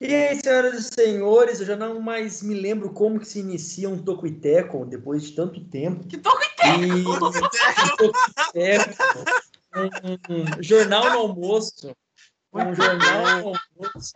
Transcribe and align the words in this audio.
E 0.00 0.14
aí, 0.14 0.38
senhoras 0.38 0.74
e 0.74 0.82
senhores, 0.94 1.60
eu 1.60 1.66
já 1.66 1.76
não 1.76 2.00
mais 2.00 2.42
me 2.42 2.54
lembro 2.54 2.90
como 2.92 3.18
que 3.18 3.26
se 3.26 3.38
inicia 3.38 3.88
um 3.88 3.96
Toco 3.96 4.26
e 4.26 4.32
Teco 4.32 4.84
depois 4.84 5.24
de 5.24 5.32
tanto 5.32 5.64
tempo. 5.64 6.06
Que 6.06 6.18
Toco 6.18 6.42
e 6.42 6.56
Teco? 6.56 6.84
E... 6.84 7.04
Toco 7.04 8.18
e 8.38 8.52
Teco. 8.52 8.94
Um 10.28 10.62
jornal 10.62 11.10
no 11.10 11.18
almoço. 11.18 11.96
Um 12.52 12.74
jornal 12.74 13.22
no 13.22 13.48
almoço. 13.48 14.12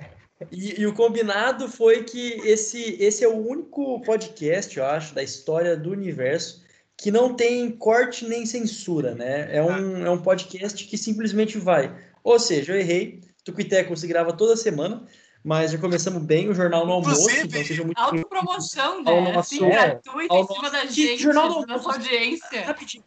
E, 0.50 0.80
e, 0.80 0.86
o 0.86 0.94
combinado 0.94 1.68
foi 1.68 2.04
que 2.04 2.40
esse, 2.44 2.96
esse 3.02 3.24
é 3.24 3.28
o 3.28 3.46
único 3.46 4.00
podcast, 4.02 4.78
eu 4.78 4.86
acho, 4.86 5.14
da 5.14 5.22
história 5.22 5.76
do 5.76 5.90
universo 5.90 6.62
que 6.96 7.10
não 7.10 7.34
tem 7.34 7.70
corte 7.70 8.26
nem 8.26 8.44
censura, 8.44 9.14
né? 9.14 9.54
É 9.56 9.62
um, 9.62 10.06
é 10.06 10.10
um 10.10 10.20
podcast 10.20 10.86
que 10.86 10.98
simplesmente 10.98 11.58
vai. 11.58 11.94
Ou 12.22 12.38
seja, 12.38 12.74
eu 12.74 12.78
errei. 12.78 13.22
Tucuiteco 13.42 13.96
se 13.96 14.06
grava 14.06 14.34
toda 14.34 14.54
semana 14.54 15.06
mas 15.42 15.72
já 15.72 15.78
começamos 15.78 16.22
bem 16.22 16.48
o 16.48 16.54
Jornal 16.54 16.86
no 16.86 16.92
Almoço. 16.92 17.20
Inclusive, 17.22 17.48
então 17.48 17.64
seja 17.64 17.84
muito 17.84 17.98
autopromoção, 17.98 19.02
né? 19.02 19.32
Nosso, 19.32 19.38
assim, 19.38 19.58
gratuito 19.68 20.34
em 20.34 20.46
cima 20.46 20.70
da 20.70 20.84
gente, 20.86 21.16
que 21.16 21.18
jornal 21.18 21.48
no 21.48 21.54
almoço, 21.54 21.68
nossa 21.68 21.92
audiência. 21.92 22.66
Rapidinho. 22.66 23.04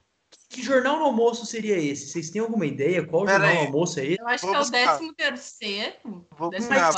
Que 0.49 0.61
jornal 0.61 0.99
no 0.99 1.05
almoço 1.05 1.45
seria 1.47 1.77
esse? 1.77 2.07
Vocês 2.07 2.29
têm 2.29 2.41
alguma 2.41 2.65
ideia? 2.65 3.03
Qual 3.03 3.25
Pera 3.25 3.39
jornal 3.39 3.51
aí. 3.51 3.57
no 3.57 3.65
almoço 3.65 3.99
é 3.99 4.05
esse? 4.05 4.21
Eu 4.21 4.27
acho 4.27 4.45
vou 4.45 4.51
que 4.53 4.57
é 4.57 4.61
o 4.61 4.69
décimo 4.69 5.13
terceiro. 5.13 5.93
Vou 6.37 6.51
buscar, 6.51 6.91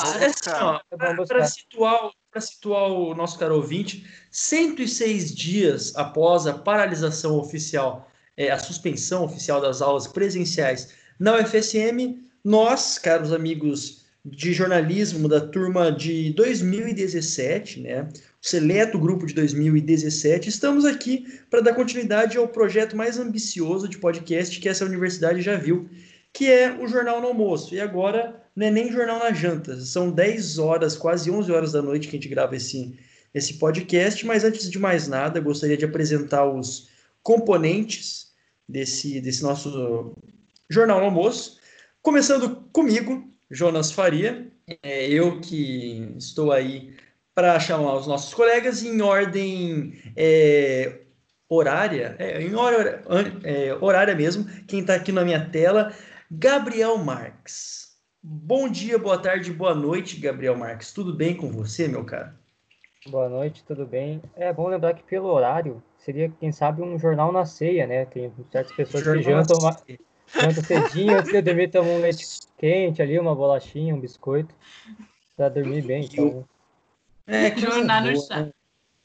vou 1.15 1.25
Para 1.25 1.47
situar, 1.47 2.11
situar 2.37 2.91
o 2.91 3.15
nosso 3.15 3.39
caro 3.39 3.55
ouvinte, 3.55 4.05
106 4.29 5.33
dias 5.33 5.95
após 5.95 6.47
a 6.47 6.53
paralisação 6.53 7.37
oficial, 7.37 8.09
é, 8.35 8.51
a 8.51 8.59
suspensão 8.59 9.23
oficial 9.23 9.61
das 9.61 9.81
aulas 9.81 10.05
presenciais 10.05 10.93
na 11.17 11.37
UFSM, 11.37 12.25
nós, 12.43 12.99
caros 12.99 13.31
amigos 13.31 14.04
de 14.25 14.53
jornalismo 14.53 15.29
da 15.29 15.39
turma 15.39 15.91
de 15.91 16.33
2017, 16.33 17.79
né? 17.81 18.09
Seleto 18.41 18.97
grupo 18.97 19.27
de 19.27 19.35
2017. 19.35 20.49
Estamos 20.49 20.83
aqui 20.83 21.39
para 21.47 21.61
dar 21.61 21.75
continuidade 21.75 22.35
ao 22.35 22.47
projeto 22.47 22.97
mais 22.97 23.19
ambicioso 23.19 23.87
de 23.87 23.99
podcast 23.99 24.59
que 24.59 24.67
essa 24.67 24.83
universidade 24.83 25.41
já 25.41 25.55
viu, 25.55 25.87
que 26.33 26.51
é 26.51 26.75
o 26.75 26.87
Jornal 26.87 27.21
no 27.21 27.27
Almoço. 27.27 27.75
E 27.75 27.79
agora 27.79 28.41
não 28.55 28.65
é 28.65 28.71
nem 28.71 28.91
Jornal 28.91 29.19
na 29.19 29.31
Janta, 29.31 29.79
são 29.79 30.09
10 30.09 30.57
horas, 30.57 30.97
quase 30.97 31.29
11 31.29 31.51
horas 31.51 31.71
da 31.73 31.81
noite 31.81 32.07
que 32.07 32.15
a 32.15 32.19
gente 32.19 32.29
grava 32.29 32.55
esse, 32.55 32.97
esse 33.31 33.53
podcast. 33.55 34.25
Mas 34.25 34.43
antes 34.43 34.71
de 34.71 34.79
mais 34.79 35.07
nada, 35.07 35.39
gostaria 35.39 35.77
de 35.77 35.85
apresentar 35.85 36.45
os 36.45 36.89
componentes 37.21 38.33
desse, 38.67 39.21
desse 39.21 39.43
nosso 39.43 40.15
Jornal 40.67 40.99
no 40.99 41.05
Almoço. 41.05 41.59
Começando 42.01 42.67
comigo, 42.71 43.34
Jonas 43.55 43.89
Faria, 43.89 44.51
é 44.83 45.07
eu 45.07 45.39
que 45.39 46.13
estou 46.17 46.51
aí 46.51 46.93
para 47.33 47.57
chamar 47.57 47.95
os 47.95 48.05
nossos 48.05 48.33
colegas 48.33 48.83
em 48.83 49.01
ordem 49.01 49.93
é, 50.15 50.99
horária, 51.47 52.17
é, 52.19 52.41
em 52.41 52.53
hora, 52.53 53.01
é, 53.43 53.73
horária 53.79 54.13
mesmo, 54.13 54.45
quem 54.67 54.81
está 54.81 54.95
aqui 54.95 55.13
na 55.13 55.23
minha 55.23 55.49
tela, 55.49 55.93
Gabriel 56.29 56.97
Marques. 56.97 57.95
Bom 58.21 58.67
dia, 58.67 58.97
boa 58.97 59.17
tarde, 59.17 59.53
boa 59.53 59.73
noite, 59.73 60.19
Gabriel 60.19 60.57
Marques. 60.57 60.91
Tudo 60.91 61.13
bem 61.13 61.33
com 61.33 61.49
você, 61.49 61.87
meu 61.87 62.03
cara? 62.03 62.35
Boa 63.07 63.29
noite, 63.29 63.63
tudo 63.63 63.85
bem. 63.85 64.21
É 64.35 64.51
bom 64.51 64.67
lembrar 64.67 64.95
que 64.95 65.03
pelo 65.03 65.29
horário 65.29 65.81
seria, 65.97 66.29
quem 66.39 66.51
sabe, 66.51 66.81
um 66.81 66.99
jornal 66.99 67.31
na 67.31 67.45
ceia, 67.45 67.87
né? 67.87 68.05
Tem 68.05 68.33
certas 68.51 68.75
pessoas 68.75 69.03
que 69.03 69.21
jantam, 69.21 69.59
jantam 70.33 70.63
cedinho, 70.63 71.17
antes 71.17 71.31
de 71.31 71.41
dormir 71.41 71.69
tomam 71.69 71.95
um 71.95 72.01
leite 72.01 72.25
quente 72.57 73.01
ali, 73.01 73.17
uma 73.19 73.35
bolachinha, 73.35 73.93
um 73.93 73.99
biscoito, 73.99 74.53
para 75.35 75.49
dormir 75.49 75.81
bem. 75.81 76.05
Então... 76.05 76.45
É, 77.27 77.49
que 77.49 77.61
jornar 77.61 78.03
no 78.03 78.21
chá. 78.21 78.47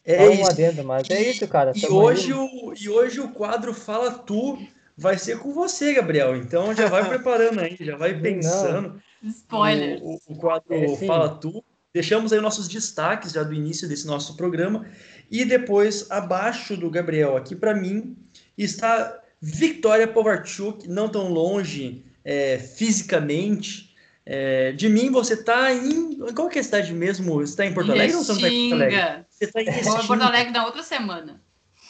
É 0.04 0.28
um 0.28 0.32
isso. 0.32 0.50
Adendo, 0.50 0.84
mas 0.84 1.08
é 1.10 1.20
isso, 1.22 1.46
cara. 1.46 1.72
E 1.74 1.86
hoje, 1.86 2.32
o, 2.32 2.74
e 2.74 2.88
hoje 2.88 3.20
o 3.20 3.28
quadro 3.28 3.72
Fala 3.74 4.10
Tu 4.10 4.58
vai 4.96 5.18
ser 5.18 5.38
com 5.38 5.52
você, 5.52 5.94
Gabriel. 5.94 6.36
Então 6.36 6.74
já 6.74 6.88
vai 6.88 7.06
preparando 7.08 7.60
aí, 7.60 7.76
já 7.78 7.96
vai 7.96 8.18
pensando. 8.18 9.00
Spoiler. 9.22 10.00
O, 10.02 10.18
o, 10.26 10.36
quadro 10.36 10.74
é, 10.74 10.96
Fala 10.96 11.28
Tu. 11.28 11.62
Deixamos 11.92 12.32
aí 12.32 12.40
nossos 12.40 12.68
destaques 12.68 13.32
já 13.32 13.42
do 13.42 13.52
início 13.52 13.88
desse 13.88 14.06
nosso 14.06 14.36
programa. 14.36 14.86
E 15.30 15.44
depois, 15.44 16.10
abaixo 16.10 16.76
do 16.76 16.90
Gabriel, 16.90 17.36
aqui 17.36 17.54
para 17.54 17.74
mim, 17.74 18.16
está 18.56 19.19
Victoria 19.40 20.06
Povarchuk, 20.06 20.86
não 20.86 21.08
tão 21.08 21.28
longe 21.28 22.04
é, 22.24 22.58
fisicamente. 22.58 23.94
É, 24.26 24.72
de 24.72 24.88
mim, 24.88 25.10
você 25.10 25.34
está 25.34 25.72
em. 25.72 26.18
Qual 26.34 26.48
que 26.48 26.58
é 26.58 26.60
a 26.60 26.64
cidade 26.64 26.92
mesmo? 26.92 27.34
Você 27.34 27.52
está 27.52 27.66
em 27.66 27.72
Porto 27.72 27.90
Alegre 27.90 28.16
ou 28.16 28.22
você 28.22 28.32
não 28.32 28.38
está 28.38 28.48
em 28.48 28.68
Porto 28.68 28.82
Alegre? 28.82 29.24
Você 29.30 29.44
está 29.44 29.62
em 29.62 29.64
Restinga. 29.64 30.06
Porto 30.06 30.22
Alegre 30.22 30.52
na 30.52 30.66
outra 30.66 30.82
semana. 30.82 31.40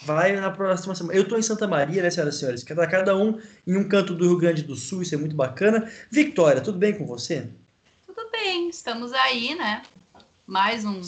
Vai 0.05 0.33
na 0.33 0.51
próxima 0.51 0.95
semana. 0.95 1.19
Eu 1.19 1.25
estou 1.25 1.39
em 1.39 1.43
Santa 1.43 1.69
Maria, 1.69 2.03
né, 2.03 2.11
senhoras 2.11 2.37
e 2.37 2.39
senhores? 2.39 2.65
Cada, 2.65 2.87
cada 2.87 3.17
um 3.17 3.39
em 3.67 3.77
um 3.77 3.87
canto 3.87 4.15
do 4.15 4.29
Rio 4.29 4.39
Grande 4.39 4.63
do 4.63 4.75
Sul, 4.75 5.03
isso 5.03 5.15
é 5.15 5.19
muito 5.19 5.37
bacana. 5.37 5.91
Victoria, 6.11 6.63
tudo 6.63 6.79
bem 6.79 6.97
com 6.97 7.05
você? 7.05 7.51
Tudo 8.07 8.31
bem, 8.31 8.71
estamos 8.71 9.13
aí, 9.13 9.55
né? 9.55 9.83
Mais 10.47 10.85
um, 10.87 11.03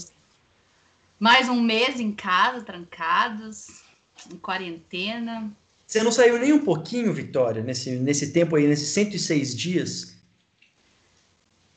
mais 1.18 1.48
um 1.48 1.60
mês 1.60 1.98
em 1.98 2.12
casa, 2.12 2.62
trancados, 2.62 3.82
em 4.30 4.36
quarentena. 4.36 5.50
Você 5.92 6.02
não 6.02 6.10
saiu 6.10 6.38
nem 6.38 6.54
um 6.54 6.64
pouquinho, 6.64 7.12
Vitória, 7.12 7.62
nesse, 7.62 7.90
nesse 7.90 8.32
tempo 8.32 8.56
aí, 8.56 8.66
nesses 8.66 8.88
106 8.88 9.54
dias? 9.54 10.16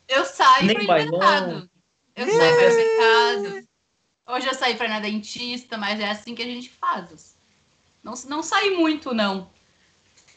Eu 0.07 0.23
saio 0.23 0.67
nem 0.67 0.85
para 0.85 1.03
mercado. 1.03 1.69
Eu 2.15 2.25
saio 2.25 2.55
para 2.55 2.71
o 2.71 2.75
mercado. 2.77 3.67
Hoje 4.27 4.47
eu 4.47 4.53
saí 4.53 4.75
para 4.75 4.85
ir 4.85 4.89
na 4.89 4.99
dentista, 5.01 5.77
mas 5.77 5.99
é 5.99 6.09
assim 6.09 6.33
que 6.33 6.41
a 6.41 6.45
gente 6.45 6.69
faz. 6.69 7.35
Não, 8.01 8.13
não 8.29 8.41
saí 8.41 8.69
muito, 8.69 9.13
não. 9.13 9.49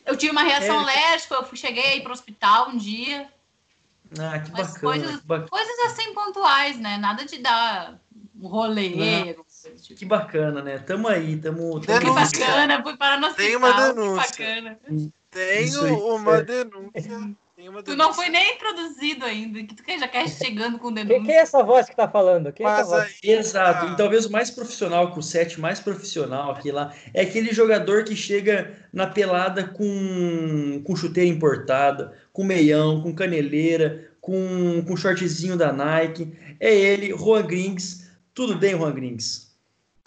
Eu 0.05 0.17
tive 0.17 0.33
uma 0.33 0.43
reação 0.43 0.81
é, 0.81 0.83
alérgica, 0.83 1.37
eu 1.37 1.45
fui, 1.45 1.57
cheguei 1.57 2.01
para 2.01 2.11
o 2.11 2.15
hospital 2.15 2.71
um 2.71 2.77
dia. 2.77 3.33
Ah, 4.19 4.41
que 4.41 4.51
bacana, 4.51 4.81
coisas, 4.81 5.21
que 5.21 5.25
bacana. 5.25 5.49
Coisas 5.51 5.79
assim 5.87 6.13
pontuais, 6.15 6.81
né? 6.81 6.99
Nada 6.99 7.25
de 7.25 7.39
dar 7.39 7.97
um 8.41 8.49
rolê, 8.49 9.37
que 9.97 10.05
bacana, 10.05 10.63
né? 10.63 10.79
Tamo 10.79 11.09
aí, 11.09 11.37
tamo. 11.37 11.81
tamo 11.81 12.01
que 12.01 12.11
bacana, 12.11 12.83
fui 12.83 12.97
para 12.97 13.19
no 13.19 13.33
Tem 13.35 13.57
uma 13.57 13.73
denúncia. 13.73 15.15
Tenho 15.31 16.13
uma 16.21 16.43
denúncia. 16.43 17.37
Tu 17.85 17.97
não 17.97 18.15
foi 18.15 18.29
nem 18.29 18.55
introduzido 18.55 19.25
ainda, 19.25 19.61
que 19.65 19.75
tu 19.75 19.83
já 19.99 20.07
quer 20.07 20.29
chegando 20.29 20.79
com 20.79 20.93
denúncia. 20.93 21.25
Quem, 21.25 21.35
é 21.35 21.41
essa 21.41 21.61
voz 21.61 21.89
que 21.89 21.97
tá 21.97 22.09
falando? 22.09 22.53
Quem 22.53 22.65
é 22.65 22.69
aí, 22.69 23.11
Exato, 23.25 23.93
e 23.93 23.97
talvez 23.97 24.27
o 24.27 24.31
mais 24.31 24.49
profissional, 24.49 25.11
com 25.11 25.19
o 25.19 25.23
set 25.23 25.59
mais 25.61 25.81
profissional 25.81 26.53
aqui 26.53 26.71
lá, 26.71 26.95
é 27.13 27.23
aquele 27.23 27.53
jogador 27.53 28.05
que 28.05 28.15
chega 28.15 28.77
na 28.93 29.09
pelada 29.09 29.65
com, 29.65 30.81
com 30.85 30.95
chuteira 30.95 31.29
importada, 31.29 32.17
com 32.33 32.45
meião, 32.45 33.03
com 33.03 33.13
caneleira, 33.13 34.09
com, 34.21 34.85
com 34.87 34.97
shortzinho 34.97 35.57
da 35.57 35.73
Nike. 35.73 36.33
É 36.61 36.73
ele, 36.73 37.17
Juan 37.17 37.43
Grings. 37.45 38.09
Tudo 38.35 38.55
bem, 38.55 38.77
Juan 38.77 38.93
Grings? 38.93 39.48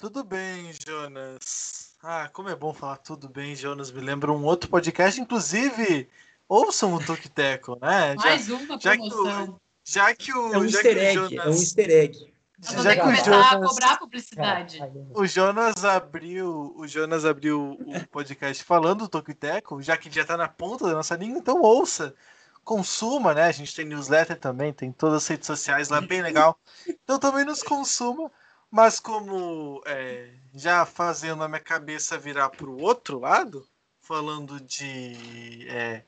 Tudo 0.01 0.23
bem, 0.23 0.71
Jonas. 0.83 1.93
Ah, 2.01 2.27
como 2.33 2.49
é 2.49 2.55
bom 2.55 2.73
falar 2.73 2.97
tudo 2.97 3.29
bem, 3.29 3.55
Jonas. 3.55 3.91
Me 3.91 4.01
lembra 4.01 4.31
um 4.31 4.43
outro 4.43 4.67
podcast, 4.67 5.21
inclusive, 5.21 6.09
ouçam 6.49 6.95
o 6.95 6.99
Tuk 6.99 7.29
Teco, 7.29 7.77
né? 7.79 8.15
Mais 8.15 8.47
já, 8.47 8.55
uma 8.55 8.79
já 8.79 8.97
que, 8.97 9.13
o, 9.13 9.59
já 9.85 10.15
que 10.15 10.33
o. 10.33 10.53
É 10.55 10.57
um 10.57 10.65
easter 10.65 10.97
egg, 10.97 11.13
Jonas, 11.13 11.31
é 11.33 11.49
um 11.49 11.51
easter 11.51 11.89
egg. 11.91 12.33
Já 12.59 12.95
que 12.95 13.01
começar 13.01 13.25
Jonas, 13.25 13.51
a 13.51 13.59
cobrar 13.59 13.99
publicidade. 13.99 14.79
O 15.13 15.27
Jonas 15.27 15.85
abriu, 15.85 16.73
o 16.75 16.87
Jonas 16.87 17.23
abriu 17.23 17.77
o 17.79 18.07
podcast 18.07 18.63
falando 18.63 19.01
do 19.01 19.07
Tokiteco, 19.07 19.83
já 19.83 19.95
que 19.97 20.09
já 20.09 20.25
tá 20.25 20.35
na 20.35 20.47
ponta 20.47 20.87
da 20.87 20.93
nossa 20.93 21.15
língua, 21.15 21.37
então 21.37 21.61
ouça, 21.61 22.15
consuma, 22.63 23.35
né? 23.35 23.43
A 23.43 23.51
gente 23.51 23.75
tem 23.75 23.85
newsletter 23.85 24.39
também, 24.39 24.73
tem 24.73 24.91
todas 24.91 25.17
as 25.17 25.27
redes 25.27 25.45
sociais 25.45 25.89
lá, 25.89 26.01
bem 26.01 26.23
legal. 26.23 26.57
Então 26.87 27.19
também 27.19 27.45
nos 27.45 27.61
consuma. 27.61 28.31
Mas 28.71 29.01
como 29.01 29.83
é, 29.85 30.29
já 30.53 30.85
fazendo 30.85 31.43
a 31.43 31.47
minha 31.47 31.59
cabeça 31.59 32.17
virar 32.17 32.49
para 32.49 32.69
o 32.69 32.81
outro 32.81 33.19
lado, 33.19 33.67
falando 34.01 34.61
de 34.61 35.67
é, 35.67 36.03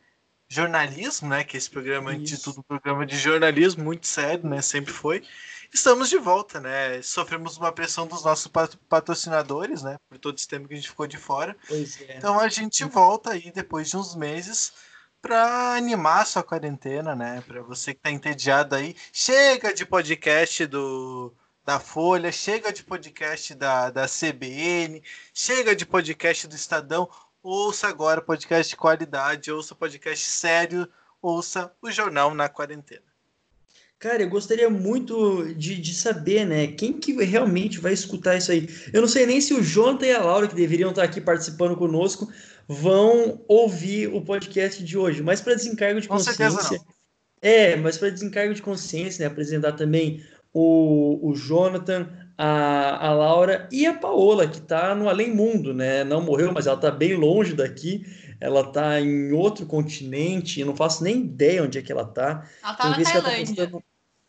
jornalismo, 0.47 1.27
né? 1.27 1.43
Que 1.43 1.57
esse 1.57 1.69
programa, 1.69 2.11
Isso. 2.11 2.19
antes 2.21 2.37
de 2.37 2.43
tudo, 2.43 2.59
um 2.59 2.63
programa 2.63 3.05
de 3.05 3.17
jornalismo 3.17 3.83
muito 3.83 4.07
sério, 4.07 4.47
né? 4.47 4.61
Sempre 4.61 4.93
foi. 4.93 5.23
Estamos 5.73 6.09
de 6.09 6.17
volta, 6.17 6.59
né? 6.59 7.01
Sofremos 7.01 7.57
uma 7.57 7.71
pressão 7.71 8.07
dos 8.07 8.23
nossos 8.23 8.49
patrocinadores, 8.87 9.83
né? 9.83 9.97
Por 10.07 10.17
todo 10.17 10.37
esse 10.37 10.47
tempo 10.47 10.67
que 10.67 10.73
a 10.73 10.77
gente 10.77 10.89
ficou 10.89 11.07
de 11.07 11.17
fora. 11.17 11.57
É. 11.69 12.17
Então 12.17 12.39
a 12.39 12.47
gente 12.47 12.83
volta 12.85 13.31
aí 13.31 13.51
depois 13.51 13.89
de 13.89 13.97
uns 13.97 14.15
meses 14.15 14.71
para 15.21 15.75
animar 15.75 16.21
a 16.21 16.25
sua 16.25 16.43
quarentena, 16.43 17.15
né? 17.15 17.43
Para 17.47 17.61
você 17.61 17.93
que 17.93 17.99
está 17.99 18.11
entediado 18.11 18.75
aí, 18.75 18.95
chega 19.11 19.73
de 19.73 19.85
podcast 19.85 20.65
do 20.67 21.33
da 21.65 21.79
Folha, 21.79 22.31
chega 22.31 22.73
de 22.73 22.83
podcast 22.83 23.55
da, 23.55 23.89
da 23.89 24.05
CBN, 24.05 25.01
chega 25.33 25.75
de 25.75 25.85
podcast 25.85 26.47
do 26.47 26.55
Estadão. 26.55 27.09
Ouça 27.41 27.87
agora 27.87 28.21
podcast 28.21 28.69
de 28.69 28.75
qualidade, 28.75 29.51
ouça 29.51 29.73
podcast 29.73 30.25
sério, 30.25 30.87
ouça 31.21 31.71
o 31.81 31.89
Jornal 31.89 32.33
na 32.33 32.49
Quarentena. 32.49 33.01
Cara, 33.97 34.21
eu 34.21 34.29
gostaria 34.29 34.69
muito 34.69 35.53
de, 35.53 35.79
de 35.79 35.93
saber, 35.93 36.45
né? 36.45 36.67
Quem 36.67 36.91
que 36.91 37.13
realmente 37.23 37.79
vai 37.79 37.93
escutar 37.93 38.35
isso 38.35 38.51
aí? 38.51 38.67
Eu 38.91 38.99
não 38.99 39.07
sei 39.07 39.25
nem 39.25 39.39
se 39.39 39.53
o 39.53 39.63
Jonathan 39.63 40.05
e 40.05 40.13
a 40.13 40.21
Laura, 40.21 40.47
que 40.47 40.55
deveriam 40.55 40.89
estar 40.89 41.03
aqui 41.03 41.21
participando 41.21 41.77
conosco, 41.77 42.29
vão 42.67 43.41
ouvir 43.47 44.09
o 44.13 44.21
podcast 44.21 44.83
de 44.83 44.97
hoje. 44.97 45.23
Mas 45.23 45.39
para 45.39 45.55
desencargo 45.55 46.01
de 46.01 46.09
consciência. 46.09 46.81
É, 47.41 47.77
mas 47.77 47.97
para 47.97 48.09
desencargo 48.09 48.53
de 48.53 48.61
consciência, 48.61 49.21
né? 49.23 49.31
Apresentar 49.31 49.71
também 49.73 50.21
o, 50.53 51.29
o 51.29 51.35
Jonathan, 51.35 52.07
a, 52.37 53.07
a 53.07 53.13
Laura 53.13 53.67
e 53.71 53.85
a 53.85 53.93
Paola, 53.93 54.47
que 54.47 54.57
está 54.57 54.93
no 54.93 55.09
além 55.09 55.33
mundo, 55.33 55.73
né? 55.73 56.03
Não 56.03 56.21
morreu, 56.21 56.51
mas 56.53 56.67
ela 56.67 56.75
está 56.75 56.91
bem 56.91 57.15
longe 57.15 57.53
daqui. 57.53 58.05
Ela 58.39 58.61
está 58.61 58.99
em 58.99 59.31
outro 59.31 59.65
continente, 59.65 60.59
eu 60.59 60.65
não 60.65 60.75
faço 60.75 61.03
nem 61.03 61.21
ideia 61.21 61.63
onde 61.63 61.77
é 61.77 61.81
que 61.81 61.91
ela 61.91 62.03
está. 62.03 62.45
Ela 62.61 62.73
está 62.73 62.89
na 62.89 63.21
Tailândia. 63.21 63.69
Tá 63.69 63.79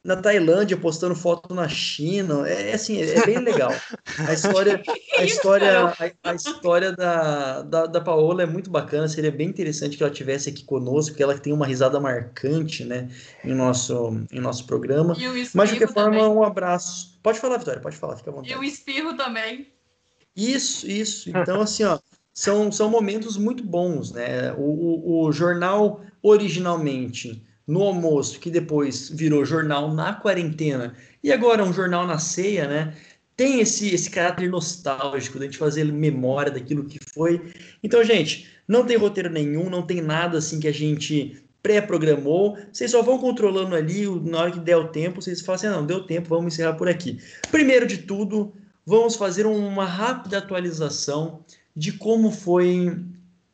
na 0.04 0.16
Tailândia 0.16 0.76
postando 0.76 1.14
foto 1.14 1.54
na 1.54 1.66
China. 1.66 2.46
É, 2.46 2.70
é 2.70 2.74
assim, 2.74 3.00
é 3.00 3.24
bem 3.24 3.38
legal. 3.38 3.72
A 4.18 4.34
história, 4.34 4.82
a 5.18 5.24
história, 5.24 5.86
a, 5.86 6.30
a 6.30 6.34
história 6.34 6.92
da, 6.92 7.62
da, 7.62 7.86
da, 7.86 8.00
Paola 8.02 8.42
é 8.42 8.46
muito 8.46 8.70
bacana. 8.70 9.08
Seria 9.08 9.32
bem 9.32 9.48
interessante 9.48 9.96
que 9.96 10.02
ela 10.02 10.12
tivesse 10.12 10.50
aqui 10.50 10.62
conosco, 10.62 11.12
porque 11.12 11.22
ela 11.22 11.38
tem 11.38 11.54
uma 11.54 11.66
risada 11.66 11.98
marcante, 11.98 12.84
né, 12.84 13.08
em 13.42 13.54
nosso, 13.54 14.20
em 14.30 14.40
nosso 14.40 14.66
programa. 14.66 15.16
Mas 15.54 15.70
de 15.70 15.78
qualquer 15.78 15.92
forma, 15.94 16.28
um 16.28 16.44
abraço. 16.44 17.18
Pode 17.22 17.40
falar, 17.40 17.56
Vitória, 17.56 17.80
pode 17.80 17.96
falar, 17.96 18.16
fica 18.16 18.30
à 18.30 18.34
vontade. 18.34 18.52
E 18.52 18.56
o 18.56 18.62
espirro 18.62 19.16
também. 19.16 19.72
Isso, 20.36 20.86
isso. 20.86 21.30
Então, 21.30 21.62
assim, 21.62 21.84
ó, 21.84 21.98
são, 22.34 22.70
são 22.70 22.90
momentos 22.90 23.38
muito 23.38 23.64
bons, 23.64 24.12
né? 24.12 24.52
o, 24.52 24.60
o, 24.60 25.24
o 25.24 25.32
jornal 25.32 26.02
originalmente 26.22 27.42
no 27.66 27.82
almoço, 27.82 28.38
que 28.38 28.50
depois 28.50 29.08
virou 29.08 29.44
jornal 29.44 29.92
na 29.92 30.12
quarentena, 30.12 30.94
e 31.22 31.32
agora 31.32 31.64
um 31.64 31.72
jornal 31.72 32.06
na 32.06 32.18
ceia, 32.18 32.68
né? 32.68 32.94
Tem 33.36 33.60
esse, 33.60 33.92
esse 33.92 34.10
caráter 34.10 34.48
nostálgico 34.48 35.38
da 35.38 35.46
gente 35.46 35.58
fazer 35.58 35.84
memória 35.84 36.52
daquilo 36.52 36.84
que 36.84 37.00
foi. 37.12 37.52
Então, 37.82 38.04
gente, 38.04 38.48
não 38.68 38.86
tem 38.86 38.96
roteiro 38.96 39.30
nenhum, 39.30 39.68
não 39.68 39.82
tem 39.82 40.00
nada 40.00 40.38
assim 40.38 40.60
que 40.60 40.68
a 40.68 40.72
gente 40.72 41.42
pré-programou. 41.62 42.56
Vocês 42.70 42.90
só 42.90 43.02
vão 43.02 43.18
controlando 43.18 43.74
ali, 43.74 44.06
na 44.28 44.38
hora 44.38 44.50
que 44.52 44.60
der 44.60 44.76
o 44.76 44.88
tempo, 44.88 45.20
vocês 45.20 45.40
falam 45.40 45.56
assim: 45.56 45.66
ah, 45.66 45.72
não, 45.72 45.86
deu 45.86 46.06
tempo, 46.06 46.28
vamos 46.28 46.54
encerrar 46.54 46.74
por 46.74 46.88
aqui. 46.88 47.18
Primeiro 47.50 47.86
de 47.86 47.98
tudo, 47.98 48.52
vamos 48.86 49.16
fazer 49.16 49.46
uma 49.46 49.86
rápida 49.86 50.38
atualização 50.38 51.42
de 51.74 51.92
como 51.92 52.30
foi 52.30 52.96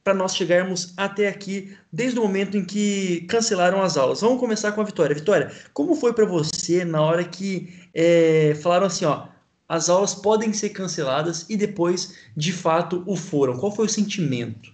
para 0.03 0.15
nós 0.15 0.35
chegarmos 0.35 0.95
até 0.97 1.29
aqui, 1.29 1.77
desde 1.93 2.19
o 2.19 2.23
momento 2.23 2.57
em 2.57 2.65
que 2.65 3.23
cancelaram 3.29 3.83
as 3.83 3.97
aulas. 3.97 4.21
Vamos 4.21 4.41
começar 4.41 4.73
com 4.73 4.81
a 4.81 4.85
Vitória. 4.85 5.15
Vitória, 5.15 5.53
como 5.73 5.95
foi 5.95 6.13
para 6.13 6.25
você 6.25 6.85
na 6.85 7.03
hora 7.03 7.25
que 7.25 7.73
é, 7.93 8.55
falaram 8.63 8.87
assim, 8.87 9.05
ó, 9.05 9.27
as 9.69 9.89
aulas 9.89 10.15
podem 10.15 10.53
ser 10.53 10.71
canceladas 10.71 11.47
e 11.49 11.57
depois, 11.57 12.17
de 12.37 12.53
fato, 12.53 13.05
o 13.07 13.15
foram? 13.15 13.59
Qual 13.59 13.71
foi 13.71 13.87
o 13.87 13.89
sentimento? 13.89 14.73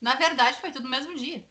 Na 0.00 0.14
verdade, 0.14 0.60
foi 0.60 0.70
tudo 0.70 0.84
no 0.84 0.90
mesmo 0.90 1.14
dia. 1.16 1.44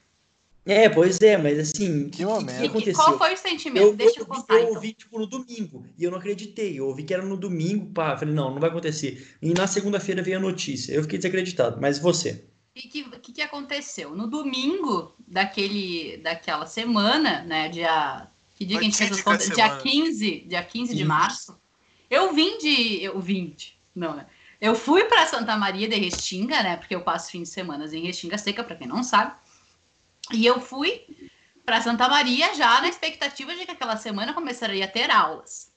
É, 0.66 0.88
pois 0.88 1.20
é, 1.20 1.38
mas 1.38 1.60
assim, 1.60 2.10
que, 2.10 2.24
momento. 2.24 2.58
que 2.58 2.68
aconteceu? 2.68 2.94
Qual 2.94 3.18
foi 3.18 3.34
o 3.34 3.38
sentimento? 3.38 3.86
Eu, 3.86 3.96
Deixa 3.96 4.20
eu, 4.20 4.22
eu 4.22 4.26
contar. 4.26 4.54
Eu 4.54 4.60
então. 4.62 4.76
ouvi, 4.76 4.94
tipo, 4.94 5.20
no 5.20 5.28
domingo, 5.28 5.86
e 5.98 6.04
eu 6.06 6.10
não 6.10 6.18
acreditei. 6.18 6.80
Eu 6.80 6.88
ouvi 6.88 7.04
que 7.04 7.14
era 7.14 7.22
no 7.22 7.36
domingo, 7.36 7.88
pá, 7.88 8.18
falei, 8.18 8.34
não, 8.34 8.52
não 8.52 8.62
vai 8.62 8.70
acontecer. 8.70 9.36
E 9.42 9.54
na 9.54 9.68
segunda-feira 9.68 10.24
veio 10.24 10.38
a 10.38 10.40
notícia. 10.42 10.94
Eu 10.94 11.02
fiquei 11.02 11.20
desacreditado, 11.20 11.82
mas 11.82 12.00
você? 12.00 12.46
O 12.76 12.80
que, 12.80 13.04
que, 13.04 13.34
que, 13.34 13.42
aconteceu? 13.42 14.16
No 14.16 14.26
domingo 14.26 15.14
daquele, 15.20 16.18
daquela 16.18 16.66
semana, 16.66 17.44
né? 17.44 17.70
Dia. 17.70 18.28
Que 18.56 18.66
dia 18.66 18.78
que 18.78 18.84
a 18.84 18.86
gente 18.86 18.98
fez 18.98 19.12
as 19.12 19.22
contas? 19.22 19.50
Dia 19.50 19.78
15, 19.78 20.40
dia 20.48 20.64
15 20.64 20.96
de 20.96 21.06
março. 21.06 21.60
Eu 22.10 22.34
vim 22.34 22.58
de. 22.58 23.04
Eu 23.04 23.20
vim 23.20 23.54
de. 23.56 23.78
Não, 23.96 24.16
né? 24.16 24.26
Eu 24.60 24.74
fui 24.74 25.04
para 25.06 25.28
Santa 25.28 25.56
Maria 25.56 25.88
de 25.88 25.96
Restinga, 25.96 26.64
né? 26.64 26.78
Porque 26.78 26.96
eu 26.96 27.02
passo 27.02 27.30
fim 27.30 27.44
de 27.44 27.50
semana 27.50 27.86
em 27.86 28.06
Restinga 28.06 28.38
Seca, 28.38 28.64
para 28.64 28.76
quem 28.76 28.88
não 28.88 29.04
sabe. 29.04 29.36
E 30.32 30.44
eu 30.46 30.60
fui 30.60 31.06
para 31.66 31.82
Santa 31.82 32.10
Maria 32.10 32.56
já 32.56 32.82
na 32.82 32.88
expectativa 32.88 33.54
de 33.56 33.66
que 33.66 33.72
aquela 33.72 33.98
semana 33.98 34.34
começaria 34.34 34.86
a 34.86 34.88
ter 34.88 35.12
aulas. 35.12 35.72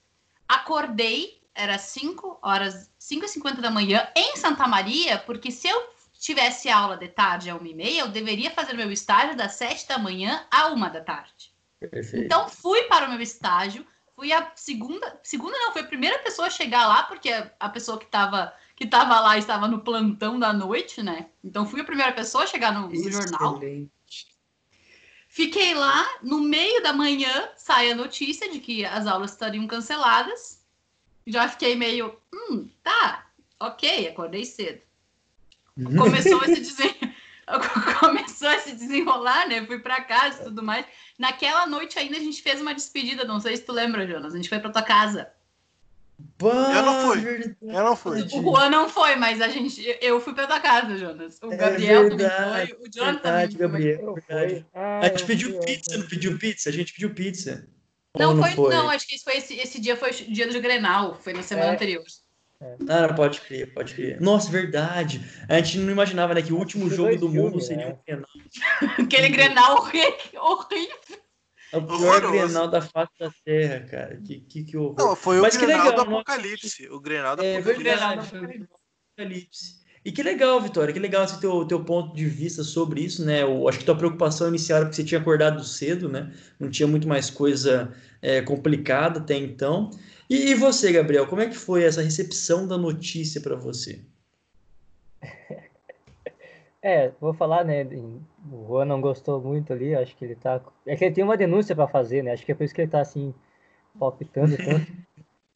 Acordei, 0.49 1.43
era 1.55 1.79
5 1.79 2.39
horas, 2.41 2.91
5 2.99 3.25
e 3.25 3.29
50 3.29 3.61
da 3.61 3.71
manhã 3.71 4.07
em 4.17 4.37
Santa 4.37 4.67
Maria, 4.67 5.19
porque 5.19 5.51
se 5.51 5.69
eu 5.69 5.96
tivesse 6.27 6.69
aula 6.69 6.97
de 6.97 7.07
tarde 7.07 7.49
a 7.49 7.55
uma 7.55 7.69
e 7.69 7.75
meia, 7.75 8.01
eu 8.01 8.09
deveria 8.09 8.51
fazer 8.51 8.73
meu 8.73 8.91
estágio 8.91 9.37
das 9.37 9.53
sete 9.53 9.87
da 9.87 9.97
manhã 9.97 10.45
a 10.51 10.67
uma 10.69 10.89
da 10.91 11.01
tarde. 11.01 11.55
Perfeito. 11.79 12.25
Então 12.25 12.49
fui 12.49 12.83
para 12.85 13.07
o 13.07 13.11
meu 13.11 13.21
estágio, 13.21 13.87
fui 14.17 14.33
a 14.33 14.51
segunda, 14.57 15.21
segunda 15.23 15.57
não, 15.57 15.73
foi 15.73 15.83
a 15.83 15.87
primeira 15.87 16.19
pessoa 16.19 16.49
a 16.49 16.51
chegar 16.51 16.89
lá, 16.89 17.05
porque 17.05 17.31
a, 17.61 17.69
pessoa 17.69 17.97
que 17.97 18.07
estava 18.07 18.53
que 18.75 18.85
estava 18.85 19.21
lá 19.21 19.39
estava 19.39 19.69
no 19.69 19.83
plantão 19.83 20.37
da 20.39 20.53
noite, 20.53 21.01
né? 21.01 21.29
Então 21.45 21.65
fui 21.65 21.81
a 21.81 21.85
primeira 21.85 22.13
pessoa 22.13 22.43
a 22.43 22.49
chegar 22.49 22.75
no, 22.75 22.89
no 22.89 23.11
jornal. 23.11 23.61
Fiquei 25.29 25.75
lá, 25.75 26.05
no 26.23 26.41
meio 26.41 26.83
da 26.83 26.93
manhã 26.93 27.51
sai 27.57 27.93
a 27.93 27.95
notícia 27.95 28.51
de 28.51 28.59
que 28.59 28.85
as 28.85 29.07
aulas 29.07 29.31
estariam 29.31 29.67
canceladas. 29.69 30.67
Já 31.25 31.49
fiquei 31.49 31.77
meio, 31.77 32.19
hum, 32.35 32.69
tá, 32.83 33.27
ok, 33.61 34.09
acordei 34.09 34.45
cedo 34.45 34.87
começou 35.85 36.41
a 36.41 36.45
se 36.47 36.61
desen... 36.61 36.95
começou 38.01 38.49
a 38.49 38.59
se 38.59 38.73
desenrolar, 38.75 39.49
né? 39.49 39.65
Fui 39.67 39.79
para 39.79 40.03
casa 40.03 40.43
e 40.43 40.45
tudo 40.45 40.63
mais. 40.63 40.87
Naquela 41.19 41.67
noite 41.67 41.99
ainda 41.99 42.17
a 42.17 42.21
gente 42.21 42.43
fez 42.43 42.61
uma 42.61 42.75
despedida, 42.75 43.25
não 43.25 43.41
sei 43.41 43.57
se 43.57 43.65
tu 43.65 43.73
lembra, 43.73 44.07
Jonas. 44.07 44.33
A 44.35 44.37
gente 44.37 44.49
foi 44.49 44.59
para 44.59 44.71
tua 44.71 44.83
casa. 44.83 45.31
Bah, 46.39 46.73
eu 46.75 46.83
não 46.83 47.03
fui. 47.03 47.57
Eu 47.63 47.85
não 47.85 47.97
fui. 47.97 48.23
O 48.23 48.29
Juan 48.29 48.71
não 48.71 48.89
foi, 48.89 49.17
mas 49.17 49.41
a 49.41 49.49
gente, 49.49 49.83
eu 50.01 50.19
fui 50.21 50.35
pra 50.35 50.47
tua 50.47 50.61
casa, 50.61 50.97
Jonas. 50.97 51.39
O 51.43 51.53
é 51.53 51.57
Gabriel 51.57 52.07
é 52.07 52.11
também 52.11 52.29
foi. 52.29 52.79
O 52.81 52.91
Jonathan 52.91 53.23
verdade, 53.23 53.59
também 53.59 53.69
Gabriel, 53.69 54.15
foi. 54.15 54.23
Verdade. 54.23 54.67
Ah, 54.75 55.01
a 55.01 55.09
gente 55.09 55.25
pediu 55.25 55.61
pizza, 55.61 55.99
não 55.99 56.07
pediu 56.07 56.39
pizza? 56.39 56.69
A 56.71 56.73
gente 56.73 56.93
pediu 56.93 57.15
pizza. 57.15 57.69
Não, 58.19 58.35
não 58.35 58.43
foi, 58.43 58.53
foi, 58.53 58.75
não, 58.75 58.89
acho 58.89 59.07
que 59.07 59.23
foi 59.23 59.37
esse, 59.37 59.55
esse 59.57 59.79
dia 59.79 59.95
foi 59.95 60.11
o 60.11 60.15
dia 60.15 60.49
do 60.51 60.61
Grenal, 60.61 61.15
foi 61.21 61.35
na 61.35 61.43
semana 61.43 61.73
é. 61.73 61.75
anterior. 61.75 62.03
É. 62.61 62.77
Ah, 62.89 63.13
pode 63.13 63.41
crer, 63.43 63.73
pode 63.75 63.95
crer. 63.95 64.21
Nossa, 64.21 64.51
verdade. 64.51 65.21
A 65.49 65.57
gente 65.59 65.79
não 65.79 65.93
imaginava, 65.93 66.35
né, 66.35 66.43
que 66.43 66.53
o 66.53 66.59
último 66.59 66.89
jogo 66.89 67.17
do 67.17 67.29
mundo 67.29 67.61
seria 67.61 67.89
né? 67.89 67.99
Grenal. 68.07 68.29
Aquele 68.99 69.29
Grenal 69.29 69.77
horrível. 69.77 70.17
É 71.73 71.79
o 71.79 71.83
pior 71.83 72.25
Horroroso. 72.25 72.33
Grenal 72.33 72.69
da 72.69 72.81
face 72.81 73.13
da 73.19 73.31
Terra, 73.45 73.81
cara. 73.81 74.21
Que, 74.25 74.41
que, 74.41 74.65
que 74.65 74.77
horror. 74.77 74.95
Não, 74.99 75.17
foi 75.17 75.39
o 75.39 75.43
Mas 75.43 75.57
Grenal 75.57 75.87
legal, 75.87 76.05
do 76.05 76.11
Apocalipse. 76.11 76.89
O 76.89 77.01
Grenal 77.01 77.37
do 77.37 77.43
é, 77.43 77.57
Apocalipse. 77.57 77.85
Verdade, 77.85 78.31
Apocalipse. 79.17 79.87
E 80.07 80.13
que 80.13 80.23
legal, 80.23 80.61
Vitória, 80.61 80.95
que 80.95 81.01
legal 81.01 81.25
esse 81.25 81.41
teu, 81.41 81.65
teu 81.65 81.85
ponto 81.85 82.15
de 82.15 82.27
vista 82.27 82.63
sobre 82.63 83.01
isso, 83.01 83.25
né? 83.25 83.43
Eu 83.43 83.69
acho 83.69 83.81
que 83.81 83.85
tua 83.85 83.97
preocupação 83.97 84.47
inicial 84.47 84.77
era 84.77 84.87
porque 84.87 85.03
você 85.03 85.05
tinha 85.05 85.21
acordado 85.21 85.65
cedo, 85.65 86.09
né? 86.09 86.33
Não 86.61 86.71
tinha 86.71 86.87
muito 86.87 87.09
mais 87.09 87.29
coisa 87.29 87.93
é, 88.23 88.41
complicada 88.41 89.19
até 89.19 89.35
então. 89.35 89.91
E, 90.29 90.55
você, 90.55 90.93
Gabriel, 90.93 91.27
como 91.27 91.41
é 91.41 91.49
que 91.49 91.57
foi 91.57 91.85
essa 91.85 92.03
recepção 92.03 92.67
da 92.67 92.77
notícia 92.77 93.41
para 93.41 93.57
você? 93.57 94.01
É, 96.83 97.11
vou 97.21 97.35
falar, 97.35 97.65
né? 97.65 97.83
O 97.83 98.65
Juan 98.69 98.85
não 98.85 99.01
gostou 99.01 99.41
muito 99.41 99.73
ali, 99.73 99.93
acho 99.93 100.17
que 100.17 100.25
ele 100.25 100.37
tá. 100.37 100.61
É 100.87 100.95
que 100.95 101.05
ele 101.05 101.15
tem 101.17 101.25
uma 101.25 101.37
denúncia 101.37 101.75
para 101.75 101.89
fazer, 101.89 102.23
né? 102.23 102.31
Acho 102.31 102.47
que 102.47 102.53
é 102.53 102.55
por 102.55 102.63
isso 102.63 102.73
que 102.73 102.81
ele 102.81 102.91
tá 102.91 103.01
assim, 103.01 103.35
palpitando 103.99 104.55
tanto. 104.65 104.93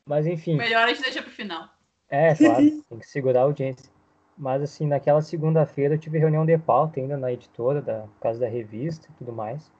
Mas 0.05 0.27
enfim. 0.27 0.57
Melhor 0.57 0.83
a 0.83 0.89
gente 0.89 1.03
deixa 1.03 1.23
pro 1.23 1.31
final. 1.31 1.69
É, 2.09 2.35
claro, 2.35 2.57
tem 2.89 2.99
que 2.99 3.07
segurar 3.07 3.43
a 3.43 3.45
audiência. 3.45 3.89
Mas 4.37 4.61
assim, 4.61 4.89
naquela 4.89 5.23
segunda-feira 5.23 5.95
eu 5.95 5.99
tive 5.99 6.19
reunião 6.19 6.45
de 6.45 6.59
pauta 6.59 6.99
ainda 6.99 7.17
na 7.17 7.33
editora, 7.33 7.81
da 7.81 8.01
por 8.01 8.21
causa 8.21 8.41
da 8.41 8.49
revista 8.49 9.07
e 9.09 9.15
tudo 9.19 9.33
mais. 9.33 9.71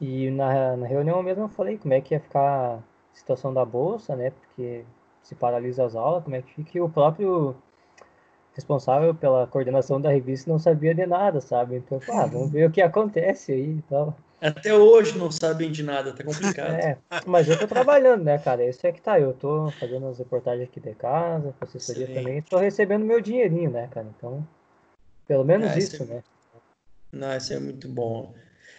E 0.00 0.30
na, 0.30 0.76
na 0.76 0.86
reunião 0.86 1.20
mesmo 1.20 1.42
eu 1.42 1.48
falei 1.48 1.78
como 1.78 1.94
é 1.94 2.00
que 2.00 2.14
ia 2.14 2.20
ficar 2.20 2.80
situação 3.14 3.52
da 3.52 3.64
bolsa, 3.64 4.16
né? 4.16 4.30
Porque 4.30 4.84
se 5.22 5.34
paralisa 5.34 5.84
as 5.84 5.94
aulas, 5.94 6.24
como 6.24 6.36
é 6.36 6.42
que 6.42 6.52
fica? 6.54 6.78
E 6.78 6.80
o 6.80 6.88
próprio 6.88 7.56
responsável 8.54 9.14
pela 9.14 9.46
coordenação 9.46 10.00
da 10.00 10.10
revista 10.10 10.50
não 10.50 10.58
sabia 10.58 10.94
de 10.94 11.06
nada, 11.06 11.40
sabe? 11.40 11.76
Então, 11.76 12.00
ah, 12.10 12.26
vamos 12.26 12.50
ver 12.50 12.68
o 12.68 12.72
que 12.72 12.82
acontece 12.82 13.52
aí 13.52 13.78
e 13.78 13.82
tal. 13.88 14.16
Até 14.40 14.74
hoje 14.74 15.16
não 15.16 15.30
sabem 15.30 15.70
de 15.70 15.84
nada, 15.84 16.12
tá 16.12 16.24
complicado. 16.24 16.72
É, 16.72 16.98
mas 17.24 17.48
eu 17.48 17.56
tô 17.56 17.66
trabalhando, 17.66 18.24
né, 18.24 18.38
cara? 18.38 18.64
Isso 18.68 18.84
é 18.84 18.90
que 18.90 19.00
tá. 19.00 19.18
Eu 19.18 19.32
tô 19.32 19.70
fazendo 19.78 20.08
as 20.08 20.18
reportagens 20.18 20.68
aqui 20.68 20.80
de 20.80 20.94
casa, 20.94 21.54
assessoria 21.60 22.08
Sim. 22.08 22.14
também, 22.14 22.42
tô 22.42 22.58
recebendo 22.58 23.04
meu 23.04 23.20
dinheirinho, 23.20 23.70
né, 23.70 23.88
cara? 23.92 24.06
Então, 24.16 24.46
pelo 25.28 25.44
menos 25.44 25.70
ah, 25.70 25.78
isso, 25.78 26.02
é... 26.02 26.06
né? 26.06 26.22
Não, 27.12 27.36
isso 27.36 27.52
é 27.52 27.60
muito 27.60 27.88
bom. 27.88 28.34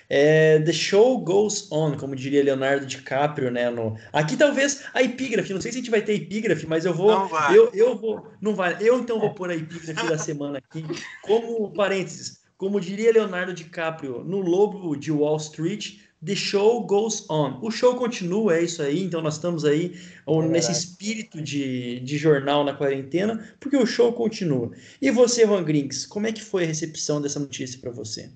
É, 0.10 0.60
The 0.60 0.74
show 0.74 1.20
goes 1.20 1.72
on, 1.72 1.98
como 1.98 2.16
diria 2.16 2.44
Leonardo 2.44 2.86
DiCaprio, 2.86 3.50
né? 3.50 3.70
No... 3.70 3.98
Aqui 4.12 4.38
talvez 4.38 4.84
a 4.94 5.02
epígrafe, 5.02 5.54
não 5.54 5.62
sei 5.62 5.72
se 5.72 5.78
a 5.78 5.82
gente 5.82 5.92
vai 5.92 6.02
ter 6.02 6.14
epígrafe, 6.14 6.68
mas 6.68 6.86
eu 6.86 6.94
vou. 6.94 7.12
Não 7.12 7.28
vai. 7.28 7.58
Eu, 7.58 7.72
eu 7.74 7.98
vou. 7.98 8.28
Não 8.42 8.56
vai. 8.56 8.78
Eu 8.80 9.00
então 9.00 9.20
vou 9.20 9.34
pôr 9.34 9.50
a 9.50 9.56
epígrafe 9.56 10.08
da 10.08 10.18
semana 10.18 10.60
aqui, 10.60 10.84
como 11.22 11.72
parênteses. 11.72 12.44
Como 12.58 12.80
diria 12.80 13.12
Leonardo 13.12 13.54
DiCaprio 13.54 14.24
no 14.24 14.40
Lobo 14.40 14.96
de 14.96 15.12
Wall 15.12 15.38
Street, 15.38 15.98
The 16.26 16.36
show 16.36 16.86
goes 16.86 17.30
on. 17.30 17.60
O 17.62 17.70
show 17.70 17.96
continua, 17.96 18.56
é 18.56 18.64
isso 18.64 18.82
aí. 18.82 19.04
Então 19.04 19.22
nós 19.22 19.34
estamos 19.34 19.66
aí 19.66 20.00
ou, 20.26 20.42
é 20.42 20.48
nesse 20.48 20.72
espírito 20.72 21.42
de, 21.42 22.00
de 22.00 22.18
jornal 22.18 22.64
na 22.64 22.74
quarentena, 22.74 23.54
porque 23.60 23.76
o 23.76 23.86
show 23.86 24.14
continua. 24.14 24.72
E 25.02 25.12
você, 25.12 25.46
Juan 25.46 25.64
Grinks, 25.64 26.06
como 26.06 26.26
é 26.26 26.32
que 26.32 26.42
foi 26.42 26.64
a 26.64 26.68
recepção 26.68 27.22
dessa 27.22 27.40
notícia 27.40 27.78
para 27.80 27.92
você? 27.92 28.30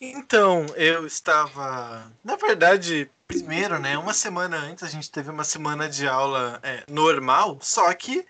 Então, 0.00 0.64
eu 0.76 1.06
estava. 1.06 2.12
Na 2.22 2.36
verdade, 2.36 3.10
primeiro, 3.26 3.78
né? 3.78 3.98
Uma 3.98 4.14
semana 4.14 4.56
antes 4.56 4.84
a 4.84 4.88
gente 4.88 5.10
teve 5.10 5.30
uma 5.30 5.44
semana 5.44 5.88
de 5.88 6.06
aula 6.06 6.60
é, 6.62 6.84
normal, 6.88 7.58
só 7.60 7.92
que, 7.94 8.24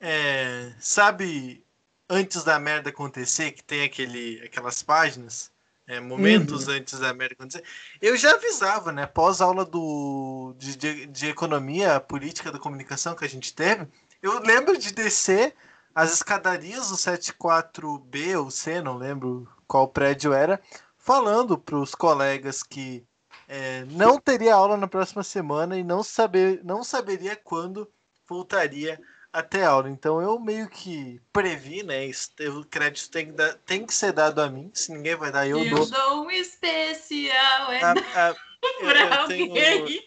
é, 0.00 0.72
sabe, 0.78 1.64
antes 2.08 2.44
da 2.44 2.58
merda 2.58 2.90
acontecer, 2.90 3.52
que 3.52 3.64
tem 3.64 3.82
aquele, 3.84 4.42
aquelas 4.44 4.82
páginas, 4.82 5.50
é, 5.86 5.98
momentos 6.00 6.66
uhum. 6.66 6.74
antes 6.74 6.98
da 6.98 7.12
merda 7.14 7.34
acontecer, 7.34 7.64
eu 8.02 8.16
já 8.16 8.32
avisava, 8.34 8.92
né? 8.92 9.06
Pós-aula 9.06 9.64
do, 9.64 10.54
de, 10.58 10.76
de, 10.76 11.06
de 11.06 11.26
economia 11.28 12.00
política 12.00 12.52
da 12.52 12.58
comunicação 12.58 13.14
que 13.14 13.24
a 13.24 13.28
gente 13.28 13.54
teve, 13.54 13.86
eu 14.22 14.40
lembro 14.40 14.76
de 14.78 14.92
descer 14.92 15.54
as 15.94 16.12
escadarias 16.12 16.90
do 16.90 16.96
74B 16.96 18.38
ou 18.38 18.50
C, 18.50 18.80
não 18.80 18.96
lembro 18.96 19.48
qual 19.66 19.88
prédio 19.88 20.32
era, 20.32 20.60
falando 21.04 21.58
para 21.58 21.76
os 21.76 21.94
colegas 21.94 22.62
que 22.62 23.06
é, 23.46 23.84
não 23.90 24.18
teria 24.18 24.54
aula 24.54 24.74
na 24.74 24.88
próxima 24.88 25.22
semana 25.22 25.76
e 25.78 25.84
não, 25.84 26.02
saber, 26.02 26.64
não 26.64 26.82
saberia 26.82 27.36
quando 27.36 27.90
voltaria 28.26 28.98
até 29.30 29.64
aula. 29.64 29.90
Então 29.90 30.22
eu 30.22 30.40
meio 30.40 30.66
que 30.66 31.20
previ, 31.30 31.82
né? 31.82 32.10
O 32.58 32.64
crédito 32.64 33.10
tem 33.10 33.26
que, 33.26 33.32
dar, 33.32 33.52
tem 33.66 33.84
que 33.84 33.92
ser 33.92 34.12
dado 34.12 34.40
a 34.40 34.48
mim. 34.48 34.70
Se 34.72 34.92
ninguém 34.92 35.14
vai 35.14 35.30
dar, 35.30 35.46
eu, 35.46 35.62
eu 35.62 35.76
dou. 35.76 35.90
dou 35.90 36.24
um 36.24 36.30
especial. 36.30 37.70
É 37.70 37.82
a, 37.82 37.92
a, 37.92 38.28
eu, 38.80 38.90
eu, 38.90 39.28
tenho, 39.28 40.02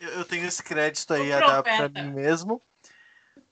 eu, 0.00 0.24
tenho 0.24 0.46
esse 0.46 0.62
crédito 0.62 1.12
aí 1.14 1.32
a 1.32 1.40
dar 1.40 1.62
para 1.64 1.88
mim 1.88 2.12
mesmo. 2.12 2.62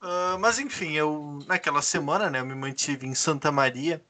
Uh, 0.01 0.39
mas 0.39 0.57
enfim, 0.57 0.93
eu 0.93 1.39
naquela 1.47 1.81
semana, 1.81 2.29
né? 2.29 2.39
Eu 2.39 2.45
me 2.45 2.55
mantive 2.55 3.05
em 3.05 3.15
Santa 3.15 3.51
Maria 3.51 4.01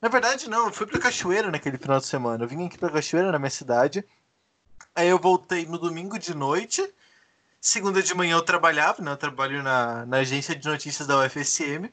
na 0.00 0.08
verdade, 0.08 0.48
não, 0.48 0.66
eu 0.66 0.72
fui 0.72 0.86
pra 0.86 1.00
Cachoeira 1.00 1.50
naquele 1.50 1.78
final 1.78 1.98
de 1.98 2.06
semana. 2.06 2.44
Eu 2.44 2.48
vim 2.48 2.66
aqui 2.66 2.78
pra 2.78 2.90
Cachoeira, 2.90 3.32
na 3.32 3.38
minha 3.38 3.50
cidade. 3.50 4.04
Aí 4.94 5.08
eu 5.08 5.18
voltei 5.18 5.66
no 5.66 5.78
domingo 5.78 6.18
de 6.18 6.34
noite. 6.34 6.88
Segunda 7.60 8.02
de 8.02 8.14
manhã 8.14 8.36
eu 8.36 8.42
trabalhava, 8.42 9.02
né? 9.02 9.10
Eu 9.10 9.16
trabalho 9.16 9.62
na, 9.62 10.06
na 10.06 10.18
agência 10.18 10.54
de 10.54 10.66
notícias 10.66 11.06
da 11.06 11.18
UFSM. 11.18 11.90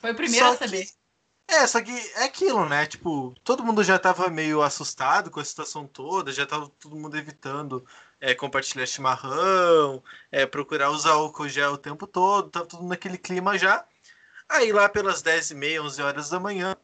Foi 0.00 0.12
o 0.12 0.14
primeiro 0.14 0.46
só 0.46 0.52
a 0.52 0.56
saber. 0.56 0.86
Que, 0.86 1.54
é, 1.54 1.66
só 1.66 1.80
que 1.80 1.90
é 1.90 2.24
aquilo, 2.24 2.68
né? 2.68 2.86
Tipo, 2.86 3.34
todo 3.42 3.64
mundo 3.64 3.82
já 3.82 3.98
tava 3.98 4.28
meio 4.28 4.62
assustado 4.62 5.30
com 5.30 5.40
a 5.40 5.44
situação 5.44 5.86
toda, 5.86 6.32
já 6.32 6.46
tava 6.46 6.70
todo 6.78 6.96
mundo 6.96 7.16
evitando 7.16 7.84
é, 8.20 8.34
compartilhar 8.34 8.86
chimarrão, 8.86 10.02
é, 10.30 10.44
procurar 10.46 10.90
usar 10.90 11.12
álcool 11.12 11.48
gel 11.48 11.72
o 11.72 11.78
tempo 11.78 12.06
todo, 12.06 12.50
tava 12.50 12.66
tudo 12.66 12.84
naquele 12.84 13.18
clima 13.18 13.58
já. 13.58 13.84
Aí 14.48 14.72
lá 14.72 14.88
pelas 14.88 15.22
10h30, 15.22 15.82
11 15.82 16.02
horas 16.02 16.28
da 16.28 16.38
manhã, 16.38 16.76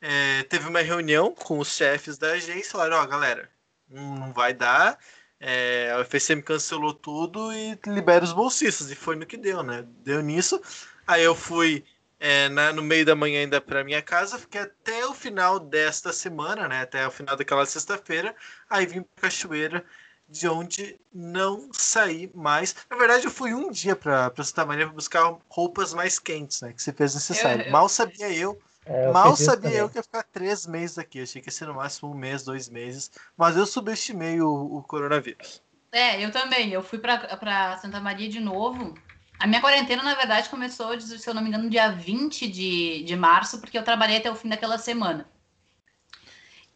é, 0.00 0.42
teve 0.44 0.68
uma 0.68 0.80
reunião 0.80 1.34
com 1.34 1.58
os 1.58 1.74
chefes 1.74 2.16
da 2.16 2.32
agência 2.32 2.68
e 2.68 2.72
falaram, 2.72 2.96
ó, 2.96 3.02
oh, 3.02 3.06
galera, 3.06 3.50
não 3.88 4.32
vai 4.32 4.54
dar. 4.54 4.98
É, 5.38 5.90
a 5.92 6.00
UFSM 6.00 6.40
cancelou 6.42 6.92
tudo 6.92 7.52
e 7.52 7.78
libera 7.86 8.24
os 8.24 8.32
bolsistas. 8.32 8.90
E 8.90 8.94
foi 8.94 9.16
no 9.16 9.26
que 9.26 9.36
deu, 9.36 9.62
né? 9.62 9.84
Deu 10.02 10.22
nisso. 10.22 10.60
Aí 11.06 11.22
eu 11.22 11.34
fui 11.34 11.84
é, 12.18 12.48
na, 12.48 12.72
no 12.72 12.82
meio 12.82 13.04
da 13.04 13.14
manhã 13.14 13.40
ainda 13.40 13.60
para 13.60 13.84
minha 13.84 14.02
casa, 14.02 14.38
fiquei 14.38 14.60
até 14.62 15.06
o 15.06 15.14
final 15.14 15.58
desta 15.58 16.12
semana, 16.12 16.68
né? 16.68 16.82
Até 16.82 17.06
o 17.06 17.10
final 17.10 17.36
daquela 17.36 17.64
sexta-feira. 17.66 18.34
Aí 18.68 18.86
vim 18.86 19.02
para 19.02 19.22
Cachoeira, 19.22 19.84
de 20.28 20.46
onde 20.48 21.00
não 21.12 21.70
saí 21.72 22.30
mais. 22.34 22.74
Na 22.90 22.96
verdade, 22.96 23.24
eu 23.24 23.30
fui 23.30 23.54
um 23.54 23.70
dia 23.70 23.96
para 23.96 24.32
Santa 24.44 24.66
Maria 24.66 24.86
para 24.86 24.94
buscar 24.94 25.36
roupas 25.48 25.92
mais 25.92 26.18
quentes, 26.18 26.60
né? 26.60 26.72
Que 26.72 26.82
se 26.82 26.92
fez 26.92 27.14
necessário. 27.14 27.62
Eu, 27.62 27.66
eu... 27.66 27.72
Mal 27.72 27.88
sabia 27.88 28.30
eu 28.30 28.60
é, 28.84 29.10
Mal 29.10 29.36
sabia 29.36 29.70
eu 29.70 29.88
que 29.88 29.98
ia 29.98 30.02
ficar 30.02 30.22
três 30.24 30.66
meses 30.66 30.98
aqui. 30.98 31.20
Achei 31.20 31.40
que 31.40 31.48
ia 31.48 31.52
ser 31.52 31.66
no 31.66 31.74
máximo 31.74 32.10
um 32.10 32.14
mês, 32.14 32.44
dois 32.44 32.68
meses. 32.68 33.10
Mas 33.36 33.56
eu 33.56 33.66
subestimei 33.66 34.40
o, 34.40 34.48
o 34.48 34.82
coronavírus. 34.82 35.62
É, 35.92 36.24
eu 36.24 36.30
também. 36.30 36.72
Eu 36.72 36.82
fui 36.82 36.98
para 36.98 37.78
Santa 37.78 38.00
Maria 38.00 38.28
de 38.28 38.40
novo. 38.40 38.94
A 39.38 39.46
minha 39.46 39.60
quarentena, 39.60 40.02
na 40.02 40.14
verdade, 40.14 40.50
começou, 40.50 40.98
se 41.00 41.26
eu 41.26 41.34
não 41.34 41.40
me 41.40 41.48
engano, 41.48 41.64
no 41.64 41.70
dia 41.70 41.90
20 41.90 42.46
de, 42.46 43.02
de 43.04 43.16
março, 43.16 43.58
porque 43.58 43.78
eu 43.78 43.82
trabalhei 43.82 44.18
até 44.18 44.30
o 44.30 44.34
fim 44.34 44.48
daquela 44.48 44.76
semana. 44.76 45.26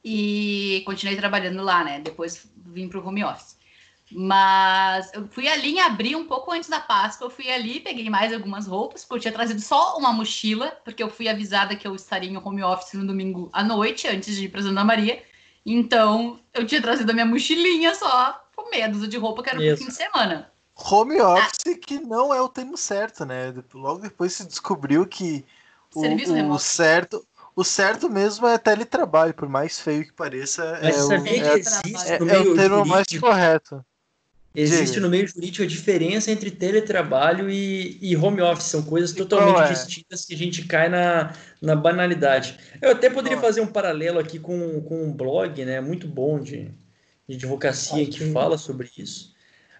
E 0.02 0.82
continuei 0.86 1.16
trabalhando 1.16 1.62
lá, 1.62 1.84
né? 1.84 2.00
Depois 2.00 2.50
vim 2.56 2.88
para 2.88 2.98
o 2.98 3.06
home 3.06 3.24
office. 3.24 3.53
Mas 4.16 5.12
eu 5.12 5.26
fui 5.26 5.48
ali 5.48 5.72
em 5.72 5.80
abril, 5.80 6.20
um 6.20 6.26
pouco 6.26 6.52
antes 6.52 6.68
da 6.68 6.78
Páscoa. 6.78 7.26
Eu 7.26 7.30
fui 7.30 7.50
ali, 7.50 7.80
peguei 7.80 8.08
mais 8.08 8.32
algumas 8.32 8.66
roupas, 8.66 9.04
porque 9.04 9.14
eu 9.16 9.20
tinha 9.22 9.32
trazido 9.32 9.60
só 9.60 9.98
uma 9.98 10.12
mochila, 10.12 10.70
porque 10.84 11.02
eu 11.02 11.10
fui 11.10 11.28
avisada 11.28 11.74
que 11.74 11.86
eu 11.86 11.96
estaria 11.96 12.30
em 12.30 12.36
home 12.36 12.62
office 12.62 12.94
no 12.94 13.06
domingo 13.06 13.50
à 13.52 13.64
noite, 13.64 14.06
antes 14.06 14.36
de 14.36 14.44
ir 14.44 14.48
para 14.50 14.62
Santa 14.62 14.84
Maria. 14.84 15.20
Então, 15.66 16.38
eu 16.52 16.64
tinha 16.64 16.80
trazido 16.80 17.10
a 17.10 17.12
minha 17.12 17.26
mochilinha 17.26 17.92
só, 17.94 18.40
com 18.54 18.70
medo 18.70 19.08
de 19.08 19.16
roupa, 19.16 19.42
que 19.42 19.50
era 19.50 19.58
pro 19.58 19.76
fim 19.76 19.86
de 19.86 19.94
semana. 19.94 20.50
Home 20.76 21.20
office 21.20 21.66
ah. 21.66 21.78
que 21.80 21.98
não 21.98 22.32
é 22.32 22.40
o 22.40 22.48
termo 22.48 22.76
certo, 22.76 23.24
né? 23.24 23.52
Logo 23.72 24.00
depois 24.00 24.32
se 24.32 24.46
descobriu 24.46 25.06
que 25.06 25.44
o, 25.94 26.52
o 26.52 26.58
certo, 26.58 27.26
o 27.56 27.64
certo 27.64 28.08
mesmo 28.08 28.46
é 28.46 28.58
teletrabalho, 28.58 29.34
por 29.34 29.48
mais 29.48 29.80
feio 29.80 30.04
que 30.04 30.12
pareça. 30.12 30.78
Mas 30.82 30.96
é 30.96 31.00
sabia 31.00 31.32
o, 31.32 31.60
que 31.60 31.70
é, 32.08 32.12
é, 32.12 32.36
é 32.36 32.40
o 32.40 32.54
termo 32.54 32.84
mais 32.84 33.06
correto. 33.18 33.84
Existe 34.54 35.00
no 35.00 35.10
meio 35.10 35.26
jurídico 35.26 35.64
a 35.64 35.66
diferença 35.66 36.30
entre 36.30 36.48
teletrabalho 36.48 37.50
e, 37.50 37.98
e 38.00 38.16
home 38.16 38.40
office. 38.40 38.66
São 38.66 38.82
coisas 38.82 39.10
totalmente 39.12 39.68
é? 39.68 39.72
distintas 39.72 40.24
que 40.24 40.32
a 40.32 40.36
gente 40.36 40.64
cai 40.64 40.88
na, 40.88 41.34
na 41.60 41.74
banalidade. 41.74 42.56
Eu 42.80 42.92
até 42.92 43.10
poderia 43.10 43.40
fazer 43.40 43.60
um 43.60 43.66
paralelo 43.66 44.20
aqui 44.20 44.38
com, 44.38 44.80
com 44.82 45.02
um 45.02 45.12
blog, 45.12 45.64
né? 45.64 45.80
Muito 45.80 46.06
bom 46.06 46.38
de, 46.38 46.70
de 47.28 47.34
advocacia 47.34 48.06
que 48.06 48.30
fala 48.30 48.56
sobre 48.56 48.88
isso. 48.96 49.34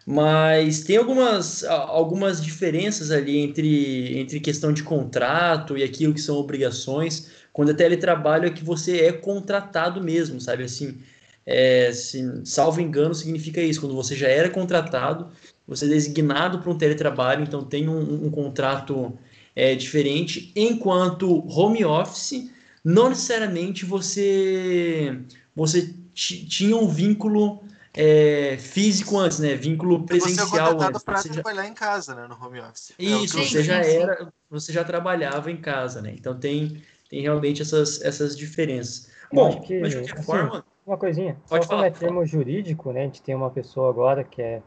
Mas 0.05 0.83
tem 0.83 0.97
algumas, 0.97 1.63
algumas 1.65 2.43
diferenças 2.43 3.13
ali 3.13 3.39
entre, 3.39 4.19
entre 4.19 4.41
questão 4.41 4.73
de 4.73 4.83
contrato 4.83 5.79
e 5.79 5.85
aquilo 5.85 6.13
que 6.13 6.21
são 6.21 6.37
obrigações. 6.37 7.31
Quando 7.53 7.71
é 7.71 7.75
teletrabalho 7.75 8.47
é 8.47 8.51
que 8.51 8.65
você 8.65 9.03
é 9.03 9.13
contratado 9.13 10.03
mesmo, 10.03 10.41
sabe? 10.41 10.65
Assim, 10.65 10.99
é, 11.47 11.93
se, 11.93 12.23
salvo 12.45 12.81
engano, 12.81 13.15
significa 13.15 13.61
isso. 13.61 13.81
Quando 13.81 13.95
você 13.95 14.17
já 14.17 14.29
era 14.29 14.49
contratado, 14.49 15.31
você 15.67 15.85
é 15.85 15.89
designado 15.89 16.59
para 16.61 16.71
um 16.71 16.79
teletrabalho, 16.79 17.43
então 17.43 17.63
tem 17.63 17.89
um, 17.89 18.27
um 18.27 18.31
contrato 18.31 19.13
é, 19.55 19.75
diferente. 19.75 20.53
Enquanto 20.57 21.47
home 21.49 21.85
office, 21.85 22.51
não 22.83 23.09
necessariamente 23.09 23.85
você, 23.85 25.19
você 25.55 25.95
tinha 26.15 26.77
um 26.77 26.89
vínculo 26.89 27.63
é, 27.93 28.57
físico 28.59 29.19
antes, 29.19 29.39
né? 29.39 29.55
Vínculo 29.55 30.05
presencial. 30.05 30.49
Você 30.49 30.57
é 30.57 30.61
contratado 30.61 31.05
para 31.05 31.23
trabalhar 31.23 31.63
já... 31.63 31.69
em 31.69 31.75
casa, 31.75 32.15
né? 32.15 32.27
No 32.27 32.35
home 32.35 32.61
office. 32.61 32.93
É 32.99 33.05
isso, 33.05 33.39
é 33.39 33.45
você 33.45 33.63
já 33.63 33.77
era, 33.77 34.33
você 34.51 34.73
já 34.73 34.83
trabalhava 34.83 35.51
em 35.51 35.57
casa, 35.57 36.03
né? 36.03 36.15
Então 36.17 36.39
tem, 36.39 36.83
tem 37.09 37.21
realmente 37.21 37.63
essas, 37.63 38.03
essas 38.03 38.37
diferenças. 38.37 39.09
Bom, 39.33 39.61
que, 39.61 39.79
mas 39.81 39.91
de 39.91 39.97
qualquer 39.97 40.15
assim, 40.15 40.23
forma 40.23 40.65
uma 40.87 40.97
coisinha. 40.97 41.37
Pode 41.49 41.65
Só 41.65 41.71
falar, 41.71 41.91
como 41.91 41.97
é 41.97 41.99
termo 41.99 42.27
jurídico, 42.27 42.93
né? 42.93 43.01
A 43.01 43.05
gente 43.05 43.23
tem 43.23 43.35
uma 43.35 43.51
pessoa 43.51 43.91
agora 43.91 44.25
que 44.25 44.43
é. 44.43 44.63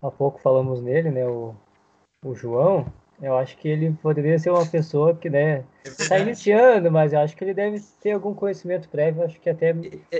Há 0.00 0.10
pouco 0.10 0.40
falamos 0.40 0.82
nele, 0.82 1.10
né? 1.10 1.26
O, 1.26 1.54
o 2.24 2.34
João. 2.34 2.86
Eu 3.20 3.36
acho 3.36 3.56
que 3.56 3.68
ele 3.68 3.92
poderia 4.02 4.36
ser 4.36 4.50
uma 4.50 4.66
pessoa 4.66 5.14
que, 5.14 5.30
né, 5.30 5.64
está 5.84 6.18
iniciando, 6.18 6.90
mas 6.90 7.12
eu 7.12 7.20
acho 7.20 7.36
que 7.36 7.44
ele 7.44 7.54
deve 7.54 7.80
ter 8.00 8.10
algum 8.10 8.34
conhecimento 8.34 8.88
prévio, 8.88 9.22
acho 9.22 9.38
que 9.38 9.48
até 9.48 9.72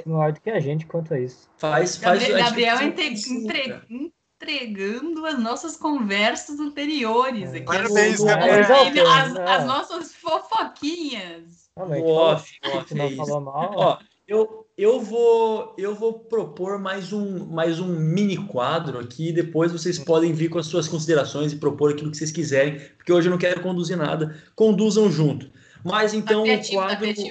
maior 0.06 0.30
do 0.32 0.40
que 0.40 0.50
a 0.50 0.60
gente 0.60 0.86
quanto 0.86 1.12
a 1.12 1.18
isso. 1.18 1.50
Faz, 1.56 1.96
faz 1.96 2.20
Gabriel, 2.20 2.44
Gabriel 2.44 2.80
entre, 2.80 3.06
entre, 3.08 4.12
entregando 4.42 5.26
as 5.26 5.36
nossas 5.36 5.76
conversas 5.76 6.60
anteriores. 6.60 7.52
Aqui, 7.52 7.64
Parabéns, 7.64 8.20
Gabriel. 8.20 9.10
As, 9.10 9.36
as, 9.36 9.66
nossas 9.66 10.14
fofoquinhas. 10.14 11.70
Não, 11.76 11.88
não, 11.88 12.04
off, 12.04 12.56
off, 12.72 12.94
não 12.94 13.06
é 13.06 13.16
falou 13.16 13.40
mal. 13.40 13.72
Ó, 13.74 13.98
eu, 14.32 14.66
eu 14.78 15.00
vou 15.00 15.74
eu 15.76 15.94
vou 15.94 16.14
propor 16.14 16.78
mais 16.78 17.12
um 17.12 17.44
mais 17.44 17.78
um 17.78 17.88
mini 17.88 18.38
quadro 18.38 18.98
aqui 18.98 19.30
depois 19.30 19.70
vocês 19.70 19.98
podem 19.98 20.32
vir 20.32 20.48
com 20.48 20.58
as 20.58 20.66
suas 20.66 20.88
considerações 20.88 21.52
e 21.52 21.56
propor 21.56 21.92
aquilo 21.92 22.10
que 22.10 22.16
vocês 22.16 22.32
quiserem 22.32 22.80
porque 22.96 23.12
hoje 23.12 23.28
eu 23.28 23.30
não 23.30 23.38
quero 23.38 23.60
conduzir 23.60 23.96
nada. 23.96 24.36
Conduzam 24.56 25.10
junto. 25.10 25.50
Mas 25.84 26.14
então 26.14 26.44
tá 26.44 26.52
o 26.52 26.70
quadro 26.70 27.14
tá 27.14 27.22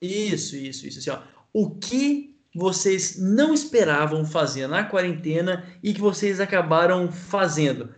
isso 0.00 0.56
isso 0.56 0.86
isso 0.86 0.98
assim, 0.98 1.10
ó. 1.10 1.18
o 1.52 1.70
que 1.70 2.36
vocês 2.54 3.18
não 3.18 3.52
esperavam 3.52 4.24
fazer 4.24 4.66
na 4.66 4.84
quarentena 4.84 5.64
e 5.82 5.92
que 5.92 6.00
vocês 6.00 6.38
acabaram 6.38 7.10
fazendo? 7.10 7.92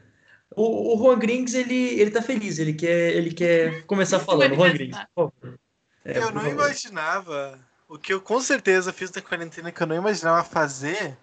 O, 0.56 0.94
o 0.94 0.98
Juan 0.98 1.18
Grings 1.18 1.54
ele 1.54 2.00
ele 2.00 2.10
tá 2.10 2.22
feliz 2.22 2.58
ele 2.58 2.72
quer 2.72 3.14
ele 3.14 3.32
quer 3.32 3.82
começar 3.86 4.18
falando. 4.18 4.54
Juan 4.54 4.72
Grings 4.72 4.98
eu 6.04 6.32
não 6.32 6.48
imaginava 6.48 7.67
o 7.88 7.98
que 7.98 8.12
eu 8.12 8.20
com 8.20 8.40
certeza 8.40 8.92
fiz 8.92 9.10
na 9.10 9.22
quarentena 9.22 9.72
que 9.72 9.82
eu 9.82 9.86
não 9.86 9.96
imaginava 9.96 10.44
fazer. 10.44 11.16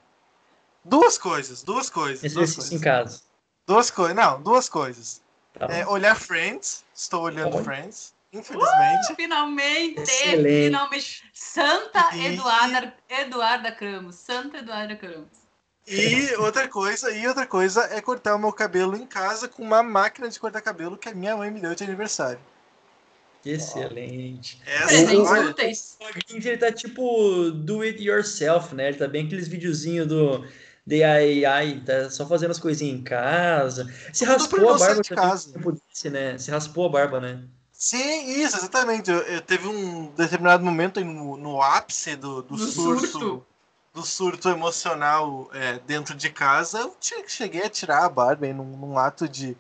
Duas 0.84 1.18
coisas, 1.18 1.64
duas 1.64 1.90
coisas. 1.90 2.24
Exercício 2.24 2.62
duas 2.62 2.72
em 2.74 2.80
casa. 2.80 3.22
Duas 3.66 3.90
coisas, 3.90 4.16
não, 4.16 4.42
duas 4.42 4.68
coisas. 4.70 5.22
Tá 5.58 5.68
É, 5.68 5.86
olhar 5.88 6.16
Friends, 6.16 6.84
estou 6.94 7.24
olhando 7.24 7.64
Friends, 7.64 8.14
infelizmente. 8.34 9.14
Uh, 9.14 9.16
finalmente, 9.16 10.02
Excelente. 10.02 10.66
finalmente. 10.66 11.32
Santa 11.34 12.16
E- 12.16 12.28
Eduarda, 12.34 12.94
Eduarda 13.10 13.72
Cramos. 13.72 14.16
Santa 14.16 14.58
Eduarda 14.58 14.96
Cramos. 14.96 15.46
E 15.88 16.34
outra 16.38 16.68
coisa, 16.68 17.12
e 17.12 17.28
outra 17.28 17.46
coisa 17.46 17.84
é 17.96 18.02
cortar 18.02 18.36
o 18.36 18.40
meu 18.40 18.52
cabelo 18.52 18.96
em 18.98 19.06
casa 19.06 19.48
com 19.48 19.62
uma 19.64 19.84
máquina 19.84 20.28
de 20.28 20.40
cortar 20.40 20.62
cabelo 20.62 20.98
que 20.98 21.08
a 21.10 21.14
minha 21.14 21.38
mãe 21.38 21.52
me 21.52 21.60
deu 21.60 21.76
de 21.76 21.84
aniversário. 21.84 22.40
Excelente. 23.46 24.60
Essa, 24.66 24.88
Presentes 24.88 25.30
olha, 25.30 25.50
úteis. 25.50 25.98
O 26.00 26.04
Marquinhos, 26.04 26.46
ele 26.46 26.58
tá 26.58 26.72
tipo 26.72 27.52
do 27.52 27.82
it 27.82 28.02
yourself, 28.04 28.74
né? 28.74 28.90
Ele 28.90 28.98
tá 28.98 29.08
bem 29.08 29.26
aqueles 29.26 29.48
videozinhos 29.48 30.08
do 30.08 30.46
DIY, 30.86 31.82
tá 31.86 32.10
só 32.10 32.28
fazendo 32.28 32.52
as 32.52 32.60
coisinhas 32.60 33.00
em 33.00 33.04
casa. 33.04 33.92
Se 34.14 34.26
raspou 34.26 34.70
a 34.74 34.78
barba 34.78 35.02
de 35.02 35.10
casa. 35.10 35.54
tempo 35.54 35.72
desse, 35.72 36.10
né? 36.10 36.38
Se 36.38 36.52
raspou 36.52 36.86
a 36.86 36.90
barba, 36.90 37.20
né? 37.20 37.44
Sim, 37.72 38.42
isso, 38.42 38.58
exatamente. 38.58 39.12
Eu, 39.12 39.18
eu 39.20 39.42
teve 39.42 39.68
um 39.68 40.08
determinado 40.16 40.64
momento 40.64 41.04
no, 41.04 41.36
no 41.38 41.62
ápice 41.62 42.16
do, 42.16 42.42
do 42.42 42.54
No 42.54 42.58
surto, 42.60 43.08
surto. 43.08 43.46
do 43.94 44.04
surto 44.06 44.50
emocional 44.50 45.50
é, 45.54 45.80
dentro 45.86 46.16
de 46.16 46.30
casa. 46.30 46.80
Eu 46.80 46.96
che- 47.02 47.28
cheguei 47.28 47.64
a 47.64 47.70
tirar 47.70 48.06
a 48.06 48.10
barba 48.10 48.46
aí 48.46 48.54
num, 48.54 48.78
num 48.78 48.98
ato 48.98 49.28
de, 49.28 49.58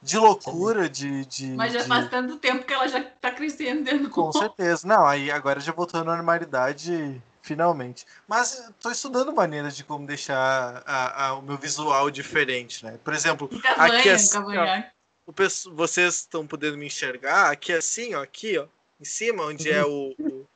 de 0.00 0.16
loucura, 0.18 0.88
de, 0.88 1.24
de, 1.26 1.46
Mas 1.48 1.72
já 1.72 1.82
de- 1.82 1.88
faz 1.88 2.08
tanto 2.08 2.36
tempo 2.36 2.64
que 2.64 2.72
ela 2.72 2.86
já 2.88 3.02
tá 3.02 3.30
crescendo 3.30 3.82
dentro 3.84 4.04
do 4.04 4.10
Com 4.10 4.32
certeza. 4.32 4.86
Não, 4.86 5.06
aí 5.06 5.30
agora 5.30 5.60
já 5.60 5.72
voltou 5.72 6.00
à 6.00 6.04
normalidade 6.04 7.20
finalmente. 7.42 8.06
Mas 8.26 8.58
estou 8.68 8.92
estudando 8.92 9.32
maneiras 9.32 9.74
de 9.76 9.82
como 9.82 10.06
deixar 10.06 10.82
a- 10.86 11.26
a- 11.26 11.34
o 11.34 11.42
meu 11.42 11.56
visual 11.56 12.10
diferente, 12.10 12.84
né? 12.84 12.98
Por 13.02 13.14
exemplo, 13.14 13.48
Cavanha, 13.60 13.98
Aqui 13.98 14.10
assim, 14.10 14.32
cavanhaque. 14.32 14.90
o 15.26 15.32
vocês 15.74 16.14
estão 16.16 16.46
podendo 16.46 16.76
me 16.76 16.86
enxergar 16.86 17.50
aqui 17.50 17.72
assim, 17.72 18.14
ó, 18.14 18.22
aqui, 18.22 18.58
ó, 18.58 18.66
em 19.00 19.04
cima, 19.04 19.44
onde 19.44 19.70
é 19.70 19.84
o, 19.84 20.14
o- 20.18 20.46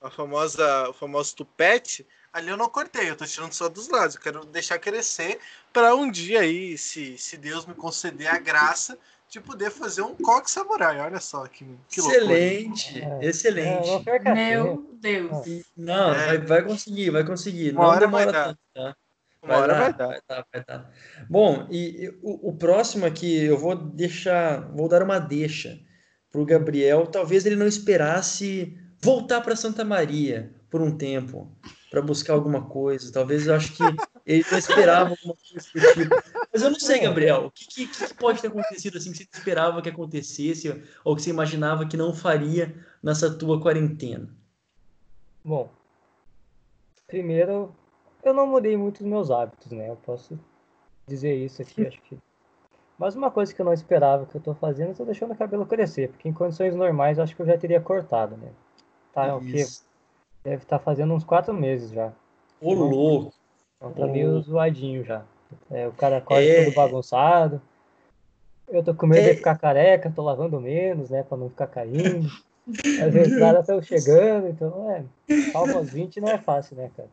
a 0.00 0.10
famosa, 0.10 0.88
o 0.88 0.92
famoso 0.92 1.34
tupete. 1.36 2.04
Ali 2.32 2.48
eu 2.48 2.56
não 2.56 2.68
cortei, 2.68 3.10
eu 3.10 3.16
tô 3.16 3.26
tirando 3.26 3.52
só 3.52 3.68
dos 3.68 3.88
lados. 3.88 4.14
Eu 4.16 4.22
quero 4.22 4.44
deixar 4.46 4.78
crescer 4.78 5.38
para 5.72 5.94
um 5.94 6.10
dia 6.10 6.40
aí, 6.40 6.78
se, 6.78 7.18
se 7.18 7.36
Deus 7.36 7.66
me 7.66 7.74
conceder 7.74 8.28
a 8.28 8.38
graça, 8.38 8.96
de 9.28 9.38
poder 9.40 9.70
fazer 9.70 10.02
um 10.02 10.14
coque 10.14 10.50
samurai. 10.50 10.98
Olha 11.00 11.20
só 11.20 11.46
que, 11.46 11.66
que 11.88 12.00
loucura. 12.00 12.22
excelente, 12.24 13.00
É, 13.02 13.18
excelente. 13.26 13.88
É, 13.88 13.92
não 13.92 14.04
perca 14.04 14.34
Meu. 14.34 14.90
Deus. 15.00 15.46
Não, 15.76 16.14
É. 16.14 16.26
vai, 16.26 16.38
vai 16.38 16.62
conseguir, 16.64 17.10
vai 17.10 17.24
conseguir. 17.24 17.72
Uma 17.72 17.82
não 17.82 17.88
hora 17.90 18.06
vai 18.08 18.24
demora 18.26 18.32
dar. 18.32 18.44
tanto, 18.46 18.58
tá? 18.74 18.96
Uma 19.42 19.56
hora 19.56 19.74
vai 19.74 19.92
dar. 19.92 20.06
Vai 20.08 20.20
dar, 20.28 20.46
vai 20.52 20.64
dar. 20.64 20.90
Bom, 21.28 21.66
e, 21.70 22.04
e 22.04 22.08
o, 22.22 22.48
o 22.50 22.56
próximo 22.56 23.04
aqui 23.04 23.44
eu 23.44 23.58
vou 23.58 23.74
deixar, 23.74 24.70
vou 24.72 24.88
dar 24.88 25.02
uma 25.02 25.18
deixa 25.18 25.78
pro 26.30 26.44
Gabriel. 26.46 27.06
Talvez 27.06 27.44
ele 27.44 27.56
não 27.56 27.66
esperasse 27.66 28.78
voltar 29.02 29.40
para 29.40 29.56
Santa 29.56 29.84
Maria 29.84 30.54
por 30.70 30.80
um 30.80 30.96
tempo 30.96 31.50
para 31.92 32.00
buscar 32.00 32.32
alguma 32.32 32.64
coisa. 32.64 33.12
Talvez 33.12 33.46
eu 33.46 33.54
acho 33.54 33.74
que 33.76 33.82
ele 34.24 34.42
não 34.50 34.58
esperava 34.58 35.10
alguma 35.10 35.34
coisa 35.36 35.68
do 35.74 35.92
tipo. 35.92 36.16
Mas 36.50 36.62
eu 36.62 36.70
não 36.70 36.80
sei, 36.80 37.00
Gabriel, 37.00 37.44
o 37.44 37.50
que, 37.50 37.66
que- 37.66 37.86
que 37.86 38.14
pode 38.14 38.40
ter 38.40 38.48
acontecido 38.48 38.96
assim 38.96 39.12
que 39.12 39.18
você 39.18 39.28
esperava 39.30 39.82
que 39.82 39.90
acontecesse 39.90 40.82
ou 41.04 41.14
que 41.14 41.20
você 41.20 41.28
imaginava 41.28 41.86
que 41.86 41.94
não 41.96 42.14
faria 42.14 42.74
nessa 43.02 43.36
tua 43.36 43.60
quarentena? 43.60 44.26
Bom, 45.44 45.68
primeiro, 47.06 47.74
eu 48.24 48.32
não 48.32 48.46
mudei 48.46 48.74
muito 48.74 49.00
os 49.00 49.06
meus 49.06 49.30
hábitos, 49.30 49.70
né? 49.70 49.90
Eu 49.90 49.96
posso 49.96 50.38
dizer 51.06 51.34
isso 51.34 51.60
aqui, 51.60 51.86
acho 51.86 52.00
que. 52.00 52.16
Mas 52.98 53.14
uma 53.14 53.30
coisa 53.30 53.52
que 53.54 53.60
eu 53.60 53.66
não 53.66 53.72
esperava 53.74 54.24
que 54.24 54.34
eu 54.36 54.40
tô 54.40 54.54
fazendo, 54.54 54.90
eu 54.90 54.94
tô 54.96 55.04
deixando 55.04 55.32
o 55.32 55.36
cabelo 55.36 55.66
crescer, 55.66 56.08
porque 56.08 56.26
em 56.28 56.32
condições 56.32 56.74
normais 56.74 57.18
eu 57.18 57.24
acho 57.24 57.36
que 57.36 57.42
eu 57.42 57.46
já 57.46 57.58
teria 57.58 57.80
cortado, 57.82 58.34
né? 58.38 58.50
Tá, 59.12 59.36
o 59.36 59.40
quê? 59.40 59.66
Deve 60.44 60.62
estar 60.62 60.78
fazendo 60.78 61.14
uns 61.14 61.24
quatro 61.24 61.54
meses 61.54 61.90
já. 61.90 62.12
Ô, 62.60 62.74
louco. 62.74 63.32
Então 63.76 63.92
tá 63.92 64.06
meio 64.06 64.40
zoadinho 64.40 65.04
já. 65.04 65.22
É, 65.70 65.86
o 65.86 65.92
cara 65.92 66.20
corta 66.20 66.42
É. 66.42 66.64
tudo 66.64 66.74
bagunçado. 66.74 67.60
Eu 68.68 68.82
tô 68.82 68.94
com 68.94 69.06
medo 69.06 69.26
É. 69.26 69.30
de 69.30 69.36
ficar 69.36 69.58
careca, 69.58 70.10
tô 70.14 70.22
lavando 70.22 70.60
menos, 70.60 71.10
né? 71.10 71.22
Pra 71.22 71.36
não 71.36 71.48
ficar 71.48 71.66
caindo. 71.66 72.28
As 73.04 73.14
entradas 73.14 73.62
estão 73.62 73.82
chegando, 73.82 74.48
então 74.48 74.90
é. 74.90 75.04
Calma 75.52 75.74
aos 75.74 75.90
20 75.90 76.20
não 76.20 76.28
é 76.28 76.38
fácil, 76.38 76.76
né, 76.76 76.90
cara? 76.96 77.08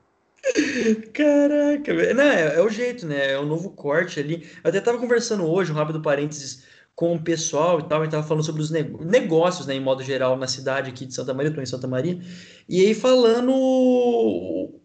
Caraca, 1.13 1.93
velho. 1.95 2.15
Não, 2.15 2.23
é, 2.23 2.55
é 2.55 2.61
o 2.61 2.69
jeito, 2.69 3.05
né? 3.05 3.31
É 3.33 3.37
o 3.37 3.45
novo 3.45 3.71
corte 3.71 4.19
ali. 4.19 4.47
Eu 4.63 4.69
até 4.69 4.79
tava 4.79 4.97
conversando 4.99 5.45
hoje, 5.49 5.71
um 5.71 5.75
rápido 5.75 6.01
parênteses, 6.01 6.65
com 6.99 7.15
o 7.15 7.19
pessoal 7.19 7.79
e 7.79 7.83
tal, 7.83 8.03
e 8.03 8.09
tava 8.09 8.27
falando 8.27 8.43
sobre 8.43 8.61
os 8.61 8.69
negócios, 8.69 9.65
né, 9.65 9.73
em 9.73 9.79
modo 9.79 10.03
geral, 10.03 10.35
na 10.35 10.47
cidade 10.47 10.89
aqui 10.89 11.05
de 11.05 11.13
Santa 11.13 11.33
Maria, 11.33 11.49
eu 11.49 11.55
tô 11.55 11.61
em 11.61 11.65
Santa 11.65 11.87
Maria, 11.87 12.19
e 12.67 12.81
aí 12.81 12.93
falando 12.93 13.53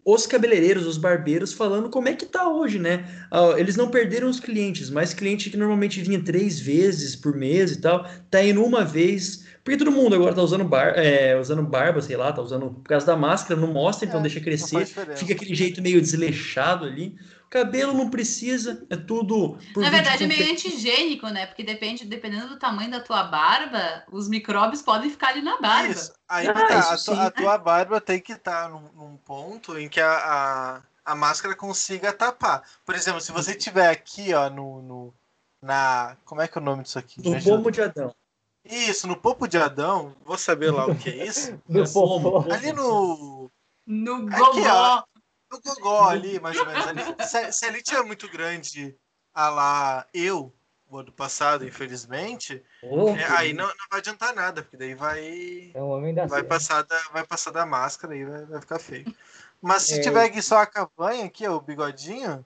os 0.05 0.25
cabeleireiros, 0.25 0.87
os 0.87 0.97
barbeiros, 0.97 1.51
falando 1.51 1.89
como 1.89 2.07
é 2.07 2.13
que 2.13 2.25
tá 2.25 2.47
hoje, 2.47 2.79
né? 2.79 3.05
Ah, 3.29 3.55
Eles 3.57 3.75
não 3.75 3.89
perderam 3.89 4.29
os 4.29 4.39
clientes, 4.39 4.89
mas 4.89 5.13
cliente 5.13 5.49
que 5.49 5.57
normalmente 5.57 6.01
vinha 6.01 6.23
três 6.23 6.57
vezes 6.57 7.17
por 7.17 7.35
mês 7.35 7.73
e 7.73 7.81
tal, 7.81 8.07
tá 8.31 8.41
indo 8.41 8.63
uma 8.63 8.85
vez. 8.85 9.43
Porque 9.61 9.77
todo 9.77 9.91
mundo 9.91 10.15
agora 10.15 10.33
tá 10.33 10.43
usando, 10.43 10.63
bar, 10.63 10.93
é, 10.95 11.37
usando 11.37 11.63
barba, 11.63 11.99
sei 11.99 12.15
lá, 12.15 12.31
tá 12.31 12.41
usando 12.41 12.69
por 12.69 12.83
causa 12.83 13.05
da 13.05 13.17
máscara, 13.17 13.59
não 13.59 13.73
mostra, 13.73 14.07
então 14.07 14.19
É, 14.19 14.23
deixa 14.23 14.39
crescer 14.39 14.85
fica 14.85 15.33
aquele 15.33 15.53
jeito 15.53 15.81
meio 15.81 15.99
desleixado 15.99 16.85
ali. 16.85 17.15
Cabelo 17.49 17.93
não 17.93 18.09
precisa, 18.09 18.85
é 18.89 18.95
tudo 18.97 19.57
Na 19.75 19.89
verdade 19.89 20.23
é 20.23 20.27
meio 20.27 20.51
antigênico, 20.51 21.27
né? 21.29 21.45
Porque 21.45 21.63
depende, 21.63 22.05
dependendo 22.05 22.49
do 22.49 22.59
tamanho 22.59 22.91
da 22.91 22.99
tua 22.99 23.23
barba, 23.23 24.03
os 24.11 24.27
micróbios 24.27 24.81
podem 24.81 25.09
ficar 25.09 25.29
ali 25.29 25.41
na 25.41 25.59
barba. 25.59 25.89
Isso. 25.89 26.13
Aí 26.27 26.47
Ah, 26.47 26.53
tá. 26.53 26.95
isso 26.95 27.11
a, 27.11 27.27
a 27.27 27.31
tua 27.31 27.57
barba 27.57 28.01
tem 28.01 28.19
que 28.19 28.33
estar 28.33 28.69
num, 28.69 28.89
num 28.93 29.17
ponto 29.17 29.77
em 29.77 29.87
que 29.87 30.01
a, 30.01 30.81
a, 31.05 31.11
a 31.13 31.15
máscara 31.15 31.55
consiga 31.55 32.11
tapar. 32.11 32.63
Por 32.85 32.95
exemplo, 32.95 33.21
se 33.21 33.31
você 33.31 33.53
tiver 33.53 33.89
aqui, 33.89 34.33
ó, 34.33 34.49
no, 34.49 34.81
no 34.81 35.13
na. 35.61 36.15
Como 36.25 36.41
é 36.41 36.47
que 36.47 36.57
é 36.57 36.61
o 36.61 36.63
nome 36.63 36.83
disso 36.83 36.99
aqui? 36.99 37.21
Ajuda. 37.21 37.57
pomo 37.57 37.71
de 37.71 37.81
Adão. 37.81 38.15
Isso, 38.63 39.07
no 39.07 39.15
popo 39.15 39.47
de 39.47 39.57
Adão, 39.57 40.15
vou 40.25 40.37
saber 40.37 40.71
lá 40.71 40.87
o 40.87 40.95
que 40.95 41.09
é 41.09 41.27
isso. 41.27 41.59
É 41.69 41.83
pomo. 41.93 42.51
Ali 42.51 42.73
no. 42.73 43.51
No 43.85 44.27
Aqui, 44.27 44.61
gogó. 44.61 45.03
No 45.51 45.61
gogó 45.61 46.09
ali, 46.09 46.39
mais 46.39 46.57
ou 46.57 46.65
menos. 46.65 46.87
Ali. 46.87 47.01
Se, 47.27 47.51
se 47.51 47.65
ali 47.65 47.81
tiver 47.81 48.03
muito 48.03 48.27
grande, 48.29 48.95
a 49.33 49.49
lá 49.49 50.05
eu, 50.13 50.53
o 50.89 50.97
ano 50.97 51.11
passado, 51.11 51.65
infelizmente, 51.65 52.63
Ô, 52.81 53.09
é, 53.09 53.25
aí 53.37 53.53
não, 53.53 53.67
não 53.67 53.73
vai 53.89 53.99
adiantar 53.99 54.33
nada, 54.33 54.61
porque 54.63 54.77
daí 54.77 54.93
vai. 54.95 55.71
É 55.73 55.81
um 55.81 55.89
homem 55.89 56.13
da 56.13 56.25
Vai 56.25 56.43
passar 56.43 56.83
da, 56.83 56.99
vai 57.11 57.25
passar 57.25 57.51
da 57.51 57.65
máscara 57.65 58.15
e 58.15 58.25
vai, 58.25 58.45
vai 58.45 58.59
ficar 58.61 58.79
feio. 58.79 59.05
Mas 59.61 59.83
se 59.83 59.99
É. 59.99 60.01
tiver 60.01 60.25
aqui 60.25 60.41
só 60.41 60.57
a 60.59 60.65
cavanha, 60.65 61.25
aqui, 61.25 61.47
ó, 61.47 61.55
o 61.55 61.61
bigodinho, 61.61 62.45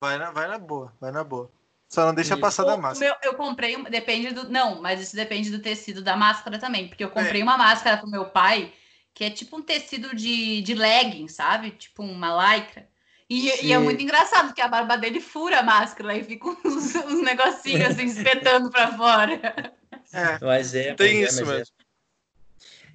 vai 0.00 0.18
na, 0.18 0.30
vai 0.30 0.46
na 0.48 0.58
boa, 0.58 0.92
vai 1.00 1.10
na 1.10 1.24
boa. 1.24 1.50
Só 1.88 2.04
não 2.06 2.14
deixa 2.14 2.36
passar 2.36 2.64
da 2.64 2.76
máscara. 2.76 3.16
meu- 3.22 3.30
eu 3.32 3.36
comprei, 3.36 3.76
um- 3.76 3.84
depende 3.84 4.32
do. 4.34 4.48
Não, 4.50 4.80
mas 4.82 5.00
isso 5.00 5.14
depende 5.14 5.50
do 5.50 5.60
tecido 5.60 6.02
da 6.02 6.16
máscara 6.16 6.58
também. 6.58 6.88
Porque 6.88 7.04
eu 7.04 7.10
comprei 7.10 7.40
É. 7.40 7.44
uma 7.44 7.56
máscara 7.56 7.96
pro 7.98 8.08
meu 8.08 8.24
pai, 8.26 8.72
que 9.14 9.24
é 9.24 9.30
tipo 9.30 9.56
um 9.56 9.62
tecido 9.62 10.14
de, 10.14 10.60
de 10.62 10.74
legging, 10.74 11.28
sabe? 11.28 11.70
Tipo 11.70 12.02
uma 12.02 12.56
lycra. 12.56 12.88
E, 13.30 13.66
e 13.66 13.72
é 13.72 13.78
muito 13.78 14.02
engraçado, 14.02 14.48
porque 14.48 14.60
a 14.60 14.68
barba 14.68 14.96
dele 14.96 15.20
fura 15.20 15.60
a 15.60 15.62
máscara 15.62 16.14
e 16.16 16.22
fica 16.22 16.46
uns, 16.48 16.94
uns 16.94 17.22
negocinhos 17.22 17.86
assim 17.86 18.04
espetando 18.06 18.70
pra 18.70 18.92
fora. 18.96 19.72
É, 20.12 20.38
Mas 20.44 20.74
é, 20.74 20.94
Tem 20.94 21.20
mas 21.22 21.22
é, 21.22 21.28
isso 21.30 21.40
mas 21.46 21.54
é. 21.54 21.58
mesmo. 21.58 21.74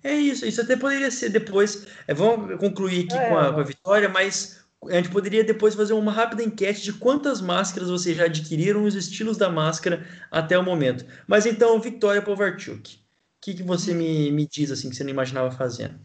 É 0.03 0.13
isso, 0.13 0.45
isso 0.45 0.61
até 0.61 0.77
poderia 0.77 1.11
ser 1.11 1.29
depois. 1.29 1.85
é, 2.07 2.13
vamos 2.13 2.57
concluir 2.59 3.05
aqui 3.05 3.17
É, 3.17 3.27
com, 3.29 3.37
a, 3.37 3.41
mas- 3.43 3.53
com 3.55 3.59
a 3.59 3.63
vitória, 3.63 4.09
mas 4.09 4.63
a 4.89 4.93
gente 4.95 5.09
poderia 5.09 5.43
depois 5.43 5.75
fazer 5.75 5.93
uma 5.93 6.11
rápida 6.11 6.41
enquete 6.43 6.81
de 6.83 6.93
quantas 6.93 7.41
máscaras 7.41 7.89
vocês 7.89 8.15
já 8.15 8.25
adquiriram, 8.25 8.83
os 8.85 8.95
estilos 8.95 9.35
da 9.37 9.49
máscara 9.49 10.07
até 10.31 10.57
o 10.57 10.63
momento. 10.63 11.05
Mas 11.27 11.45
então, 11.45 11.81
Victoria 11.81 12.21
Povarchuk, 12.21 12.95
o 12.95 12.99
que, 13.41 13.55
que 13.55 13.63
você 13.63 13.93
me, 13.93 14.31
me 14.31 14.47
diz 14.47 14.71
assim 14.71 14.89
que 14.89 14.95
você 14.95 15.03
não 15.03 15.11
imaginava 15.11 15.51
fazendo? 15.51 15.99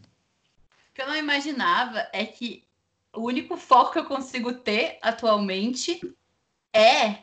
O 0.95 0.97
que 0.97 1.01
eu 1.01 1.07
não 1.07 1.17
imaginava 1.17 2.07
é 2.13 2.25
que 2.25 2.63
o 3.13 3.23
único 3.23 3.57
foco 3.57 3.91
que 3.91 3.99
eu 3.99 4.05
consigo 4.05 4.53
ter 4.53 4.97
atualmente 5.01 5.99
é 6.73 7.17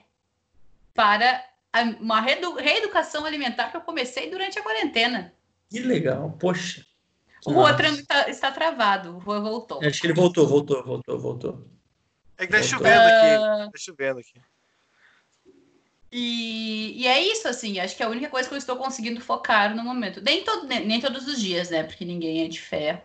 para 0.93 1.43
a- 1.73 1.81
uma 1.99 2.21
reedu- 2.21 2.57
reeducação 2.57 3.25
alimentar 3.25 3.71
que 3.71 3.77
eu 3.79 3.81
comecei 3.81 4.29
durante 4.29 4.59
a 4.59 4.63
quarentena. 4.63 5.33
Que 5.71 5.81
legal, 5.81 6.33
poxa. 6.39 6.85
O 7.47 7.55
outro 7.55 7.87
está, 7.87 8.29
está 8.29 8.53
travado, 8.53 9.17
o 9.17 9.19
Rua 9.19 9.41
voltou. 9.41 9.83
Acho 9.83 10.03
que 10.03 10.07
ele 10.07 10.13
voltou, 10.13 10.47
voltou, 10.47 10.85
voltou, 10.85 11.19
voltou. 11.19 11.67
É 12.37 12.45
que 12.47 12.53
tá 12.53 12.59
Voltou. 12.59 12.79
chovendo 12.79 13.09
aqui. 13.09 13.27
Ah, 13.43 13.69
Tá 13.73 13.79
chovendo 13.79 14.19
aqui. 14.21 14.35
e, 16.13 16.93
e 17.03 17.07
é 17.07 17.19
isso, 17.23 17.49
assim, 17.49 17.81
acho 17.81 17.97
que 17.97 18.03
é 18.03 18.07
a 18.07 18.11
única 18.11 18.29
coisa 18.29 18.47
que 18.47 18.55
eu 18.55 18.59
estou 18.59 18.77
conseguindo 18.77 19.19
focar 19.19 19.75
no 19.75 19.83
momento. 19.83 20.21
Nem, 20.21 20.45
todo, 20.45 20.67
nem, 20.67 20.85
nem 20.87 21.01
todos 21.01 21.27
os 21.27 21.41
dias, 21.41 21.71
né? 21.71 21.83
Porque 21.85 22.05
ninguém 22.05 22.45
é 22.45 22.49
de 22.49 22.61
ferro. 22.61 23.01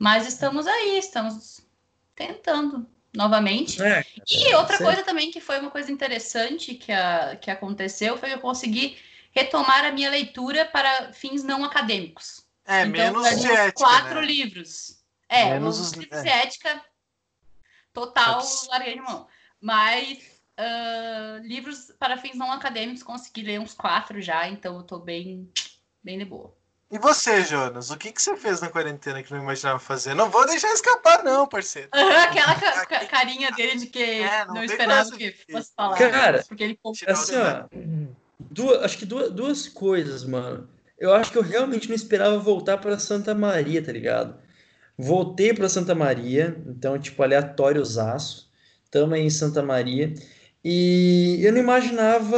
Mas 0.00 0.26
estamos 0.26 0.66
aí, 0.66 0.98
estamos 0.98 1.60
tentando 2.14 2.88
novamente. 3.14 3.82
É, 3.82 4.02
e 4.26 4.54
outra 4.54 4.78
coisa 4.78 5.02
também 5.02 5.30
que 5.30 5.42
foi 5.42 5.60
uma 5.60 5.70
coisa 5.70 5.92
interessante 5.92 6.74
que, 6.74 6.90
a, 6.90 7.36
que 7.36 7.50
aconteceu 7.50 8.16
foi 8.16 8.32
eu 8.32 8.40
conseguir 8.40 8.96
retomar 9.30 9.84
a 9.84 9.92
minha 9.92 10.08
leitura 10.08 10.64
para 10.64 11.12
fins 11.12 11.44
não 11.44 11.62
acadêmicos. 11.62 12.46
É, 12.66 12.80
então, 12.80 12.92
menos 12.92 13.40
de 13.42 13.46
ética, 13.46 13.72
quatro 13.72 14.20
né? 14.22 14.26
livros. 14.26 15.04
É, 15.28 15.50
menos 15.50 15.78
os 15.78 15.92
livros 15.92 16.20
é. 16.20 16.22
de 16.22 16.28
ética 16.30 16.82
total 17.92 18.42
larguei 18.70 18.94
de 18.94 19.02
mão. 19.02 19.28
Mas 19.60 20.18
uh, 20.58 21.46
livros 21.46 21.92
para 21.98 22.16
fins 22.16 22.36
não 22.36 22.50
acadêmicos 22.50 23.02
consegui 23.02 23.42
ler 23.42 23.60
uns 23.60 23.74
quatro 23.74 24.22
já, 24.22 24.48
então 24.48 24.76
eu 24.76 24.82
tô 24.82 24.98
bem, 24.98 25.52
bem 26.02 26.18
de 26.18 26.24
boa. 26.24 26.58
E 26.90 26.98
você, 26.98 27.44
Jonas, 27.44 27.90
o 27.90 27.96
que, 27.96 28.10
que 28.10 28.20
você 28.20 28.36
fez 28.36 28.60
na 28.60 28.68
quarentena 28.68 29.22
que 29.22 29.32
não 29.32 29.40
imaginava 29.40 29.78
fazer? 29.78 30.12
Não 30.12 30.28
vou 30.28 30.44
deixar 30.44 30.72
escapar, 30.72 31.22
não, 31.22 31.46
parceiro. 31.46 31.88
aquela 31.94 32.56
ca 32.56 33.06
carinha 33.06 33.52
dele 33.52 33.78
de 33.78 33.86
que 33.86 34.02
é, 34.02 34.44
não, 34.46 34.54
não 34.54 34.64
esperava 34.64 35.08
que 35.12 35.32
fosse 35.48 35.70
falar. 35.76 35.96
Cara, 35.96 36.44
porque 36.48 36.64
ele 36.64 36.78
assim, 37.06 37.36
ó, 37.36 37.64
duas, 38.40 38.82
acho 38.82 38.98
que 38.98 39.06
duas, 39.06 39.30
duas 39.30 39.68
coisas, 39.68 40.24
mano. 40.24 40.68
Eu 40.98 41.14
acho 41.14 41.30
que 41.30 41.38
eu 41.38 41.42
realmente 41.42 41.88
não 41.88 41.94
esperava 41.94 42.36
voltar 42.38 42.78
para 42.78 42.98
Santa 42.98 43.36
Maria, 43.36 43.82
tá 43.82 43.92
ligado? 43.92 44.34
Voltei 44.98 45.54
para 45.54 45.68
Santa 45.68 45.94
Maria, 45.94 46.60
então, 46.66 46.98
tipo, 46.98 47.22
aleatório 47.22 47.82
aço. 47.82 48.50
Tamo 48.90 49.14
aí 49.14 49.22
em 49.22 49.30
Santa 49.30 49.62
Maria. 49.62 50.12
E 50.64 51.38
eu 51.40 51.52
não 51.52 51.60
imaginava 51.60 52.36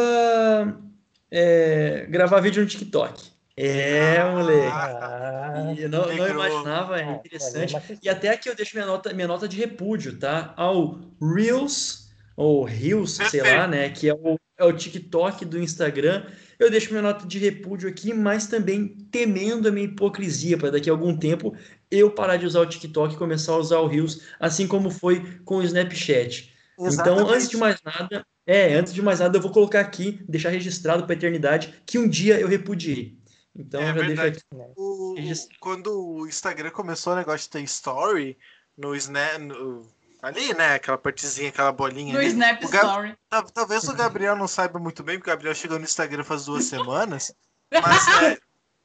é, 1.31 2.07
gravar 2.11 2.41
vídeo 2.41 2.63
no 2.63 2.69
TikTok. 2.69 3.32
É, 3.57 4.25
moleque. 4.31 4.73
Ah, 4.73 5.75
eu 5.77 5.89
não, 5.89 6.07
não, 6.07 6.29
imaginava, 6.29 7.01
é 7.01 7.13
interessante. 7.13 7.77
E 8.03 8.09
até 8.09 8.31
aqui 8.31 8.49
eu 8.49 8.55
deixo 8.55 8.75
minha 8.75 8.87
nota, 8.87 9.13
minha 9.13 9.29
nota 9.29 9.47
de 9.47 9.57
repúdio, 9.57 10.19
tá? 10.19 10.55
Ao 10.57 10.99
Reels, 11.21 12.11
ou 12.37 12.65
Reels, 12.65 13.19
sei 13.31 13.43
lá, 13.43 13.67
né? 13.69 13.91
Que 13.91 14.09
é 14.09 14.15
o, 14.15 14.39
é 14.59 14.65
o 14.65 14.73
TikTok 14.73 15.45
do 15.45 15.59
Instagram. 15.59 16.25
Eu 16.59 16.71
deixo 16.71 16.91
minha 16.91 17.03
nota 17.03 17.27
de 17.27 17.39
repúdio 17.39 17.89
aqui, 17.89 18.15
mas 18.15 18.47
também 18.47 18.97
temendo 19.11 19.69
a 19.69 19.73
minha 19.73 19.87
hipocrisia, 19.87 20.57
para 20.57 20.71
daqui 20.71 20.89
a 20.89 20.93
algum 20.93 21.17
tempo 21.17 21.55
eu 21.91 22.11
parar 22.11 22.39
de 22.39 22.47
usar 22.47 22.61
o 22.61 22.67
TikTok 22.67 23.15
e 23.15 23.19
começar 23.19 23.53
a 23.53 23.59
usar 23.59 23.79
o 23.81 23.87
Reels, 23.87 24.23
assim 24.41 24.67
como 24.67 24.91
foi 24.91 25.41
com 25.45 25.57
o 25.57 25.63
Snapchat. 25.63 26.55
Exatamente. 26.79 27.21
Então, 27.21 27.35
antes 27.35 27.49
de 27.51 27.57
mais 27.59 27.77
nada, 27.85 28.27
é, 28.47 28.75
antes 28.75 28.95
de 28.95 29.03
mais 29.03 29.21
nada, 29.21 29.37
eu 29.37 29.43
vou 29.43 29.53
colocar 29.53 29.81
aqui, 29.81 30.21
deixar 30.27 30.49
registrado 30.49 31.05
para 31.05 31.13
a 31.13 31.17
eternidade, 31.17 31.75
que 31.85 31.99
um 31.99 32.09
dia 32.09 32.41
eu 32.41 32.49
repudiei. 32.49 33.21
Então 33.55 33.81
é, 33.81 33.87
já 33.87 33.93
deixa 33.93 34.27
aqui. 34.27 34.41
O, 34.77 35.15
quando 35.61 35.93
o 35.93 36.27
Instagram 36.27 36.71
começou 36.71 37.13
o 37.13 37.17
negócio 37.17 37.41
de 37.41 37.51
ter 37.51 37.63
story 37.63 38.39
no 38.77 38.95
Snap. 38.97 39.39
No, 39.39 39.87
ali, 40.23 40.55
né? 40.55 40.75
Aquela 40.75 40.97
partezinha, 40.97 41.51
aquela 41.51 41.73
bolinha. 41.73 42.15
No 42.15 42.19
ali. 42.19 42.29
Snap 42.29 42.63
Story. 42.63 43.17
Talvez 43.53 43.89
o 43.89 43.95
Gabriel 43.95 44.37
não 44.37 44.49
saiba 44.49 44.79
muito 44.79 45.03
bem, 45.03 45.19
porque 45.19 45.31
o 45.31 45.35
Gabriel 45.35 45.55
chegou 45.55 45.79
no 45.79 45.85
Instagram 45.85 46.25
faz 46.25 46.47
duas 46.47 46.65
semanas. 46.67 47.35
Mas 47.71 48.09
é, 48.23 48.39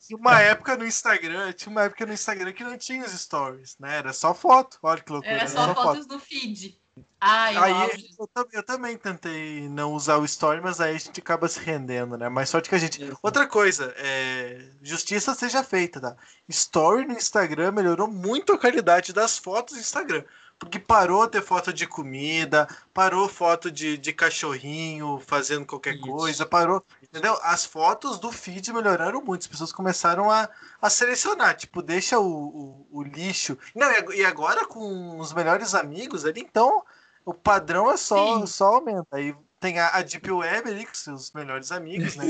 tinha 0.05 0.17
uma 0.17 0.39
época 0.41 0.77
no 0.77 0.85
Instagram, 0.85 1.51
tinha 1.53 1.71
uma 1.71 1.83
época 1.83 2.05
no 2.05 2.13
Instagram 2.13 2.53
que 2.53 2.63
não 2.63 2.77
tinha 2.77 3.05
os 3.05 3.11
stories, 3.11 3.77
né? 3.79 3.97
Era 3.97 4.13
só 4.13 4.33
foto. 4.33 4.77
Olha 4.83 5.01
que 5.01 5.11
loucura. 5.11 5.33
Era 5.33 5.47
só, 5.47 5.63
era 5.63 5.75
só 5.75 5.83
fotos 5.83 6.03
foto. 6.03 6.07
do 6.07 6.19
feed. 6.19 6.79
Eu, 6.97 7.63
aí, 7.63 7.89
eu, 8.19 8.47
eu, 8.53 8.63
também 8.63 8.95
tentei 8.95 9.67
não 9.69 9.93
usar 9.93 10.17
o 10.17 10.25
story, 10.25 10.61
mas 10.61 10.79
aí 10.79 10.95
a 10.95 10.99
gente 10.99 11.19
acaba 11.19 11.47
se 11.47 11.59
rendendo, 11.59 12.15
né? 12.15 12.29
Mas 12.29 12.49
sorte 12.49 12.69
que 12.69 12.75
a 12.75 12.77
gente. 12.77 12.99
Outra 13.23 13.47
coisa, 13.47 13.93
é... 13.97 14.69
justiça 14.83 15.33
seja 15.33 15.63
feita, 15.63 15.99
tá? 15.99 16.15
Story 16.47 17.05
no 17.05 17.13
Instagram 17.13 17.71
melhorou 17.71 18.07
muito 18.07 18.53
a 18.53 18.57
qualidade 18.57 19.13
das 19.13 19.37
fotos 19.37 19.75
do 19.75 19.79
Instagram. 19.79 20.23
Porque 20.59 20.79
parou 20.79 21.27
ter 21.27 21.41
foto 21.41 21.71
de 21.71 21.85
comida, 21.85 22.67
parou 22.93 23.29
foto 23.29 23.69
de, 23.69 23.95
de 23.97 24.11
cachorrinho 24.11 25.21
fazendo 25.25 25.65
qualquer 25.65 25.95
Isso. 25.95 26.05
coisa, 26.05 26.45
parou. 26.45 26.83
Entendeu? 27.09 27.37
As 27.41 27.65
fotos 27.65 28.19
do 28.19 28.31
feed 28.31 28.71
melhoraram 28.73 29.21
muito. 29.21 29.41
As 29.41 29.47
pessoas 29.47 29.71
começaram 29.71 30.29
a, 30.29 30.49
a 30.81 30.89
selecionar. 30.89 31.55
Tipo, 31.55 31.81
deixa 31.81 32.19
o, 32.19 32.25
o, 32.25 32.87
o 32.91 33.03
lixo. 33.03 33.57
Não, 33.73 33.89
e 34.13 34.25
agora 34.25 34.65
com 34.65 35.17
os 35.19 35.33
melhores 35.33 35.73
amigos 35.73 36.25
ali, 36.25 36.41
então 36.41 36.83
o 37.25 37.33
padrão 37.33 37.89
é 37.89 37.97
só, 37.97 38.45
só 38.45 38.75
aumenta. 38.75 39.07
Aí 39.11 39.35
tem 39.59 39.79
a, 39.79 39.89
a 39.89 40.01
Deep 40.01 40.29
Web 40.29 40.69
ali, 40.69 40.85
com 40.85 40.93
seus 40.93 41.31
melhores 41.31 41.71
amigos, 41.71 42.15
né? 42.15 42.25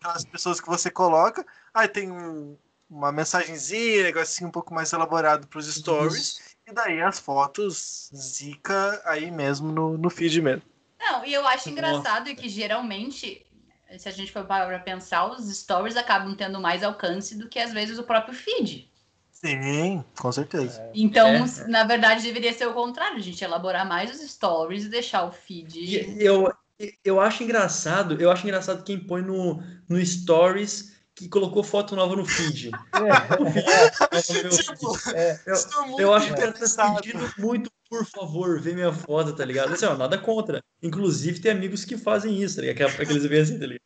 Aquelas 0.00 0.24
pessoas 0.24 0.60
que 0.60 0.68
você 0.68 0.90
coloca. 0.90 1.46
Aí 1.72 1.88
tem 1.88 2.10
um, 2.10 2.56
uma 2.90 3.10
mensagenzinha, 3.10 4.00
um 4.00 4.04
negocinho 4.04 4.48
um 4.48 4.52
pouco 4.52 4.74
mais 4.74 4.92
elaborado 4.92 5.46
para 5.46 5.58
os 5.58 5.72
stories. 5.72 6.16
Isso. 6.16 6.40
E 6.66 6.72
daí 6.72 7.00
as 7.02 7.18
fotos 7.18 8.10
zica 8.14 9.00
aí 9.04 9.30
mesmo 9.30 9.70
no, 9.70 9.98
no 9.98 10.10
feed 10.10 10.40
mesmo. 10.40 10.62
Não, 10.98 11.24
e 11.24 11.34
eu 11.34 11.46
acho 11.46 11.68
engraçado 11.68 12.34
que 12.34 12.48
geralmente 12.48 13.43
se 13.98 14.08
a 14.08 14.12
gente 14.12 14.32
for 14.32 14.44
para 14.44 14.78
pensar, 14.78 15.26
os 15.30 15.48
stories 15.56 15.96
acabam 15.96 16.34
tendo 16.34 16.60
mais 16.60 16.82
alcance 16.82 17.36
do 17.36 17.48
que 17.48 17.58
às 17.58 17.72
vezes 17.72 17.98
o 17.98 18.04
próprio 18.04 18.34
feed. 18.34 18.90
Sim, 19.30 20.02
com 20.18 20.32
certeza. 20.32 20.80
É. 20.80 20.90
Então, 20.94 21.28
é. 21.28 21.68
na 21.68 21.84
verdade, 21.84 22.22
deveria 22.22 22.52
ser 22.52 22.66
o 22.66 22.72
contrário, 22.72 23.18
a 23.18 23.20
gente 23.20 23.44
elaborar 23.44 23.86
mais 23.86 24.10
os 24.10 24.30
stories 24.30 24.84
e 24.84 24.88
deixar 24.88 25.24
o 25.24 25.32
feed. 25.32 26.16
Eu, 26.18 26.52
eu 27.04 27.20
acho 27.20 27.42
engraçado, 27.42 28.20
eu 28.20 28.30
acho 28.30 28.44
engraçado 28.44 28.84
quem 28.84 28.98
põe 28.98 29.22
no, 29.22 29.62
no 29.88 30.04
stories 30.04 30.94
que 31.14 31.28
colocou 31.28 31.62
foto 31.62 31.94
nova 31.94 32.16
no 32.16 32.24
feed. 32.24 32.70
É. 34.14 34.20
tipo, 34.22 35.10
é. 35.10 35.40
eu, 35.46 35.98
eu 35.98 36.14
acho 36.14 36.32
que 36.32 36.40
ela 36.40 36.52
tá 36.52 36.94
pedindo 36.94 37.32
muito 37.38 37.70
por 37.94 38.04
favor, 38.06 38.60
vê 38.60 38.72
minha 38.72 38.92
foto, 38.92 39.34
tá 39.34 39.44
ligado? 39.44 39.72
Assim, 39.72 39.86
ó, 39.86 39.96
nada 39.96 40.18
contra. 40.18 40.60
Inclusive, 40.82 41.38
tem 41.38 41.52
amigos 41.52 41.84
que 41.84 41.96
fazem 41.96 42.42
isso, 42.42 42.56
tá 42.56 42.62
ligado? 42.62 42.90
Aqueles 43.00 43.24
veem 43.24 43.42
assim, 43.42 43.58
tá 43.58 43.66
ligado? 43.66 43.83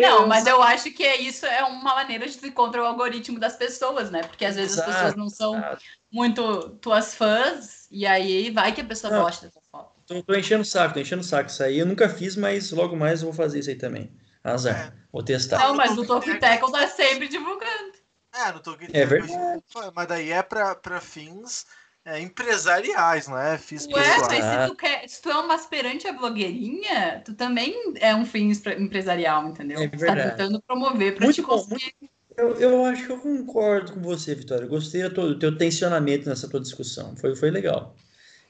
Não, 0.00 0.26
mas 0.26 0.46
eu 0.46 0.62
acho 0.62 0.90
que 0.90 1.04
é 1.04 1.20
isso 1.20 1.46
é 1.46 1.62
uma 1.64 1.94
maneira 1.94 2.26
de 2.26 2.32
se 2.32 2.50
contra 2.50 2.82
o 2.82 2.86
algoritmo 2.86 3.38
das 3.38 3.56
pessoas, 3.56 4.10
né? 4.10 4.22
Porque 4.22 4.44
às 4.44 4.56
vezes 4.56 4.72
exato, 4.72 4.90
as 4.90 4.96
pessoas 4.96 5.14
não 5.14 5.28
são 5.28 5.56
exato. 5.56 5.82
muito 6.10 6.70
tuas 6.80 7.14
fãs, 7.14 7.86
e 7.90 8.06
aí 8.06 8.50
vai 8.50 8.72
que 8.72 8.80
a 8.80 8.84
pessoa 8.84 9.12
não, 9.12 9.22
gosta 9.22 9.46
dessa 9.46 9.60
foto. 9.70 9.92
Tô, 10.06 10.22
tô 10.22 10.34
enchendo 10.34 10.62
o 10.62 10.66
saco, 10.66 10.94
tô 10.94 11.00
enchendo 11.00 11.22
o 11.22 11.24
saco. 11.24 11.50
Isso 11.50 11.62
aí 11.62 11.78
eu 11.78 11.86
nunca 11.86 12.08
fiz, 12.08 12.36
mas 12.36 12.70
logo 12.72 12.96
mais 12.96 13.22
eu 13.22 13.26
vou 13.26 13.34
fazer 13.34 13.60
isso 13.60 13.70
aí 13.70 13.76
também. 13.76 14.12
Azar. 14.42 14.94
Vou 15.12 15.22
testar. 15.22 15.58
Não, 15.58 15.74
mas 15.74 15.96
o 15.96 16.06
Talk 16.06 16.38
Tackle 16.38 16.72
tá 16.72 16.86
sempre 16.88 17.28
divulgando. 17.28 17.98
É, 18.34 18.52
no 18.52 18.60
Tolkien 18.60 18.90
é 18.92 19.06
verdade. 19.06 19.62
Mas 19.94 20.06
daí 20.06 20.30
é 20.30 20.42
para 20.42 21.00
fins 21.00 21.66
é, 22.08 22.20
empresariais, 22.20 23.28
não 23.28 23.38
é? 23.38 23.58
Fiz 23.58 23.86
Ué, 23.86 23.92
mas 23.92 24.44
se 24.44 24.68
tu, 24.68 24.74
quer, 24.74 25.08
se 25.08 25.20
tu 25.20 25.30
é 25.30 25.36
uma 25.36 25.54
aspirante 25.54 26.08
a 26.08 26.12
blogueirinha, 26.12 27.20
tu 27.22 27.34
também 27.34 27.74
é 28.00 28.14
um 28.14 28.24
fim 28.24 28.50
empresarial, 28.78 29.46
entendeu? 29.46 29.78
É 29.78 29.86
verdade. 29.86 30.22
Você 30.22 30.30
tá 30.30 30.30
tentando 30.30 30.62
promover 30.62 31.14
para 31.14 31.30
te 31.30 31.42
conseguir. 31.42 31.94
Muito... 32.00 32.12
Eu, 32.36 32.54
eu 32.54 32.84
acho 32.86 33.04
que 33.04 33.12
eu 33.12 33.18
concordo 33.18 33.92
com 33.92 34.00
você, 34.00 34.34
Vitória. 34.34 34.66
Gostei 34.66 35.06
do 35.08 35.38
teu 35.38 35.58
tensionamento 35.58 36.28
nessa 36.28 36.48
tua 36.48 36.60
discussão. 36.60 37.14
Foi, 37.16 37.36
foi 37.36 37.50
legal. 37.50 37.94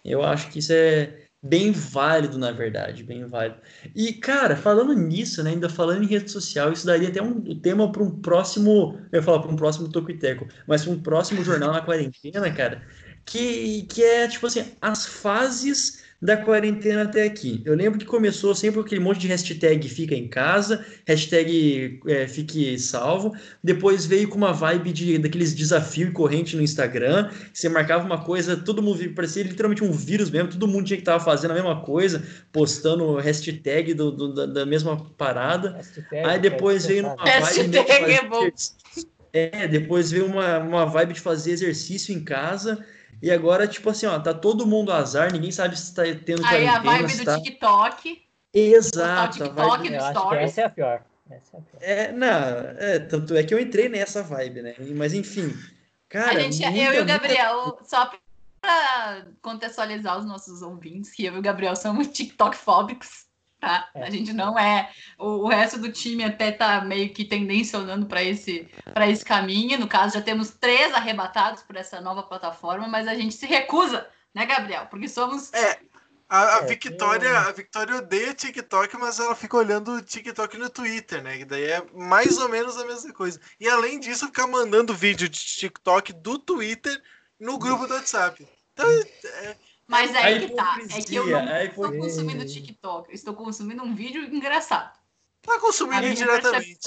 Eu 0.04 0.22
acho 0.22 0.50
que 0.50 0.60
isso 0.60 0.72
é, 0.72 1.28
bem 1.42 1.70
válido, 1.70 2.36
na 2.36 2.50
verdade, 2.50 3.04
bem 3.04 3.24
válido. 3.24 3.60
E, 3.94 4.12
cara, 4.12 4.56
falando 4.56 4.92
nisso, 4.92 5.42
né, 5.42 5.50
ainda 5.50 5.68
falando 5.68 6.02
em 6.02 6.06
rede 6.06 6.30
social, 6.30 6.72
isso 6.72 6.86
daria 6.86 7.08
até 7.08 7.22
um 7.22 7.40
tema 7.60 7.90
para 7.90 8.02
um 8.02 8.10
próximo, 8.20 8.98
eu 9.12 9.18
ia 9.18 9.22
falar 9.22 9.40
para 9.40 9.50
um 9.50 9.56
próximo 9.56 9.88
Tocoiteco, 9.88 10.48
mas 10.66 10.84
para 10.84 10.92
um 10.92 11.00
próximo 11.00 11.44
jornal 11.44 11.72
na 11.72 11.80
quarentena, 11.80 12.50
cara, 12.52 12.82
que, 13.28 13.82
que 13.82 14.02
é, 14.02 14.26
tipo 14.26 14.46
assim, 14.46 14.64
as 14.80 15.04
fases 15.04 16.02
da 16.20 16.36
quarentena 16.36 17.02
até 17.02 17.24
aqui. 17.24 17.62
Eu 17.64 17.76
lembro 17.76 17.96
que 17.96 18.04
começou 18.04 18.52
sempre 18.52 18.80
aquele 18.80 19.00
monte 19.00 19.20
de 19.20 19.28
hashtag 19.28 19.88
fica 19.88 20.16
em 20.16 20.26
casa, 20.26 20.84
hashtag 21.06 22.00
é, 22.08 22.26
fique 22.26 22.76
salvo. 22.78 23.36
Depois 23.62 24.04
veio 24.04 24.28
com 24.28 24.36
uma 24.36 24.52
vibe 24.52 24.92
de 24.92 25.18
daqueles 25.18 25.54
desafios 25.54 26.12
corrente 26.12 26.56
no 26.56 26.62
Instagram. 26.62 27.30
Você 27.52 27.68
marcava 27.68 28.04
uma 28.04 28.24
coisa, 28.24 28.56
todo 28.56 28.82
mundo 28.82 28.98
parecia 29.14 29.44
literalmente 29.44 29.84
um 29.84 29.92
vírus 29.92 30.28
mesmo, 30.28 30.48
todo 30.48 30.66
mundo 30.66 30.86
tinha 30.86 30.96
que 30.96 31.02
estar 31.02 31.20
fazendo 31.20 31.52
a 31.52 31.54
mesma 31.54 31.82
coisa, 31.82 32.24
postando 32.50 33.16
hashtag 33.16 33.94
do, 33.94 34.10
do 34.10 34.34
da, 34.34 34.46
da, 34.46 34.66
mesma 34.66 34.96
parada. 35.16 35.72
Hashtag, 35.76 36.26
Aí 36.26 36.38
depois 36.40 36.86
veio 36.86 37.04
uma 37.04 37.16
vibe. 37.16 37.76
Hashtag 37.76 38.12
é 38.12 38.24
bom. 38.24 38.50
É, 39.32 39.68
depois 39.68 40.10
veio 40.10 40.26
uma, 40.26 40.58
uma 40.58 40.86
vibe 40.86 41.12
de 41.12 41.20
fazer 41.20 41.52
exercício 41.52 42.12
em 42.12 42.24
casa. 42.24 42.84
E 43.20 43.30
agora, 43.30 43.66
tipo 43.66 43.90
assim, 43.90 44.06
ó, 44.06 44.18
tá 44.18 44.32
todo 44.32 44.66
mundo 44.66 44.92
azar, 44.92 45.32
ninguém 45.32 45.50
sabe 45.50 45.78
se 45.78 45.92
tá 45.94 46.02
tendo 46.24 46.44
Aí 46.46 46.66
a 46.66 46.78
vibe 46.78 47.16
do 47.16 47.24
tá... 47.24 47.40
TikTok. 47.40 48.22
Exato. 48.54 49.44
O 49.44 49.48
TikTok 49.48 49.90
do 49.90 50.00
Stories. 50.00 50.42
Essa 50.42 50.60
é 50.60 50.64
a 50.64 50.70
pior. 50.70 51.02
Essa 51.30 51.56
é, 51.56 51.60
a 51.60 51.62
pior. 51.62 51.80
é, 51.80 52.12
não, 52.12 52.28
é, 52.78 52.98
tanto 53.00 53.36
é 53.36 53.42
que 53.42 53.52
eu 53.52 53.58
entrei 53.58 53.88
nessa 53.88 54.22
vibe, 54.22 54.62
né? 54.62 54.74
Mas 54.96 55.12
enfim, 55.12 55.54
cara. 56.08 56.40
Gente, 56.40 56.64
muita, 56.64 56.78
eu 56.78 56.94
e 56.94 57.00
o 57.00 57.06
Gabriel, 57.06 57.62
muita... 57.66 57.84
só 57.84 58.10
pra 58.60 59.26
contextualizar 59.42 60.18
os 60.18 60.24
nossos 60.24 60.62
ouvintes, 60.62 61.12
que 61.12 61.24
eu 61.24 61.34
e 61.34 61.38
o 61.38 61.42
Gabriel 61.42 61.76
somos 61.76 62.08
TikTok 62.12 62.56
fóbicos. 62.56 63.27
Tá? 63.60 63.88
É. 63.94 64.04
A 64.04 64.10
gente 64.10 64.32
não 64.32 64.58
é. 64.58 64.90
O, 65.18 65.44
o, 65.44 65.48
resto 65.48 65.78
do 65.78 65.92
time 65.92 66.24
até 66.24 66.52
tá 66.52 66.80
meio 66.80 67.12
que 67.12 67.24
tendencionando 67.24 68.06
para 68.06 68.22
esse, 68.22 68.68
esse 69.08 69.24
caminho. 69.24 69.78
No 69.78 69.88
caso, 69.88 70.14
já 70.14 70.22
temos 70.22 70.50
três 70.50 70.92
arrebatados 70.94 71.62
por 71.62 71.76
essa 71.76 72.00
nova 72.00 72.22
plataforma, 72.22 72.88
mas 72.88 73.06
a 73.06 73.14
gente 73.14 73.34
se 73.34 73.46
recusa, 73.46 74.08
né, 74.34 74.46
Gabriel? 74.46 74.86
Porque 74.86 75.08
somos. 75.08 75.52
É. 75.52 75.78
A, 76.30 76.58
a 76.58 76.58
é, 76.58 76.66
Victoria, 76.66 77.38
a 77.40 77.52
Victoria 77.52 77.96
odeia 77.96 78.34
TikTok, 78.34 78.98
mas 78.98 79.18
ela 79.18 79.34
fica 79.34 79.56
olhando 79.56 79.92
o 79.92 80.02
TikTok 80.02 80.58
no 80.58 80.68
Twitter, 80.68 81.22
né? 81.22 81.38
Que 81.38 81.44
daí 81.46 81.64
é 81.64 81.82
mais 81.94 82.36
ou 82.36 82.50
menos 82.50 82.76
a 82.76 82.84
mesma 82.84 83.14
coisa. 83.14 83.40
E 83.58 83.66
além 83.66 83.98
disso, 83.98 84.26
ficar 84.26 84.46
mandando 84.46 84.94
vídeo 84.94 85.26
de 85.26 85.38
TikTok 85.38 86.12
do 86.12 86.38
Twitter 86.38 87.02
no 87.40 87.58
grupo 87.58 87.86
do 87.86 87.94
WhatsApp. 87.94 88.46
Então, 88.74 88.86
é, 88.90 89.56
mas 89.88 90.14
é 90.14 90.18
aí 90.18 90.46
que 90.46 90.54
tá. 90.54 90.76
É 90.94 91.00
que 91.00 91.16
eu 91.16 91.26
não 91.26 91.62
estou 91.62 91.92
consumindo 91.96 92.44
TikTok. 92.44 93.08
Eu 93.08 93.14
estou 93.14 93.34
consumindo 93.34 93.82
um 93.82 93.94
vídeo 93.94 94.22
engraçado. 94.22 94.96
Tá 95.40 95.58
consumindo 95.58 96.06
indiretamente. 96.06 96.78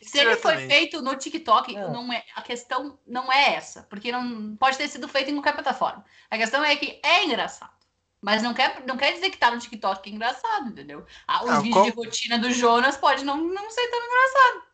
Se 0.00 0.18
ele 0.18 0.36
foi 0.36 0.68
feito 0.68 1.02
no 1.02 1.16
TikTok, 1.16 1.76
é. 1.76 1.90
não 1.90 2.12
é, 2.12 2.24
a 2.36 2.42
questão 2.42 2.96
não 3.04 3.32
é 3.32 3.54
essa. 3.54 3.82
Porque 3.90 4.12
não 4.12 4.56
pode 4.56 4.78
ter 4.78 4.86
sido 4.86 5.08
feito 5.08 5.30
em 5.30 5.34
qualquer 5.34 5.54
plataforma. 5.54 6.04
A 6.30 6.38
questão 6.38 6.64
é 6.64 6.76
que 6.76 7.00
é 7.02 7.24
engraçado. 7.24 7.72
Mas 8.20 8.40
não 8.40 8.54
quer, 8.54 8.84
não 8.86 8.96
quer 8.96 9.12
dizer 9.12 9.30
que 9.30 9.36
tá 9.38 9.50
no 9.50 9.58
TikTok 9.58 10.00
que 10.00 10.10
é 10.10 10.12
engraçado, 10.12 10.68
entendeu? 10.68 11.04
Ah, 11.26 11.42
os 11.42 11.50
não, 11.50 11.62
vídeos 11.62 11.84
de 11.86 11.90
rotina 11.90 12.38
do 12.38 12.52
Jonas 12.52 12.96
pode 12.96 13.24
não, 13.24 13.36
não 13.36 13.68
ser 13.70 13.88
tão 13.88 14.00
engraçado. 14.06 14.68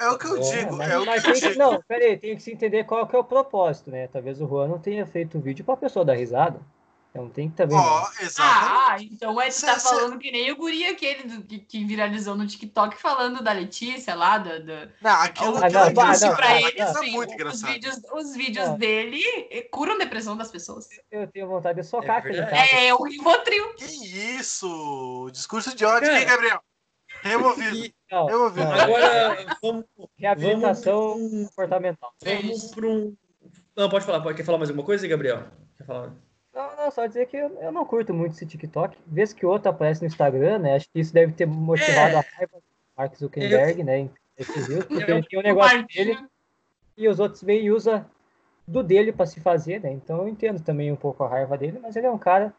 É 0.00 0.08
o 0.10 0.18
que 0.18 0.26
eu 0.26 0.36
é, 0.36 0.40
digo. 0.40 0.76
Mas, 0.76 0.90
é 0.90 0.98
o 0.98 1.04
que 1.04 1.30
eu 1.30 1.32
digo. 1.32 1.52
Que, 1.52 1.58
não, 1.58 1.82
peraí, 1.82 2.18
tem 2.18 2.36
que 2.36 2.42
se 2.42 2.52
entender 2.52 2.84
qual 2.84 3.06
que 3.06 3.16
é 3.16 3.18
o 3.18 3.24
propósito, 3.24 3.90
né? 3.90 4.08
Talvez 4.08 4.40
o 4.40 4.46
Juan 4.46 4.68
não 4.68 4.78
tenha 4.78 5.06
feito 5.06 5.38
o 5.38 5.40
vídeo 5.40 5.64
para 5.64 5.74
a 5.74 5.78
pessoa 5.78 6.04
dar 6.04 6.14
risada. 6.14 6.60
Então 7.10 7.28
tem 7.30 7.48
que 7.48 7.56
também. 7.56 7.76
Oh, 7.76 8.06
ah, 8.38 8.96
então 9.00 9.40
é, 9.40 9.48
tu 9.48 9.60
tá 9.62 9.80
falando 9.80 10.18
que 10.18 10.30
nem 10.30 10.52
o 10.52 10.56
guri 10.56 10.84
aquele 10.84 11.22
do, 11.24 11.42
que, 11.42 11.58
que, 11.58 11.84
viralizou 11.84 12.36
no 12.36 12.46
TikTok 12.46 12.96
falando 13.00 13.42
da 13.42 13.52
Letícia 13.52 14.14
lá, 14.14 14.38
do. 14.38 14.64
do... 14.64 14.92
Não, 15.00 15.10
aquilo 15.22 15.54
o, 15.54 15.56
ah, 15.56 15.70
não, 15.70 15.90
não, 15.90 16.20
não, 16.20 16.36
pra 16.36 16.60
ele, 16.60 16.78
não, 16.78 16.94
sim, 16.94 17.10
muito 17.10 17.46
os 17.46 17.62
vídeos, 17.62 18.00
os 18.12 18.36
vídeos 18.36 18.70
dele 18.78 19.22
curam 19.72 19.98
depressão 19.98 20.36
das 20.36 20.50
pessoas. 20.50 20.86
Eu 21.10 21.26
tenho 21.26 21.48
vontade 21.48 21.80
de 21.80 21.86
socar 21.86 22.16
é 22.16 22.18
aquele 22.18 22.46
cara. 22.46 22.66
É, 22.78 22.94
o 22.94 23.02
Rivotril. 23.02 23.74
Que 23.74 23.84
isso? 23.84 25.30
Discurso 25.32 25.74
de 25.74 25.84
ódio, 25.84 26.10
hein, 26.10 26.26
Gabriel? 26.26 26.62
Removido. 27.22 27.94
Não, 28.10 28.26
Removido. 28.26 28.66
Não. 28.66 28.80
Agora, 28.80 29.56
vamos. 29.62 29.84
Reabilitação 30.16 31.14
vamos 31.14 31.48
comportamental. 31.48 32.12
Vamos 32.22 32.66
para 32.66 32.86
um. 32.86 33.16
Não, 33.76 33.88
pode 33.88 34.04
falar. 34.04 34.20
Pode, 34.20 34.36
quer 34.36 34.44
falar 34.44 34.58
mais 34.58 34.70
alguma 34.70 34.86
coisa, 34.86 35.08
Gabriel? 35.08 35.48
Quer 35.76 35.84
falar? 35.84 36.12
Não, 36.58 36.76
não, 36.76 36.90
só 36.90 37.06
dizer 37.06 37.26
que 37.26 37.36
eu, 37.36 37.56
eu 37.60 37.70
não 37.70 37.84
curto 37.84 38.12
muito 38.12 38.32
esse 38.32 38.44
TikTok. 38.44 38.98
Vez 39.06 39.32
que 39.32 39.46
outro 39.46 39.70
aparece 39.70 40.00
no 40.00 40.08
Instagram, 40.08 40.58
né? 40.58 40.74
Acho 40.74 40.90
que 40.90 40.98
isso 40.98 41.14
deve 41.14 41.32
ter 41.32 41.46
motivado 41.46 42.16
é. 42.16 42.18
a 42.18 42.24
raiva 42.36 42.56
do 42.56 42.62
Mark 42.96 43.14
Zuckerberg, 43.14 43.78
eu... 43.78 43.86
né? 43.86 44.10
Esses 44.36 44.66
porque 44.84 45.10
ele 45.12 45.22
tem 45.22 45.38
um 45.38 45.42
negócio 45.42 45.86
dele 45.86 46.18
e 46.96 47.08
os 47.08 47.20
outros 47.20 47.44
vêm 47.44 47.64
e 47.64 47.70
usam 47.70 48.04
do 48.66 48.82
dele 48.82 49.12
para 49.12 49.26
se 49.26 49.40
fazer, 49.40 49.80
né? 49.80 49.92
Então 49.92 50.18
eu 50.18 50.28
entendo 50.28 50.60
também 50.60 50.90
um 50.90 50.96
pouco 50.96 51.22
a 51.22 51.28
raiva 51.28 51.56
dele, 51.56 51.78
mas 51.80 51.94
ele 51.94 52.06
é 52.06 52.10
um 52.10 52.18
cara 52.18 52.52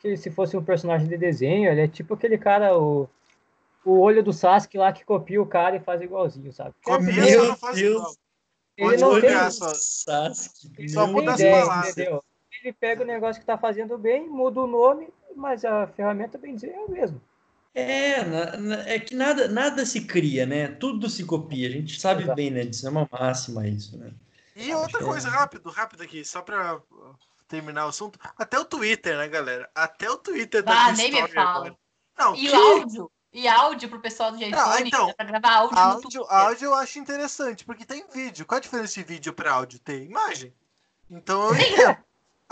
que 0.00 0.16
se 0.16 0.30
fosse 0.30 0.56
um 0.56 0.64
personagem 0.64 1.06
de 1.06 1.18
desenho, 1.18 1.70
ele 1.70 1.82
é 1.82 1.88
tipo 1.88 2.14
aquele 2.14 2.38
cara, 2.38 2.78
o, 2.78 3.06
o 3.84 3.98
olho 3.98 4.22
do 4.22 4.32
Sasuke 4.32 4.78
lá 4.78 4.94
que 4.94 5.04
copia 5.04 5.40
o 5.40 5.46
cara 5.46 5.76
e 5.76 5.80
faz 5.80 6.00
igualzinho, 6.00 6.52
sabe? 6.54 6.74
Copia, 6.82 7.44
não 7.44 7.56
faz 7.56 7.78
igual. 7.78 8.14
Ele 8.78 8.96
não 8.96 9.20
tem, 9.20 9.50
Sasuke. 9.50 10.88
Só 10.88 11.06
muda 11.06 11.34
as 11.34 11.42
palavras. 11.42 11.92
Entendeu? 11.92 12.24
Ele 12.62 12.72
pega 12.72 13.02
o 13.02 13.06
negócio 13.06 13.40
que 13.40 13.42
está 13.42 13.58
fazendo 13.58 13.98
bem, 13.98 14.28
muda 14.28 14.60
o 14.60 14.66
nome, 14.66 15.08
mas 15.34 15.64
a 15.64 15.86
ferramenta, 15.88 16.38
bem 16.38 16.54
dizer, 16.54 16.70
é 16.70 16.80
o 16.80 16.90
mesmo. 16.90 17.20
É, 17.74 18.16
é 18.86 18.98
que 18.98 19.14
nada, 19.14 19.48
nada 19.48 19.86
se 19.86 20.02
cria, 20.02 20.44
né? 20.44 20.68
Tudo 20.68 21.08
se 21.08 21.24
copia. 21.24 21.68
A 21.68 21.72
gente 21.72 21.98
sabe 21.98 22.22
Exato. 22.22 22.36
bem, 22.36 22.50
né? 22.50 22.62
Isso 22.64 22.86
é 22.86 22.90
uma 22.90 23.08
máxima 23.10 23.66
isso, 23.66 23.96
né? 23.96 24.12
E 24.54 24.74
outra 24.74 24.98
Acho 24.98 25.06
coisa, 25.06 25.28
é... 25.28 25.30
rápido, 25.30 25.70
rápido 25.70 26.02
aqui, 26.02 26.24
só 26.24 26.42
para 26.42 26.80
terminar 27.48 27.86
o 27.86 27.88
assunto. 27.88 28.18
Até 28.36 28.58
o 28.58 28.64
Twitter, 28.64 29.16
né, 29.16 29.26
galera? 29.26 29.70
Até 29.74 30.10
o 30.10 30.18
Twitter 30.18 30.62
tá 30.62 30.88
ah, 30.88 30.92
nem 30.92 31.10
me 31.10 31.28
fala. 31.28 31.74
Não, 32.18 32.36
e 32.36 32.46
que... 32.46 32.54
o 32.54 32.56
áudio? 32.56 33.10
E 33.32 33.48
áudio 33.48 33.88
pro 33.88 34.00
pessoal 34.00 34.30
do 34.30 34.36
iPhone, 34.36 34.52
não, 34.52 34.78
então, 34.78 35.14
pra 35.14 35.24
gravar 35.24 35.54
áudio, 35.54 35.78
áudio 35.78 35.94
no 35.94 36.10
Twitter. 36.10 36.36
Áudio 36.36 36.64
eu 36.66 36.74
acho 36.74 36.98
interessante, 36.98 37.64
porque 37.64 37.86
tem 37.86 38.04
vídeo. 38.12 38.44
Qual 38.44 38.58
a 38.58 38.60
diferença 38.60 38.92
de 38.92 39.04
vídeo 39.04 39.32
para 39.32 39.52
áudio? 39.54 39.78
Tem 39.78 40.04
imagem. 40.04 40.52
Então 41.10 41.48
eu 41.48 41.54
entendo. 41.54 41.96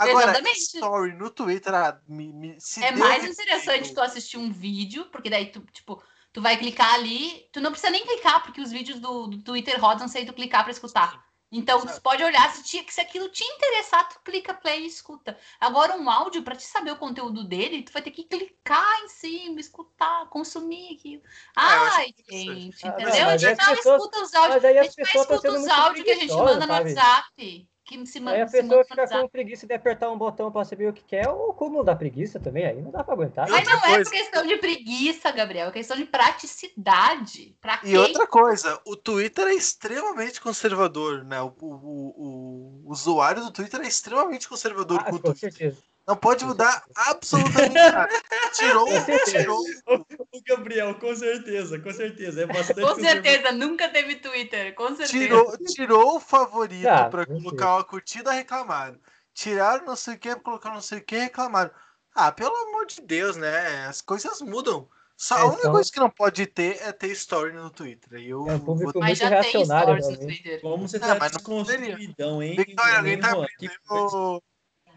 Agora, 0.01 0.31
Exatamente. 0.31 0.57
story 0.57 1.13
no 1.13 1.29
Twitter, 1.29 1.73
ah, 1.75 2.01
me, 2.07 2.33
me, 2.33 2.57
é 2.81 2.91
mais 2.91 3.23
interessante 3.23 3.93
tu 3.93 4.01
assistir 4.01 4.37
um 4.37 4.51
vídeo, 4.51 5.05
porque 5.11 5.29
daí 5.29 5.51
tu, 5.51 5.61
tipo, 5.71 6.01
tu 6.33 6.41
vai 6.41 6.57
clicar 6.57 6.95
ali, 6.95 7.47
tu 7.53 7.61
não 7.61 7.69
precisa 7.69 7.91
nem 7.91 8.03
clicar, 8.03 8.41
porque 8.41 8.61
os 8.61 8.71
vídeos 8.71 8.99
do, 8.99 9.27
do 9.27 9.43
Twitter 9.43 9.79
rodam 9.79 10.07
sem 10.07 10.25
tu 10.25 10.33
clicar 10.33 10.63
para 10.63 10.71
escutar. 10.71 11.23
Então, 11.51 11.85
tu 11.85 12.01
pode 12.01 12.23
olhar, 12.23 12.49
se, 12.51 12.63
te, 12.63 12.83
se 12.91 13.01
aquilo 13.01 13.27
te 13.27 13.43
interessar, 13.43 14.07
tu 14.07 14.19
clica 14.23 14.53
play 14.53 14.83
e 14.83 14.87
escuta. 14.87 15.37
Agora, 15.59 15.97
um 15.97 16.09
áudio, 16.09 16.41
para 16.43 16.55
te 16.55 16.63
saber 16.63 16.91
o 16.91 16.95
conteúdo 16.95 17.43
dele, 17.43 17.83
tu 17.83 17.91
vai 17.91 18.01
ter 18.01 18.11
que 18.11 18.23
clicar 18.23 19.03
em 19.03 19.09
cima, 19.09 19.59
escutar, 19.59 20.29
consumir 20.29 20.95
aquilo. 20.95 21.21
É, 21.21 21.29
Ai, 21.57 22.15
gente, 22.29 22.87
entendeu? 22.87 23.13
Ah, 23.13 23.19
não, 23.19 23.29
a 23.29 23.37
gente 23.37 23.57
não 23.57 23.73
escuta 23.73 24.23
os 24.23 24.33
áudios, 24.33 24.65
a 24.65 24.83
gente 24.83 24.97
não 24.97 25.21
escuta 25.21 25.51
os 25.51 25.67
áudios 25.67 26.05
que 26.05 26.11
a 26.11 26.15
gente 26.15 26.33
manda 26.33 26.65
no 26.65 26.73
WhatsApp 26.73 27.69
que 27.91 28.05
se 28.05 28.19
Aí 28.27 28.41
a 28.41 28.47
pessoa 28.47 28.83
fica 28.83 29.07
com 29.07 29.27
preguiça 29.27 29.67
de 29.67 29.73
apertar 29.73 30.09
um 30.09 30.17
botão 30.17 30.51
para 30.51 30.65
saber 30.65 30.89
o 30.89 30.93
que 30.93 31.03
quer, 31.03 31.27
ou 31.27 31.53
como 31.53 31.83
dá 31.83 31.95
preguiça 31.95 32.39
também, 32.39 32.65
aí 32.65 32.81
não 32.81 32.91
dá 32.91 33.03
para 33.03 33.13
aguentar. 33.13 33.49
Mas 33.49 33.67
não 33.67 33.85
é 33.85 34.03
questão 34.03 34.45
de 34.45 34.57
preguiça, 34.57 35.31
Gabriel, 35.31 35.67
é 35.67 35.71
questão 35.71 35.97
de 35.97 36.05
praticidade. 36.05 37.55
Pra 37.59 37.79
e 37.83 37.97
outra 37.97 38.25
coisa, 38.25 38.79
o 38.85 38.95
Twitter 38.95 39.47
é 39.47 39.53
extremamente 39.53 40.39
conservador, 40.39 41.23
né? 41.23 41.41
O, 41.41 41.53
o, 41.59 41.67
o, 41.67 42.83
o 42.85 42.91
usuário 42.91 43.43
do 43.43 43.51
Twitter 43.51 43.81
é 43.81 43.87
extremamente 43.87 44.47
conservador 44.47 45.01
ah, 45.01 45.11
com, 45.11 45.19
com 45.19 45.35
certeza. 45.35 45.77
Não 46.07 46.15
pode 46.15 46.43
mudar 46.43 46.83
absolutamente 46.95 47.73
nada. 47.75 48.09
Tirou, 48.53 48.87
tirou. 49.25 49.63
O 49.87 50.41
Gabriel, 50.43 50.95
com 50.95 51.15
certeza, 51.15 51.79
com 51.79 51.91
certeza. 51.91 52.41
É 52.41 52.45
bastante 52.47 52.81
com 52.81 52.95
certeza, 52.95 53.51
nunca 53.51 53.87
teve 53.89 54.15
Twitter, 54.15 54.73
com 54.75 54.87
certeza. 54.95 55.11
Tirou, 55.11 55.57
tirou 55.57 56.15
o 56.15 56.19
favorito 56.19 56.87
ah, 56.87 57.07
para 57.09 57.25
colocar 57.25 57.75
uma 57.75 57.83
curtida, 57.83 58.31
reclamaram. 58.31 58.99
Tiraram 59.33 59.85
não 59.85 59.95
sei 59.95 60.15
o 60.15 60.19
que, 60.19 60.35
colocar 60.37 60.73
não 60.73 60.81
sei 60.81 60.99
o 60.99 61.03
que, 61.03 61.17
reclamaram. 61.17 61.71
Ah, 62.13 62.31
pelo 62.31 62.55
amor 62.67 62.85
de 62.87 63.01
Deus, 63.01 63.37
né? 63.37 63.85
As 63.87 64.01
coisas 64.01 64.41
mudam. 64.41 64.89
Só 65.15 65.37
é, 65.37 65.41
a 65.41 65.45
única 65.45 65.59
então... 65.59 65.71
coisa 65.71 65.91
que 65.91 65.99
não 65.99 66.09
pode 66.09 66.47
ter 66.47 66.81
é 66.81 66.91
ter 66.91 67.11
story 67.11 67.53
no 67.53 67.69
Twitter. 67.69 68.19
Eu 68.19 68.49
é 68.49 68.55
um 68.55 68.59
público 68.59 68.93
vou... 68.93 69.03
muito 69.03 69.23
reacionário. 69.23 69.95
No 69.97 70.17
Twitter. 70.17 70.59
Como 70.61 70.87
você 70.87 70.97
ah, 70.97 71.15
tá 71.15 71.27
desconstruidão, 71.27 72.41
hein? 72.41 72.55
Victoria, 72.55 72.97
alguém 72.97 73.19
tá 73.19 73.31
aprendendo 73.31 74.43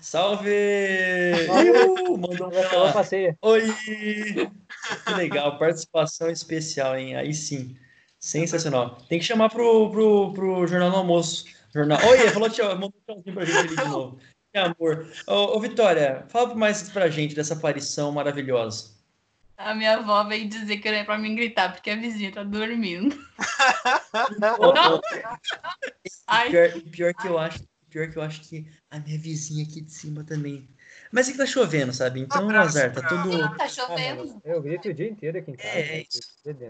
Salve! 0.00 0.50
Uh, 1.48 2.18
mandou 2.18 2.48
um 2.48 2.92
passeio. 2.92 3.36
Oi! 3.42 3.62
Que 5.04 5.14
legal, 5.14 5.58
participação 5.58 6.30
especial, 6.30 6.96
hein? 6.96 7.16
Aí 7.16 7.32
sim. 7.32 7.76
Sensacional. 8.18 8.98
Tem 9.08 9.18
que 9.18 9.24
chamar 9.24 9.50
pro, 9.50 9.90
pro, 9.90 10.32
pro 10.32 10.66
Jornal 10.66 10.90
do 10.90 10.96
Almoço. 10.96 11.44
Jornal... 11.74 11.98
Oi, 12.06 12.30
falou 12.30 12.48
tchau, 12.48 12.72
mandou 12.72 12.94
um 13.08 13.22
tchauzinho 13.22 13.34
pra 13.34 13.44
gente 13.44 13.58
ali 13.58 13.76
de 13.76 13.76
novo. 13.88 14.18
Que 14.52 14.58
amor. 14.58 15.12
Ô, 15.26 15.56
ô, 15.56 15.60
Vitória, 15.60 16.24
fala 16.28 16.54
mais 16.54 16.88
pra 16.88 17.10
gente 17.10 17.34
dessa 17.34 17.54
aparição 17.54 18.12
maravilhosa. 18.12 18.94
A 19.56 19.74
minha 19.74 19.98
avó 19.98 20.24
veio 20.24 20.48
dizer 20.48 20.78
que 20.78 20.88
era 20.88 21.04
pra 21.04 21.18
mim 21.18 21.34
gritar, 21.34 21.72
porque 21.72 21.90
a 21.90 21.96
vizinha 21.96 22.32
tá 22.32 22.42
dormindo. 22.42 23.16
pior, 26.50 26.72
pior 26.90 27.14
que 27.14 27.28
eu 27.28 27.38
acho 27.38 27.60
Pior 27.94 28.10
que 28.10 28.18
eu 28.18 28.22
acho 28.22 28.40
que 28.40 28.66
a 28.90 28.98
minha 28.98 29.16
vizinha 29.16 29.62
aqui 29.62 29.80
de 29.80 29.92
cima 29.92 30.24
também. 30.24 30.68
Mas 31.12 31.28
é 31.28 31.32
que 31.32 31.38
tá 31.38 31.46
chovendo, 31.46 31.92
sabe? 31.92 32.18
Então, 32.18 32.44
um 32.44 32.50
azar, 32.50 32.92
tá 32.92 33.00
tudo. 33.06 33.30
Sim, 33.30 33.56
tá 33.56 33.68
chovendo. 33.68 34.42
Eu 34.44 34.60
grito 34.60 34.88
o 34.88 34.92
dia 34.92 35.08
inteiro 35.08 35.38
aqui 35.38 35.52
em 35.52 35.54
casa. 35.54 35.68
É, 35.68 36.00
isso. 36.00 36.20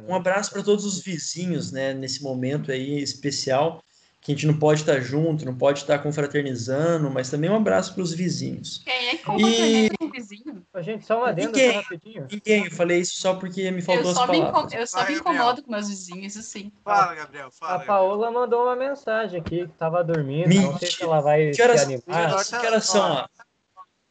Um 0.07 0.15
abraço 0.15 0.51
para 0.51 0.63
todos 0.63 0.85
os 0.85 1.03
vizinhos, 1.03 1.73
né? 1.73 1.95
Nesse 1.95 2.23
momento 2.23 2.71
aí 2.71 3.03
especial 3.03 3.83
que 4.25 4.33
a 4.33 4.35
gente 4.35 4.47
não 4.47 4.59
pode 4.59 4.81
estar 4.81 4.99
junto, 5.01 5.45
não 5.45 5.55
pode 5.55 5.81
estar 5.81 5.99
confraternizando, 5.99 7.11
mas 7.11 7.29
também 7.29 7.51
um 7.51 7.57
abraço 7.57 7.93
para 7.93 8.03
os 8.03 8.15
vizinhos. 8.15 8.81
Quem 8.83 9.09
é 9.09 9.17
que 9.17 9.33
e... 9.33 9.91
com 9.91 10.07
o 10.07 10.11
vizinho? 10.11 10.67
gente, 10.79 11.05
só 11.05 11.19
uma 11.19 11.29
adendo 11.29 11.49
ninguém, 11.49 11.73
rapidinho. 11.73 12.27
Ninguém, 12.33 12.65
eu 12.65 12.71
falei 12.71 13.01
isso 13.01 13.21
só 13.21 13.35
porque 13.35 13.71
me 13.71 13.83
faltou 13.83 14.05
eu 14.05 14.11
as 14.13 14.17
palavras. 14.17 14.73
eu 14.73 14.87
só 14.87 15.07
me 15.07 15.17
incomodo 15.17 15.63
com 15.63 15.71
meus 15.71 15.91
vizinhos, 15.91 16.35
isso 16.35 16.43
sim. 16.43 16.73
Fala, 16.83 17.15
Gabriel, 17.15 17.51
fala. 17.51 17.75
A 17.75 17.79
Paola 17.81 18.31
mandou 18.31 18.63
uma 18.63 18.75
mensagem 18.75 19.39
aqui, 19.39 19.67
que 19.67 19.73
estava 19.73 20.03
dormindo, 20.03 20.49
Mentira. 20.49 20.73
não 20.73 20.79
sei 20.79 20.91
se 20.91 21.03
ela 21.03 21.21
vai 21.21 21.51
que 21.51 21.63
horas, 21.63 21.81
se 21.81 21.85
animar. 21.85 22.45
Que 22.47 22.67
horas 22.67 22.87
são 22.87 23.07
lá? 23.07 23.31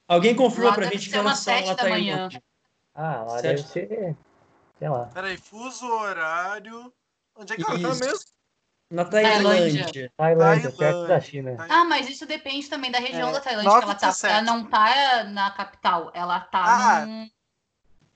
Alguém 0.08 0.36
confirma 0.36 0.76
para 0.76 0.89
a 0.89 0.89
gente 0.91 1.10
que 1.10 1.15
elas 1.15 1.39
são 1.39 1.65
lá 1.65 1.73
tá 1.73 1.89
manhã. 1.89 2.30
Ah, 2.93 3.23
lá 3.23 3.41
deve 3.41 3.63
ser, 3.63 4.15
sei 4.78 4.89
lá. 4.89 5.06
Peraí, 5.12 5.38
fuso 5.38 5.88
horário... 5.88 6.93
Onde 7.36 7.54
é 7.54 7.56
que 7.56 7.63
ela 7.63 7.80
tá 7.80 7.95
mesmo? 7.95 8.19
Na 8.93 9.06
Tailândia. 9.06 10.12
Tailândia, 10.15 10.71
perto 10.71 11.08
da 11.08 11.19
China. 11.19 11.56
Ah, 11.67 11.84
mas 11.84 12.08
isso 12.08 12.27
depende 12.27 12.69
também 12.69 12.91
da 12.91 12.99
região 12.99 13.29
é, 13.29 13.32
da 13.32 13.41
Tailândia 13.41 13.71
que 13.79 13.84
ela 13.86 13.95
tá. 13.95 14.13
Ela 14.29 14.41
não 14.43 14.65
tá 14.65 15.23
na 15.23 15.49
capital, 15.49 16.12
ela 16.13 16.39
tá 16.39 16.63
ah, 16.63 17.03
num... 17.03 17.27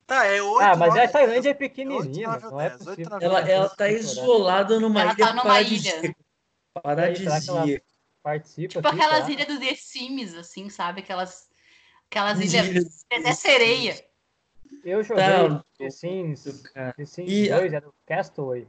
Tá, 0.06 0.26
é 0.26 0.40
8, 0.40 0.62
Ah, 0.64 0.76
mas 0.76 0.90
9, 0.90 1.02
a 1.02 1.10
Tailândia 1.10 1.50
é 1.50 1.54
8, 1.54 1.58
pequenininha, 1.58 2.28
9, 2.28 2.42
mano, 2.44 2.52
não 2.52 2.62
é 2.62 2.70
10, 2.70 2.84
possível. 2.84 3.14
8, 3.14 3.24
Ela, 3.26 3.40
ela 3.50 3.70
tá 3.70 3.90
isolada 3.90 4.80
numa 4.80 5.02
Ela 5.02 5.14
ilha 5.14 5.26
tá 5.26 5.34
numa 5.34 5.44
paradisíaca. 5.44 6.02
Que 6.02 6.16
Paradisíaca. 6.84 7.84
Participa 8.22 8.74
Tipo 8.74 8.88
aqui, 8.88 9.02
aquelas 9.02 9.26
tá? 9.26 9.32
ilhas 9.32 9.48
do 9.48 9.60
The 9.60 9.76
Sims, 9.76 10.36
assim, 10.36 10.70
sabe? 10.70 11.02
Aquelas, 11.02 11.50
aquelas 12.08 12.40
Ilhas 12.40 13.04
The 13.10 13.34
sereia. 13.34 14.06
Eu 14.84 15.04
joguei 15.04 15.24
Tá, 15.24 15.64
The 15.80 15.90
Sims, 15.90 16.44
do 16.44 16.72
cara. 16.72 16.94
The 16.94 17.06
Sims 17.06 17.32
E 17.32 17.52
a- 17.52 17.58
2, 17.58 17.74
era 17.74 17.90
o 17.90 17.94
Castaway, 18.06 18.68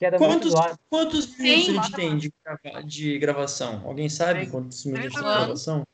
muito 0.00 0.18
Quantos, 0.50 0.78
quantos 0.88 1.36
minutos 1.38 1.66
Sim, 1.66 1.78
a 1.78 1.82
gente 1.82 1.92
tem 1.92 2.16
de, 2.18 2.32
grava- 2.44 2.82
de 2.84 3.18
gravação? 3.18 3.82
Alguém 3.84 4.08
sabe 4.08 4.46
quantos 4.46 4.84
minutos 4.84 5.08
de 5.10 5.14
30 5.16 5.34
gravação? 5.38 5.86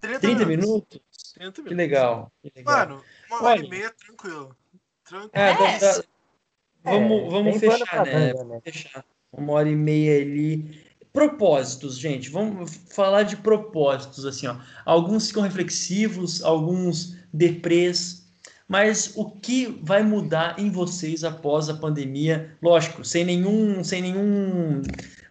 30, 0.00 0.20
30 0.20 0.46
minutos? 0.46 1.00
30 1.34 1.62
Que 1.62 1.74
legal. 1.74 2.32
Que 2.42 2.52
legal. 2.56 2.76
Mano, 2.78 3.02
uma 3.28 3.36
hora 3.42 3.60
Olha. 3.60 3.66
e 3.66 3.68
meia, 3.70 3.90
tranquilo. 3.92 4.56
Tranquilo. 5.04 5.30
É, 5.34 5.50
É. 5.50 5.78
vamos, 6.82 7.22
É, 7.22 7.30
vamos 7.30 7.60
pano 7.60 7.72
fechar, 7.78 8.04
né? 8.06 8.32
manga, 8.34 8.44
né? 8.44 8.60
Fechar. 8.62 9.04
Uma 9.32 9.52
hora 9.54 9.68
e 9.68 9.76
meia 9.76 10.20
ali. 10.20 10.84
Propósitos, 11.12 11.96
gente. 11.98 12.28
Vamos 12.28 12.74
falar 12.90 13.22
de 13.22 13.36
propósitos, 13.36 14.26
assim, 14.26 14.46
ó. 14.48 14.56
Alguns 14.84 15.28
ficam 15.28 15.42
reflexivos, 15.44 16.42
alguns 16.42 17.16
deprês. 17.32 18.23
Mas 18.66 19.12
o 19.14 19.30
que 19.30 19.78
vai 19.82 20.02
mudar 20.02 20.58
em 20.58 20.70
vocês 20.70 21.22
após 21.22 21.68
a 21.68 21.74
pandemia? 21.74 22.56
Lógico, 22.62 23.04
sem 23.04 23.24
nenhum, 23.24 23.84
sem 23.84 24.00
nenhum. 24.00 24.82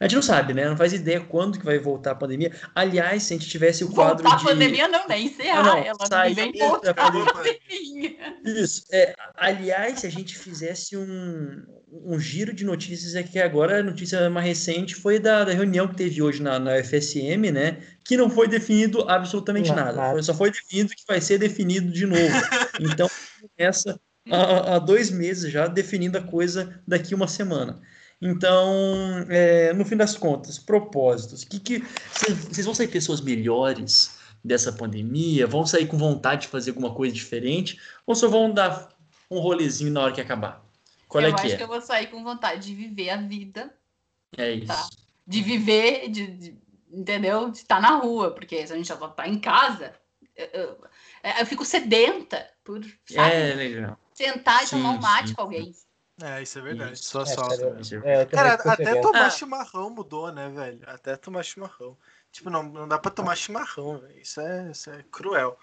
A 0.04 0.06
gente 0.06 0.16
não 0.16 0.22
sabe, 0.22 0.54
né? 0.54 0.68
Não 0.68 0.76
faz 0.76 0.92
ideia 0.92 1.22
quando 1.22 1.58
que 1.58 1.64
vai 1.64 1.80
voltar 1.80 2.12
a 2.12 2.16
pandemia. 2.16 2.52
Aliás, 2.76 3.24
se 3.24 3.34
a 3.34 3.38
gente 3.38 3.50
tivesse 3.50 3.86
o 3.86 3.90
quadro 3.90 4.22
Voltar 4.22 4.38
de. 4.38 4.44
a 4.44 4.50
pandemia 4.50 4.88
não, 4.90 5.08
né? 5.08 5.18
Encerrar 5.18 5.60
Ah, 5.60 5.64
não, 5.64 5.78
ela. 5.78 6.06
sair 6.06 6.34
vem 6.34 6.52
voltar 6.52 6.90
a 6.92 6.94
pandemia. 6.94 8.18
Isso. 8.44 8.84
É, 8.92 9.16
aliás, 9.38 10.02
se 10.02 10.08
a 10.08 10.12
gente 10.12 10.38
fizesse 10.38 10.98
um, 10.98 11.64
um 11.90 12.20
giro 12.20 12.54
de 12.54 12.66
notícias, 12.66 13.16
é 13.16 13.24
que 13.24 13.40
agora 13.40 13.80
a 13.80 13.84
notícia 13.84 14.30
mais 14.30 14.46
recente 14.46 14.94
foi 14.94 15.20
da, 15.20 15.46
da 15.46 15.54
reunião 15.54 15.88
que 15.88 15.96
teve 15.96 16.22
hoje 16.22 16.42
na, 16.44 16.60
na 16.60 16.84
FSM, 16.84 17.50
né? 17.54 17.78
Que 18.04 18.18
não 18.18 18.30
foi 18.30 18.50
definido 18.50 19.10
absolutamente 19.10 19.70
Não, 19.70 19.76
nada. 19.78 20.22
só 20.22 20.34
foi 20.34 20.52
definido 20.52 20.90
que 20.90 21.04
vai 21.08 21.22
ser 21.22 21.38
definido 21.38 21.90
de 21.90 22.06
novo. 22.06 22.22
Então, 22.82 23.10
essa 23.58 23.98
há, 24.30 24.76
há 24.76 24.80
dois 24.80 25.10
meses 25.10 25.50
já 25.50 25.68
definindo 25.68 26.18
a 26.18 26.22
coisa 26.22 26.82
daqui 26.86 27.16
uma 27.16 27.28
semana. 27.28 27.80
Então, 28.26 29.26
é, 29.30 29.74
no 29.74 29.84
fim 29.84 29.98
das 29.98 30.16
contas, 30.16 30.58
propósitos. 30.58 31.44
Que 31.44 31.60
que 31.60 31.84
cês- 32.14 32.46
vocês 32.46 32.66
vão 32.66 32.74
sair 32.74 32.88
pessoas 32.88 33.20
melhores 33.20 34.18
dessa 34.44 34.72
pandemia? 34.72 35.46
Vão 35.46 35.66
sair 35.66 35.88
com 35.88 35.98
vontade 35.98 36.44
de 36.44 36.48
fazer 36.48 36.72
alguma 36.72 36.94
coisa 36.94 37.14
diferente? 37.14 37.80
Ou 38.08 38.16
só 38.16 38.28
vão 38.30 38.52
dar 38.52 38.90
um 39.30 39.40
rolezinho 39.40 39.92
na 39.92 40.02
hora 40.04 40.14
que 40.14 40.22
acabar? 40.22 40.64
Qual 41.08 41.22
eu 41.24 41.30
é 41.30 41.34
que 41.34 41.42
acho 41.42 41.54
é? 41.56 41.58
que 41.58 41.64
eu 41.64 41.68
vou 41.68 41.82
sair 41.82 42.08
com 42.08 42.24
vontade 42.24 42.66
de 42.68 42.74
viver 42.74 43.10
a 43.10 43.18
vida, 43.18 43.74
É 44.38 44.52
isso. 44.54 44.68
Tá. 44.68 44.90
de 45.28 45.42
viver, 45.42 46.10
de, 46.10 46.28
de- 46.28 46.58
entendeu? 46.92 47.52
De 47.52 47.58
estar 47.58 47.82
na 47.82 47.98
rua, 47.98 48.32
porque 48.32 48.66
se 48.66 48.74
a 48.74 48.76
gente 48.78 48.88
já 48.88 48.96
tá 48.96 49.28
em 49.28 49.40
casa, 49.40 49.94
eu, 50.36 50.46
eu- 50.54 50.78
eu 51.40 51.46
fico 51.46 51.64
sedenta 51.66 52.50
por 52.64 52.82
sabe, 53.06 53.36
É 53.36 53.54
legal. 53.54 54.00
sentar 54.14 54.64
e 54.64 54.70
tomar 54.70 54.92
Sim, 54.94 54.98
um 54.98 55.02
mate 55.02 55.28
sim, 55.30 55.36
com 55.36 55.42
alguém. 55.42 55.74
É, 56.26 56.42
isso 56.42 56.58
é 56.58 56.62
verdade. 56.62 56.94
Isso. 56.94 57.04
Só 57.10 57.24
É, 57.24 57.26
só. 57.26 57.42
cara, 57.50 57.80
Isso 57.82 57.96
é 57.96 58.22
eu 58.24 58.28
Cara, 58.28 58.54
até 58.54 59.02
tomar 59.02 59.26
Ah. 59.26 59.30
chimarrão 59.30 59.90
mudou, 59.90 60.32
né, 60.32 60.50
velho? 60.50 60.80
Até 60.88 61.16
tomar 61.18 61.44
chimarrão. 61.44 61.98
Tipo, 62.32 62.50
não, 62.50 62.64
não 62.64 62.88
dá 62.88 62.98
pra 62.98 63.12
tomar 63.12 63.36
chimarrão, 63.36 63.98
velho. 64.00 64.20
Isso 64.22 64.40
é, 64.40 64.72
isso 64.72 64.90
é 64.90 65.04
cruel. 65.12 65.58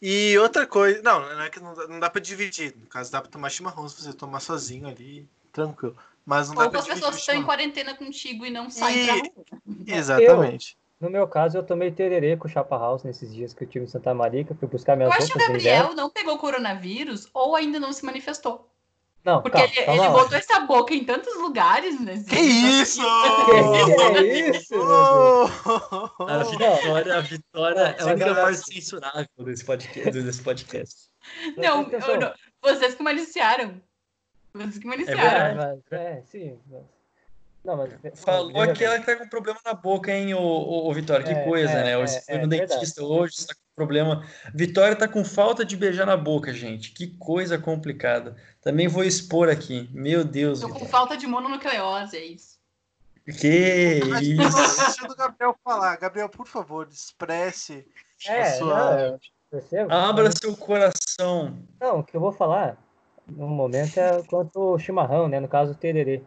E 0.00 0.36
outra 0.38 0.66
coisa, 0.66 1.00
não, 1.02 1.20
não 1.20 1.42
é 1.42 1.48
que 1.48 1.60
não 1.60 1.74
dá, 1.74 1.86
não 1.86 2.00
dá 2.00 2.10
pra 2.10 2.20
dividir. 2.20 2.74
No 2.76 2.86
caso, 2.86 3.12
dá 3.12 3.20
pra 3.20 3.30
tomar 3.30 3.48
chimarrão 3.50 3.88
se 3.88 4.02
você 4.02 4.12
tomar 4.12 4.40
sozinho 4.40 4.88
ali, 4.88 5.28
tranquilo. 5.52 5.96
Mas 6.26 6.48
não 6.48 6.56
dá 6.56 6.62
Ou 6.62 6.66
com 6.66 6.70
pra 6.72 6.80
as 6.80 6.84
dividir 6.86 7.00
pessoas 7.02 7.14
o 7.14 7.16
que 7.16 7.20
estão 7.30 7.40
em 7.40 7.44
quarentena 7.44 7.94
contigo 7.94 8.44
e 8.44 8.50
não 8.50 8.68
saem 8.70 9.06
pra 9.06 9.16
E- 9.16 9.20
rua. 9.20 9.30
Exatamente. 9.86 10.76
No 11.00 11.10
meu 11.10 11.26
caso, 11.26 11.58
eu 11.58 11.62
tomei 11.64 11.90
tererê 11.90 12.36
com 12.36 12.46
o 12.46 12.50
Chapa 12.50 12.76
House 12.76 13.02
nesses 13.02 13.32
dias 13.34 13.52
que 13.52 13.64
eu 13.64 13.68
tive 13.68 13.84
em 13.84 13.88
Santa 13.88 14.12
Maria, 14.14 14.44
que 14.44 14.52
eu 14.52 14.56
fui 14.56 14.68
buscar 14.68 14.92
Eu 14.92 14.98
minhas 14.98 15.12
acho 15.12 15.26
que 15.26 15.36
o 15.36 15.38
roupas. 15.38 15.62
Gabriel 15.62 15.94
não 15.94 16.10
pegou 16.10 16.38
coronavírus 16.38 17.28
ou 17.34 17.56
ainda 17.56 17.80
não 17.80 17.92
se 17.92 18.04
manifestou. 18.04 18.71
Não, 19.24 19.40
Porque 19.40 19.56
calma, 19.56 19.72
ele, 19.76 19.86
calma 19.86 20.04
ele 20.04 20.12
botou 20.12 20.36
essa 20.36 20.60
boca 20.60 20.94
em 20.94 21.04
tantos 21.04 21.34
lugares. 21.36 22.00
Nesse, 22.00 22.24
Que 22.28 22.40
isso! 22.40 23.00
Que 23.46 24.18
é 24.18 24.48
isso? 24.50 24.74
Oh! 24.74 26.24
A 26.24 26.38
vitória, 26.42 27.16
a 27.18 27.20
vitória 27.20 27.96
é 27.98 28.02
a 28.02 28.06
única 28.06 28.34
parte 28.34 28.58
censurável 28.74 29.26
desse 29.44 29.64
podcast. 29.64 30.10
Desse 30.10 30.42
podcast. 30.42 30.94
Não, 31.56 31.84
não, 31.84 32.34
vocês 32.60 32.96
que 32.96 33.02
maliciaram. 33.04 33.80
Vocês 34.52 34.78
que 34.78 34.86
É, 34.86 34.90
maliciaram. 34.90 35.56
mas, 35.56 35.92
é, 36.00 36.22
sim. 36.26 36.58
mas- 36.68 36.82
Não, 37.64 37.76
mas. 37.76 37.92
Falou 38.20 38.52
veja 38.52 38.72
aquela 38.72 38.98
que 38.98 39.06
tá 39.06 39.16
com 39.16 39.28
problema 39.28 39.58
na 39.64 39.72
boca, 39.74 40.10
hein, 40.12 40.34
ô, 40.34 40.40
ô, 40.40 40.88
ô 40.90 40.92
Vitória? 40.94 41.24
Que 41.24 41.32
É, 41.32 41.44
coisa, 41.44 41.72
é, 41.72 41.84
né? 41.84 41.90
é, 41.92 41.96
Você 42.06 42.20
foi 42.22 42.34
é 42.34 42.38
no 42.42 42.48
verdade. 42.48 42.72
dentista 42.72 43.04
hoje, 43.04 43.34
você 43.36 43.46
tá 43.46 43.54
com 43.54 43.60
problema. 43.76 44.26
Vitória 44.52 44.96
tá 44.96 45.06
com 45.06 45.24
falta 45.24 45.64
de 45.64 45.76
beijar 45.76 46.04
na 46.06 46.16
boca, 46.16 46.52
gente. 46.52 46.90
Que 46.92 47.16
coisa 47.18 47.56
complicada. 47.58 48.36
Também 48.60 48.88
vou 48.88 49.04
expor 49.04 49.48
aqui. 49.48 49.88
Meu 49.92 50.24
Deus, 50.24 50.58
Tô 50.60 50.66
com 50.66 50.72
Vitória. 50.74 50.90
falta 50.90 51.16
de 51.16 51.26
mononucleose, 51.26 52.16
é 52.16 52.24
isso. 52.24 52.58
Que 53.24 54.00
isso. 54.20 54.84
Deixa 54.84 55.04
o 55.08 55.14
Gabriel 55.16 55.56
falar. 55.62 55.94
Gabriel, 55.96 56.28
por 56.28 56.46
favor, 56.48 56.88
expresse 56.90 57.86
a 58.28 58.32
É, 58.32 58.44
sua. 58.54 58.74
não, 58.74 58.98
eu. 58.98 59.90
Abra 59.90 60.30
seu 60.32 60.56
coração. 60.56 61.56
Não, 61.80 62.00
o 62.00 62.02
que 62.02 62.16
eu 62.16 62.20
vou 62.20 62.32
falar 62.32 62.76
no 63.28 63.46
momento 63.46 63.96
é 63.98 64.20
quanto 64.24 64.58
ao 64.60 64.78
chimarrão, 64.78 65.28
né? 65.28 65.38
No 65.38 65.46
caso, 65.46 65.70
o 65.70 65.74
tererê. 65.76 66.22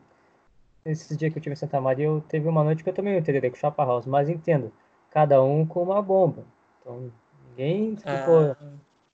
Esse 0.85 1.17
dia 1.17 1.31
que 1.31 1.37
eu 1.37 1.41
tive 1.41 1.53
em 1.53 1.57
Santa 1.57 1.81
Maria, 1.81 2.05
eu 2.05 2.21
teve 2.21 2.47
uma 2.47 2.63
noite 2.63 2.83
que 2.83 2.89
eu 2.89 2.93
tomei 2.93 3.17
um 3.17 3.23
tererê 3.23 3.49
com 3.49 3.55
chapa 3.55 3.83
house, 3.83 4.05
mas 4.05 4.29
entendo, 4.29 4.71
cada 5.09 5.41
um 5.41 5.65
com 5.65 5.81
uma 5.81 6.01
bomba. 6.01 6.45
Então, 6.79 7.11
ninguém 7.49 7.97
ficou 7.97 8.41
Ah, 8.41 8.55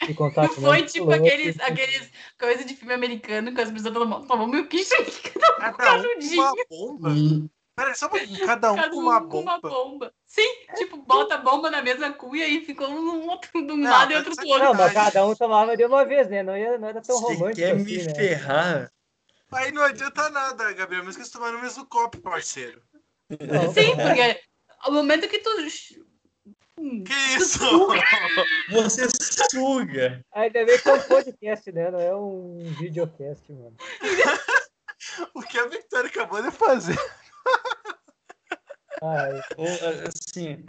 em 0.10 0.14
contato 0.14 0.60
Não 0.60 0.70
foi 0.72 0.84
tipo 0.84 1.06
com 1.06 1.12
o 1.12 1.22
outro. 1.22 1.28
aqueles, 1.28 1.60
aqueles 1.62 2.12
coisas 2.38 2.66
de 2.66 2.76
filme 2.76 2.94
americano 2.94 3.54
que 3.54 3.62
as 3.62 3.72
pessoas 3.72 3.94
tomam 3.94 4.22
tomam 4.28 4.48
milkshake 4.48 5.32
Cada 5.60 5.96
um 5.96 6.04
com 6.04 6.34
uma 6.34 6.56
bomba. 6.70 7.16
Peraí, 7.76 7.96
só 7.96 8.08
um. 8.08 8.46
Cada 8.46 8.72
um 8.74 8.76
cada 8.76 8.90
com 8.90 8.98
um 8.98 9.02
uma 9.04 9.22
com 9.22 9.40
uma 9.40 9.60
bomba. 9.62 9.70
bomba. 9.70 10.14
Sim, 10.26 10.48
tipo, 10.76 10.98
bota 10.98 11.36
a 11.36 11.38
bomba 11.38 11.70
na 11.70 11.82
mesma 11.82 12.12
cuia 12.12 12.48
e 12.48 12.66
ficou 12.66 12.88
um 12.90 13.30
outro 13.30 13.50
de 13.54 13.72
um 13.72 13.78
Não, 13.78 13.92
lado 13.92 14.12
e 14.12 14.16
outro 14.16 14.36
do 14.36 14.42
isso 14.42 14.54
outro. 14.54 14.66
Não, 14.66 14.74
mas 14.74 14.94
cada 14.94 15.26
um 15.26 15.36
tomava 15.36 15.78
de 15.78 15.86
uma 15.86 16.06
vez, 16.06 16.30
né? 16.30 16.44
Não, 16.44 16.58
ia, 16.58 16.78
não 16.78 16.88
era 16.88 17.02
tão 17.02 17.20
Você 17.20 17.36
romântico 17.36 17.66
quer 17.66 17.76
assim, 17.76 17.98
me 17.98 18.04
né? 18.04 18.14
ferrar? 18.14 18.92
Aí 19.54 19.72
não 19.72 19.84
adianta 19.84 20.30
nada, 20.30 20.72
Gabriel. 20.74 21.04
Mas 21.04 21.16
que 21.16 21.24
você 21.26 21.32
tomar 21.32 21.52
no 21.52 21.62
mesmo 21.62 21.86
copo, 21.86 22.20
parceiro. 22.22 22.82
Não, 23.30 23.74
Sim, 23.74 23.96
porque 23.96 24.42
ao 24.80 24.92
momento 24.92 25.28
que 25.28 25.40
tu. 25.40 25.50
Que 27.06 27.14
isso? 27.38 27.60
Você 28.72 29.08
suga. 29.52 30.26
Ainda 30.34 30.66
bem 30.66 30.80
que 30.80 30.90
é 30.90 30.94
um 30.94 31.02
podcast, 31.02 31.72
né? 31.72 31.92
Não 31.92 32.00
é 32.00 32.16
um 32.16 32.58
videocast, 32.80 33.44
mano. 33.52 33.76
o 35.36 35.42
que 35.44 35.60
a 35.60 35.68
Victoria 35.68 36.10
acabou 36.10 36.42
de 36.42 36.50
fazer. 36.50 36.98
Ai, 39.04 39.42
Assim, 40.08 40.64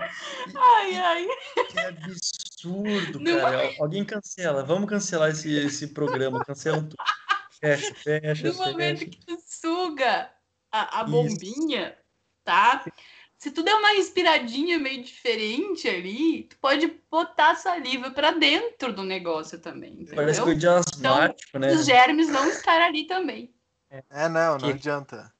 Ai, 0.54 0.96
ai. 0.96 1.28
que 1.70 1.80
absurdo, 1.80 3.20
Não 3.20 3.40
cara. 3.40 3.72
Alguém 3.78 4.04
cancela. 4.04 4.64
Vamos 4.64 4.88
cancelar 4.88 5.30
esse, 5.30 5.50
esse 5.54 5.88
programa. 5.88 6.44
Cancela 6.44 6.78
tudo. 6.78 6.96
Fecha, 7.62 7.94
fecha, 7.94 8.48
No 8.48 8.54
momento 8.54 8.98
fecha. 8.98 9.10
que 9.12 9.24
tu 9.24 9.38
suga 9.46 10.28
a, 10.72 11.00
a 11.00 11.02
Isso. 11.04 11.10
bombinha, 11.12 11.96
tá? 12.44 12.84
Se 13.38 13.50
tu 13.52 13.62
der 13.62 13.74
uma 13.74 13.90
respiradinha 13.92 14.78
meio 14.78 15.02
diferente 15.02 15.88
ali, 15.88 16.44
tu 16.44 16.56
pode 16.58 17.00
botar 17.10 17.54
saliva 17.54 18.10
pra 18.10 18.32
dentro 18.32 18.92
do 18.92 19.04
negócio 19.04 19.58
também, 19.60 20.04
Parece 20.12 20.40
entendeu? 20.40 20.44
coisa 20.44 20.58
de 20.60 20.68
asmático, 20.68 21.58
né? 21.58 21.72
Os 21.72 21.84
germes 21.84 22.28
vão 22.30 22.48
estar 22.48 22.80
ali 22.80 23.04
também. 23.04 23.52
É, 24.10 24.28
não, 24.28 24.52
não 24.52 24.58
Que- 24.58 24.70
adianta. 24.70 25.32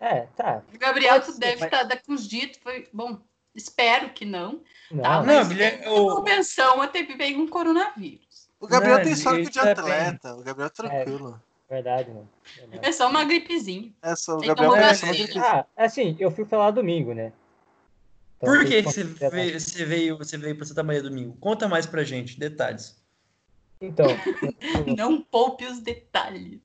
é, 0.00 0.22
tá. 0.36 0.62
Gabriel, 0.78 1.14
Pode 1.14 1.26
tu 1.26 1.32
ser, 1.32 1.38
deve 1.40 1.60
mas- 1.60 1.64
estar 1.72 1.82
daqui 1.84 2.10
uns 2.10 2.28
dias, 2.28 2.56
tu 2.56 2.60
foi... 2.62 2.88
Bom, 2.92 3.20
espero 3.54 4.10
que 4.10 4.24
não, 4.24 4.60
Não, 4.90 5.02
tá? 5.02 5.22
Não, 5.22 5.34
Mas 5.34 5.48
Guilherme, 5.48 5.86
o- 5.88 6.06
propensão 6.14 6.80
a 6.82 6.88
ter 6.88 7.04
pego 7.16 7.40
um 7.40 7.46
coronavírus. 7.48 8.48
O 8.60 8.66
Gabriel 8.68 8.96
Não, 8.98 9.04
tem 9.04 9.12
histórico 9.12 9.42
ele 9.42 9.50
de 9.50 9.58
tá 9.58 9.64
bem. 9.82 9.92
atleta. 9.92 10.34
O 10.34 10.42
Gabriel 10.44 10.66
é 10.66 10.70
tranquilo. 10.70 11.42
Verdade, 11.72 12.10
mano. 12.10 12.28
Verdade. 12.56 12.86
É 12.86 12.92
só 12.92 13.08
uma 13.08 13.24
gripezinha. 13.24 13.92
É 14.02 14.14
só 14.14 14.36
o 14.36 14.40
Ele 14.40 14.54
Gabriel 14.54 14.74
é 14.74 14.94
só 14.94 15.06
uma 15.06 15.14
Ah, 15.38 15.66
assim, 15.76 16.16
eu 16.20 16.30
fui 16.30 16.44
falar 16.44 16.70
domingo, 16.70 17.14
né? 17.14 17.32
Então, 18.36 18.52
Por 18.52 18.64
que, 18.64 18.82
você 18.82 19.04
veio, 19.04 19.60
você 19.60 19.84
veio, 19.84 20.18
você 20.18 20.36
veio 20.36 20.56
pra 20.56 20.66
Santa 20.66 20.82
Maria 20.82 21.02
domingo? 21.02 21.36
Conta 21.40 21.68
mais 21.68 21.86
pra 21.86 22.04
gente, 22.04 22.38
detalhes. 22.38 23.00
Então, 23.80 24.06
Não 24.98 25.22
poupe 25.22 25.64
os 25.64 25.80
detalhes. 25.80 26.60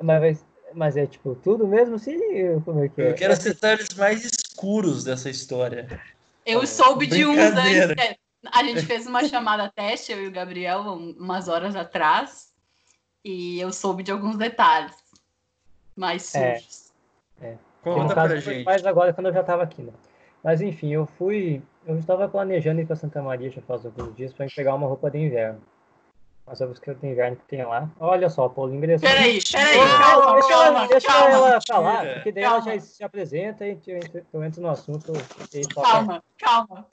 mas, 0.00 0.44
mas 0.72 0.96
é 0.96 1.06
tipo 1.06 1.34
tudo 1.34 1.66
mesmo 1.66 1.96
assim? 1.96 2.18
Como 2.64 2.82
é 2.82 2.88
que 2.88 3.02
é? 3.02 3.10
Eu 3.10 3.14
quero 3.14 3.32
os 3.34 3.38
detalhes 3.40 3.88
mais 3.94 4.24
escuros 4.24 5.04
dessa 5.04 5.28
história. 5.28 6.00
Eu 6.46 6.66
soube 6.66 7.06
de 7.06 7.26
uns 7.26 7.38
antes. 7.38 7.90
é, 7.98 8.16
A 8.46 8.62
gente 8.62 8.86
fez 8.86 9.06
uma 9.06 9.26
chamada 9.26 9.70
teste, 9.74 10.12
eu 10.12 10.22
e 10.22 10.28
o 10.28 10.32
Gabriel, 10.32 10.80
um- 10.82 11.12
umas 11.18 11.48
horas 11.48 11.74
atrás. 11.76 12.53
E 13.24 13.58
eu 13.60 13.72
soube 13.72 14.02
de 14.02 14.12
alguns 14.12 14.36
detalhes 14.36 14.94
mais 15.96 16.34
É. 16.34 16.56
sujos. 16.56 16.92
É. 17.40 17.56
Conta 17.82 18.02
no 18.02 18.14
pra 18.14 18.36
gente. 18.36 18.64
mais 18.64 18.84
agora 18.86 19.12
quando 19.12 19.26
eu 19.28 19.32
já 19.32 19.40
estava 19.40 19.62
aqui, 19.62 19.82
né? 19.82 19.92
Mas 20.42 20.60
enfim, 20.60 20.92
eu 20.92 21.06
fui. 21.06 21.62
Eu 21.86 21.98
estava 21.98 22.28
planejando 22.28 22.80
ir 22.80 22.86
para 22.86 22.96
Santa 22.96 23.22
Maria 23.22 23.50
já 23.50 23.60
faz 23.62 23.84
alguns 23.84 24.14
dias 24.14 24.32
para 24.32 24.46
pegar 24.54 24.74
uma 24.74 24.86
roupa 24.86 25.10
de 25.10 25.18
inverno. 25.18 25.60
As 26.46 26.60
roupas 26.60 26.78
que 26.78 26.90
eu 26.90 26.94
de 26.94 27.06
inverno 27.06 27.36
que 27.36 27.44
tem 27.46 27.64
lá. 27.64 27.88
Olha 27.98 28.28
só, 28.28 28.48
Paulo 28.50 28.74
ingressou. 28.74 29.08
Peraí, 29.08 29.40
peraí, 29.50 29.74
Deixa, 29.74 29.98
calma, 29.98 30.32
deixa 30.34 30.52
ela, 30.52 30.64
calma, 30.64 30.88
deixa 30.88 31.06
calma. 31.08 31.30
ela 31.36 31.60
falar, 31.66 31.92
Mentira. 31.94 32.14
porque 32.16 32.32
daí 32.32 32.42
Calma. 32.44 32.56
ela 32.70 32.74
já 32.74 32.80
se 32.80 33.04
apresenta 33.04 33.66
e 33.66 33.80
eu 33.86 33.96
entro, 33.96 34.26
eu 34.32 34.44
entro 34.44 34.60
no 34.62 34.68
assunto. 34.68 35.12
E 35.54 35.60
toca- 35.62 35.88
Calma, 35.90 36.24
calma. 36.38 36.86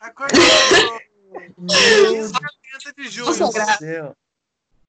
Acordou! 0.00 0.38
Meu 1.58 2.30
30 2.32 2.92
de 2.96 3.08
julho. 3.08 3.34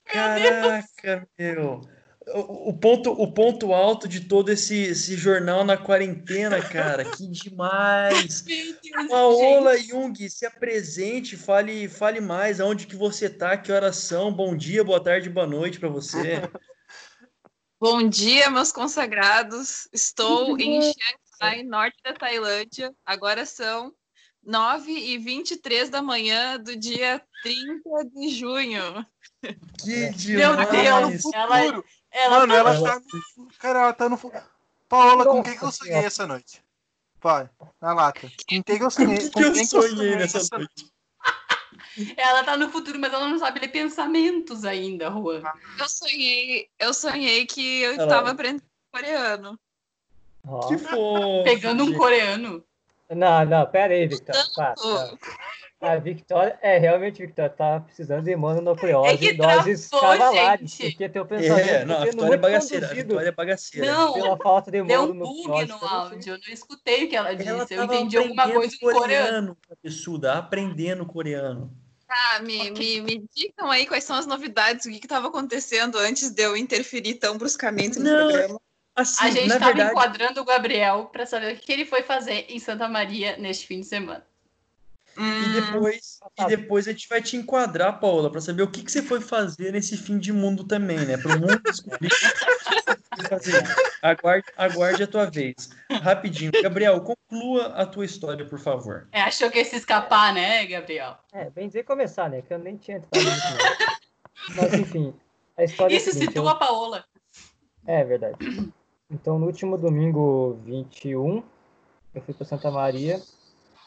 Caraca, 0.05 1.27
meu. 1.37 1.81
O, 2.27 2.69
o 2.69 2.73
ponto, 2.73 3.11
o 3.11 3.31
ponto 3.31 3.71
alto 3.71 4.07
de 4.07 4.21
todo 4.21 4.51
esse, 4.51 4.75
esse 4.75 5.15
jornal 5.15 5.63
na 5.63 5.77
quarentena, 5.77 6.59
cara. 6.59 7.05
Que 7.05 7.27
demais. 7.29 8.41
Deus, 8.41 9.09
Paola 9.09 9.77
gente. 9.77 9.89
Jung, 9.89 10.29
se 10.29 10.45
apresente, 10.45 11.37
fale, 11.37 11.87
fale 11.87 12.19
mais, 12.19 12.59
aonde 12.59 12.87
que 12.87 12.95
você 12.95 13.29
tá, 13.29 13.55
que 13.55 13.71
horas 13.71 13.97
são, 13.97 14.33
bom 14.33 14.55
dia, 14.57 14.83
boa 14.83 15.03
tarde, 15.03 15.29
boa 15.29 15.45
noite 15.45 15.79
para 15.79 15.89
você. 15.89 16.41
Bom 17.77 18.07
dia, 18.07 18.49
meus 18.49 18.71
consagrados. 18.71 19.87
Estou 19.91 20.57
em 20.57 20.81
Chiang 20.81 21.19
Mai, 21.41 21.61
norte 21.61 21.97
da 22.03 22.13
Tailândia. 22.13 22.95
Agora 23.05 23.45
são 23.45 23.93
9 24.45 24.91
e 24.91 25.17
23 25.17 25.89
da 25.89 26.01
manhã 26.01 26.59
do 26.59 26.75
dia 26.75 27.21
30 27.43 28.05
de 28.13 28.29
junho. 28.29 29.05
Que 29.79 30.11
Meu 30.35 30.51
demais. 30.51 31.21
Deus, 31.21 31.33
ela, 31.33 31.83
ela 32.11 32.39
Mano, 32.39 32.53
tá 32.53 32.59
ela 32.59 32.81
tá 32.81 32.99
no. 32.99 33.47
Cara, 33.59 33.79
ela 33.79 33.93
tá 33.93 34.09
no. 34.09 34.19
Paola, 34.87 35.25
com 35.25 35.43
quem 35.43 35.57
que 35.57 35.63
eu 35.63 35.71
sonhei 35.71 35.95
essa 35.95 36.27
noite? 36.27 36.63
Pai, 37.19 37.49
na 37.81 37.93
lata. 37.93 38.21
Com 38.21 38.63
quem 38.63 38.77
que 38.77 38.83
eu 38.83 38.91
sonhei? 38.91 39.17
O 39.17 39.31
Com 39.31 39.39
que 39.39 39.59
eu 39.59 39.65
sonhei 39.65 40.15
nessa 40.15 40.57
noite? 40.57 40.93
Ela 42.17 42.43
tá 42.43 42.57
no 42.57 42.69
futuro, 42.69 42.99
mas 42.99 43.13
ela 43.13 43.27
não 43.27 43.39
sabe 43.39 43.59
ler 43.59 43.69
pensamentos 43.69 44.65
ainda, 44.65 45.09
Juan. 45.09 45.41
Eu 45.79 45.89
sonhei, 45.89 46.69
eu 46.77 46.93
sonhei 46.93 47.45
que 47.45 47.81
eu 47.81 47.91
estava 47.93 48.31
aprendendo 48.31 48.63
coreano. 48.91 49.59
Ó. 50.45 50.67
Que 50.67 50.77
fofo. 50.77 51.43
Pegando 51.43 51.83
um 51.83 51.93
coreano. 51.93 52.63
Não, 53.09 53.45
não, 53.45 53.65
pera 53.67 53.93
aí. 53.93 54.09
Pá, 54.55 54.73
tá. 54.73 55.17
A 55.81 55.97
Victoria, 55.97 56.57
é, 56.61 56.77
realmente, 56.79 57.21
Victoria, 57.23 57.49
tá 57.49 57.79
precisando 57.81 58.23
de 58.23 58.35
mononucleose 58.35 59.13
É 59.13 59.17
que 59.17 59.27
e 59.27 59.33
doses 59.33 59.89
travou, 59.89 60.09
cavalares, 60.17 60.71
gente. 60.71 60.91
porque 60.91 61.09
teu 61.09 61.25
pensamento 61.25 61.69
É, 61.69 61.85
não, 61.85 62.01
a 62.01 62.05
Vitória 62.05 62.33
é 62.33 62.37
bagaceira. 62.37 62.89
A 62.89 62.93
Vitória 62.93 63.29
é 63.29 63.31
bagaceira. 63.31 63.91
Não, 63.91 64.13
pela 64.13 64.37
falta 64.37 64.71
de 64.71 64.81
deu 64.81 65.01
um 65.01 65.07
mononucleose. 65.13 65.67
bug 65.67 65.67
no 65.67 65.87
áudio. 65.87 66.33
Eu 66.33 66.39
não 66.39 66.53
escutei 66.53 67.05
o 67.05 67.09
que 67.09 67.15
ela 67.15 67.33
disse. 67.35 67.49
Ela 67.49 67.67
eu 67.69 67.83
entendi 67.83 68.17
alguma 68.17 68.49
coisa 68.51 68.75
em 68.75 68.79
coreano. 68.79 69.57
cabeçuda, 69.69 70.33
aprendendo 70.33 71.05
coreano. 71.05 71.71
Tá, 72.07 72.39
me, 72.41 72.71
me, 72.71 73.01
me 73.01 73.25
digam 73.35 73.69
aí 73.69 73.85
quais 73.85 74.03
são 74.03 74.15
as 74.15 74.25
novidades, 74.25 74.85
o 74.85 74.89
que 74.89 74.97
estava 74.97 75.27
acontecendo 75.27 75.97
antes 75.97 76.29
de 76.29 76.41
eu 76.41 76.55
interferir 76.55 77.15
tão 77.15 77.37
bruscamente 77.37 77.99
no 77.99 78.05
Não, 78.05 78.27
programa. 78.27 78.61
Assim, 78.95 79.25
A 79.25 79.29
gente 79.29 79.47
estava 79.51 79.65
verdade, 79.73 79.91
enquadrando 79.91 80.41
o 80.41 80.45
Gabriel 80.45 81.05
para 81.11 81.25
saber 81.25 81.53
o 81.53 81.59
que 81.59 81.71
ele 81.71 81.85
foi 81.85 82.01
fazer 82.01 82.45
em 82.49 82.59
Santa 82.59 82.87
Maria 82.87 83.35
neste 83.37 83.67
fim 83.67 83.81
de 83.81 83.85
semana. 83.87 84.25
E 85.17 85.21
Hum, 85.21 85.51
depois, 85.51 86.19
e 86.33 86.35
Tá. 86.35 86.45
depois 86.47 86.87
a 86.87 86.91
gente 86.91 87.07
vai 87.07 87.21
te 87.21 87.37
enquadrar, 87.37 87.99
Paola, 87.99 88.29
para 88.29 88.41
saber 88.41 88.63
o 88.63 88.69
que, 88.71 88.83
que 88.83 88.91
você 88.91 89.01
foi 89.01 89.19
fazer 89.21 89.71
nesse 89.71 89.97
fim 89.97 90.17
de 90.17 90.31
mundo 90.33 90.63
também, 90.65 90.97
né? 90.99 91.17
Para 91.17 91.31
o 91.31 91.39
mundo 91.39 91.59
descobrir 91.65 92.07
o 92.07 92.09
que 92.09 92.25
você 92.25 92.97
foi 93.15 93.25
fazer. 93.27 93.63
Aguarde, 94.01 94.45
aguarde 94.57 95.03
a 95.03 95.07
tua 95.07 95.25
vez. 95.29 95.69
Rapidinho. 95.89 96.51
Gabriel, 96.61 96.99
conclua 97.01 97.67
a 97.67 97.85
tua 97.85 98.03
história, 98.05 98.45
por 98.45 98.59
favor. 98.59 99.07
É, 99.11 99.21
achou 99.21 99.49
que 99.49 99.57
ia 99.57 99.65
se 99.65 99.75
escapar, 99.77 100.33
né, 100.33 100.65
Gabriel? 100.65 101.17
É, 101.33 101.49
bem 101.49 101.67
dizer 101.67 101.83
começar, 101.83 102.29
né? 102.29 102.41
Que 102.41 102.53
eu 102.53 102.59
nem 102.59 102.75
tinha 102.77 102.97
entrado 102.97 103.23
nisso, 103.23 103.47
não. 103.53 104.55
Mas 104.63 104.73
enfim, 104.73 105.13
a 105.57 105.63
história 105.63 105.95
Isso 105.95 106.09
é 106.09 106.13
seguinte, 106.13 106.29
citou 106.33 106.49
a 106.49 106.55
Paola. 106.55 107.05
eu- 107.87 107.93
É 107.93 108.03
verdade. 108.03 108.37
Então, 109.09 109.37
no 109.37 109.45
último 109.45 109.77
domingo 109.77 110.57
21, 110.63 111.43
eu 112.13 112.21
fui 112.21 112.33
para 112.33 112.45
Santa 112.45 112.71
Maria 112.71 113.21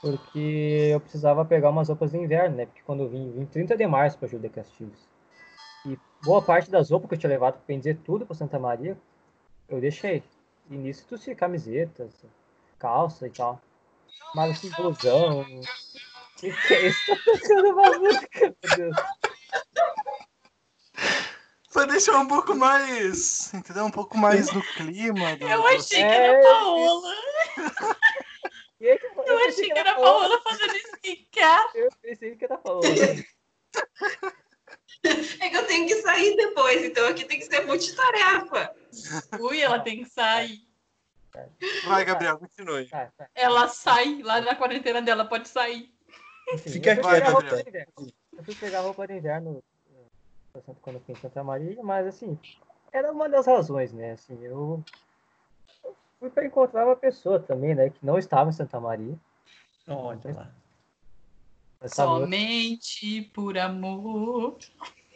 porque 0.00 0.90
eu 0.92 1.00
precisava 1.00 1.44
pegar 1.44 1.70
umas 1.70 1.88
roupas 1.88 2.12
de 2.12 2.18
inverno, 2.18 2.56
né? 2.56 2.66
Porque 2.66 2.82
quando 2.84 3.02
eu 3.02 3.08
vim, 3.08 3.32
vim 3.32 3.44
30 3.44 3.76
de 3.76 3.86
março 3.86 4.16
para 4.16 4.28
Júlia 4.28 4.48
Castilhos. 4.48 5.08
E 5.84 5.98
boa 6.22 6.40
parte 6.40 6.70
das 6.70 6.90
roupas 6.90 7.08
que 7.08 7.14
eu 7.14 7.18
tinha 7.18 7.30
levado 7.30 7.54
para 7.54 7.64
benzer 7.66 7.98
tudo 8.04 8.24
para 8.24 8.36
Santa 8.36 8.58
Maria, 8.58 8.96
eu 9.68 9.80
deixei. 9.80 10.22
E 10.70 10.76
nisso 10.76 11.04
trouxe 11.06 11.34
camisetas, 11.34 12.24
calça 12.78 13.26
e 13.26 13.30
tal. 13.30 13.60
Mas 14.34 14.52
assim, 14.52 14.70
blusão. 14.70 15.40
O 15.40 15.44
que, 16.38 16.52
que 16.52 16.74
é 16.74 16.88
isso? 16.88 16.98
Tá 17.08 17.32
tocando 17.32 17.72
uma 17.72 17.98
música, 17.98 18.54
meu 18.62 18.76
Deus. 18.76 18.96
Pra 21.72 21.84
deixar 21.84 22.18
um 22.18 22.26
pouco 22.26 22.54
mais. 22.54 23.52
Entendeu? 23.52 23.84
Um 23.84 23.90
pouco 23.90 24.16
mais 24.16 24.52
no 24.52 24.62
clima. 24.74 25.36
Do, 25.36 25.46
Eu 25.46 25.66
achei 25.68 25.98
que 25.98 26.04
era 26.04 26.38
a 26.38 26.42
Paola. 26.42 27.14
Eu 28.80 29.48
achei 29.48 29.70
que 29.70 29.78
era 29.78 29.90
a 29.90 29.94
Paola 29.94 30.42
fazendo 30.42 30.76
skincare. 30.76 31.70
Eu 31.74 31.88
pensei 32.00 32.36
que 32.36 32.44
era 32.44 32.58
falando. 32.58 32.84
É 35.04 35.48
que 35.48 35.56
eu 35.56 35.66
tenho 35.66 35.86
que 35.86 35.94
sair 36.02 36.36
depois, 36.36 36.82
então 36.82 37.06
aqui 37.06 37.24
tem 37.24 37.38
que 37.38 37.46
ser 37.46 37.64
multitarefa. 37.64 38.74
Ui, 39.38 39.60
ela 39.60 39.78
tem 39.78 40.02
que 40.02 40.10
sair. 40.10 40.60
Vai, 41.86 42.04
Gabriel, 42.04 42.36
continue. 42.38 42.86
Tá, 42.88 43.12
tá. 43.16 43.28
Ela 43.34 43.68
sai 43.68 44.20
lá 44.22 44.40
na 44.40 44.56
quarentena 44.56 45.00
dela, 45.00 45.24
pode 45.24 45.48
sair. 45.48 45.92
Enfim, 46.52 46.70
Fica 46.70 46.92
aqui, 46.94 47.02
roupa 47.02 47.42
Gabriel. 47.42 47.86
Eu 48.36 48.44
fui 48.44 48.54
pegar 48.56 48.80
roupa 48.80 49.06
de 49.06 49.14
inverno 49.14 49.62
quando 50.82 50.96
eu 50.96 51.00
fui 51.02 51.14
em 51.14 51.18
Santa 51.18 51.42
Maria, 51.44 51.82
mas 51.82 52.06
assim, 52.06 52.38
era 52.92 53.12
uma 53.12 53.28
das 53.28 53.46
razões, 53.46 53.92
né? 53.92 54.12
Assim, 54.12 54.42
eu 54.42 54.82
eu 55.84 55.96
fui 56.18 56.30
para 56.30 56.46
encontrar 56.46 56.84
uma 56.86 56.96
pessoa 56.96 57.38
também, 57.38 57.74
né? 57.74 57.90
Que 57.90 58.04
não 58.04 58.18
estava 58.18 58.50
em 58.50 58.52
Santa 58.52 58.80
Maria. 58.80 59.14
Olha 59.86 60.20
lá. 60.34 60.50
Outra- 61.80 61.88
Somente 61.88 63.22
por 63.32 63.56
amor. 63.56 64.58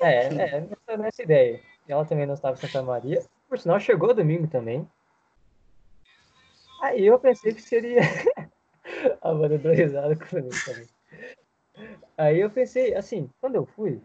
É, 0.01 0.27
é, 0.27 0.61
nessa, 0.61 0.97
nessa 0.97 1.23
ideia. 1.23 1.61
Ela 1.89 2.05
também 2.05 2.27
não 2.27 2.35
estava 2.35 2.57
em 2.57 2.61
Santa 2.61 2.83
Maria. 2.83 3.25
Por 3.49 3.59
sinal, 3.59 3.81
chegou 3.81 4.15
domingo 4.15 4.47
também. 4.47 4.89
Aí 6.81 7.05
eu 7.05 7.19
pensei 7.19 7.53
que 7.53 7.61
seria. 7.63 8.01
a 9.21 9.33
deu 9.33 9.73
risada 9.73 10.17
comigo 10.17 10.51
também. 10.65 10.89
Aí 12.17 12.41
eu 12.41 12.51
pensei, 12.51 12.95
assim, 12.95 13.29
quando 13.41 13.57
eu 13.57 13.67
fui, 13.67 14.01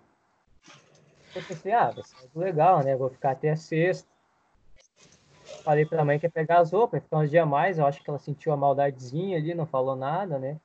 eu 1.37 1.43
pensei, 1.43 1.71
ah, 1.71 1.91
vai 1.91 2.03
ser 2.03 2.15
legal, 2.35 2.83
né? 2.83 2.95
Vou 2.95 3.09
ficar 3.09 3.31
até 3.31 3.55
sexta. 3.55 4.07
Falei 5.63 5.85
pra 5.85 6.05
mãe 6.05 6.19
que 6.19 6.25
ia 6.25 6.31
pegar 6.31 6.59
as 6.59 6.71
roupas, 6.71 6.97
ia 6.97 7.01
ficar 7.01 7.17
uns 7.17 7.29
dias 7.29 7.47
mais. 7.47 7.77
Eu 7.77 7.85
acho 7.85 8.03
que 8.03 8.09
ela 8.09 8.19
sentiu 8.19 8.51
a 8.51 8.57
maldadezinha 8.57 9.37
ali, 9.37 9.53
não 9.53 9.65
falou 9.65 9.95
nada, 9.95 10.39
né? 10.39 10.57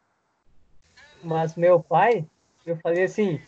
Mas 1.22 1.54
meu 1.54 1.80
pai, 1.80 2.26
eu 2.64 2.76
falei 2.78 3.04
assim, 3.04 3.40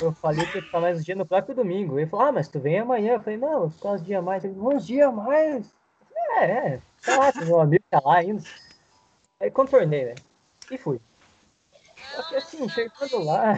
eu 0.00 0.12
falei 0.12 0.46
que 0.46 0.58
ia 0.58 0.62
ficar 0.62 0.80
mais 0.80 0.98
uns 0.98 1.04
dias 1.04 1.18
no 1.18 1.26
próprio 1.26 1.54
domingo. 1.54 1.98
Ele 1.98 2.08
falou, 2.08 2.26
ah, 2.26 2.32
mas 2.32 2.48
tu 2.48 2.60
vem 2.60 2.78
amanhã. 2.78 3.14
Eu 3.14 3.20
falei, 3.20 3.38
não, 3.38 3.60
vou 3.60 3.70
ficar 3.70 3.90
uns 3.90 4.04
dias 4.04 4.22
mais. 4.22 4.44
Ele 4.44 4.54
falou, 4.54 4.74
uns 4.74 4.86
dias 4.86 5.12
mais? 5.12 5.74
É, 6.36 6.44
é, 6.44 6.82
sei 6.98 7.16
lá, 7.16 7.32
meu 7.44 7.60
amigo 7.60 7.84
tá 7.90 8.00
lá 8.04 8.18
ainda. 8.18 8.42
Aí 9.40 9.50
contornei, 9.50 10.04
né? 10.04 10.14
E 10.70 10.78
fui. 10.78 11.00
Só 12.14 12.22
que 12.28 12.36
assim, 12.36 12.68
chegando 12.68 13.24
lá, 13.24 13.54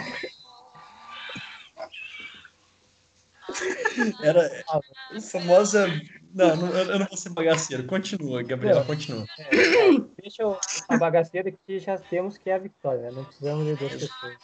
Era 4.23 4.65
a 4.69 5.21
famosa. 5.21 5.89
Não, 6.33 6.57
não, 6.57 6.69
eu 6.69 6.93
eu 6.93 6.99
não 6.99 7.07
vou 7.07 7.17
ser 7.17 7.31
bagaceiro. 7.31 7.87
Continua, 7.87 8.43
Gabriel, 8.43 8.77
Não. 8.77 8.85
continua. 8.85 9.27
é, 9.39 9.53
deixa 10.21 10.43
eu, 10.43 10.59
a 10.89 10.97
bagaceira 10.97 11.51
que 11.51 11.79
já 11.79 11.99
temos 11.99 12.39
que 12.39 12.51
é 12.51 12.55
a 12.55 12.59
vitória, 12.59 13.03
né? 13.03 13.11
Não 13.11 13.25
precisamos 13.25 13.67
de 13.67 13.77
duas 13.77 13.93
pessoas. 13.93 14.37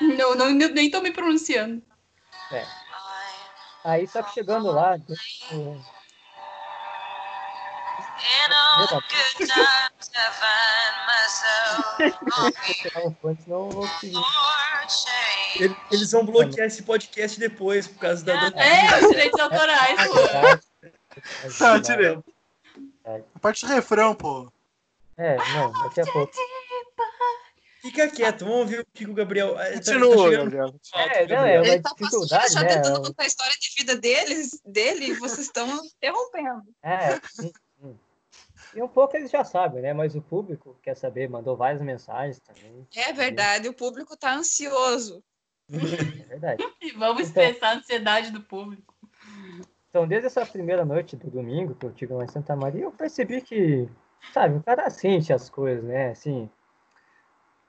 Não, 0.00 0.34
não, 0.34 0.50
nem 0.50 0.90
tô 0.90 1.00
me 1.00 1.12
pronunciando. 1.12 1.82
Aí 3.84 4.06
só 4.06 4.22
que 4.22 4.32
chegando 4.32 4.70
lá, 4.72 4.96
senão 13.38 13.66
eu 13.66 13.70
vou 13.70 13.82
conseguir. 13.82 14.16
Ele- 15.58 15.76
Eles 15.90 16.12
vão 16.12 16.24
bloquear 16.24 16.66
esse 16.66 16.82
podcast 16.82 17.38
depois, 17.38 17.86
por 17.86 17.98
causa 18.00 18.24
da. 18.24 18.50
da- 18.50 18.60
É, 18.62 19.00
os 19.02 19.08
direitos 19.10 19.40
autorais, 19.40 20.00
pô. 20.08 20.80
Tá, 21.58 21.80
tirei. 21.80 22.18
A 23.34 23.38
parte 23.40 23.64
do 23.66 23.72
refrão, 23.72 24.14
pô. 24.14 24.50
É, 25.16 25.36
não, 25.54 25.72
daqui 25.84 26.00
a 26.00 26.06
pouco. 26.12 26.32
Fica 27.80 28.08
quieto, 28.08 28.40
vamos 28.44 28.60
ouvir 28.62 28.80
o 28.80 28.86
que 28.92 29.06
o 29.06 29.14
Gabriel. 29.14 29.58
É, 29.60 29.74
Continua, 29.74 30.16
tá, 30.16 30.22
tá 30.22 30.38
Gabriel. 30.38 30.74
É, 30.94 31.26
não, 31.28 31.36
é 31.46 31.58
uma 31.60 31.66
Ele 31.68 31.80
tá 31.80 31.90
dificuldade, 31.96 32.42
passando, 32.42 32.62
né? 32.64 32.74
tentando 32.74 33.02
contar 33.02 33.22
a 33.22 33.26
história 33.26 33.54
de 33.60 33.74
vida 33.78 33.96
deles, 33.96 34.60
dele, 34.66 35.06
e 35.06 35.14
vocês 35.14 35.46
estão 35.46 35.68
interrompendo. 35.84 36.62
É. 36.82 37.20
E 38.74 38.82
um 38.82 38.88
pouco 38.88 39.16
eles 39.16 39.30
já 39.30 39.44
sabem, 39.44 39.80
né? 39.82 39.94
Mas 39.94 40.14
o 40.16 40.20
público 40.20 40.76
quer 40.82 40.96
saber, 40.96 41.30
mandou 41.30 41.56
várias 41.56 41.80
mensagens 41.80 42.40
também. 42.40 42.86
É 42.96 43.12
verdade, 43.12 43.68
o 43.68 43.72
público 43.72 44.16
tá 44.16 44.34
ansioso. 44.34 45.22
É 45.72 45.76
verdade. 46.24 46.64
E 46.80 46.92
vamos 46.96 47.28
Então- 47.28 47.42
expressar 47.42 47.68
a 47.70 47.76
ansiedade 47.76 48.30
do 48.30 48.40
público. 48.40 48.94
Então, 49.88 50.06
desde 50.06 50.26
essa 50.26 50.44
primeira 50.44 50.84
noite 50.84 51.16
do 51.16 51.30
domingo 51.30 51.74
que 51.74 51.86
eu 51.86 51.92
tive 51.92 52.12
lá 52.12 52.24
em 52.24 52.28
Santa 52.28 52.54
Maria, 52.54 52.84
eu 52.84 52.92
percebi 52.92 53.40
que, 53.40 53.88
sabe, 54.32 54.56
o 54.56 54.62
cara 54.62 54.90
sente 54.90 55.32
as 55.32 55.48
coisas, 55.48 55.82
né? 55.84 56.10
Assim, 56.10 56.50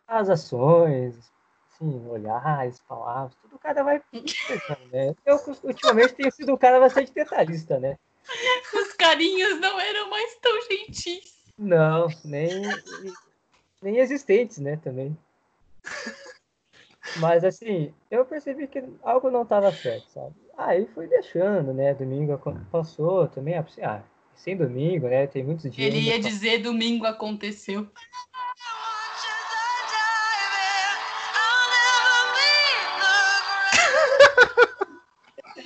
as 0.06 0.30
ações, 0.30 1.18
assim, 1.72 2.06
olhares, 2.08 2.80
palavras, 2.82 3.34
tudo 3.42 3.56
o 3.56 3.60
cara 3.60 3.82
vai 3.84 4.02
pensando, 4.12 4.90
né? 4.92 5.16
Eu, 5.26 5.38
ultimamente, 5.64 6.16
tenho 6.16 6.32
sido 6.32 6.54
um 6.54 6.58
cara 6.58 6.80
bastante 6.82 7.14
detalhista, 7.14 7.80
né? 7.80 7.98
Os 8.74 8.92
carinhos 8.94 9.60
não 9.62 9.80
eram 9.80 10.10
mais 10.10 10.36
tão 10.42 10.62
gentis. 10.64 11.38
Não, 11.58 12.08
nem, 12.26 12.62
nem 13.82 13.98
existentes, 14.00 14.58
né, 14.58 14.76
também. 14.84 15.18
Mas, 17.16 17.44
assim, 17.44 17.94
eu 18.12 18.26
percebi 18.26 18.68
que 18.68 18.84
algo 19.02 19.32
não 19.32 19.44
estava 19.44 19.72
certo, 19.72 20.08
sabe? 20.10 20.36
Aí 20.58 20.86
fui 20.94 21.08
deixando, 21.08 21.74
né? 21.74 21.94
Domingo 21.94 22.34
acon- 22.34 22.60
passou 22.72 23.28
também, 23.28 23.56
ah, 23.56 23.64
pensei, 23.64 23.84
ah, 23.84 24.04
sem 24.36 24.56
domingo, 24.56 25.08
né? 25.08 25.26
Tem 25.26 25.44
muitos 25.44 25.72
dias. 25.72 25.88
Ele 25.88 26.06
ia 26.06 26.20
pra- 26.20 26.30
dizer 26.30 26.60
domingo 26.60 27.06
aconteceu. 27.06 27.88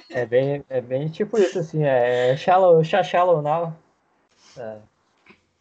É 0.10 0.26
bem, 0.26 0.64
é 0.70 0.82
bem 0.82 1.08
tipo 1.10 1.38
isso, 1.38 1.60
assim, 1.60 1.84
é 1.84 2.36
shallow, 2.38 2.84
sha- 2.84 3.04
shallow 3.04 3.42
now. 3.42 3.74
É. 4.58 4.78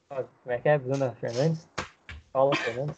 Como 0.08 0.28
é 0.52 0.58
que 0.58 0.68
é, 0.68 0.78
Bruna 0.78 1.12
Fernandes? 1.20 1.68
Paula 2.32 2.54
Fernandes? 2.56 2.96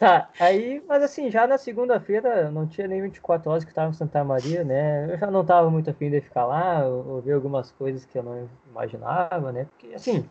Tá, 0.00 0.30
aí, 0.40 0.82
mas 0.88 1.02
assim, 1.02 1.30
já 1.30 1.46
na 1.46 1.58
segunda-feira, 1.58 2.50
não 2.50 2.66
tinha 2.66 2.88
nem 2.88 3.02
24 3.02 3.50
horas 3.50 3.64
que 3.64 3.70
estava 3.70 3.90
em 3.90 3.92
Santa 3.92 4.24
Maria, 4.24 4.64
né? 4.64 5.12
Eu 5.12 5.18
já 5.18 5.30
não 5.30 5.42
estava 5.42 5.68
muito 5.68 5.90
afim 5.90 6.10
de 6.10 6.22
ficar 6.22 6.46
lá, 6.46 6.80
eu- 6.80 7.06
ouvir 7.06 7.32
algumas 7.32 7.70
coisas 7.72 8.06
que 8.06 8.16
eu 8.16 8.22
não 8.22 8.48
imaginava, 8.70 9.52
né? 9.52 9.66
Porque, 9.66 9.92
assim, 9.92 10.26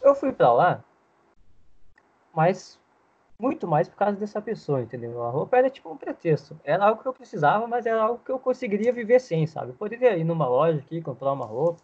eu 0.00 0.14
fui 0.14 0.32
pra 0.32 0.52
lá, 0.52 0.84
mas 2.32 2.78
muito 3.36 3.66
mais 3.66 3.88
por 3.88 3.96
causa 3.96 4.16
dessa 4.16 4.40
pessoa, 4.40 4.80
entendeu? 4.80 5.20
A 5.24 5.30
roupa 5.30 5.56
era 5.56 5.68
tipo 5.68 5.90
um 5.90 5.96
pretexto. 5.96 6.56
Era 6.62 6.84
algo 6.86 7.02
que 7.02 7.08
eu 7.08 7.12
precisava, 7.12 7.66
mas 7.66 7.86
era 7.86 8.00
algo 8.00 8.22
que 8.24 8.30
eu 8.30 8.38
conseguiria 8.38 8.92
viver 8.92 9.18
sem, 9.18 9.48
sabe? 9.48 9.70
Eu 9.72 9.74
poderia 9.74 10.16
ir 10.16 10.22
numa 10.22 10.46
loja 10.46 10.78
aqui, 10.78 11.02
comprar 11.02 11.32
uma 11.32 11.44
roupa. 11.44 11.82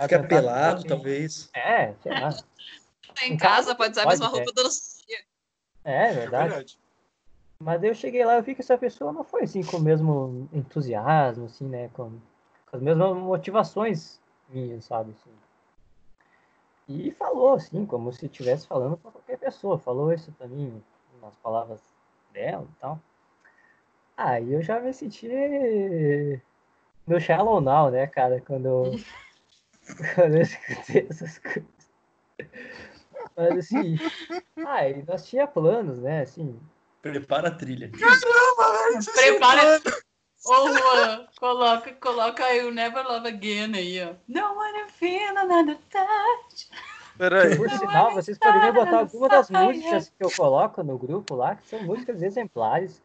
Ficar 0.00 0.24
pelado, 0.24 0.82
talvez. 0.82 1.48
É, 1.54 1.94
sei 2.02 2.10
lá. 2.10 2.30
Em 3.22 3.30
Em 3.34 3.36
casa, 3.36 3.66
casa 3.66 3.74
pode 3.76 3.92
usar 3.92 4.02
a 4.02 4.06
mesma 4.08 4.26
é. 4.26 4.28
roupa 4.30 4.52
do 4.52 4.64
nosso 4.64 4.80
dia. 4.80 4.93
É, 5.84 6.08
É 6.08 6.12
verdade. 6.12 6.48
verdade. 6.48 6.78
Mas 7.60 7.82
eu 7.82 7.94
cheguei 7.94 8.24
lá 8.24 8.38
e 8.38 8.42
vi 8.42 8.54
que 8.54 8.60
essa 8.60 8.76
pessoa 8.76 9.12
não 9.12 9.22
foi 9.24 9.42
assim 9.44 9.62
com 9.62 9.76
o 9.76 9.82
mesmo 9.82 10.48
entusiasmo, 10.52 11.46
assim, 11.46 11.66
né? 11.66 11.88
Com, 11.94 12.10
com 12.10 12.76
as 12.76 12.82
mesmas 12.82 13.16
motivações 13.16 14.20
minhas, 14.48 14.84
sabe? 14.84 15.12
Assim. 15.12 15.30
E 16.88 17.10
falou, 17.12 17.54
assim, 17.54 17.86
como 17.86 18.12
se 18.12 18.26
estivesse 18.26 18.66
falando 18.66 18.96
para 18.96 19.10
qualquer 19.10 19.38
pessoa. 19.38 19.78
Falou 19.78 20.12
isso 20.12 20.32
pra 20.32 20.46
mim, 20.46 20.82
nas 21.22 21.34
palavras 21.36 21.80
dela 22.32 22.66
e 22.70 22.80
tal. 22.80 23.00
Aí 24.16 24.52
eu 24.52 24.62
já 24.62 24.80
me 24.80 24.92
senti 24.92 25.28
no 27.06 27.20
shallow 27.20 27.60
now, 27.60 27.90
né, 27.90 28.06
cara? 28.06 28.40
Quando 28.40 28.66
eu, 28.66 29.00
quando 30.14 30.34
eu 30.34 30.42
escutei 30.42 31.06
essas 31.08 31.38
coisas. 31.38 31.64
Mas 33.36 33.58
assim, 33.58 33.98
ai, 34.64 35.04
nós 35.06 35.26
tinha 35.26 35.46
planos, 35.46 36.00
né? 36.00 36.22
Assim, 36.22 36.60
Prepara 37.04 37.48
a 37.48 37.50
trilha. 37.50 37.90
Prepara. 39.14 39.82
Ô, 40.46 40.68
Juan, 40.72 41.26
coloca, 41.38 41.92
coloca 41.94 42.44
aí 42.44 42.64
o 42.64 42.70
Never 42.70 43.06
Love 43.06 43.28
Again 43.28 43.74
aí, 43.74 44.02
ó. 44.02 44.14
Não 44.26 44.56
wanna 44.56 44.88
feel 44.88 45.36
another 45.36 45.78
touch. 45.90 46.70
Peraí. 47.18 47.56
Por 47.56 47.68
sinal, 47.68 48.14
vocês 48.14 48.38
poderiam 48.38 48.72
botar 48.72 49.00
alguma 49.00 49.28
das 49.28 49.50
músicas 49.50 50.08
que 50.08 50.24
eu 50.24 50.30
coloco 50.30 50.82
no 50.82 50.96
grupo 50.96 51.34
lá, 51.34 51.56
que 51.56 51.66
são 51.68 51.82
músicas 51.82 52.22
exemplares, 52.22 53.02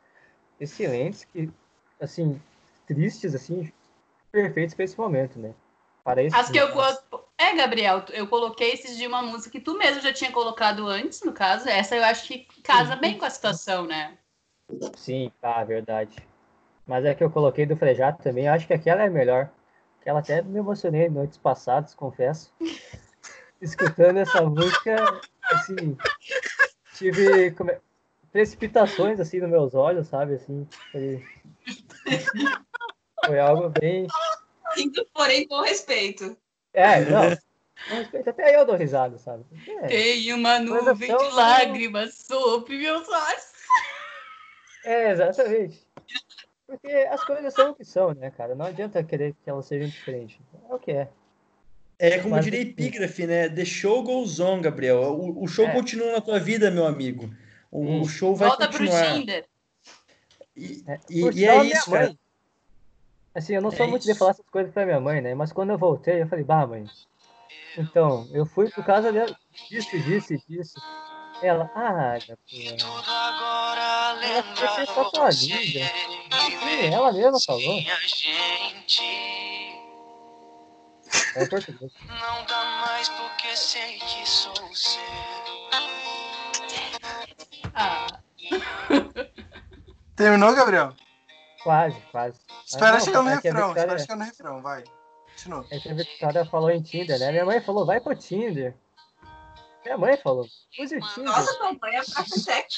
excelentes, 0.61 1.25
que, 1.25 1.51
assim, 1.99 2.41
tristes, 2.87 3.35
assim, 3.35 3.69
perfeitos 4.31 4.75
para 4.75 4.85
esse 4.85 4.97
momento, 4.97 5.37
né? 5.37 5.53
Para 6.05 6.23
esse 6.23 6.37
As 6.37 6.49
que 6.49 6.57
eu. 6.57 6.69
momento. 6.69 7.28
É, 7.39 7.55
Gabriel, 7.55 8.03
eu 8.11 8.27
coloquei 8.27 8.73
esses 8.73 8.97
de 8.97 9.07
uma 9.07 9.21
música 9.21 9.49
que 9.49 9.61
tu 9.61 9.77
mesmo 9.77 10.01
já 10.01 10.11
tinha 10.11 10.29
colocado 10.29 10.85
antes, 10.85 11.21
no 11.23 11.31
caso. 11.31 11.69
Essa 11.69 11.95
eu 11.95 12.03
acho 12.03 12.27
que 12.27 12.45
casa 12.61 12.97
bem 12.97 13.17
com 13.17 13.23
a 13.23 13.29
situação, 13.29 13.85
né? 13.85 14.17
Sim, 14.97 15.31
tá, 15.39 15.63
verdade. 15.63 16.17
Mas 16.85 17.05
é 17.05 17.15
que 17.15 17.23
eu 17.23 17.31
coloquei 17.31 17.65
do 17.65 17.77
Frejato 17.77 18.21
também, 18.21 18.49
acho 18.49 18.67
que 18.67 18.73
aquela 18.73 19.03
é 19.03 19.09
melhor. 19.09 19.49
Aquela 20.01 20.19
até 20.19 20.41
me 20.41 20.59
emocionei 20.59 21.09
noites 21.09 21.37
passadas, 21.37 21.95
confesso. 21.95 22.53
Escutando 23.61 24.17
essa 24.17 24.41
música, 24.41 24.97
assim, 25.43 25.97
tive 26.97 27.47
é- 27.47 27.81
precipitações 28.33 29.17
assim 29.17 29.39
nos 29.39 29.49
meus 29.49 29.73
olhos, 29.75 30.07
sabe? 30.07 30.33
Assim, 30.33 30.67
foi, 30.91 31.25
foi 33.25 33.39
algo 33.39 33.69
bem. 33.69 34.07
Porém, 35.13 35.47
com 35.47 35.61
respeito. 35.61 36.37
É, 36.73 36.99
não. 37.05 37.37
Até 38.27 38.55
eu 38.55 38.65
dou 38.65 38.75
risada, 38.75 39.17
sabe? 39.17 39.45
É, 39.67 39.87
Tem 39.87 40.33
uma 40.33 40.59
nuvem 40.59 41.15
de 41.15 41.29
lágrimas 41.31 42.15
sobre 42.15 42.77
meus 42.77 43.07
olhos. 43.07 43.51
é, 44.85 45.11
exatamente. 45.11 45.87
Porque 46.67 46.87
as 47.09 47.23
coisas 47.23 47.53
são 47.53 47.71
o 47.71 47.75
que 47.75 47.83
são, 47.83 48.13
né, 48.13 48.29
cara? 48.31 48.53
Não 48.53 48.65
adianta 48.65 49.03
querer 49.03 49.33
que 49.43 49.49
elas 49.49 49.65
sejam 49.65 49.87
diferentes. 49.87 50.37
É 50.69 50.73
o 50.73 50.77
que 50.79 50.91
é. 50.91 51.07
É 51.97 52.19
como 52.19 52.35
Mas, 52.35 52.45
diria 52.45 52.61
epígrafe, 52.61 53.25
né? 53.25 53.49
The 53.49 53.65
show 53.65 54.03
goes 54.03 54.39
on, 54.39 54.61
Gabriel. 54.61 55.01
O, 55.01 55.43
o 55.43 55.47
show 55.47 55.65
É. 55.65 55.71
continua 55.73 56.11
na 56.13 56.21
tua 56.21 56.39
vida, 56.39 56.69
meu 56.69 56.85
amigo. 56.85 57.29
O, 57.71 57.81
Hum. 57.83 58.01
o 58.01 58.07
show 58.07 58.35
vai 58.35 58.49
Volta 58.49 58.67
pro 58.69 58.77
continuar. 58.79 59.13
Tinder. 59.15 59.45
E, 60.55 60.83
É, 60.87 60.99
e- 61.09 61.29
e 61.39 61.45
é 61.45 61.63
isso, 61.65 61.89
cara. 61.91 62.05
mãe- 62.07 62.19
Assim, 63.33 63.53
eu 63.55 63.61
não 63.61 63.71
sou 63.71 63.85
É 63.85 63.89
muito 63.89 64.03
de 64.03 64.09
isso. 64.09 64.19
falar 64.19 64.31
essas 64.31 64.45
coisas 64.49 64.73
pra 64.73 64.85
minha 64.85 64.99
mãe, 64.99 65.21
né? 65.21 65.33
Mas 65.35 65.51
quando 65.53 65.69
eu 65.71 65.77
voltei, 65.77 66.21
eu 66.21 66.27
falei, 66.27 66.43
bah, 66.43 66.65
mãe. 66.65 66.85
Então, 67.77 68.27
eu 68.33 68.45
fui 68.45 68.69
por 68.71 68.83
causa 68.83 69.11
de- 69.11 69.35
disso, 69.69 69.97
disso 69.99 70.33
disso. 70.47 70.73
Ela, 71.41 71.69
ah, 71.75 72.17
Gabriel. 72.19 72.77
Ela 74.57 74.75
ser 74.75 74.85
só 74.87 75.05
tua 75.11 75.25
amiga. 75.29 75.85
Sim, 76.59 76.93
ela 76.93 77.13
mesma 77.13 77.39
falou. 77.45 77.79
É 81.35 81.45
português. 81.45 81.91
Não 82.07 82.43
dá 82.45 82.65
mais 82.85 83.07
porque 83.09 83.55
sei 83.55 83.99
que 83.99 84.27
sou 84.27 84.55
seu. 84.75 84.99
Ah, 87.73 88.07
Terminou, 90.15 90.53
Gabriel? 90.55 90.93
Quase, 91.63 92.01
quase. 92.11 92.39
Espera 92.69 92.91
não, 92.93 92.99
chegar 92.99 93.21
no 93.23 93.29
é 93.29 93.35
refrão. 93.35 93.51
Victoria- 93.67 93.69
Espera 93.95 93.99
chegar 93.99 94.15
no 94.17 94.23
refrão, 94.23 94.61
vai. 94.61 94.83
Continua. 95.31 95.65
É 95.71 95.79
que 95.79 95.89
a 95.89 95.93
Victoria 95.93 96.45
falou 96.45 96.69
em 96.69 96.81
Tinder, 96.81 97.19
né? 97.19 97.31
Minha 97.31 97.45
mãe 97.45 97.61
falou, 97.61 97.85
vai 97.85 97.99
pro 98.01 98.15
Tinder. 98.15 98.75
Minha 99.85 99.97
mãe 99.97 100.17
falou, 100.17 100.45
use 100.79 100.95
o 100.97 100.99
Tinder. 100.99 101.23
Nossa, 101.23 101.57
mamãe 101.59 101.95
é 101.95 101.97
arquitecto. 101.97 102.75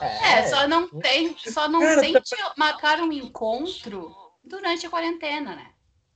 é, 0.00 0.46
só 0.48 0.68
não 0.68 0.88
tem, 0.88 1.36
só 1.38 1.68
não 1.68 1.80
Cara, 1.80 2.00
tente 2.00 2.36
marcar 2.56 3.00
um 3.00 3.12
encontro 3.12 4.14
durante 4.44 4.86
a 4.86 4.90
quarentena, 4.90 5.56
né? 5.56 5.70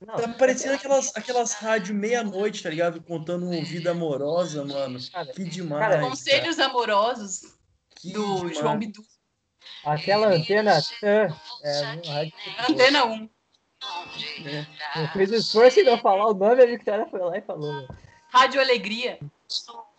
Não, 0.05 0.15
Tá 0.15 0.27
parecendo 0.29 0.73
aquelas, 0.73 1.15
aquelas 1.15 1.53
rádios 1.53 1.95
meia-noite, 1.95 2.61
tá 2.63 2.69
ligado? 2.69 3.01
Contando 3.03 3.49
vida 3.63 3.91
amorosa, 3.91 4.65
mano. 4.65 4.99
Cara, 5.11 5.31
Que 5.33 5.43
demais. 5.45 5.81
cara, 5.81 5.95
cara. 5.97 6.09
Conselhos 6.09 6.59
amorosos 6.59 7.41
Que 7.95 8.11
do 8.11 8.35
demais. 8.37 8.57
João 8.57 8.77
Bidu. 8.77 9.01
Aquela 9.85 10.27
antena. 10.27 10.79
É, 11.01 11.27
muito 11.87 12.07
boa. 12.07 12.31
Antena 12.69 13.05
1. 13.05 13.29
Eu 14.95 15.07
fiz 15.09 15.31
o 15.31 15.35
esforço 15.35 15.79
em 15.81 15.83
não 15.83 15.97
falar 15.97 16.27
o 16.27 16.33
nome, 16.33 16.63
a 16.63 16.65
Victoria 16.65 17.05
foi 17.09 17.19
lá 17.19 17.37
e 17.37 17.41
falou. 17.41 17.73
né? 17.81 17.87
Rádio 18.31 18.61
Alegria. 18.61 19.19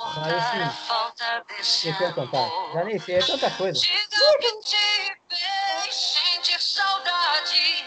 Mas 0.01 0.35
assim, 0.35 1.89
deixa 1.89 2.05
eu 2.05 2.15
cantar. 2.15 2.49
Já 2.73 2.85
nem 2.85 2.99
sei, 2.99 3.17
é 3.17 3.19
tanta 3.21 3.51
coisa. 3.53 3.79
Diga 3.79 4.39
que 4.41 4.61
te 4.63 5.17
fez 5.29 5.95
sentir 5.95 6.61
saudade. 6.61 7.85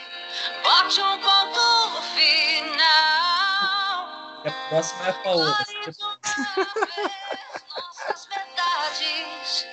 Bote 0.64 1.02
um 1.02 1.20
ponto 1.20 2.02
final. 2.16 2.78
A 4.46 4.52
próxima 4.70 5.08
é 5.08 5.10
a 5.10 5.14
Paola. 5.14 5.58
Mais 8.08 8.28
uma 8.28 8.90
vez, 8.98 9.68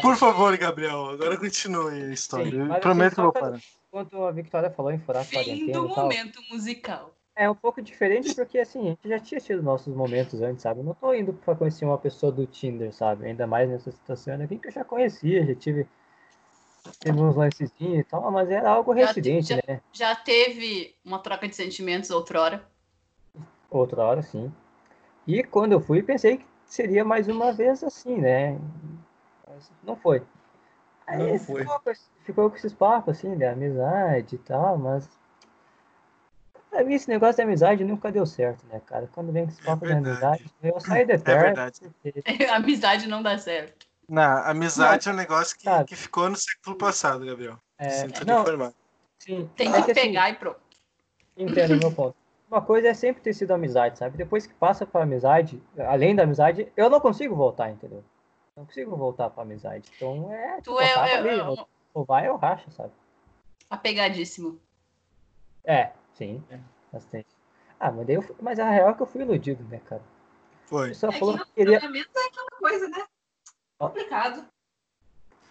Por 0.00 0.16
favor, 0.16 0.56
Gabriel, 0.56 1.06
agora 1.10 1.36
continue 1.38 2.02
a 2.04 2.12
história. 2.12 2.50
Sim, 2.50 2.58
Eu 2.58 2.66
mas 2.66 2.80
prometo 2.80 3.06
assim, 3.06 3.14
que 3.14 3.20
eu 3.20 3.24
vou 3.24 3.32
parar. 3.32 3.60
Enquanto 3.88 4.24
a 4.24 4.32
Victoria 4.32 4.70
falou 4.70 4.90
em 4.90 4.98
furar 4.98 5.24
Fim 5.24 5.34
quarentena 5.36 5.80
do 5.80 5.86
e 5.86 5.94
tal, 5.94 6.04
momento 6.04 6.42
musical. 6.50 7.14
é 7.36 7.48
um 7.48 7.54
pouco 7.54 7.80
diferente 7.80 8.34
porque, 8.34 8.58
assim, 8.58 8.80
a 8.80 8.90
gente 8.90 9.08
já 9.08 9.18
tinha 9.20 9.40
tido 9.40 9.62
nossos 9.62 9.94
momentos 9.94 10.42
antes, 10.42 10.62
sabe? 10.62 10.80
Eu 10.80 10.84
não 10.84 10.94
tô 10.94 11.14
indo 11.14 11.32
pra 11.32 11.54
conhecer 11.54 11.84
uma 11.84 11.96
pessoa 11.98 12.32
do 12.32 12.44
Tinder, 12.46 12.92
sabe? 12.92 13.26
Ainda 13.26 13.46
mais 13.46 13.68
nessa 13.70 13.92
situação, 13.92 14.34
alguém 14.34 14.58
que 14.58 14.66
eu 14.68 14.72
já 14.72 14.82
conhecia, 14.84 15.46
já 15.46 15.54
tive, 15.54 15.86
tive 17.00 17.20
uns 17.20 17.36
lancezinhos 17.36 18.00
e 18.00 18.04
tal, 18.04 18.28
mas 18.32 18.50
era 18.50 18.70
algo 18.70 18.92
Já- 18.94 19.06
residente, 19.06 19.48
já- 19.50 19.60
né? 19.68 19.80
Já 19.92 20.16
teve 20.16 20.96
uma 21.04 21.20
troca 21.20 21.46
de 21.46 21.54
sentimentos 21.54 22.10
outrora. 22.10 22.68
Outra 23.70 24.02
hora, 24.02 24.22
sim. 24.22 24.52
E 25.26 25.42
quando 25.44 25.72
eu 25.72 25.80
fui, 25.80 26.02
pensei 26.02 26.38
que 26.38 26.46
seria 26.66 27.04
mais 27.04 27.28
uma 27.28 27.52
vez 27.52 27.82
assim, 27.84 28.16
né? 28.20 28.58
Mas 29.54 29.70
não 29.82 29.96
foi. 29.96 30.22
Aí 31.06 31.18
Não 31.32 31.38
foi. 31.38 31.60
Ficou, 31.62 31.80
com 31.80 31.90
esse- 31.90 32.10
ficou 32.24 32.50
com 32.50 32.56
esses 32.56 32.72
papos, 32.72 33.16
assim, 33.16 33.36
de 33.36 33.44
amizade 33.44 34.34
e 34.34 34.38
tal, 34.38 34.76
mas. 34.78 35.08
Pra 36.70 36.82
mim, 36.82 36.94
esse 36.94 37.08
negócio 37.08 37.36
de 37.36 37.42
amizade 37.42 37.84
nunca 37.84 38.10
deu 38.10 38.26
certo, 38.26 38.66
né, 38.66 38.80
cara? 38.84 39.08
Quando 39.12 39.30
vem 39.32 39.44
com 39.44 39.50
esse 39.52 39.62
papo 39.62 39.86
de 39.86 39.92
verdade. 39.92 40.08
amizade, 40.24 40.44
eu 40.62 40.80
saio 40.80 41.06
de 41.06 41.12
É 41.12 41.18
perto. 41.18 41.40
verdade. 41.44 41.80
porque- 42.02 42.22
Amizade 42.52 43.08
não 43.08 43.22
dá 43.22 43.38
certo. 43.38 43.86
Não, 44.08 44.38
amizade 44.38 45.08
é 45.08 45.12
um 45.12 45.14
negócio 45.14 45.56
que, 45.56 45.64
Sabe? 45.64 45.84
que 45.88 45.96
ficou 45.96 46.28
no 46.28 46.36
século 46.36 46.76
passado, 46.76 47.24
Gabriel. 47.24 47.58
É, 47.78 47.88
Sinto 47.90 48.26
não, 48.26 48.42
informar. 48.42 48.72
sim, 49.18 49.48
Tem 49.56 49.68
é 49.68 49.82
que 49.82 49.92
assim, 49.92 49.94
pegar 49.94 50.30
e 50.30 50.34
pronto. 50.34 50.60
Entendo 51.36 51.74
o 51.74 51.78
meu 51.78 51.92
ponto. 51.94 52.16
Uma 52.50 52.60
coisa 52.60 52.88
é 52.88 52.94
sempre 52.94 53.22
ter 53.22 53.32
sido 53.32 53.52
amizade, 53.52 53.98
sabe? 53.98 54.16
Depois 54.18 54.46
que 54.46 54.52
passa 54.54 54.84
pra 54.84 55.02
amizade, 55.02 55.62
além 55.78 56.14
da 56.14 56.24
amizade, 56.24 56.70
eu 56.76 56.90
não 56.90 57.00
consigo 57.00 57.34
voltar, 57.34 57.70
entendeu? 57.70 58.04
Não 58.56 58.64
consigo 58.66 58.96
voltar 58.96 59.30
pra 59.30 59.42
amizade. 59.42 59.90
Então 59.96 60.32
é. 60.32 60.56
Tu 60.56 60.70
tipo, 60.70 60.80
é, 60.80 60.86
é- 60.92 61.16
ali, 61.16 61.28
é 61.30 61.42
ou- 61.44 61.68
ou 61.92 62.04
vai 62.04 62.28
ou 62.30 62.36
racha, 62.36 62.70
sabe? 62.70 62.92
apegadíssimo. 63.70 64.60
É, 65.64 65.92
sim, 66.12 66.44
É. 66.50 66.60
bastante. 66.92 67.26
Ah, 67.80 67.90
mas 67.90 68.06
daí 68.06 68.14
eu 68.16 68.22
fui- 68.22 68.36
mas 68.40 68.58
a 68.60 68.70
real 68.70 68.90
é 68.90 68.94
que 68.94 69.02
eu 69.02 69.06
fui 69.06 69.22
iludido, 69.22 69.64
né, 69.64 69.80
cara? 69.80 70.02
Foi. 70.66 70.88
pessoa 70.88 71.12
É 71.12 71.18
falou 71.18 71.38
que 71.38 71.44
que 71.46 71.50
queria. 71.52 71.78
relacionamento 71.80 72.10
é 72.18 72.26
aquela 72.26 72.50
coisa, 72.58 72.88
né? 72.88 73.04
Complicado. 73.78 74.48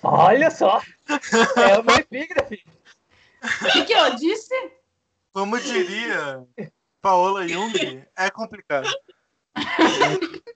Olha 0.01 0.49
só! 0.51 0.81
É 1.57 1.79
uma 1.79 1.95
epígrafe! 1.99 2.63
O 3.43 3.71
que, 3.73 3.85
que 3.85 3.93
eu 3.93 4.15
disse? 4.15 4.53
Como 5.33 5.59
diria 5.59 6.47
Paola 7.01 7.45
Jung, 7.47 8.05
é 8.15 8.29
complicado. 8.31 8.87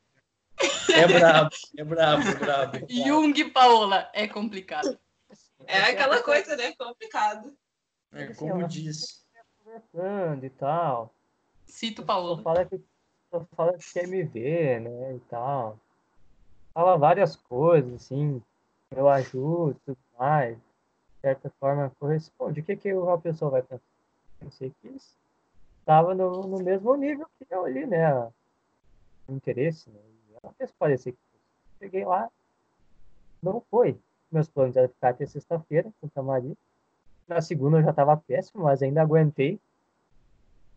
É 0.93 1.07
brabo, 1.07 1.55
é 1.77 1.83
brabo, 1.83 2.23
é 2.27 2.35
brabo. 2.35 2.77
Jung 2.89 3.39
e 3.39 3.49
Paola. 3.51 4.09
É 4.13 4.27
complicado. 4.27 4.97
É 5.65 5.79
aquela 5.79 6.21
coisa, 6.21 6.55
né? 6.55 6.73
Complicado. 6.77 7.55
É 8.13 8.33
como 8.33 8.67
diz. 8.67 9.25
Conversando 9.63 10.45
e 10.45 10.49
tal. 10.49 11.13
Cito 11.65 12.01
Só 12.01 12.07
Paola. 12.07 12.41
fala 12.41 12.65
que, 12.65 12.81
só 13.29 13.45
fala 13.55 13.77
que 13.77 13.93
quer 13.93 14.07
me 14.07 14.23
ver, 14.23 14.81
né? 14.81 15.15
E 15.15 15.19
tal. 15.29 15.77
Fala 16.73 16.97
várias 16.97 17.35
coisas, 17.35 17.93
assim. 17.93 18.41
Eu 18.95 19.09
ajudo 19.09 19.71
e 19.71 19.85
tudo 19.85 19.99
mais. 20.17 20.55
De 20.57 21.21
certa 21.21 21.51
forma, 21.59 21.91
corresponde. 21.99 22.61
O 22.61 22.63
que, 22.63 22.77
que 22.77 22.93
uma 22.93 23.19
pessoa 23.19 23.51
vai 23.51 23.61
pensar? 23.61 23.83
Pensei 24.39 24.71
que 24.81 24.95
estava 25.79 26.13
no, 26.13 26.43
no 26.43 26.63
mesmo 26.63 26.95
nível 26.95 27.27
que 27.38 27.45
eu 27.49 27.65
ali, 27.65 27.85
né? 27.85 28.13
O 29.27 29.33
interesse, 29.33 29.89
né? 29.89 29.99
E 30.51 30.57
fez 30.57 30.71
parecer 30.71 31.11
que 31.11 31.17
fosse. 31.31 31.43
Cheguei 31.79 32.05
lá, 32.05 32.29
não 33.41 33.61
foi. 33.69 33.97
Meus 34.31 34.49
planos 34.49 34.75
eram 34.75 34.89
ficar 34.89 35.09
até 35.09 35.25
sexta-feira, 35.25 35.87
em 35.87 35.93
Santa 36.01 36.21
Maria. 36.21 36.55
Na 37.27 37.41
segunda 37.41 37.77
eu 37.79 37.83
já 37.83 37.91
estava 37.91 38.17
péssimo, 38.17 38.63
mas 38.63 38.81
ainda 38.81 39.01
aguentei. 39.01 39.59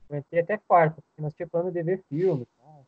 Aguentei 0.09 0.41
até 0.41 0.59
quarta, 0.59 0.97
porque 1.03 1.23
nós 1.23 1.35
tínhamos 1.35 1.51
plano 1.51 1.71
de 1.73 1.83
ver 1.83 2.03
filme. 2.09 2.43
e 2.43 2.47
tal. 2.63 2.87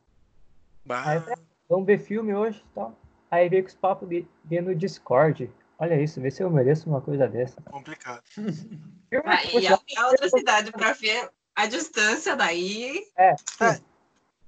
Aí 1.06 1.20
falei, 1.20 1.36
vamos 1.68 1.86
ver 1.86 1.98
filme 1.98 2.34
hoje 2.34 2.60
e 2.70 2.74
tal. 2.74 2.94
Aí 3.30 3.48
veio 3.48 3.62
com 3.62 3.68
os 3.68 3.74
papos 3.74 4.08
de, 4.08 4.26
de 4.44 4.60
no 4.60 4.74
Discord. 4.74 5.50
Olha 5.78 6.00
isso, 6.00 6.20
vê 6.20 6.30
se 6.30 6.42
eu 6.42 6.50
mereço 6.50 6.88
uma 6.88 7.00
coisa 7.00 7.26
dessa. 7.28 7.60
complicado. 7.62 8.22
Filme, 8.34 9.24
Aí 9.24 9.50
por 9.50 9.58
é 9.64 9.76
sinal, 9.76 9.80
a 9.98 10.08
outra 10.10 10.28
cidade 10.28 10.72
pra 10.72 10.92
ver 10.92 11.30
a 11.56 11.66
distância 11.66 12.36
daí. 12.36 13.04
é, 13.16 13.34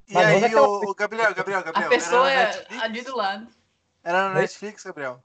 E 0.09 0.15
Mas 0.15 0.27
vamos 0.27 0.43
aí, 0.43 0.51
aquela 0.51 0.69
o, 0.69 0.91
o 0.91 0.95
Gabriel, 0.95 1.35
Gabriel, 1.35 1.65
Gabriel. 1.65 1.87
A 1.87 1.91
pessoa 1.91 2.31
era 2.31 2.43
é 2.43 2.47
na 2.47 2.53
Netflix? 2.53 2.83
ali 2.83 3.03
do 3.03 3.17
lado. 3.17 3.49
Era 4.03 4.29
no 4.29 4.35
Oi? 4.35 4.41
Netflix, 4.43 4.85
Gabriel. 4.85 5.25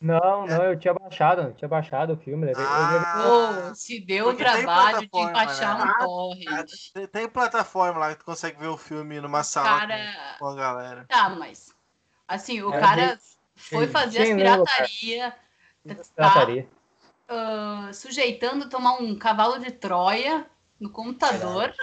Não, 0.00 0.46
não, 0.46 0.62
eu 0.64 0.78
tinha 0.78 0.94
baixado, 0.94 1.42
eu 1.42 1.54
tinha 1.54 1.68
baixado 1.68 2.12
o 2.12 2.16
filme. 2.16 2.52
eu 2.52 2.56
Ah, 2.56 3.68
Pô, 3.70 3.74
se 3.74 4.00
deu 4.00 4.28
o 4.28 4.36
trabalho 4.36 5.00
de 5.00 5.08
plataforma, 5.08 5.32
baixar 5.32 5.78
né? 5.78 5.84
um 5.84 6.06
torrent. 6.06 6.70
tem, 6.92 7.06
tem 7.08 7.28
plataforma 7.28 7.98
lá 7.98 8.12
que 8.12 8.20
tu 8.20 8.24
consegue 8.24 8.58
ver 8.58 8.68
o 8.68 8.76
filme 8.76 9.20
numa 9.20 9.42
sala 9.42 9.80
Cara, 9.80 10.36
com, 10.38 10.46
a 10.46 10.54
galera. 10.54 11.04
tá, 11.08 11.28
mas 11.30 11.72
assim, 12.28 12.62
o 12.62 12.72
É, 12.72 12.80
cara 12.80 13.18
foi 13.56 13.86
Quem- 13.86 13.92
fazer 13.92 14.18
as 14.20 14.28
quem 14.28 14.36
lembra, 14.36 14.64
pirataria, 14.64 15.36
tá 15.86 15.94
Trataria. 16.14 16.68
ah, 17.28 17.90
sujeitando 17.92 18.68
tomar 18.68 19.00
um 19.00 19.18
cavalo 19.18 19.58
de 19.58 19.72
Troia 19.72 20.46
no 20.78 20.90
computador 20.90 21.74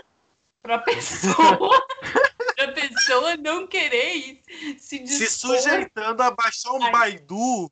pra 0.66 0.80
pessoa, 0.80 1.86
pra 2.56 2.72
pessoa 2.72 3.38
não 3.38 3.68
querer 3.68 4.16
ir, 4.16 4.42
se 4.80 4.98
Se 4.98 5.00
dispor. 5.00 5.58
sujeitando 5.58 6.24
a 6.24 6.32
baixar 6.32 6.72
um 6.72 6.84
Ai. 6.84 6.92
Baidu, 6.92 7.72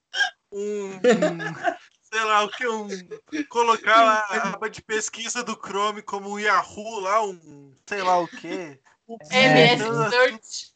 um, 0.51 0.91
sei 2.03 2.23
lá 2.23 2.43
o 2.43 2.49
que, 2.49 2.67
um. 2.67 2.87
Colocar 3.49 4.03
lá 4.03 4.25
a 4.29 4.49
aba 4.49 4.69
de 4.69 4.81
pesquisa 4.83 5.43
do 5.43 5.55
Chrome 5.55 6.03
como 6.03 6.29
um 6.29 6.39
Yahoo 6.39 6.99
lá, 6.99 7.23
um 7.25 7.73
sei 7.87 8.03
lá 8.03 8.19
o 8.19 8.27
que. 8.27 8.77
MS 9.31 9.83
Sujeitando 9.83 10.03
a- 10.03 10.09
Search. 10.11 10.73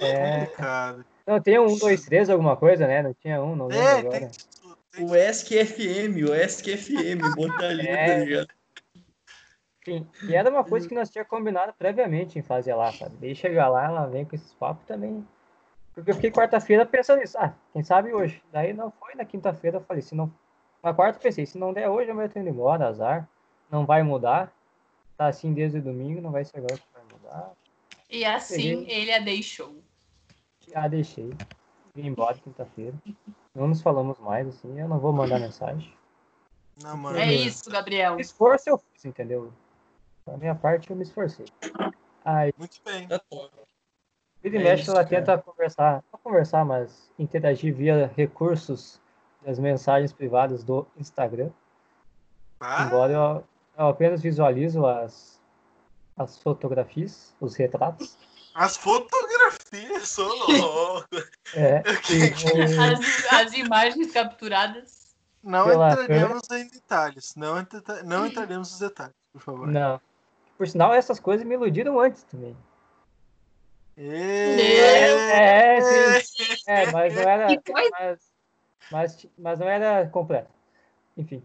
É, 0.00 0.40
Complicado. 0.40 1.04
não, 1.24 1.40
tem 1.40 1.58
um, 1.60 1.78
dois, 1.78 2.02
três, 2.04 2.28
alguma 2.28 2.56
coisa, 2.56 2.86
né? 2.88 3.00
Não 3.02 3.14
tinha 3.14 3.40
um, 3.40 3.54
não 3.54 3.68
lembro 3.68 3.86
É, 3.86 3.98
agora. 4.00 4.18
tem 4.18 4.30
tem 4.90 5.04
O 5.06 5.14
ESC 5.14 5.64
FM, 5.64 6.28
o 6.28 6.34
ESC 6.34 6.76
FM, 6.76 7.20
botar 7.36 7.66
ali, 7.66 7.86
É. 7.86 8.06
tá 8.06 8.24
ligado? 8.24 8.48
Sim, 9.84 10.06
e 10.28 10.34
era 10.34 10.48
uma 10.48 10.62
coisa 10.62 10.88
que 10.88 10.94
nós 10.94 11.10
tínhamos 11.10 11.28
combinado 11.28 11.72
previamente 11.72 12.38
em 12.38 12.42
fazer 12.42 12.74
lá, 12.74 12.92
sabe? 12.92 13.16
Daí 13.20 13.34
chegar 13.34 13.68
lá, 13.68 13.86
ela 13.86 14.06
vem 14.06 14.24
com 14.24 14.36
esses 14.36 14.54
papos 14.54 14.86
também. 14.86 15.26
Porque 15.94 16.10
eu 16.10 16.14
fiquei 16.14 16.30
quarta-feira 16.30 16.86
pensando 16.86 17.18
nisso. 17.18 17.36
Ah, 17.36 17.52
quem 17.72 17.82
sabe 17.82 18.14
hoje. 18.14 18.42
Daí 18.52 18.72
não 18.72 18.90
foi 18.92 19.14
na 19.14 19.24
quinta-feira, 19.24 19.78
eu 19.78 19.82
falei, 19.82 20.02
se 20.02 20.14
não. 20.14 20.32
Na 20.82 20.94
quarta 20.94 21.18
eu 21.18 21.22
pensei, 21.22 21.44
se 21.46 21.58
não 21.58 21.72
der 21.72 21.88
hoje, 21.88 22.10
eu 22.10 22.28
tô 22.28 22.38
indo 22.38 22.48
embora, 22.48 22.88
azar. 22.88 23.28
Não 23.70 23.84
vai 23.84 24.02
mudar. 24.02 24.52
Tá 25.16 25.26
assim 25.26 25.52
desde 25.52 25.78
o 25.78 25.82
domingo, 25.82 26.20
não 26.20 26.30
vai 26.30 26.44
ser 26.44 26.58
agora 26.58 26.76
que 26.76 26.86
vai 26.94 27.02
mudar. 27.12 27.52
E 28.08 28.24
assim 28.24 28.86
ele 28.88 29.12
a 29.12 29.18
deixou. 29.18 29.74
Ah, 30.74 30.88
deixei. 30.88 31.34
Vim 31.94 32.06
embora 32.06 32.38
quinta-feira. 32.38 32.94
Não 33.54 33.66
nos 33.66 33.82
falamos 33.82 34.18
mais, 34.18 34.48
assim, 34.48 34.80
eu 34.80 34.88
não 34.88 34.98
vou 34.98 35.12
mandar 35.12 35.38
mensagem. 35.38 35.92
Não, 36.82 36.96
mano. 36.96 37.18
É 37.18 37.34
isso, 37.34 37.68
Gabriel. 37.70 38.18
Esforço 38.18 38.70
eu 38.70 38.78
fiz, 38.78 39.04
entendeu? 39.04 39.52
Da 40.26 40.36
minha 40.36 40.54
parte 40.54 40.90
eu 40.90 40.96
me 40.96 41.02
esforcei. 41.02 41.46
Aí, 42.24 42.52
Muito 42.56 42.78
bem. 42.84 43.08
Tá. 43.08 43.20
Vira 44.42 44.56
e 44.56 44.60
É 44.60 44.62
mexe, 44.64 44.82
isso, 44.82 44.90
ela 44.92 45.04
cara. 45.04 45.16
tenta 45.24 45.38
conversar, 45.38 46.02
não 46.12 46.18
conversar, 46.20 46.64
mas 46.64 47.10
interagir 47.18 47.74
via 47.74 48.10
recursos 48.16 49.00
das 49.44 49.58
mensagens 49.58 50.12
privadas 50.12 50.62
do 50.64 50.86
Instagram. 50.96 51.50
Ah, 52.60 52.84
Embora 52.86 53.12
eu, 53.12 53.44
eu 53.78 53.86
apenas 53.88 54.20
visualizo 54.22 54.86
as, 54.86 55.40
as 56.16 56.38
fotografias, 56.38 57.34
os 57.40 57.54
retratos. 57.56 58.16
as 58.54 58.76
fotografias, 58.76 60.08
sou 60.08 60.28
louco. 60.32 61.08
É, 61.54 61.82
As, 61.88 63.32
as 63.32 63.52
imagens 63.54 64.12
capturadas. 64.12 65.02
Não 65.42 65.66
entraremos 65.72 66.42
em 66.52 66.68
detalhes. 66.68 67.34
Não, 67.34 67.58
entra- 67.58 68.02
não 68.04 68.26
entraremos 68.26 68.70
nos 68.70 68.78
detalhes, 68.78 69.14
por 69.32 69.40
favor. 69.42 69.66
não. 69.66 70.00
Por 70.62 70.68
sinal, 70.68 70.94
essas 70.94 71.18
coisas 71.18 71.44
me 71.44 71.56
iludiram 71.56 71.98
antes 71.98 72.22
também. 72.22 72.56
É, 73.96 75.08
É, 75.28 76.20
sim. 76.20 76.44
É, 76.68 76.86
mas 76.86 77.12
não 77.12 77.22
era. 77.22 77.60
Mas, 77.90 78.32
mas, 78.88 79.26
mas 79.36 79.58
não 79.58 79.68
era 79.68 80.08
completo. 80.10 80.48
Enfim. 81.16 81.42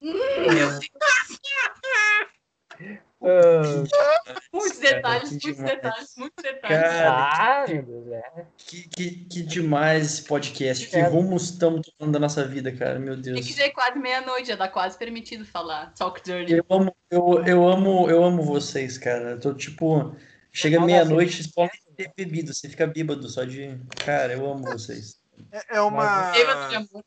Ah, 3.28 4.34
Muitos 4.52 4.78
detalhes, 4.78 5.28
que 5.28 5.32
muitos 5.48 5.56
demais. 5.56 5.74
detalhes, 5.76 6.14
muitos 6.16 6.42
detalhes. 6.44 6.78
Cara, 6.78 7.66
meu 7.68 7.82
Deus, 7.82 8.12
é. 8.12 8.46
que, 8.56 8.88
que, 8.88 9.10
que 9.24 9.42
demais 9.42 10.04
esse 10.04 10.22
podcast. 10.22 10.86
Que 10.88 10.96
É. 10.96 11.06
rumos 11.08 11.44
estamos 11.50 11.86
tomando 11.98 12.12
da 12.12 12.18
nossa 12.20 12.46
vida, 12.46 12.70
cara. 12.72 12.98
Meu 12.98 13.14
É 13.14 13.16
Deus. 13.16 13.40
que 13.46 13.52
já 13.52 13.64
é 13.64 13.70
quase 13.70 13.98
meia-noite, 13.98 14.48
já 14.48 14.56
dá 14.56 14.68
quase 14.68 14.96
permitido 14.96 15.44
falar. 15.44 15.92
Talk 15.94 16.22
dirty. 16.22 16.52
Eu 16.52 16.64
amo, 16.70 16.96
eu, 17.10 17.44
eu 17.44 17.68
amo, 17.68 18.08
eu 18.10 18.22
amo 18.24 18.42
vocês, 18.42 18.96
cara. 18.98 19.30
Eu 19.32 19.40
tô 19.40 19.54
tipo. 19.54 20.14
Chega 20.52 20.76
Fala 20.76 20.86
meia-noite, 20.86 21.34
assim. 21.34 21.42
vocês 21.42 21.52
podem 21.54 21.80
ter 21.96 22.12
bebido, 22.16 22.54
você 22.54 22.68
fica 22.68 22.86
bêbado 22.86 23.28
só 23.28 23.44
de. 23.44 23.78
Cara, 24.04 24.32
eu 24.32 24.50
amo 24.50 24.62
vocês. 24.64 25.20
É, 25.52 25.76
é 25.76 25.80
uma. 25.80 26.30
Amor. 26.32 27.04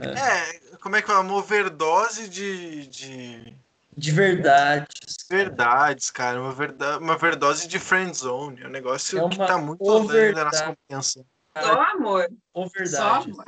É, 0.00 0.76
como 0.82 0.96
é 0.96 1.00
que 1.02 1.10
é? 1.10 1.14
Uma 1.14 1.34
overdose 1.34 2.28
de, 2.28 2.86
de 2.88 3.56
De 3.98 4.12
verdades. 4.12 5.26
verdades, 5.28 6.10
cara. 6.12 6.40
Uma, 6.40 6.52
verda... 6.52 6.98
uma 6.98 7.14
overdose 7.14 7.66
de 7.66 7.80
friend 7.80 8.16
zone. 8.16 8.62
É 8.62 8.68
um 8.68 8.70
negócio 8.70 9.18
É 9.18 9.28
que 9.28 9.36
tá 9.36 9.58
muito 9.58 9.90
além 9.90 10.32
da 10.32 10.44
nossa 10.44 10.66
compreensão. 10.66 11.26
Só 11.60 11.82
amor. 11.82 12.28
Ou 12.54 12.66
Só 12.66 12.72
verdade. 12.78 13.30
amor. 13.30 13.44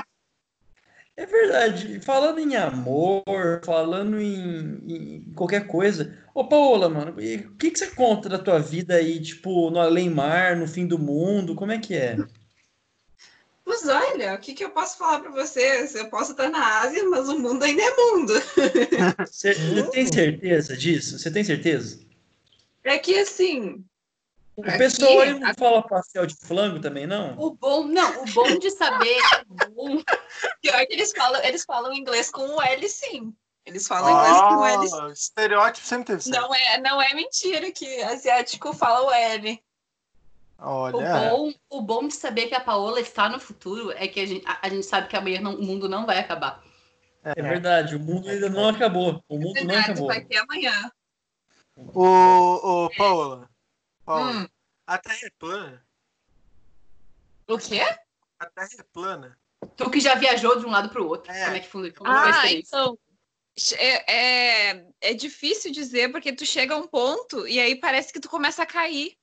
É 1.17 1.25
verdade. 1.25 2.01
Falando 2.01 2.41
em 2.41 2.57
amor, 2.57 3.61
falando 3.65 4.21
em, 4.21 4.83
em 4.89 5.33
qualquer 5.35 5.69
coisa. 5.69 6.19
Ô, 6.35 6.49
Paola, 6.49 6.89
mano, 6.89 7.21
e 7.21 7.37
o 7.37 7.55
que, 7.55 7.71
que 7.71 7.79
você 7.79 7.87
conta 7.89 8.29
da 8.29 8.39
tua 8.39 8.59
vida 8.59 8.95
aí, 8.97 9.21
tipo, 9.21 9.71
no 9.71 9.79
além-mar, 9.79 10.57
no 10.57 10.67
fim 10.67 10.85
do 10.85 10.99
mundo? 10.99 11.55
Como 11.55 11.71
é 11.71 11.79
que 11.79 11.95
é? 11.95 12.17
Pois 13.71 13.87
olha, 13.87 14.35
o 14.35 14.39
que, 14.39 14.53
que 14.53 14.65
eu 14.65 14.71
posso 14.71 14.99
falar 14.99 15.21
para 15.21 15.31
vocês? 15.31 15.95
Eu 15.95 16.11
posso 16.11 16.33
estar 16.33 16.49
na 16.51 16.81
Ásia, 16.81 17.09
mas 17.09 17.29
o 17.29 17.39
mundo 17.39 17.63
ainda 17.63 17.81
é 17.81 17.95
mundo. 17.95 18.33
Você, 19.25 19.55
você 19.55 19.91
tem 19.91 20.07
certeza 20.13 20.77
disso? 20.77 21.17
Você 21.17 21.31
tem 21.31 21.45
certeza? 21.45 22.01
É 22.83 22.99
que 22.99 23.17
assim, 23.17 23.85
O 24.57 24.63
Aqui, 24.63 24.77
pessoal 24.77 25.21
aí 25.21 25.39
não 25.39 25.49
a- 25.49 25.55
fala 25.55 25.87
pastel 25.87 26.27
de 26.27 26.35
flango 26.35 26.81
também, 26.81 27.07
não? 27.07 27.39
O 27.39 27.53
bom, 27.55 27.87
não, 27.87 28.25
o 28.25 28.27
bom 28.27 28.59
de 28.59 28.73
saber, 28.73 29.31
o 29.37 29.45
bom, 29.45 30.03
pior 30.61 30.85
que 30.87 30.93
eles 30.95 31.13
falam, 31.13 31.41
eles 31.45 31.65
falam 31.65 31.95
inglês 31.95 32.29
com 32.29 32.43
o 32.57 32.61
L 32.61 32.89
sim. 32.89 33.33
Eles 33.65 33.87
falam 33.87 34.11
inglês 34.11 34.43
com 34.43 34.55
o 34.57 34.65
L 34.67 34.89
sim. 34.89 34.97
Ah, 35.01 35.11
estereótipo 35.13 35.87
sempre 35.87 36.07
teve 36.07 36.23
certo. 36.23 36.43
Não 36.43 36.53
é, 36.53 36.81
não 36.81 37.01
é 37.01 37.15
mentira 37.15 37.71
que 37.71 38.03
asiático 38.03 38.73
fala 38.73 39.07
o 39.07 39.13
L. 39.13 39.63
o 40.63 40.67
Olha, 40.69 41.13
bom, 41.15 41.53
o 41.71 41.81
bom 41.83 42.07
de 42.07 42.15
saber 42.15 42.47
que 42.49 42.55
a 42.55 42.61
Paola 42.61 43.01
está 43.01 43.29
no 43.29 43.41
futuro 43.41 43.91
é 43.93 44.07
que 44.07 44.21
a 44.21 44.27
gente, 44.27 44.47
a, 44.47 44.59
a 44.67 44.69
gente 44.69 44.85
sabe 44.85 45.09
que 45.09 45.17
amanhã 45.17 45.41
não- 45.41 45.55
o 45.57 45.63
mundo 45.63 45.89
não 45.89 46.05
vai 46.07 46.19
acabar. 46.19 46.63
É 47.23 47.43
verdade, 47.43 47.97
o 47.97 48.01
mundo 48.01 48.29
ainda 48.29 48.49
não 48.49 48.69
acabou. 48.69 49.23
O 49.29 49.39
mundo 49.39 49.55
não 49.61 49.67
Verdade, 49.67 49.91
acabou. 49.91 50.07
vai 50.07 50.25
ter 50.25 50.37
amanhã. 50.39 50.93
o, 51.77 52.85
o 52.87 52.91
Paola. 52.97 53.51
Paola, 54.05 54.31
Hum. 54.33 54.49
a 54.87 54.99
Terra 54.99 55.19
é 55.25 55.31
plana. 55.39 55.87
O 57.49 57.59
quê? 57.59 57.81
A 58.39 58.47
Terra 58.47 58.69
é 58.79 58.83
plana. 58.93 59.39
Tu 59.77 59.91
que 59.91 60.01
já 60.01 60.15
viajou 60.15 60.59
de 60.59 60.65
um 60.67 60.71
lado 60.71 60.89
para 60.89 61.03
o 61.03 61.07
outro, 61.07 61.31
É. 61.33 61.45
como 61.45 61.57
é 61.57 61.61
que 61.61 61.69
foi, 61.69 61.93
como 61.93 62.11
Ah, 62.11 62.31
experiência? 62.31 62.77
então. 62.77 62.99
É, 63.77 64.13
é, 64.71 64.87
é 65.01 65.15
difícil 65.15 65.71
dizer, 65.71 66.11
porque 66.11 66.33
tu 66.33 66.47
chega 66.47 66.75
a 66.75 66.79
um 66.79 66.87
ponto 66.87 67.47
e 67.47 67.61
aí 67.61 67.77
parece 67.77 68.13
que 68.13 68.21
tu 68.21 68.29
começa 68.29 68.63
a 68.63 68.67
cair. 68.67 69.15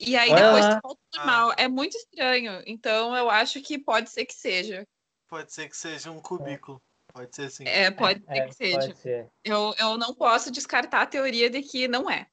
E 0.00 0.16
aí 0.16 0.30
Olha 0.30 0.44
depois 0.46 0.64
lá. 0.64 0.80
volta 0.82 1.00
normal. 1.14 1.54
É 1.58 1.68
muito 1.68 1.94
estranho. 1.96 2.62
Então 2.66 3.14
eu 3.14 3.28
acho 3.28 3.60
que 3.60 3.78
pode 3.78 4.08
ser 4.10 4.24
que 4.24 4.34
seja. 4.34 4.86
Pode 5.28 5.52
ser 5.52 5.68
que 5.68 5.76
seja 5.76 6.10
um 6.10 6.20
cubículo. 6.20 6.80
Pode 7.12 7.36
ser 7.36 7.42
assim. 7.42 7.64
É, 7.66 7.90
pode 7.90 8.20
ser 8.24 8.32
É, 8.32 8.40
que 8.48 8.54
seja. 8.54 8.78
pode 8.78 8.98
ser. 8.98 9.28
Eu, 9.44 9.74
eu 9.78 9.98
não 9.98 10.14
posso 10.14 10.50
descartar 10.50 11.02
a 11.02 11.06
teoria 11.06 11.50
de 11.50 11.60
que 11.62 11.86
não 11.86 12.10
é. 12.10 12.26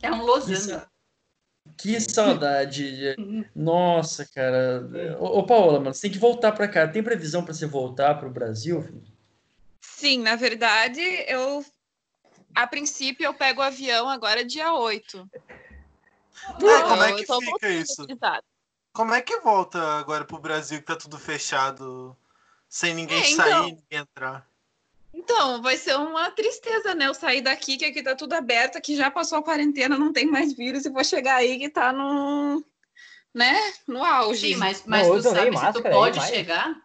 É 0.00 0.12
um 0.12 0.22
losango. 0.22 0.60
sa- 0.60 0.88
que 1.76 2.00
saudade. 2.00 3.16
Nossa, 3.54 4.24
cara. 4.32 4.86
Ô, 5.18 5.38
ô, 5.38 5.46
Paola, 5.46 5.80
mano, 5.80 5.92
você 5.94 6.02
tem 6.02 6.12
que 6.12 6.18
voltar 6.18 6.52
pra 6.52 6.68
cá. 6.68 6.86
Tem 6.86 7.02
previsão 7.02 7.44
pra 7.44 7.52
você 7.52 7.66
voltar 7.66 8.14
pro 8.14 8.30
Brasil? 8.30 8.80
filho? 8.82 9.02
Sim, 9.84 10.20
na 10.20 10.36
verdade, 10.36 11.00
eu. 11.26 11.64
A 12.54 12.66
princípio, 12.66 13.24
eu 13.24 13.34
pego 13.34 13.60
o 13.60 13.64
avião 13.64 14.08
agora 14.08 14.44
dia 14.44 14.72
8. 14.72 15.28
É, 16.60 16.82
como 16.82 17.02
é 17.02 17.12
que 17.12 17.26
fica 17.26 17.68
isso? 17.68 18.06
Como 18.92 19.14
é 19.14 19.20
que 19.20 19.38
volta 19.40 19.80
agora 19.98 20.24
pro 20.24 20.38
Brasil 20.38 20.78
que 20.80 20.86
tá 20.86 20.96
tudo 20.96 21.18
fechado? 21.18 22.16
Sem 22.68 22.94
ninguém 22.94 23.22
É, 23.22 23.30
então. 23.30 23.44
sair, 23.44 23.72
ninguém 23.72 23.84
entrar. 23.90 24.46
Então, 25.12 25.62
vai 25.62 25.76
ser 25.76 25.96
uma 25.96 26.30
tristeza, 26.30 26.94
né? 26.94 27.06
Eu 27.06 27.14
sair 27.14 27.40
daqui, 27.40 27.76
que 27.76 27.84
aqui 27.84 28.02
tá 28.02 28.14
tudo 28.14 28.34
aberto, 28.34 28.80
que 28.80 28.94
já 28.94 29.10
passou 29.10 29.38
a 29.38 29.42
quarentena, 29.42 29.98
não 29.98 30.12
tem 30.12 30.26
mais 30.26 30.52
vírus, 30.52 30.84
e 30.84 30.90
vou 30.90 31.02
chegar 31.02 31.36
aí 31.36 31.58
que 31.58 31.68
tá 31.68 31.92
no. 31.92 32.62
né? 33.32 33.56
No 33.86 34.04
auge. 34.04 34.52
Sim, 34.52 34.56
mas, 34.56 34.84
mas 34.84 35.08
Não 35.08 35.16
tu 35.16 35.22
sabe 35.22 35.40
se 35.44 35.50
tu 35.50 35.54
máscara 35.54 35.88
aí 35.88 35.94
pode 35.94 36.18
mais. 36.18 36.30
chegar? 36.30 36.82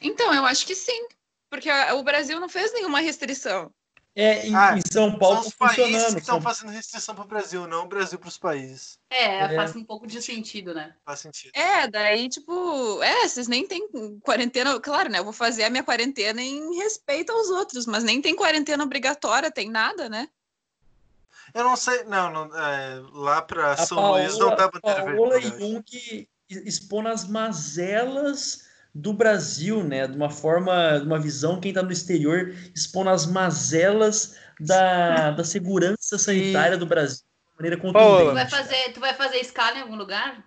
Então, 0.00 0.34
eu 0.34 0.44
acho 0.44 0.66
que 0.66 0.74
sim. 0.74 1.06
Porque 1.48 1.70
o 1.70 2.02
Brasil 2.02 2.40
não 2.40 2.48
fez 2.48 2.72
nenhuma 2.72 3.00
restrição. 3.00 3.72
É, 4.14 4.46
em, 4.46 4.54
Ah, 4.54 4.76
em 4.76 4.82
São 4.92 5.18
Paulo 5.18 5.38
São 5.38 5.46
os 5.48 5.54
tá 5.54 5.66
países 5.66 5.84
funcionando. 5.86 6.14
que 6.14 6.20
estão 6.20 6.34
São- 6.34 6.42
fazendo 6.42 6.70
restrição 6.70 7.14
pro 7.14 7.24
Brasil, 7.24 7.66
não 7.66 7.84
o 7.84 7.88
Brasil 7.88 8.18
pros 8.18 8.36
países. 8.36 8.98
É, 9.08 9.44
É. 9.44 9.56
faz 9.56 9.74
um 9.74 9.82
pouco 9.82 10.06
de 10.06 10.20
sentido, 10.20 10.74
né? 10.74 10.94
Faz 11.04 11.20
sentido. 11.20 11.52
É, 11.54 11.88
daí, 11.88 12.28
tipo, 12.28 13.02
é, 13.02 13.26
vocês 13.26 13.48
nem 13.48 13.66
têm 13.66 13.88
quarentena. 14.20 14.78
Claro, 14.80 15.08
né? 15.08 15.18
Eu 15.18 15.24
vou 15.24 15.32
fazer 15.32 15.64
a 15.64 15.70
minha 15.70 15.82
quarentena 15.82 16.42
em 16.42 16.76
respeito 16.76 17.32
aos 17.32 17.48
outros, 17.48 17.86
mas 17.86 18.04
nem 18.04 18.20
tem 18.20 18.36
quarentena 18.36 18.84
obrigatória, 18.84 19.50
tem 19.50 19.70
nada, 19.70 20.10
né? 20.10 20.28
Eu 21.54 21.64
não 21.64 21.76
sei, 21.76 22.04
não, 22.04 22.30
não 22.30 22.58
é, 22.58 23.02
lá 23.12 23.40
pra 23.42 23.72
A 23.72 23.76
São 23.78 23.96
Paola, 23.96 24.20
Luís 24.22 24.38
não 24.38 24.54
dá 24.54 24.68
bandeira 24.70 25.04
verde. 25.04 25.16
Paola 25.18 25.38
e 25.38 25.40
branca. 25.50 25.58
Jung 25.58 26.28
expondo 26.50 27.08
as 27.08 27.26
mazelas 27.26 28.64
do 28.94 29.12
Brasil, 29.12 29.82
né? 29.82 30.06
De 30.06 30.16
uma 30.16 30.30
forma, 30.30 30.98
de 30.98 31.06
uma 31.06 31.18
visão, 31.18 31.60
quem 31.60 31.72
tá 31.72 31.82
no 31.82 31.92
exterior 31.92 32.54
expondo 32.74 33.10
as 33.10 33.26
mazelas 33.26 34.36
da, 34.60 35.30
da 35.32 35.44
segurança 35.44 36.18
sanitária 36.18 36.76
do 36.76 36.86
Brasil 36.86 37.24
de 37.24 37.56
maneira 37.56 37.76
Tu 37.76 37.82
contundente. 37.82 38.32
vai 38.34 38.48
fazer, 38.48 38.92
tu 38.92 39.00
vai 39.00 39.14
fazer 39.14 39.38
escala 39.38 39.78
em 39.78 39.82
algum 39.82 39.96
lugar? 39.96 40.46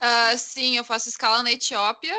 Ah, 0.00 0.36
sim, 0.36 0.76
eu 0.76 0.84
faço 0.84 1.08
escala 1.08 1.42
na 1.42 1.52
Etiópia 1.52 2.16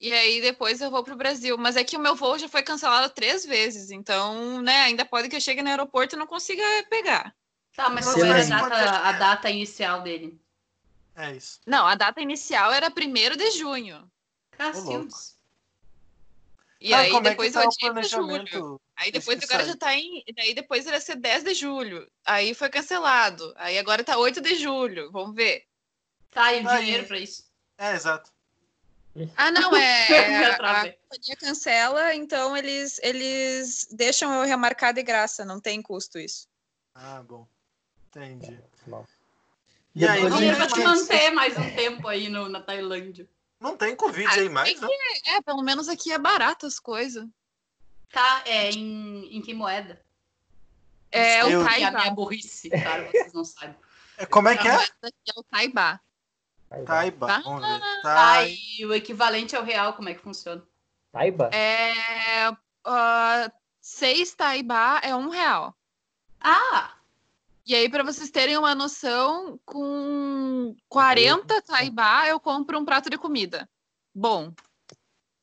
e 0.00 0.12
aí 0.12 0.40
depois 0.40 0.80
eu 0.80 0.90
vou 0.90 1.02
pro 1.02 1.16
Brasil. 1.16 1.56
Mas 1.58 1.76
é 1.76 1.82
que 1.82 1.96
o 1.96 2.00
meu 2.00 2.14
voo 2.14 2.38
já 2.38 2.48
foi 2.48 2.62
cancelado 2.62 3.12
três 3.12 3.44
vezes, 3.44 3.90
então, 3.90 4.60
né, 4.62 4.82
ainda 4.82 5.04
pode 5.04 5.28
que 5.28 5.36
eu 5.36 5.40
chegue 5.40 5.62
no 5.62 5.68
aeroporto 5.68 6.14
e 6.14 6.18
não 6.18 6.26
consiga 6.26 6.62
pegar. 6.88 7.34
Tá, 7.74 7.88
mas 7.88 8.04
qual 8.04 8.16
Você 8.16 8.26
era 8.26 8.42
a 8.42 8.68
data, 8.68 8.98
a 8.98 9.12
data 9.12 9.50
inicial 9.50 10.02
dele? 10.02 10.40
É 11.16 11.34
isso. 11.34 11.60
Não, 11.66 11.86
a 11.86 11.94
data 11.94 12.20
inicial 12.20 12.72
era 12.72 12.90
1 12.90 13.36
de 13.36 13.50
junho. 13.52 14.08
Cacildes. 14.58 15.38
E 16.80 16.92
Ah, 16.94 16.98
aí 17.00 17.10
como 17.10 17.22
depois 17.22 17.54
é 17.56 17.64
eu 17.64 17.68
que 17.70 17.92
tá 17.92 18.02
julho. 18.02 18.80
Aí 18.96 19.10
depois 19.10 19.42
agora 19.42 19.64
sai. 19.64 19.66
já 19.66 19.76
tá 19.76 19.94
em. 19.94 20.24
Daí 20.36 20.54
depois 20.54 20.86
ia 20.86 21.00
ser 21.00 21.16
10 21.16 21.44
de 21.44 21.54
julho. 21.54 22.08
Aí 22.24 22.54
foi 22.54 22.68
cancelado. 22.68 23.52
Aí 23.56 23.78
agora 23.78 24.04
tá 24.04 24.16
8 24.16 24.40
de 24.40 24.56
julho. 24.56 25.10
Vamos 25.10 25.34
ver. 25.34 25.64
Tá, 26.30 26.52
e 26.52 26.64
o 26.64 26.68
Aí. 26.68 26.84
dinheiro 26.84 27.06
pra 27.06 27.18
isso? 27.18 27.44
É, 27.78 27.94
exato. 27.94 28.30
Ah, 29.36 29.50
não, 29.50 29.74
é. 29.74 30.06
Me 30.28 30.44
a, 30.44 30.54
a 30.54 30.92
companhia 30.92 31.36
cancela, 31.40 32.14
então 32.14 32.56
eles, 32.56 33.00
eles 33.02 33.88
deixam 33.90 34.32
eu 34.34 34.44
remarcar 34.44 34.92
de 34.94 35.02
graça, 35.02 35.44
não 35.44 35.60
tem 35.60 35.82
custo 35.82 36.18
isso. 36.18 36.46
Ah, 36.94 37.22
bom. 37.22 37.46
Entendi. 38.08 38.58
Bom. 38.86 39.04
E 39.94 40.06
aí, 40.06 40.22
Depois 40.22 40.40
não 40.40 40.54
pra 40.54 40.66
te 40.68 40.80
manter 40.80 41.30
mais 41.32 41.56
um 41.58 41.70
tempo 41.74 42.06
aí 42.06 42.28
no, 42.28 42.48
na 42.48 42.60
Tailândia. 42.60 43.28
Não 43.60 43.76
tem 43.76 43.94
Covid 43.96 44.26
Ah, 44.28 44.34
aí 44.34 44.48
mais, 44.48 44.80
né? 44.80 44.88
É, 45.26 45.40
pelo 45.42 45.62
menos 45.62 45.88
aqui 45.88 46.12
é 46.12 46.18
barato 46.18 46.66
as 46.66 46.78
coisas. 46.78 47.26
Tá, 48.12 48.42
é 48.46 48.70
em, 48.70 49.36
em 49.36 49.42
que 49.42 49.52
moeda? 49.52 50.00
É 51.10 51.42
Eu- 51.42 51.46
o 51.46 51.50
E 51.50 51.54
a 51.66 51.68
Taibá. 51.68 51.98
minha 52.00 52.10
burrice, 52.10 52.70
claro, 52.70 53.06
vocês 53.10 53.32
não 53.32 53.44
sabem. 53.44 53.76
É, 54.16 54.26
Como 54.26 54.48
é 54.48 54.56
que 54.56 54.66
A 54.68 54.72
é? 54.72 54.74
moeda 54.76 54.92
aqui 55.02 55.30
é 55.36 55.40
o 55.40 55.42
Taibá. 55.44 56.00
Taiba. 56.68 56.86
Taiba. 56.86 57.26
Tá. 57.26 57.38
Vamos 57.40 57.62
ver. 57.66 57.80
Tá, 58.02 58.14
Tai... 58.14 58.54
e 58.78 58.84
o 58.86 58.94
equivalente 58.94 59.56
ao 59.56 59.64
real, 59.64 59.94
como 59.94 60.08
é 60.10 60.14
que 60.14 60.20
funciona? 60.20 60.62
Taiba? 61.10 61.48
É. 61.54 61.92
ah, 62.84 63.50
seis 63.80 64.34
Taibá 64.34 65.00
é 65.02 65.14
um 65.16 65.28
real. 65.30 65.74
Ah, 66.40 66.92
E 67.68 67.74
aí, 67.74 67.86
para 67.90 68.02
vocês 68.02 68.30
terem 68.30 68.56
uma 68.56 68.74
noção, 68.74 69.60
com 69.66 70.74
40 70.88 71.60
Taibá 71.60 72.26
eu 72.26 72.40
compro 72.40 72.78
um 72.78 72.84
prato 72.84 73.10
de 73.10 73.18
comida. 73.18 73.68
Bom. 74.14 74.54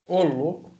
Ô, 0.08 0.24
louco. 0.24 0.76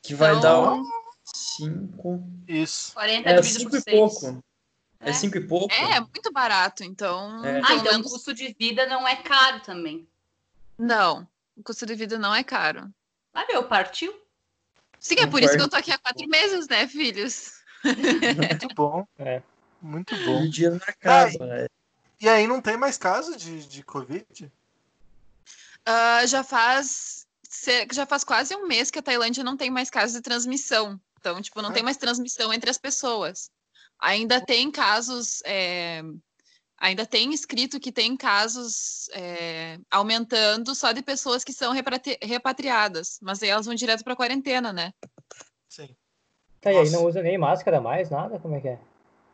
Que 0.00 0.14
vai 0.14 0.36
Então- 0.36 0.40
dar 0.64 0.72
um 0.74 0.84
cinco. 1.24 2.22
Isso. 2.46 2.94
40 2.94 3.28
É 3.30 3.34
dividido 3.34 3.58
cinco 3.58 3.70
por 3.70 3.78
e 3.78 3.82
6. 3.82 3.96
pouco. 3.98 4.44
É 5.00 5.12
cinco 5.12 5.36
e 5.38 5.46
pouco. 5.46 5.74
É, 5.74 5.98
muito 5.98 6.32
barato, 6.32 6.84
então. 6.84 7.44
É. 7.44 7.56
Ah, 7.64 7.74
então 7.74 7.78
o 7.78 7.82
menos- 7.96 8.12
custo 8.12 8.32
de 8.32 8.54
vida 8.56 8.86
não 8.86 9.06
é 9.08 9.16
caro 9.16 9.58
também. 9.60 10.08
Não, 10.78 11.26
o 11.56 11.62
custo 11.64 11.84
de 11.84 11.96
vida 11.96 12.16
não 12.16 12.32
é 12.32 12.44
caro. 12.44 12.88
Ah, 13.34 13.44
meu, 13.48 13.64
partiu? 13.64 14.14
Sim, 15.00 15.16
é 15.18 15.26
por 15.26 15.42
isso 15.42 15.56
que 15.56 15.62
eu 15.62 15.68
tô 15.68 15.76
aqui 15.76 15.90
há 15.90 15.98
quatro 15.98 16.28
meses, 16.28 16.68
né, 16.68 16.86
filhos? 16.86 17.54
Muito 18.62 18.68
bom. 18.76 19.04
É. 19.18 19.42
Muito 19.84 20.14
E 20.14 20.24
bom. 20.24 20.42
o 20.42 20.48
dinheiro 20.48 20.76
não 20.76 20.86
acaba. 20.86 21.58
é. 21.58 21.66
E 22.20 22.28
aí 22.28 22.46
não 22.46 22.60
tem 22.60 22.76
mais 22.76 22.96
caso 22.96 23.36
de, 23.36 23.66
de 23.66 23.82
Covid? 23.82 24.50
Ah, 25.84 26.24
já 26.26 26.42
faz 26.42 27.26
já 27.92 28.04
faz 28.04 28.24
quase 28.24 28.54
um 28.56 28.66
mês 28.66 28.90
que 28.90 28.98
a 28.98 29.02
Tailândia 29.02 29.44
não 29.44 29.56
tem 29.56 29.70
mais 29.70 29.90
casos 29.90 30.16
de 30.16 30.22
transmissão. 30.22 30.98
Então, 31.20 31.40
tipo, 31.40 31.62
não 31.62 31.72
tem 31.72 31.82
mais 31.82 31.96
transmissão 31.96 32.52
entre 32.52 32.68
as 32.68 32.78
pessoas. 32.78 33.50
Ainda 33.98 34.40
tem 34.40 34.70
casos, 34.70 35.40
é, 35.44 36.02
Ainda 36.78 37.06
tem 37.06 37.32
escrito 37.32 37.78
que 37.80 37.92
tem 37.92 38.16
casos 38.16 39.08
é, 39.12 39.78
aumentando 39.90 40.74
só 40.74 40.92
de 40.92 41.02
pessoas 41.02 41.44
que 41.44 41.52
são 41.52 41.72
repatri 41.72 42.18
repatriadas, 42.20 43.18
mas 43.22 43.42
aí 43.42 43.48
elas 43.48 43.66
vão 43.66 43.74
direto 43.74 44.02
para 44.02 44.16
quarentena, 44.16 44.72
né? 44.72 44.92
Sim. 45.68 45.94
Tá, 46.60 46.72
e 46.72 46.76
aí 46.76 46.90
não 46.90 47.04
usa 47.06 47.22
nem 47.22 47.38
máscara 47.38 47.80
mais, 47.80 48.10
nada? 48.10 48.38
Como 48.38 48.56
é 48.56 48.60
que 48.60 48.68
é? 48.68 48.78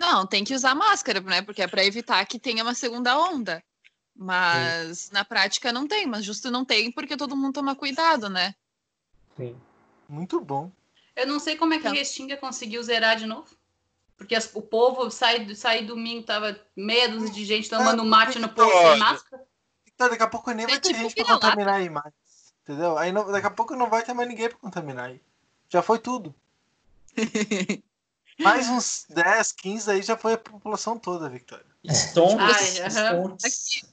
Não, 0.01 0.27
tem 0.27 0.43
que 0.43 0.55
usar 0.55 0.75
máscara, 0.75 1.21
né? 1.21 1.43
Porque 1.43 1.61
é 1.61 1.69
para 1.69 1.85
evitar 1.85 2.25
que 2.25 2.39
tenha 2.39 2.63
uma 2.65 2.73
segunda 2.75 3.19
onda. 3.19 3.63
Mas 4.17 5.11
na 5.11 5.25
prática 5.25 5.71
não 5.73 5.87
tem, 5.87 6.07
mas 6.07 6.25
justo 6.25 6.51
não 6.51 6.65
tem 6.65 6.91
porque 6.91 7.17
todo 7.19 7.37
mundo 7.37 7.53
toma 7.55 7.77
cuidado, 7.77 8.29
né? 8.31 8.55
Sim. 9.37 9.55
Muito 10.09 10.41
bom. 10.41 10.73
Eu 11.15 11.27
não 11.27 11.39
sei 11.39 11.55
como 11.57 11.75
é 11.75 11.77
que 11.77 11.83
Então. 11.83 11.93
Restinga 11.95 12.37
conseguiu 12.39 12.83
zerar 12.83 13.17
de 13.17 13.27
novo. 13.27 13.49
Porque 14.17 14.35
as- 14.35 14.51
o 14.55 14.63
povo 14.63 15.11
sai, 15.11 15.55
sai 15.55 15.85
domingo, 15.85 16.25
tava 16.25 16.59
meia 16.75 17.09
dúzia 17.09 17.31
de 17.33 17.45
gente 17.45 17.69
tomando 17.69 18.03
Ah, 18.03 18.05
mate 18.07 18.39
no 18.39 18.49
povo 18.49 18.71
sem 18.71 18.99
máscara. 18.99 19.43
Então, 19.87 20.09
daqui 20.09 20.23
a 20.23 20.29
pouco 20.29 20.51
nem 20.53 20.65
É 20.65 20.69
vai 20.69 20.81
ter 20.81 20.89
tipo 20.89 21.01
gente 21.01 21.15
pra 21.15 21.25
contaminar 21.27 21.75
aí 21.75 21.91
mais. 21.91 22.13
Entendeu? 22.63 22.97
Aí 22.97 23.13
não- 23.13 23.31
daqui 23.31 23.47
a 23.47 23.51
pouco 23.51 23.77
não 23.77 23.91
vai 23.91 24.03
ter 24.03 24.15
mais 24.15 24.29
ninguém 24.29 24.49
pra 24.49 24.59
contaminar 24.59 25.11
aí. 25.11 25.21
Já 25.69 25.83
foi 25.83 25.99
tudo. 25.99 26.35
Mais 28.43 28.69
uns 28.69 29.07
10, 29.11 29.53
15 29.53 29.91
aí 29.91 30.03
já 30.03 30.17
foi 30.17 30.35
a 30.35 30.39
população 30.39 30.99
toda, 30.99 31.29
Victoria. 31.29 31.65
Stonks. 31.89 32.81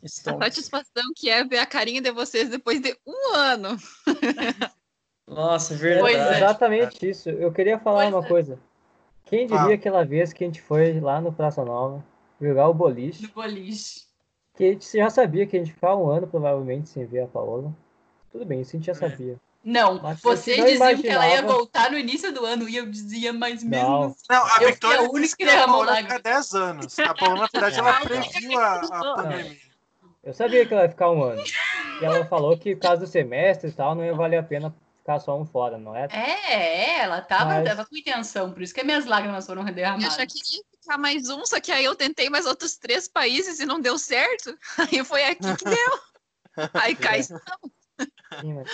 Stonks, 0.03 0.27
A 0.27 0.33
satisfação 0.45 1.03
que 1.15 1.29
é 1.29 1.43
ver 1.43 1.59
a 1.59 1.65
carinha 1.65 2.01
de 2.01 2.11
vocês 2.11 2.49
depois 2.49 2.81
de 2.81 2.97
um 3.05 3.33
ano. 3.35 3.77
Nossa, 5.27 5.73
é 5.73 5.77
verdade. 5.77 6.15
é. 6.15 6.37
Exatamente 6.37 7.09
isso. 7.09 7.29
Eu 7.29 7.51
queria 7.51 7.77
falar 7.79 8.03
Pois 8.03 8.13
uma 8.13 8.25
é. 8.25 8.27
coisa. 8.27 8.59
Quem 9.25 9.45
diria 9.45 9.59
Fala. 9.61 9.73
aquela 9.73 10.05
vez 10.05 10.31
que 10.31 10.43
a 10.43 10.47
gente 10.47 10.61
foi 10.61 10.99
lá 11.01 11.19
no 11.19 11.33
Praça 11.33 11.63
Nova 11.65 12.03
jogar 12.39 12.69
o 12.69 12.73
boliche, 12.73 13.23
No 13.23 13.29
boliche. 13.29 14.03
que 14.55 14.63
a 14.63 14.67
gente 14.71 14.97
já 14.97 15.09
sabia 15.09 15.45
que 15.45 15.57
a 15.57 15.59
gente 15.59 15.73
ficava 15.73 15.95
um 15.97 16.09
ano 16.09 16.27
provavelmente 16.27 16.87
sem 16.89 17.05
ver 17.05 17.21
a 17.23 17.27
Paola. 17.27 17.73
Tudo 18.31 18.45
bem, 18.45 18.61
isso 18.61 18.75
a 18.75 18.79
gente 18.79 18.85
já 18.85 18.91
É. 18.93 18.95
sabia. 18.95 19.37
Não, 19.69 20.01
Mas 20.01 20.21
vocês 20.21 20.57
eu 20.57 20.63
não 20.63 20.71
diziam 20.71 21.01
que 21.01 21.09
ela 21.09 21.27
ia 21.27 21.41
voltar 21.41 21.91
no 21.91 21.97
início 21.97 22.31
do 22.31 22.45
ano 22.45 22.69
e 22.69 22.77
eu 22.77 22.85
dizia 22.89 23.33
mais 23.33 23.61
Não. 23.63 23.69
menos. 23.99 24.15
Não, 24.29 24.45
a 24.45 24.57
Eu 24.61 24.69
Victoria 24.69 24.97
fui 24.99 25.07
a 25.07 25.11
única 25.11 25.35
que 25.35 25.45
derramou 25.45 25.83
lágrimas. 25.83 26.13
ficar 26.17 26.21
10 26.35 26.53
anos. 26.53 26.99
A 26.99 27.13
Paola, 27.13 27.41
na 27.41 27.47
verdade, 27.51 27.79
ela 27.79 27.99
previu 27.99 28.57
a, 28.57 28.73
a 28.79 29.15
pandemia. 29.15 29.57
Eu 30.23 30.33
sabia 30.33 30.65
que 30.65 30.73
ela 30.73 30.83
ia 30.83 30.89
ficar 30.89 31.11
um 31.11 31.21
ano. 31.21 31.43
E 32.01 32.05
ela 32.05 32.25
falou 32.27 32.57
que 32.57 32.77
por 32.77 32.83
causa 32.83 33.01
do 33.01 33.07
semestre 33.07 33.69
e 33.69 33.73
tal, 33.73 33.93
não 33.93 34.05
ia 34.05 34.15
valer 34.15 34.37
a 34.37 34.43
pena 34.43 34.73
ficar 34.99 35.19
só 35.19 35.37
um 35.37 35.45
fora, 35.45 35.77
não 35.77 35.93
é? 35.93 36.07
É, 36.11 36.53
é, 36.53 36.99
ela 36.99 37.19
tava, 37.21 37.45
Mas- 37.55 37.65
tava 37.67 37.85
com 37.85 37.97
intenção, 37.97 38.53
por 38.53 38.61
isso 38.61 38.73
que 38.73 38.83
minhas 38.85 39.05
lágrimas 39.05 39.45
foram 39.45 39.67
Eu 39.67 39.73
derramadas. 39.73 40.15
já 40.15 40.25
queria 40.25 40.61
ficar 40.81 40.97
mais 40.97 41.27
um, 41.29 41.45
só 41.45 41.59
que 41.59 41.73
aí 41.73 41.83
eu 41.83 41.93
tentei 41.95 42.29
mais 42.29 42.45
outros 42.45 42.77
três 42.77 43.05
países 43.05 43.59
e 43.59 43.65
não 43.65 43.81
deu 43.81 43.97
certo. 43.99 44.57
Aí 44.93 45.03
foi 45.03 45.25
aqui 45.25 45.55
que 45.57 45.65
deu. 45.65 45.99
Aí 46.73 46.95
cai. 46.95 47.21
Sim, 47.23 47.37
mas, 48.53 48.67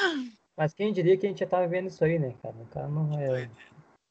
mas 0.56 0.74
quem 0.74 0.94
diria 0.94 1.18
que 1.18 1.26
a 1.26 1.30
gente 1.30 1.40
já 1.40 1.48
tava 1.48 1.68
vendo 1.68 1.88
isso 1.88 2.04
aí, 2.04 2.20
né, 2.20 2.34
cara? 2.42 2.56
O 2.56 2.66
cara 2.68 2.88
não 2.88 3.20
é 3.20 3.50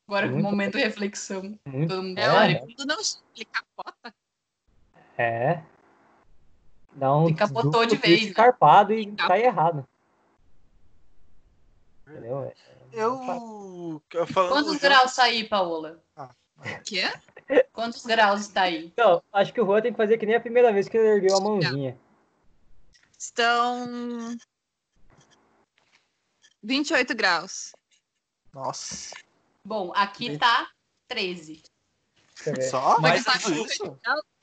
Agora, 0.07 0.26
Muito 0.26 0.43
momento 0.43 0.76
de 0.76 0.84
reflexão. 0.84 1.59
muito. 1.64 1.88
Todo 1.88 2.03
mundo 2.03 2.18
É, 2.18 2.24
É, 2.24 2.49
né? 2.55 2.66
não 2.86 2.99
ele 3.34 3.45
capota. 3.45 4.14
É. 5.16 5.62
Dá 6.95 7.16
um 7.16 7.28
E 7.28 7.34
capotou 7.34 7.86
de 7.86 7.97
vez, 7.97 8.22
né? 8.22 8.28
escarpado 8.28 8.93
e 8.93 9.07
Capotou. 9.07 9.28
tá 9.28 9.38
errado. 9.38 9.88
Entendeu? 12.07 12.43
É- 12.45 12.55
Eu. 12.93 14.03
eu 14.12 14.26
falando 14.26 14.53
Quantos 14.53 14.76
graus 14.78 15.14
tá 15.14 15.22
aí, 15.24 15.49
Paola? 15.49 16.03
Quê? 16.84 17.05
Quantos 17.72 18.05
graus 18.05 18.43
está 18.43 18.62
aí? 18.62 18.86
Então, 18.86 19.22
acho 19.32 19.53
que 19.53 19.61
o 19.61 19.64
Juan 19.64 19.80
tem 19.80 19.93
que 19.93 19.97
fazer 19.97 20.18
que 20.18 20.26
nem 20.26 20.34
a 20.36 20.40
primeira 20.40 20.72
vez 20.72 20.88
que 20.88 20.97
ele 20.97 21.09
ergueu 21.09 21.36
a 21.36 21.40
mãozinha. 21.40 21.99
Estão 23.18 24.36
28 26.63 27.15
graus. 27.15 27.73
Nossa. 28.53 29.15
Bom, 29.65 29.93
aqui 29.95 30.39
tá 30.39 30.69
13. 31.09 31.63
Deixa 32.37 32.51
eu 32.51 32.55
ver. 32.55 32.63
Só? 32.63 33.01
Mas 33.01 33.25
tá 33.25 33.37
isso? 33.37 33.99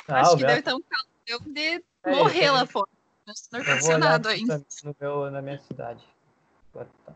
Ah, 0.07 0.21
Acho 0.21 0.37
que 0.37 0.45
deve 0.45 0.59
estar 0.59 0.75
um 0.75 0.81
calor 0.81 1.43
de 1.53 1.83
É, 2.03 2.15
morrer 2.15 2.47
eu 2.47 2.53
lá 2.53 2.65
fora. 2.65 2.87
Ar-condicionado 3.53 4.29
aqui 4.29 4.39
ainda. 4.41 4.65
no 4.83 4.95
meu, 4.99 5.29
na 5.31 5.41
minha 5.41 5.59
cidade. 5.59 6.03
Agora 6.73 6.89
Tá, 7.05 7.13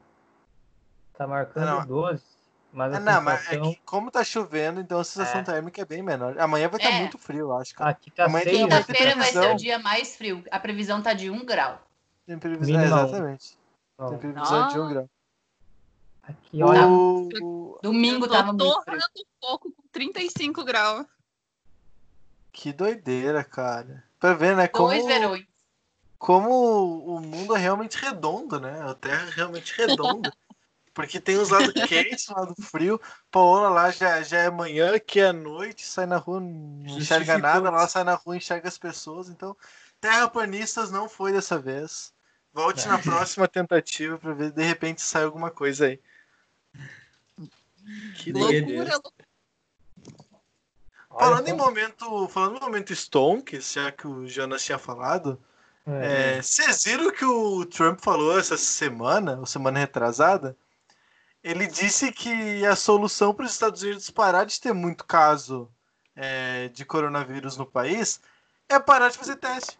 tá 1.13 1.27
marcando 1.27 1.65
Não. 1.65 1.85
12. 1.87 2.23
Mas 2.71 2.93
Ah, 2.95 2.99
não, 2.99 3.21
mas 3.21 3.41
é 3.41 3.43
sensação 3.51 3.71
que 3.73 3.81
como 3.85 4.09
tá 4.11 4.23
chovendo, 4.23 4.81
então 4.81 4.99
a 4.99 5.03
sensação 5.03 5.41
É. 5.41 5.43
térmica 5.43 5.81
é 5.81 5.85
bem 5.85 6.01
menor. 6.01 6.37
Amanhã 6.39 6.67
vai 6.67 6.79
estar 6.79 6.91
É. 6.91 6.99
muito 6.99 7.17
frio, 7.19 7.41
eu 7.41 7.53
acho. 7.57 7.73
Cara. 7.75 7.91
aqui 7.91 8.09
tá 8.11 8.25
Amanhã 8.25 8.43
6. 8.43 8.55
tem 8.57 8.61
muita 8.61 8.83
Quinta-feira 8.83 9.15
vai 9.15 9.31
ser 9.31 9.51
o 9.51 9.55
dia 9.55 9.79
mais 9.79 10.15
frio. 10.15 10.43
A 10.51 10.59
previsão 10.59 11.01
tá 11.01 11.13
de 11.13 11.29
1 11.29 11.45
grau. 11.45 11.81
Tem 12.25 12.37
previsão, 12.39 12.79
é, 12.79 12.85
exatamente. 12.85 13.57
Não, 13.97 14.09
Tem 14.09 14.17
previsão 14.19 14.67
de 14.67 14.79
um 14.79 14.89
grau. 14.89 15.09
Aqui, 16.23 16.63
olha, 16.63 16.87
O... 16.87 17.79
Domingo 17.81 18.25
Eu 18.25 18.31
tava 18.31 18.53
frio. 18.53 18.57
torrando 18.57 19.03
pouco 19.41 19.71
com 19.71 19.83
35 19.91 20.63
graus. 20.63 21.05
Que 22.51 22.71
doideira, 22.71 23.43
cara. 23.43 24.03
Pra 24.19 24.33
ver, 24.33 24.55
né? 24.55 24.67
Como, 24.67 24.87
Dois 24.89 25.05
verões. 25.05 25.45
como 26.17 27.05
o 27.05 27.19
mundo 27.19 27.55
é 27.55 27.59
realmente 27.59 27.97
redondo, 27.97 28.59
né? 28.59 28.81
A 28.81 28.93
Terra 28.93 29.27
é 29.27 29.31
realmente 29.31 29.75
redonda. 29.75 30.31
Porque 30.93 31.19
tem 31.19 31.37
os 31.37 31.49
lados 31.49 31.73
quentes, 31.87 32.29
o 32.29 32.33
lado 32.35 32.53
frio. 32.61 33.01
Paola 33.31 33.67
lá 33.67 33.89
já, 33.89 34.21
já 34.21 34.37
é 34.37 34.49
manhã, 34.51 34.95
aqui 34.95 35.19
é 35.19 35.33
noite, 35.33 35.83
sai 35.85 36.05
na 36.05 36.17
rua, 36.17 36.39
não 36.39 36.85
enxerga 36.99 37.39
nada, 37.39 37.71
lá 37.71 37.87
sai 37.87 38.03
na 38.03 38.13
rua, 38.13 38.37
enxerga 38.37 38.67
as 38.67 38.77
pessoas. 38.77 39.27
Então, 39.27 39.57
terraplanistas 39.99 40.91
não 40.91 41.09
foi 41.09 41.31
dessa 41.33 41.57
vez. 41.57 42.13
Volte 42.53 42.87
na 42.87 42.99
próxima 43.01 43.47
tentativa 43.47 44.17
pra 44.17 44.33
ver, 44.33 44.51
de 44.51 44.63
repente 44.63 45.01
sai 45.01 45.23
alguma 45.23 45.49
coisa 45.49 45.87
aí. 45.87 45.99
Que. 48.17 48.31
Loucura, 48.31 49.01
Falando 51.09 51.47
em 51.47 51.53
momento, 51.53 52.27
falando 52.27 52.57
em 52.57 52.61
momento 52.61 52.93
Stonks, 52.93 53.73
já 53.73 53.91
que 53.91 54.07
o 54.07 54.27
Jonas 54.27 54.63
tinha 54.63 54.79
falado, 54.79 55.39
É, 55.85 56.37
é, 56.37 56.41
vocês 56.41 56.85
viram 56.85 57.11
que 57.11 57.25
o 57.25 57.65
Trump 57.65 57.99
falou 57.99 58.37
essa 58.39 58.57
semana, 58.57 59.37
ou 59.37 59.45
semana 59.45 59.79
retrasada? 59.79 60.57
Ele 61.43 61.67
disse 61.67 62.11
que 62.11 62.65
a 62.65 62.75
solução 62.75 63.33
para 63.33 63.45
os 63.45 63.51
Estados 63.51 63.83
Unidos 63.83 64.09
parar 64.09 64.45
de 64.45 64.59
ter 64.59 64.73
muito 64.73 65.05
caso 65.05 65.69
é, 66.15 66.69
de 66.69 66.85
coronavírus 66.85 67.57
no 67.57 67.65
país 67.65 68.21
é 68.69 68.79
parar 68.79 69.09
de 69.09 69.17
fazer 69.17 69.35
teste. 69.35 69.77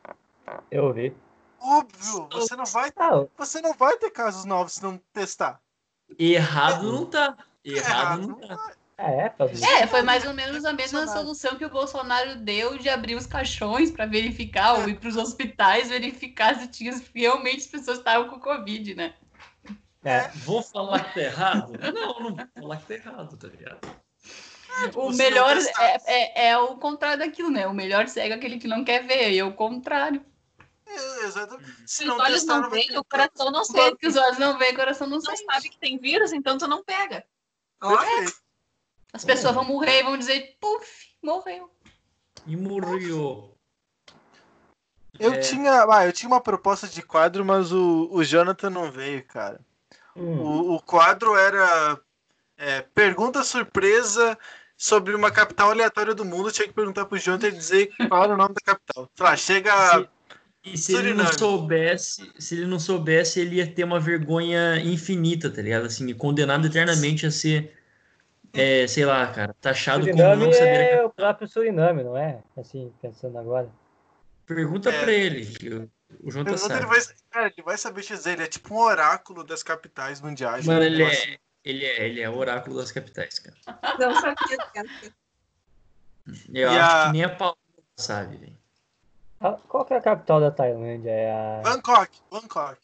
eu 0.69 0.91
vi. 0.91 1.15
Óbvio, 1.63 2.27
você 2.29 2.57
não 2.57 2.65
vai, 2.65 2.91
você 3.37 3.61
não 3.61 3.73
vai 3.73 3.95
ter 3.97 4.09
casos 4.11 4.43
novos 4.43 4.73
se 4.73 4.83
não 4.83 4.99
testar. 5.13 5.61
Errado 6.19 6.91
não 6.91 7.05
tá. 7.05 7.37
Errado 7.63 8.27
não 8.27 8.37
não 8.37 8.47
tá. 8.47 8.73
é, 8.97 9.29
faz 9.29 9.61
É, 9.63 9.87
foi 9.87 10.01
mais 10.01 10.25
ou 10.25 10.33
menos 10.33 10.65
a 10.65 10.73
mesma 10.73 11.07
solução 11.07 11.55
que 11.55 11.63
o 11.63 11.69
Bolsonaro 11.69 12.35
deu 12.35 12.77
de 12.77 12.89
abrir 12.89 13.15
os 13.15 13.25
caixões 13.25 13.89
para 13.89 14.05
verificar 14.05 14.73
ou 14.73 14.89
ir 14.89 14.99
para 14.99 15.07
os 15.07 15.15
hospitais 15.15 15.87
verificar 15.87 16.59
se 16.59 16.67
tinha 16.67 17.01
realmente 17.15 17.59
as 17.59 17.67
pessoas 17.67 17.99
estavam 17.99 18.27
com 18.27 18.39
Covid, 18.41 18.95
né? 18.95 19.13
é. 20.03 20.27
Vou 20.35 20.61
falar 20.61 21.05
que 21.05 21.13
tá 21.13 21.21
errado? 21.21 21.71
Não, 21.93 22.19
não 22.19 22.35
vou 22.35 22.47
falar 22.53 22.77
que 22.77 22.87
tá 22.87 22.93
errado, 22.95 23.37
tá 23.37 23.47
ligado? 23.47 24.03
O 24.95 25.11
Se 25.11 25.17
melhor 25.17 25.55
é, 25.55 25.97
é, 26.05 26.49
é 26.49 26.57
o 26.57 26.75
contrário 26.75 27.19
daquilo, 27.19 27.49
né? 27.49 27.65
O 27.67 27.73
melhor 27.73 28.07
cega 28.09 28.35
aquele 28.35 28.57
que 28.57 28.67
não 28.67 28.83
quer 28.83 29.03
ver, 29.05 29.31
e 29.31 29.39
é 29.39 29.45
o 29.45 29.53
contrário. 29.53 30.25
É, 30.95 31.23
exatamente. 31.25 31.73
Se 31.87 32.07
Os 32.07 32.19
olhos 32.19 32.45
não 32.45 32.69
veem, 32.69 32.97
o 32.97 33.03
coração 33.03 33.51
não 33.51 33.63
sente. 33.65 33.97
que 33.97 34.07
os 34.07 34.15
olhos 34.15 34.37
não 34.37 34.57
veem, 34.57 34.73
o 34.73 34.75
coração 34.75 35.07
não 35.07 35.19
sabe 35.21 35.69
que 35.69 35.77
tem 35.79 35.97
vírus, 35.97 36.31
então 36.31 36.57
tu 36.57 36.67
não 36.67 36.83
pega. 36.83 37.23
Perfeito. 37.79 38.33
As 39.11 39.23
pessoas 39.25 39.53
vão 39.55 39.63
morrer 39.63 39.99
e 39.99 40.03
vão 40.03 40.17
dizer, 40.17 40.55
puf, 40.59 40.87
morreu. 41.21 41.71
E 42.45 42.55
morreu. 42.57 43.55
Eu 45.19 45.33
É. 45.33 45.39
tinha, 45.39 45.85
ah, 45.89 46.05
eu 46.05 46.13
tinha 46.13 46.27
uma 46.27 46.41
proposta 46.41 46.87
de 46.87 47.01
quadro, 47.03 47.45
mas 47.45 47.71
o, 47.71 48.09
o 48.11 48.23
Jonathan 48.23 48.69
não 48.69 48.91
veio, 48.91 49.23
cara. 49.25 49.59
Hum, 50.15 50.39
O, 50.39 50.75
o 50.75 50.81
quadro 50.81 51.35
era 51.35 51.99
é, 52.57 52.81
pergunta 52.81 53.43
surpresa 53.43 54.37
sobre 54.75 55.13
uma 55.13 55.31
capital 55.31 55.69
aleatória 55.69 56.15
do 56.15 56.25
mundo. 56.25 56.51
Tinha 56.51 56.67
que 56.67 56.73
perguntar 56.73 57.05
pro 57.05 57.17
Jonathan 57.19 57.47
e 57.49 57.51
dizer 57.51 57.95
qual 58.09 58.23
era 58.23 58.33
o 58.33 58.37
nome 58.37 58.55
da 58.55 58.61
capital. 58.73 59.09
Sei 59.15 59.23
lá, 59.25 59.35
chega. 59.37 60.09
E 60.63 60.77
se 60.77 60.93
ele 60.95 61.09
não 61.13 61.25
Suriname. 61.25 61.39
soubesse, 61.39 62.31
se 62.39 62.55
ele 62.55 62.65
não 62.67 62.79
soubesse, 62.79 63.39
ele 63.41 63.57
ia 63.57 63.67
ter 63.67 63.83
uma 63.83 63.99
vergonha 63.99 64.77
infinita, 64.79 65.49
tá 65.49 65.61
ligado? 65.61 65.85
Assim, 65.87 66.13
condenado 66.13 66.67
eternamente 66.67 67.25
a 67.25 67.31
ser, 67.31 67.75
é, 68.53 68.87
sei 68.87 69.03
lá, 69.05 69.27
cara, 69.27 69.53
taxado 69.59 70.05
como 70.05 70.13
Suriname 70.17 70.45
não 70.45 70.53
saber 70.53 70.83
é 70.93 71.03
o 71.03 71.09
próprio 71.09 71.47
Suriname, 71.49 72.03
não 72.03 72.15
é? 72.17 72.41
Assim, 72.55 72.93
pensando 73.01 73.37
agora. 73.37 73.69
Pergunta 74.45 74.89
É. 74.89 75.01
pra 75.01 75.11
ele, 75.11 75.45
que 75.45 75.67
o, 75.69 75.91
o 76.21 76.31
João 76.31 76.45
tá 76.45 76.51
ele, 76.51 76.59
sabe. 76.59 76.85
vai, 76.85 76.99
cara, 77.29 77.47
ele 77.47 77.63
vai 77.65 77.77
saber 77.77 78.01
dizer. 78.01 78.31
Ele 78.33 78.43
é 78.43 78.47
tipo 78.47 78.73
um 78.73 78.79
oráculo 78.79 79.43
das 79.43 79.63
capitais 79.63 80.21
mundiais. 80.21 80.65
Mano, 80.65 80.83
ele 80.83 80.97
negócio- 80.97 81.29
é, 81.29 81.37
ele 81.65 81.85
é, 81.85 82.05
ele 82.07 82.21
é 82.21 82.29
o 82.29 82.37
oráculo 82.37 82.77
das 82.77 82.89
capitais, 82.91 83.37
cara. 83.39 83.57
Não 83.99 84.13
sabia. 84.15 84.57
Eu 86.53 86.71
E 86.71 86.75
acho 86.77 86.95
a- 86.95 87.05
que 87.07 87.11
nem 87.11 87.23
a 87.25 87.29
Paula 87.35 87.57
sabe, 87.97 88.37
velho. 88.37 88.62
Qual 89.67 89.85
que 89.85 89.93
é 89.93 89.97
a 89.97 90.01
capital 90.01 90.39
da 90.39 90.51
Tailândia? 90.51 91.11
É 91.11 91.31
a... 91.31 91.61
Bangkok, 91.63 92.19
Bangkok. 92.31 92.79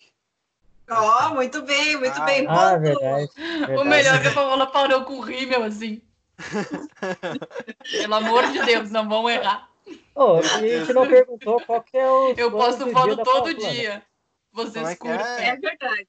Ó, 0.92 1.28
oh, 1.28 1.36
muito 1.36 1.62
bem, 1.62 1.96
muito 1.98 2.20
Ah, 2.20 2.26
bem. 2.26 2.46
Ah, 2.48 2.72
ponto. 2.72 2.82
verdade. 2.82 3.30
O 3.36 3.68
verdade. 3.68 3.90
melhor 3.90 4.16
é 4.16 4.20
que 4.22 4.28
a 4.28 4.34
Paola 4.34 4.68
parou 4.68 5.06
com 5.06 5.14
o 5.14 5.22
rímel, 5.22 5.64
assim. 5.64 6.02
Pelo 7.92 8.16
amor 8.16 8.48
de 8.52 8.66
Deus, 8.66 8.90
não 8.90 9.08
vão 9.08 9.30
errar. 9.30 9.70
Ô, 10.16 10.40
e 10.40 10.74
a 10.74 10.80
gente 10.80 10.94
não 10.94 11.08
perguntou 11.08 11.62
qual 11.66 11.82
que 11.84 11.98
é 11.98 12.10
o. 12.10 12.34
Eu 12.36 12.52
posto 12.52 12.86
do 12.86 12.92
foto 12.92 13.16
todo 13.18 13.26
Paola. 13.26 13.54
dia. 13.54 14.04
Vocês 14.52 14.88
é 14.88 14.96
curtem. 14.96 15.48
É 15.48 15.56
verdade. 15.56 16.08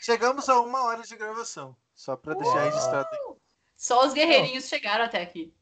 Chegamos 0.00 0.48
a 0.48 0.60
uma 0.60 0.84
hora 0.84 1.02
de 1.02 1.16
gravação. 1.16 1.76
Só 1.94 2.16
pra 2.16 2.34
deixar 2.34 2.64
registrado. 2.64 3.08
Só 3.76 4.06
os 4.06 4.14
guerreirinhos 4.14 4.66
chegaram 4.66 5.04
até 5.04 5.22
aqui. 5.22 5.52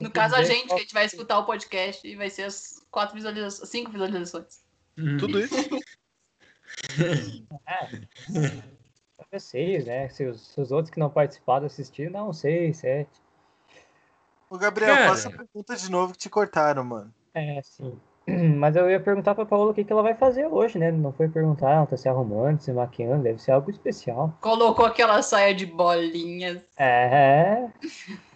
No 0.00 0.10
caso, 0.10 0.34
a 0.34 0.42
gente, 0.42 0.68
que 0.68 0.74
a 0.74 0.78
gente 0.78 0.94
vai 0.94 1.04
escutar 1.04 1.38
o 1.38 1.44
podcast 1.44 2.06
e 2.06 2.16
vai 2.16 2.30
ser 2.30 2.44
as 2.44 2.86
quatro 2.90 3.14
visualizações, 3.14 3.68
cinco 3.68 3.90
visualizações. 3.90 4.64
Uhum. 4.96 5.18
Tudo 5.18 5.38
isso. 5.38 5.54
Talvez 9.18 9.42
seis, 9.42 9.84
né? 9.84 10.08
Se 10.08 10.24
os, 10.24 10.48
se 10.48 10.60
os 10.60 10.72
outros 10.72 10.90
que 10.90 10.98
não 10.98 11.10
participaram 11.10 11.66
assistiram, 11.66 12.30
uns 12.30 12.38
seis, 12.38 12.78
sete. 12.78 13.10
Ô, 14.48 14.56
Gabriel, 14.56 14.94
Cara. 14.94 15.08
faça 15.08 15.28
a 15.28 15.32
pergunta 15.32 15.76
de 15.76 15.90
novo 15.90 16.12
que 16.12 16.20
te 16.20 16.30
cortaram, 16.30 16.84
mano. 16.84 17.12
É, 17.34 17.60
sim. 17.62 17.98
Mas 18.56 18.76
eu 18.76 18.90
ia 18.90 18.98
perguntar 18.98 19.34
pra 19.34 19.44
Paola 19.44 19.72
o 19.72 19.74
que, 19.74 19.84
que 19.84 19.92
ela 19.92 20.02
vai 20.02 20.14
fazer 20.14 20.46
hoje, 20.46 20.78
né? 20.78 20.90
Não 20.90 21.12
foi 21.12 21.28
perguntar, 21.28 21.72
ela 21.72 21.86
tá 21.86 21.96
se 21.96 22.08
arrumando, 22.08 22.60
se 22.60 22.72
maquiando, 22.72 23.22
deve 23.22 23.40
ser 23.40 23.52
algo 23.52 23.70
especial. 23.70 24.36
Colocou 24.40 24.86
aquela 24.86 25.20
saia 25.22 25.54
de 25.54 25.66
bolinhas. 25.66 26.60
É, 26.78 27.68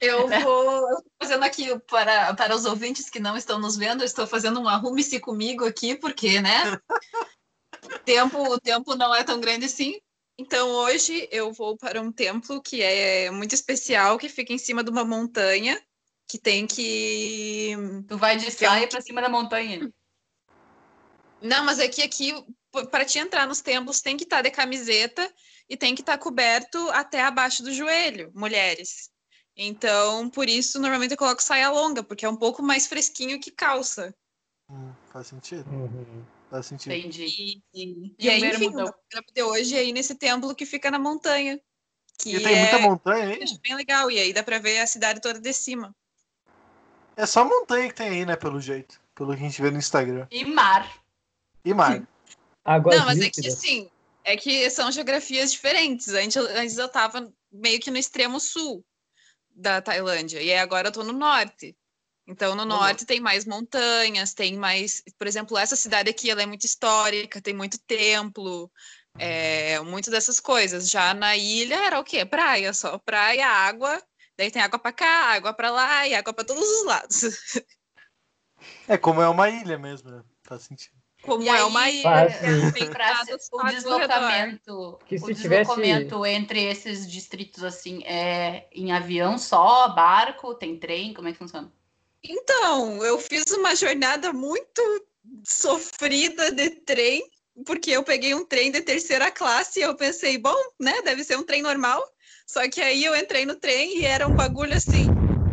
Eu 0.00 0.28
vou 0.28 0.90
eu 0.90 1.02
tô 1.02 1.10
fazendo 1.20 1.44
aqui 1.44 1.78
para, 1.80 2.34
para 2.34 2.54
os 2.54 2.64
ouvintes 2.64 3.10
que 3.10 3.20
não 3.20 3.36
estão 3.36 3.58
nos 3.58 3.76
vendo, 3.76 4.04
estou 4.04 4.26
fazendo 4.26 4.60
um 4.60 4.68
arrume-se 4.68 5.20
comigo 5.20 5.64
aqui, 5.64 5.96
porque, 5.96 6.40
né? 6.40 6.80
O 7.82 7.98
tempo, 8.04 8.38
o 8.42 8.60
tempo 8.60 8.94
não 8.94 9.14
é 9.14 9.24
tão 9.24 9.40
grande 9.40 9.66
assim. 9.66 10.00
Então, 10.38 10.68
hoje 10.68 11.28
eu 11.32 11.50
vou 11.52 11.78
para 11.78 12.00
um 12.00 12.12
templo 12.12 12.60
que 12.60 12.82
é 12.82 13.30
muito 13.30 13.54
especial, 13.54 14.18
que 14.18 14.28
fica 14.28 14.52
em 14.52 14.58
cima 14.58 14.84
de 14.84 14.90
uma 14.90 15.04
montanha, 15.04 15.80
que 16.28 16.38
tem 16.38 16.66
que. 16.66 17.74
Tu 18.06 18.18
vai 18.18 18.36
de 18.36 18.50
saia 18.50 18.86
pra 18.86 19.00
cima 19.00 19.22
da 19.22 19.30
montanha. 19.30 19.90
Não, 21.40 21.64
mas 21.64 21.78
é 21.78 21.88
que 21.88 22.02
aqui, 22.02 22.34
para 22.90 23.04
te 23.04 23.18
entrar 23.18 23.46
nos 23.46 23.62
templos, 23.62 24.00
tem 24.00 24.16
que 24.16 24.24
estar 24.24 24.42
de 24.42 24.50
camiseta 24.50 25.32
e 25.68 25.76
tem 25.76 25.94
que 25.94 26.02
estar 26.02 26.18
coberto 26.18 26.78
até 26.90 27.22
abaixo 27.22 27.62
do 27.62 27.72
joelho, 27.72 28.30
mulheres. 28.34 29.10
Então, 29.56 30.28
por 30.28 30.48
isso, 30.48 30.78
normalmente 30.78 31.12
eu 31.12 31.16
coloco 31.16 31.42
saia 31.42 31.70
longa, 31.70 32.02
porque 32.02 32.26
é 32.26 32.28
um 32.28 32.36
pouco 32.36 32.62
mais 32.62 32.86
fresquinho 32.86 33.40
que 33.40 33.50
calça. 33.50 34.14
Hum, 34.70 34.92
faz 35.12 35.28
sentido? 35.28 35.64
uhum. 35.70 36.24
Faz 36.50 36.66
sentido. 36.66 36.94
Entendi. 36.94 37.62
E, 37.74 37.82
e, 37.82 38.14
E 38.18 38.30
aí, 38.30 38.44
enfim, 38.44 38.68
o 38.68 39.32
de 39.32 39.42
hoje 39.42 39.74
é 39.74 39.80
aí 39.80 39.92
nesse 39.92 40.14
templo 40.14 40.54
que 40.54 40.66
fica 40.66 40.90
na 40.90 40.98
montanha. 40.98 41.60
Que 42.18 42.36
E 42.36 42.42
tem 42.42 42.54
é 42.54 42.58
muita 42.60 42.78
montanha 42.78 43.34
aí? 43.34 43.42
acho 43.42 43.60
bem 43.60 43.74
legal. 43.74 44.10
E 44.10 44.18
aí 44.18 44.32
dá 44.32 44.42
pra 44.42 44.58
ver 44.58 44.78
a 44.78 44.86
cidade 44.86 45.20
toda 45.20 45.40
de 45.40 45.52
cima. 45.52 45.94
É 47.16 47.26
só 47.26 47.44
montanha 47.44 47.88
que 47.88 47.94
tem 47.94 48.08
aí, 48.08 48.26
né? 48.26 48.36
Pelo 48.36 48.60
jeito. 48.60 49.00
Pelo 49.14 49.34
que 49.34 49.42
a 49.42 49.48
gente 49.48 49.60
vê 49.60 49.70
no 49.70 49.78
Instagram. 49.78 50.26
E 50.30 50.44
mar. 50.44 51.02
E 51.64 51.74
mar. 51.74 52.06
Águas 52.64 52.98
Não, 52.98 53.06
mas 53.06 53.20
é 53.20 53.30
que 53.30 53.46
assim, 53.48 53.90
é 54.26 54.36
que 54.36 54.68
são 54.70 54.90
geografias 54.90 55.52
diferentes. 55.52 56.08
Antes, 56.08 56.36
antes 56.36 56.76
eu 56.76 56.88
tava 56.88 57.32
meio 57.50 57.78
que 57.80 57.90
no 57.90 57.96
extremo 57.96 58.40
sul 58.40 58.84
da 59.54 59.80
Tailândia, 59.80 60.42
e 60.42 60.52
agora 60.54 60.88
eu 60.88 60.92
tô 60.92 61.02
no 61.02 61.12
norte. 61.12 61.74
Então, 62.26 62.56
no 62.56 62.64
norte 62.64 63.06
tem 63.06 63.20
mais 63.20 63.44
montanhas, 63.44 64.34
tem 64.34 64.58
mais. 64.58 65.00
Por 65.16 65.28
exemplo, 65.28 65.56
essa 65.56 65.76
cidade 65.76 66.10
aqui 66.10 66.28
ela 66.28 66.42
é 66.42 66.46
muito 66.46 66.64
histórica, 66.64 67.40
tem 67.40 67.54
muito 67.54 67.78
templo, 67.78 68.68
é, 69.16 69.78
muito 69.80 70.10
dessas 70.10 70.40
coisas. 70.40 70.90
Já 70.90 71.14
na 71.14 71.36
ilha 71.36 71.76
era 71.76 72.00
o 72.00 72.04
quê? 72.04 72.26
Praia, 72.26 72.74
só 72.74 72.98
praia, 72.98 73.46
água. 73.46 74.02
Daí 74.36 74.50
tem 74.50 74.60
água 74.60 74.78
pra 74.78 74.92
cá, 74.92 75.34
água 75.34 75.54
pra 75.54 75.70
lá 75.70 76.06
e 76.08 76.16
água 76.16 76.34
pra 76.34 76.44
todos 76.44 76.68
os 76.68 76.84
lados. 76.84 77.20
É 78.88 78.96
como 78.96 79.20
é 79.20 79.28
uma 79.28 79.50
ilha 79.50 79.78
mesmo, 79.78 80.10
né? 80.10 80.22
Faz 80.42 80.62
sentido. 80.62 80.95
Como 81.26 81.42
E 81.42 81.48
é 81.48 81.52
aí, 81.52 81.62
uma 81.62 81.90
ilha. 81.90 82.02
Faz 82.02 82.72
tem 82.72 82.86
Pra 82.90 83.14
prados 83.14 83.44
se- 83.44 83.48
o 83.52 83.62
deslocamento, 83.64 84.98
Que 85.06 85.16
o 85.16 85.18
se 85.18 85.34
tivesse- 85.34 85.42
deslocamento 85.74 86.24
entre 86.26 86.62
esses 86.64 87.10
distritos 87.10 87.62
assim 87.64 88.02
é 88.04 88.68
em 88.72 88.92
avião 88.92 89.36
só, 89.38 89.88
barco, 89.88 90.54
tem 90.54 90.78
trem, 90.78 91.12
como 91.12 91.28
é 91.28 91.32
que 91.32 91.38
funciona? 91.38 91.72
Então, 92.24 93.04
eu 93.04 93.18
fiz 93.20 93.44
uma 93.52 93.74
jornada 93.76 94.32
muito 94.32 94.82
sofrida 95.44 96.50
de 96.52 96.70
trem, 96.70 97.28
porque 97.64 97.90
eu 97.90 98.02
peguei 98.02 98.34
um 98.34 98.44
trem 98.44 98.70
de 98.70 98.80
terceira 98.80 99.30
classe 99.30 99.80
e 99.80 99.82
eu 99.82 99.94
pensei, 99.96 100.38
bom, 100.38 100.56
né, 100.80 101.02
deve 101.02 101.22
ser 101.24 101.36
um 101.36 101.42
trem 101.44 101.62
normal. 101.62 102.02
Só 102.46 102.68
que 102.68 102.80
aí 102.80 103.04
eu 103.04 103.16
entrei 103.16 103.44
no 103.46 103.56
trem 103.56 103.98
e 103.98 104.04
era 104.04 104.26
um 104.28 104.34
bagulho 104.34 104.74
assim, 104.74 105.06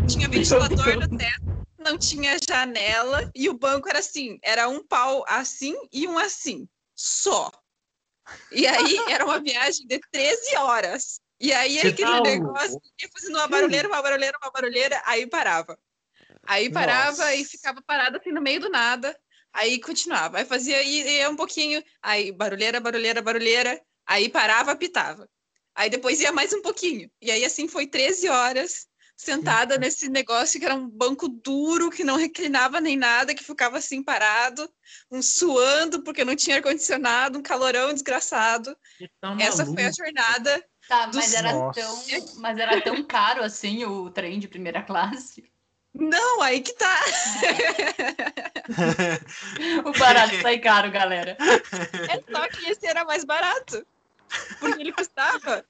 tinha 0.07 0.27
ventilador 0.29 0.95
no 0.99 1.07
teto, 1.17 1.41
não 1.83 1.97
tinha 1.97 2.37
janela 2.39 3.29
e 3.35 3.49
o 3.49 3.57
banco 3.57 3.89
era 3.89 3.99
assim, 3.99 4.39
era 4.41 4.67
um 4.67 4.85
pau 4.85 5.23
assim 5.27 5.75
e 5.91 6.07
um 6.07 6.17
assim, 6.17 6.67
só. 6.95 7.51
E 8.51 8.65
aí 8.65 8.97
era 9.09 9.25
uma 9.25 9.39
viagem 9.39 9.85
de 9.85 9.99
13 10.11 10.55
horas. 10.57 11.19
E 11.39 11.51
aí 11.51 11.77
Você 11.77 11.89
aquele 11.89 12.09
tá 12.09 12.21
negócio 12.21 12.79
ia 13.01 13.09
fazendo 13.11 13.35
uma 13.35 13.47
barulheira, 13.47 13.87
uma 13.87 14.01
barulheira, 14.01 14.37
uma 14.41 14.51
barulheira, 14.51 15.01
aí 15.05 15.27
parava. 15.27 15.77
Aí 16.47 16.71
parava 16.71 17.17
Nossa. 17.17 17.35
e 17.35 17.45
ficava 17.45 17.81
parado 17.81 18.17
assim 18.17 18.31
no 18.31 18.41
meio 18.41 18.61
do 18.61 18.69
nada. 18.69 19.17
Aí 19.51 19.79
continuava. 19.79 20.37
Aí 20.37 20.45
fazia 20.45 20.81
ia, 20.81 21.29
um 21.29 21.35
pouquinho. 21.35 21.83
Aí 22.01 22.31
barulheira, 22.31 22.79
barulheira, 22.79 23.21
barulheira. 23.21 23.81
Aí 24.05 24.29
parava, 24.29 24.75
pitava. 24.75 25.29
Aí 25.75 25.89
depois 25.89 26.19
ia 26.21 26.31
mais 26.31 26.53
um 26.53 26.61
pouquinho. 26.61 27.11
E 27.21 27.31
aí 27.31 27.43
assim 27.43 27.67
foi 27.67 27.87
13 27.87 28.29
horas 28.29 28.87
sentada 29.23 29.77
nesse 29.77 30.09
negócio 30.09 30.59
que 30.59 30.65
era 30.65 30.75
um 30.75 30.89
banco 30.89 31.27
duro, 31.27 31.89
que 31.89 32.03
não 32.03 32.17
reclinava 32.17 32.81
nem 32.81 32.97
nada, 32.97 33.33
que 33.33 33.43
ficava 33.43 33.77
assim 33.77 34.03
parado, 34.03 34.69
um 35.09 35.21
suando 35.21 36.03
porque 36.03 36.25
não 36.25 36.35
tinha 36.35 36.57
ar-condicionado, 36.57 37.39
um 37.39 37.43
calorão 37.43 37.93
desgraçado. 37.93 38.75
Tá 39.21 39.35
Essa 39.39 39.65
foi 39.65 39.85
a 39.85 39.91
jornada. 39.91 40.65
Tá, 40.87 41.05
Dos- 41.05 41.15
mas 41.15 41.33
era 41.33 41.53
Nossa. 41.53 41.79
tão, 41.79 42.03
mas 42.37 42.57
era 42.57 42.81
tão 42.81 43.03
caro 43.03 43.43
assim 43.43 43.85
o 43.85 44.09
trem 44.09 44.39
de 44.39 44.47
primeira 44.47 44.81
classe. 44.83 45.49
Não, 45.93 46.41
aí 46.41 46.59
que 46.61 46.73
tá. 46.73 47.03
O 49.85 49.91
barato 49.97 50.41
sai 50.41 50.59
caro, 50.59 50.91
galera. 50.91 51.37
É 52.09 52.21
só 52.31 52.47
que 52.49 52.65
esse 52.69 52.85
era 52.87 53.05
mais 53.05 53.23
barato. 53.23 53.85
Porque 54.59 54.81
ele 54.81 54.91
custava 54.91 55.63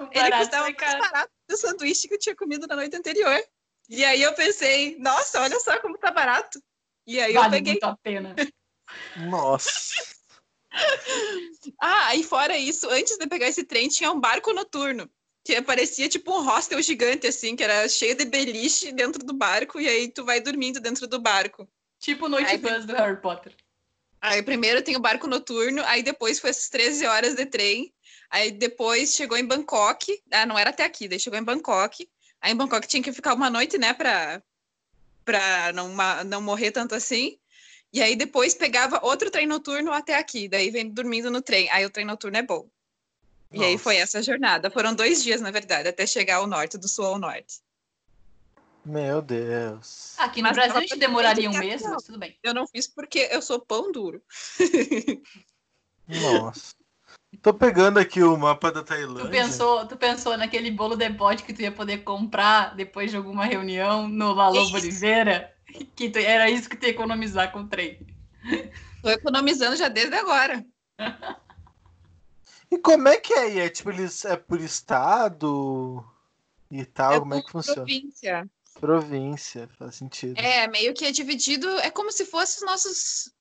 O 0.00 0.04
Ele 0.04 0.30
barato 0.30 0.42
custava 0.42 0.62
mais 0.64 0.76
caro. 0.76 0.98
barato 1.00 1.30
do 1.48 1.56
sanduíche 1.56 2.08
que 2.08 2.14
eu 2.14 2.18
tinha 2.18 2.36
comido 2.36 2.66
na 2.66 2.76
noite 2.76 2.96
anterior. 2.96 3.42
E 3.88 4.04
aí 4.04 4.22
eu 4.22 4.34
pensei, 4.34 4.96
nossa, 4.98 5.40
olha 5.40 5.58
só 5.60 5.78
como 5.80 5.98
tá 5.98 6.10
barato. 6.10 6.60
E 7.06 7.20
aí 7.20 7.34
eu 7.34 7.40
Vale 7.40 7.56
peguei. 7.56 7.72
muito 7.74 7.84
a 7.84 7.96
pena. 7.96 8.34
Nossa. 9.16 9.70
Ah, 11.80 12.14
e 12.14 12.22
fora 12.22 12.56
isso, 12.58 12.86
antes 12.90 13.16
de 13.16 13.26
pegar 13.26 13.48
esse 13.48 13.64
trem, 13.64 13.88
tinha 13.88 14.12
um 14.12 14.20
barco 14.20 14.52
noturno. 14.52 15.10
Que 15.42 15.62
parecia 15.62 16.06
tipo 16.06 16.30
um 16.36 16.44
hostel 16.44 16.82
gigante, 16.82 17.26
assim, 17.26 17.56
que 17.56 17.64
era 17.64 17.88
cheio 17.88 18.14
de 18.14 18.26
beliche 18.26 18.92
dentro 18.92 19.24
do 19.24 19.32
barco, 19.32 19.80
e 19.80 19.88
aí 19.88 20.08
tu 20.12 20.22
vai 20.22 20.38
dormindo 20.38 20.78
dentro 20.78 21.06
do 21.06 21.18
barco. 21.18 21.66
Tipo 21.98 22.28
Noite 22.28 22.50
Ai, 22.50 22.58
Bus 22.58 22.84
do 22.84 22.94
Harry 22.94 23.20
Potter. 23.20 23.56
Aí 24.20 24.42
primeiro 24.42 24.82
tem 24.82 24.96
o 24.96 25.00
barco 25.00 25.26
noturno, 25.26 25.82
aí 25.84 26.02
depois 26.02 26.40
foi 26.40 26.50
essas 26.50 26.68
13 26.68 27.06
horas 27.06 27.34
de 27.34 27.46
trem. 27.46 27.94
Aí 28.30 28.50
depois 28.50 29.14
chegou 29.14 29.36
em 29.36 29.46
Bangkok. 29.46 30.22
Ah, 30.30 30.46
não 30.46 30.58
era 30.58 30.70
até 30.70 30.84
aqui, 30.84 31.08
daí 31.08 31.18
chegou 31.18 31.38
em 31.38 31.44
Bangkok. 31.44 32.08
Aí 32.40 32.52
em 32.52 32.56
Bangkok 32.56 32.86
tinha 32.86 33.02
que 33.02 33.12
ficar 33.12 33.34
uma 33.34 33.50
noite, 33.50 33.78
né, 33.78 33.92
pra, 33.92 34.42
pra 35.24 35.72
não, 35.72 35.94
não 36.24 36.40
morrer 36.40 36.70
tanto 36.70 36.94
assim. 36.94 37.38
E 37.92 38.02
aí 38.02 38.14
depois 38.14 38.54
pegava 38.54 39.00
outro 39.04 39.30
trem 39.30 39.46
noturno 39.46 39.92
até 39.92 40.16
aqui, 40.16 40.48
daí 40.48 40.70
vem 40.70 40.88
dormindo 40.88 41.30
no 41.30 41.40
trem. 41.40 41.70
Aí 41.70 41.84
o 41.84 41.90
trem 41.90 42.04
noturno 42.04 42.36
é 42.36 42.42
bom. 42.42 42.68
E 43.52 43.64
aí 43.64 43.72
Nossa. 43.72 43.84
foi 43.84 43.96
essa 43.96 44.22
jornada. 44.22 44.70
Foram 44.70 44.94
dois 44.94 45.22
dias, 45.22 45.40
na 45.40 45.50
verdade, 45.50 45.88
até 45.88 46.06
chegar 46.06 46.36
ao 46.36 46.46
norte, 46.46 46.76
do 46.76 46.88
sul 46.88 47.06
ao 47.06 47.18
norte. 47.18 47.60
Meu 48.84 49.20
Deus. 49.20 50.14
Aqui 50.18 50.40
no 50.40 50.48
Mas 50.48 50.56
Brasil 50.56 50.76
a 50.76 50.80
gente 50.80 50.96
demoraria 50.96 51.50
um 51.50 51.58
mês, 51.58 51.82
mas 51.82 52.04
tudo 52.04 52.18
bem. 52.18 52.38
Eu 52.42 52.54
não 52.54 52.66
fiz 52.66 52.86
porque 52.86 53.28
eu 53.30 53.42
sou 53.42 53.60
pão 53.60 53.90
duro. 53.90 54.22
Nossa. 56.06 56.74
Tô 57.46 57.54
pegando 57.54 58.00
aqui 58.00 58.24
o 58.24 58.36
mapa 58.36 58.72
da 58.72 58.82
Tailândia. 58.82 59.22
Tu 59.24 59.30
pensou, 59.30 59.86
tu 59.86 59.96
pensou 59.96 60.36
naquele 60.36 60.68
bolo 60.68 60.96
de 60.96 61.08
pote 61.10 61.44
que 61.44 61.54
tu 61.54 61.62
ia 61.62 61.70
poder 61.70 61.98
comprar 61.98 62.74
depois 62.74 63.12
de 63.12 63.16
alguma 63.16 63.44
reunião 63.44 64.08
no 64.08 64.32
Lalô 64.32 64.64
Isso. 64.64 64.74
Oliveira? 64.74 65.54
Que 65.94 66.10
tu- 66.10 66.18
era 66.18 66.50
isso 66.50 66.68
que 66.68 66.76
tu 66.76 66.86
ia 66.86 66.90
economizar 66.90 67.52
com 67.52 67.60
o 67.60 67.68
trem. 67.68 68.04
Tô 69.00 69.10
economizando 69.10 69.76
já 69.76 69.86
desde 69.86 70.16
agora. 70.16 70.66
E 72.68 72.78
como 72.78 73.06
é 73.06 73.16
que 73.16 73.32
é? 73.32 73.38
aí? 73.42 73.60
É 73.60 73.68
tipo, 73.68 73.90
eles 73.90 74.24
é 74.24 74.36
por 74.36 74.60
estado 74.60 76.04
e 76.68 76.84
tal? 76.84 77.12
É 77.12 77.20
como 77.20 77.34
é 77.34 77.38
que 77.38 77.44
por 77.44 77.62
funciona? 77.62 77.76
província. 77.86 78.50
Província, 78.80 79.68
faz 79.78 79.94
sentido. 79.94 80.36
É, 80.36 80.66
meio 80.66 80.92
que 80.92 81.04
é 81.04 81.12
dividido, 81.12 81.68
é 81.78 81.92
como 81.92 82.10
se 82.10 82.26
fosse 82.26 82.56
os 82.56 82.66
nossos. 82.66 83.32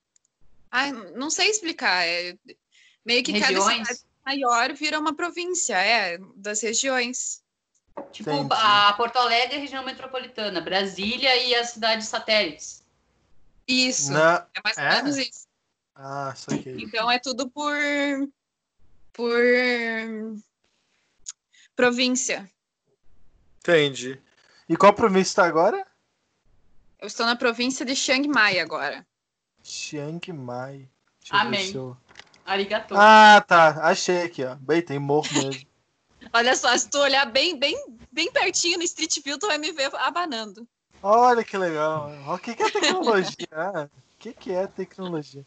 Ai, 0.69 0.91
não 0.91 1.31
sei 1.31 1.49
explicar. 1.49 2.05
É 2.05 2.37
meio 3.05 3.23
que 3.23 3.33
cada 3.33 3.47
Regiões. 3.47 3.87
cidade 3.87 4.05
maior 4.25 4.73
vira 4.73 4.99
uma 4.99 5.13
província, 5.15 5.75
é, 5.77 6.17
das 6.35 6.61
regiões. 6.61 7.43
Tipo, 8.11 8.31
Entendi. 8.31 8.49
a 8.51 8.91
Porto 8.93 9.15
Alegre, 9.17 9.57
região 9.59 9.83
metropolitana, 9.85 10.59
Brasília 10.59 11.35
e 11.45 11.55
as 11.55 11.69
cidades 11.69 12.07
satélites. 12.07 12.83
Isso, 13.67 14.11
Na... 14.11 14.45
é 14.53 14.61
mais 14.63 14.77
ou 14.77 14.83
é? 14.83 14.95
menos 15.03 15.17
isso. 15.17 15.47
Ah, 15.95 16.33
saquei. 16.35 16.75
Então 16.79 17.09
é 17.09 17.19
tudo 17.19 17.49
por. 17.49 17.73
por. 19.13 19.33
província. 21.75 22.49
Entendi. 23.59 24.19
E 24.67 24.75
qual 24.75 24.93
província 24.93 25.35
tá 25.35 25.45
agora? 25.47 25.85
Eu 26.99 27.07
estou 27.07 27.25
na 27.25 27.35
província 27.35 27.85
de 27.85 27.95
Chiang 27.95 28.27
Mai 28.27 28.59
agora. 28.59 29.05
Chiang 29.63 30.33
Mai. 30.33 30.89
Deixa 31.19 31.33
eu 31.35 31.39
ver 31.39 31.45
Amém. 31.47 31.67
se 31.71 31.75
eu- 31.75 31.97
Arigato. 32.45 32.93
Ah, 32.95 33.43
tá. 33.45 33.79
Achei 33.81 34.21
aqui, 34.21 34.43
ó. 34.45 34.55
Bem, 34.55 34.81
tem 34.81 34.99
morro 34.99 35.27
mesmo. 35.33 35.65
Olha 36.31 36.55
só, 36.55 36.75
se 36.77 36.89
tu 36.89 36.99
olhar 36.99 37.25
bem, 37.25 37.57
bem, 37.57 37.75
bem 38.11 38.31
pertinho 38.31 38.77
no 38.77 38.83
Street 38.83 39.19
View, 39.23 39.39
tu 39.39 39.47
vai 39.47 39.57
me 39.57 39.71
ver 39.71 39.89
abanando. 39.95 40.67
Olha 41.01 41.43
que 41.43 41.57
legal. 41.57 42.11
O 42.27 42.37
que, 42.37 42.55
que 42.55 42.63
é 42.63 42.69
tecnologia? 42.69 43.47
Ah, 43.51 43.83
O 43.83 44.19
que, 44.19 44.33
que 44.33 44.51
é 44.51 44.67
tecnologia? 44.67 45.45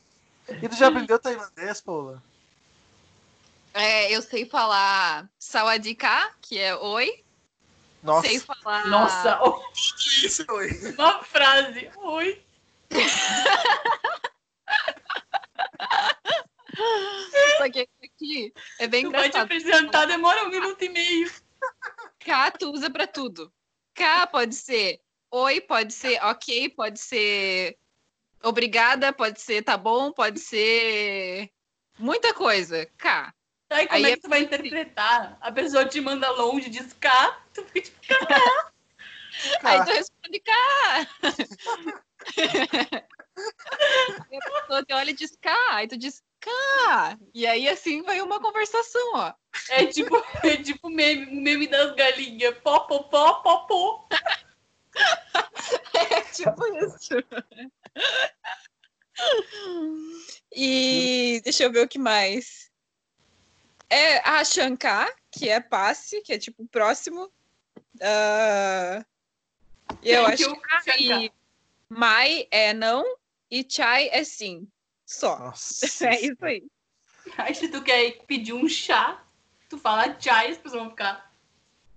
E 0.49 0.69
tu 0.69 0.77
já 0.77 0.89
aprendeu 0.89 1.19
tailandês, 1.19 1.81
Paula? 1.81 2.23
É, 3.75 4.11
eu 4.15 4.23
sei 4.23 4.47
falar 4.47 5.29
sawadika, 5.39 6.33
que 6.41 6.59
é 6.59 6.75
oi. 6.77 7.23
Nossa. 8.03 8.29
Sei 8.29 8.39
falar. 8.39 8.87
Nossa, 8.87 9.41
isso, 10.25 10.45
oi. 10.51 10.95
uma 10.97 11.23
frase. 11.23 11.91
Oi. 11.97 12.43
Só 17.59 17.71
que 17.71 17.89
aqui 18.03 18.53
é 18.79 18.87
bem 18.87 19.05
Tu 19.05 19.11
vai 19.11 19.29
te 19.31 19.37
engraçado. 19.39 19.45
apresentar, 19.45 20.07
demora 20.07 20.45
um 20.45 20.51
minuto 20.51 20.83
e 20.83 20.89
meio. 20.89 21.31
K 22.21 22.51
tu 22.53 22.71
usa 22.73 22.91
pra 22.91 23.07
tudo. 23.07 23.53
K 23.95 24.27
pode 24.29 24.55
ser 24.55 25.01
oi, 25.31 25.61
pode 25.61 25.93
ser 25.93 26.23
ok, 26.23 26.69
pode 26.71 27.01
ser 27.01 27.77
obrigada, 28.43 29.13
pode 29.13 29.41
ser 29.41 29.63
tá 29.63 29.77
bom, 29.77 30.13
pode 30.13 30.39
ser 30.41 31.51
muita 31.99 32.33
coisa. 32.33 32.87
K. 32.97 33.35
Aí 33.71 33.87
como 33.87 33.99
Aí 33.99 34.05
é 34.05 34.11
é 34.13 34.17
que 34.17 34.23
tu 34.23 34.29
vai 34.31 34.41
interpretar? 34.41 35.37
A 35.41 35.53
pessoa 35.53 35.85
te 35.85 36.01
manda 36.01 36.31
longe, 36.31 36.71
diz 36.71 36.93
cá, 36.95 37.43
tu 37.53 37.63
fica 37.65 37.91
tipo, 37.91 38.15
Aí 39.63 39.85
tu 39.85 39.91
responde 39.91 40.41
K. 40.41 40.53
e 44.31 44.37
a 44.37 44.41
pessoa 44.61 44.85
te 44.85 44.93
olha 44.95 45.11
e 45.11 45.15
diz 45.15 45.37
K, 45.37 45.51
aí 45.71 45.87
tu 45.89 45.97
diz 45.97 46.23
K. 46.49 47.19
E 47.35 47.47
aí 47.47 47.69
assim 47.69 48.03
vai 48.03 48.21
uma 48.21 48.41
conversação, 48.41 49.13
ó. 49.15 49.35
é 49.71 49.87
tipo, 49.87 50.17
é 50.45 50.57
tipo 50.57 50.89
meme, 50.89 51.27
o 51.27 51.43
meme 51.43 51.67
das 51.67 51.95
galinhas. 51.95 52.57
Pó, 52.59 52.81
pó, 52.81 53.05
pó, 53.05 53.35
pó, 53.43 53.57
pó. 53.67 54.09
É 55.95 56.21
tipo 56.23 56.67
isso. 56.77 57.15
E 60.53 61.41
deixa 61.45 61.65
eu 61.65 61.73
ver 61.73 61.85
o 61.85 61.89
que 61.89 61.99
mais. 61.99 62.71
É 63.91 64.19
a 64.29 64.45
Shankar, 64.45 65.13
que 65.31 65.49
é 65.49 65.61
passe, 65.61 66.21
que 66.23 66.33
é 66.33 66.39
tipo 66.39 66.67
próximo. 66.69 67.31
Ah, 68.01 69.05
e 70.03 70.11
eu 70.11 70.25
Thank 70.25 70.35
acho 70.35 70.51
you, 70.51 70.63
que 70.97 71.33
Mai 71.89 72.47
é 72.51 72.73
não 72.73 73.05
e 73.51 73.67
Chai 73.69 74.09
é 74.11 74.25
sim. 74.25 74.69
Só. 75.09 75.39
Nossa. 75.39 75.87
É 76.07 76.21
isso 76.21 76.45
aí. 76.45 76.63
Aí 77.39 77.55
se 77.55 77.69
tu 77.69 77.83
quer 77.83 78.19
pedir 78.27 78.53
um 78.53 78.69
chá, 78.69 79.25
tu 79.69 79.79
fala 79.79 80.15
chai, 80.21 80.51
as 80.51 80.59
pessoas 80.59 80.83
vão 80.83 80.91
ficar. 80.91 81.33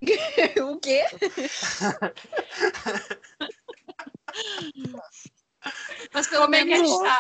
o 0.62 0.80
quê? 0.80 1.04
Mas 6.14 6.28
pelo 6.28 6.46
é 6.46 6.48
que 6.48 6.56
é 6.56 6.66
menos 6.66 6.90
chá? 6.90 7.20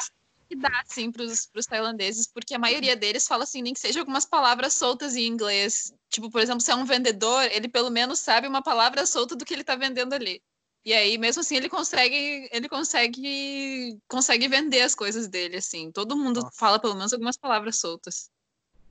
que 0.49 0.55
dá, 0.55 0.81
assim, 0.81 1.11
pros, 1.11 1.45
pros 1.45 1.65
tailandeses, 1.65 2.27
porque 2.27 2.53
a 2.53 2.59
maioria 2.59 2.95
deles 2.95 3.27
fala, 3.27 3.43
assim, 3.43 3.61
nem 3.61 3.73
que 3.73 3.79
seja 3.79 3.99
algumas 3.99 4.25
palavras 4.25 4.73
soltas 4.73 5.15
em 5.15 5.25
inglês. 5.25 5.93
Tipo, 6.09 6.29
por 6.29 6.41
exemplo, 6.41 6.61
se 6.61 6.71
é 6.71 6.75
um 6.75 6.83
vendedor, 6.83 7.43
ele 7.51 7.69
pelo 7.69 7.89
menos 7.89 8.19
sabe 8.19 8.47
uma 8.47 8.61
palavra 8.61 9.05
solta 9.05 9.35
do 9.35 9.45
que 9.45 9.53
ele 9.53 9.63
tá 9.63 9.75
vendendo 9.75 10.13
ali. 10.13 10.41
E 10.83 10.93
aí, 10.93 11.17
mesmo 11.17 11.41
assim, 11.41 11.55
ele 11.55 11.69
consegue, 11.69 12.49
ele 12.51 12.67
consegue, 12.67 13.99
consegue 14.07 14.47
vender 14.47 14.81
as 14.81 14.95
coisas 14.95 15.27
dele, 15.27 15.57
assim. 15.57 15.91
Todo 15.91 16.17
mundo 16.17 16.41
Nossa. 16.41 16.57
fala 16.57 16.79
pelo 16.79 16.95
menos 16.95 17.13
algumas 17.13 17.37
palavras 17.37 17.79
soltas. 17.79 18.29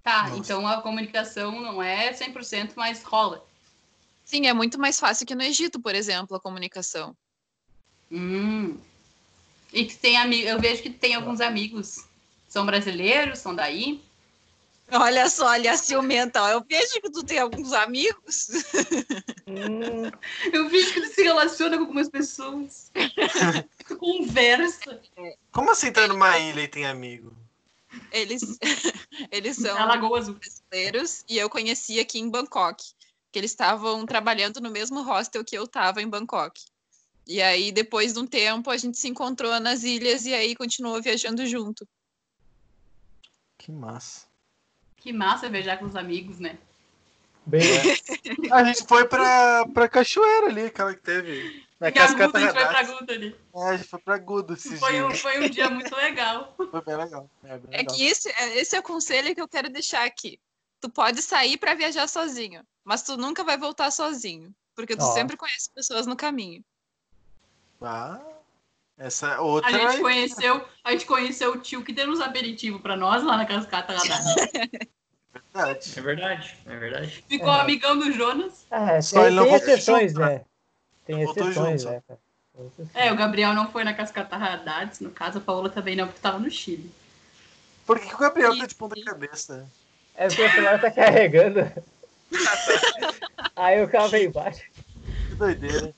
Tá, 0.03 0.29
Nossa. 0.29 0.39
então 0.39 0.67
a 0.67 0.81
comunicação 0.81 1.61
não 1.61 1.83
é 1.83 2.13
100%, 2.13 2.73
mas 2.77 3.03
rola. 3.03 3.45
Sim, 4.25 4.47
é 4.47 4.53
muito 4.53 4.79
mais 4.79 5.01
fácil 5.01 5.27
que 5.27 5.35
no 5.35 5.43
Egito, 5.43 5.81
por 5.81 5.95
exemplo, 5.95 6.37
a 6.37 6.41
comunicação. 6.41 7.17
Hum. 8.11 8.79
E 9.73 9.85
que 9.85 9.97
tem 9.97 10.17
amigos, 10.17 10.49
eu 10.49 10.61
vejo 10.61 10.83
que 10.83 10.91
tem 10.91 11.15
alguns 11.15 11.41
amigos. 11.41 12.05
São 12.49 12.65
brasileiros, 12.65 13.41
são 13.41 13.55
daí. 13.55 14.01
Olha 14.93 15.29
só, 15.29 15.47
olha 15.47 15.73
a 15.73 15.77
ciumenta. 15.77 16.41
Eu 16.51 16.65
vejo 16.69 17.01
que 17.01 17.11
tu 17.11 17.23
tem 17.23 17.39
alguns 17.39 17.73
amigos. 17.73 18.49
Hum, 19.47 20.11
Eu 20.53 20.69
vejo 20.69 20.93
que 20.93 20.99
ele 20.99 21.09
se 21.09 21.23
relaciona 21.23 21.77
com 21.77 21.85
algumas 21.85 22.09
pessoas. 22.09 22.91
Tu 23.87 23.97
Conversa. 23.99 25.01
Como 25.53 25.71
assim 25.71 25.93
tá 25.93 26.09
numa 26.09 26.39
ilha 26.39 26.63
e 26.63 26.69
tem 26.69 26.87
amigo? 26.87 27.37
Eles, 28.13 28.43
eles 29.31 29.57
são 29.57 29.77
brasileiros 30.39 31.25
e 31.29 31.39
eu 31.39 31.51
conheci 31.51 31.99
aqui 31.99 32.19
em 32.21 32.31
Bangkok, 32.31 32.83
que 33.33 33.39
eles 33.39 33.51
estavam 33.51 34.07
trabalhando 34.07 34.61
no 34.61 34.71
mesmo 34.71 35.03
hostel 35.03 35.45
que 35.45 35.57
eu 35.57 35.65
estava 35.65 36.01
em 36.01 36.09
Bangkok. 36.09 36.61
E 37.27 37.41
aí, 37.41 37.71
depois 37.71 38.13
de 38.13 38.19
um 38.19 38.27
tempo, 38.27 38.71
a 38.71 38.77
gente 38.77 38.99
se 38.99 39.09
encontrou 39.09 39.59
nas 39.61 39.85
ilhas 39.85 40.25
e 40.25 40.35
aí 40.35 40.57
continuou 40.57 41.01
viajando 41.01 41.47
junto. 41.47 41.87
Que 43.57 43.71
massa. 43.71 44.30
Que 45.01 45.13
massa 45.13 45.49
viajar 45.49 45.79
com 45.79 45.87
os 45.87 45.97
amigos, 45.97 46.39
né? 46.39 46.59
bem, 47.47 47.63
A 48.53 48.63
gente 48.65 48.87
foi 48.87 49.07
pra, 49.09 49.67
pra 49.73 49.89
cachoeira 49.89 50.47
ali, 50.49 50.67
aquela 50.67 50.95
que 50.95 51.01
teve. 51.01 51.65
Na 51.81 51.87
Porque 51.87 51.99
a 51.99 52.07
Guta, 52.09 52.19
Cascata 52.33 52.39
a 52.39 52.41
gente 52.43 52.53
foi 52.53 52.67
pra. 52.67 52.83
Guta 52.83 53.13
ali. 53.15 53.37
É, 53.55 53.69
a 53.71 53.77
gente 53.77 53.89
foi 53.89 53.99
pra 54.01 54.19
Gudo 54.19 54.53
esses 54.55 54.79
Foi 54.79 55.03
um, 55.03 55.09
dias. 55.09 55.21
foi 55.21 55.41
um 55.45 55.49
dia 55.49 55.71
muito 55.71 55.97
legal. 55.97 56.55
Foi 56.71 56.85
bem 56.85 56.97
legal. 56.97 57.29
É, 57.43 57.57
bem 57.59 57.69
É 57.73 57.77
legal. 57.79 57.97
que 57.97 58.05
esse, 58.05 58.29
é- 58.29 58.59
esse 58.59 58.77
é 58.77 58.79
o 58.81 58.83
conselho 58.83 59.35
que 59.35 59.41
eu 59.41 59.49
quero 59.49 59.71
deixar 59.71 60.05
aqui. 60.05 60.39
Tu 60.81 60.91
pode 60.91 61.23
sair 61.23 61.57
para 61.57 61.75
viajar 61.75 62.07
sozinho, 62.07 62.63
mas 62.85 63.03
tu 63.03 63.17
nunca 63.17 63.43
vai 63.43 63.57
voltar 63.59 63.91
sozinho, 63.91 64.55
porque 64.75 64.95
tu 64.97 65.05
Ó. 65.05 65.13
sempre 65.13 65.37
conhece 65.37 65.71
pessoas 65.75 66.07
no 66.07 66.15
caminho. 66.17 66.63
Ah, 67.81 68.21
essa 69.01 69.35
A 69.37 69.41
outra. 69.41 69.71
gente 69.73 69.97
aí. 69.97 70.01
conheceu, 70.01 70.65
a 70.85 70.93
gente 70.93 71.07
conheceu 71.07 71.53
o 71.53 71.59
tio 71.59 71.83
que 71.83 71.93
deu 71.93 72.09
uns 72.11 72.21
aperitivos 72.21 72.81
pra 72.81 72.97
nós 72.97 73.25
lá 73.25 73.37
na 73.37 73.47
Cascata 73.47 73.95
Radar. 73.95 74.23
Verdade. 75.55 75.93
É 75.97 76.01
verdade, 76.01 76.57
é 76.67 76.77
verdade. 76.77 77.25
Ficou 77.29 77.53
É. 77.53 77.61
amigão 77.61 77.99
do 77.99 78.13
Jonas. 78.13 78.65
é, 78.71 79.01
Só 79.01 79.17
tem, 79.17 79.27
ele 79.27 79.37
não 79.37 79.43
tem 79.45 79.53
voltou 79.53 79.69
exceções, 79.75 80.13
junto, 80.13 80.21
né? 80.21 80.41
Tem 81.07 81.25
Voltou 81.25 81.45
exceções, 81.51 81.83
junto. 81.83 81.93
né? 81.95 82.03
Tem. 82.07 82.91
É, 82.95 83.11
o 83.11 83.17
Gabriel 83.17 83.55
não 83.55 83.71
foi 83.73 83.83
na 83.85 83.95
Cascata 83.95 84.37
Radar, 84.37 84.93
no 85.01 85.11
caso, 85.11 85.39
a 85.39 85.41
Paola 85.41 85.71
também 85.71 85.97
não, 85.97 86.07
porque 86.07 86.21
tava 86.21 86.39
no 86.39 86.51
Chile. 86.51 86.91
Por 87.87 87.99
que, 87.99 88.07
que 88.07 88.15
o 88.15 88.19
Gabriel 88.19 88.57
tá 88.57 88.67
de 88.67 88.75
ponta 88.75 89.01
cabeça? 89.03 89.67
É 90.15 90.29
porque 90.29 90.43
o 90.45 90.51
celular 90.53 90.81
tá 90.81 90.91
carregando. 90.91 91.61
Aí 93.57 93.83
o 93.83 93.89
carro 93.89 94.09
veio 94.09 94.29
embaixo. 94.29 94.63
Que 95.29 95.35
doideira. 95.37 95.95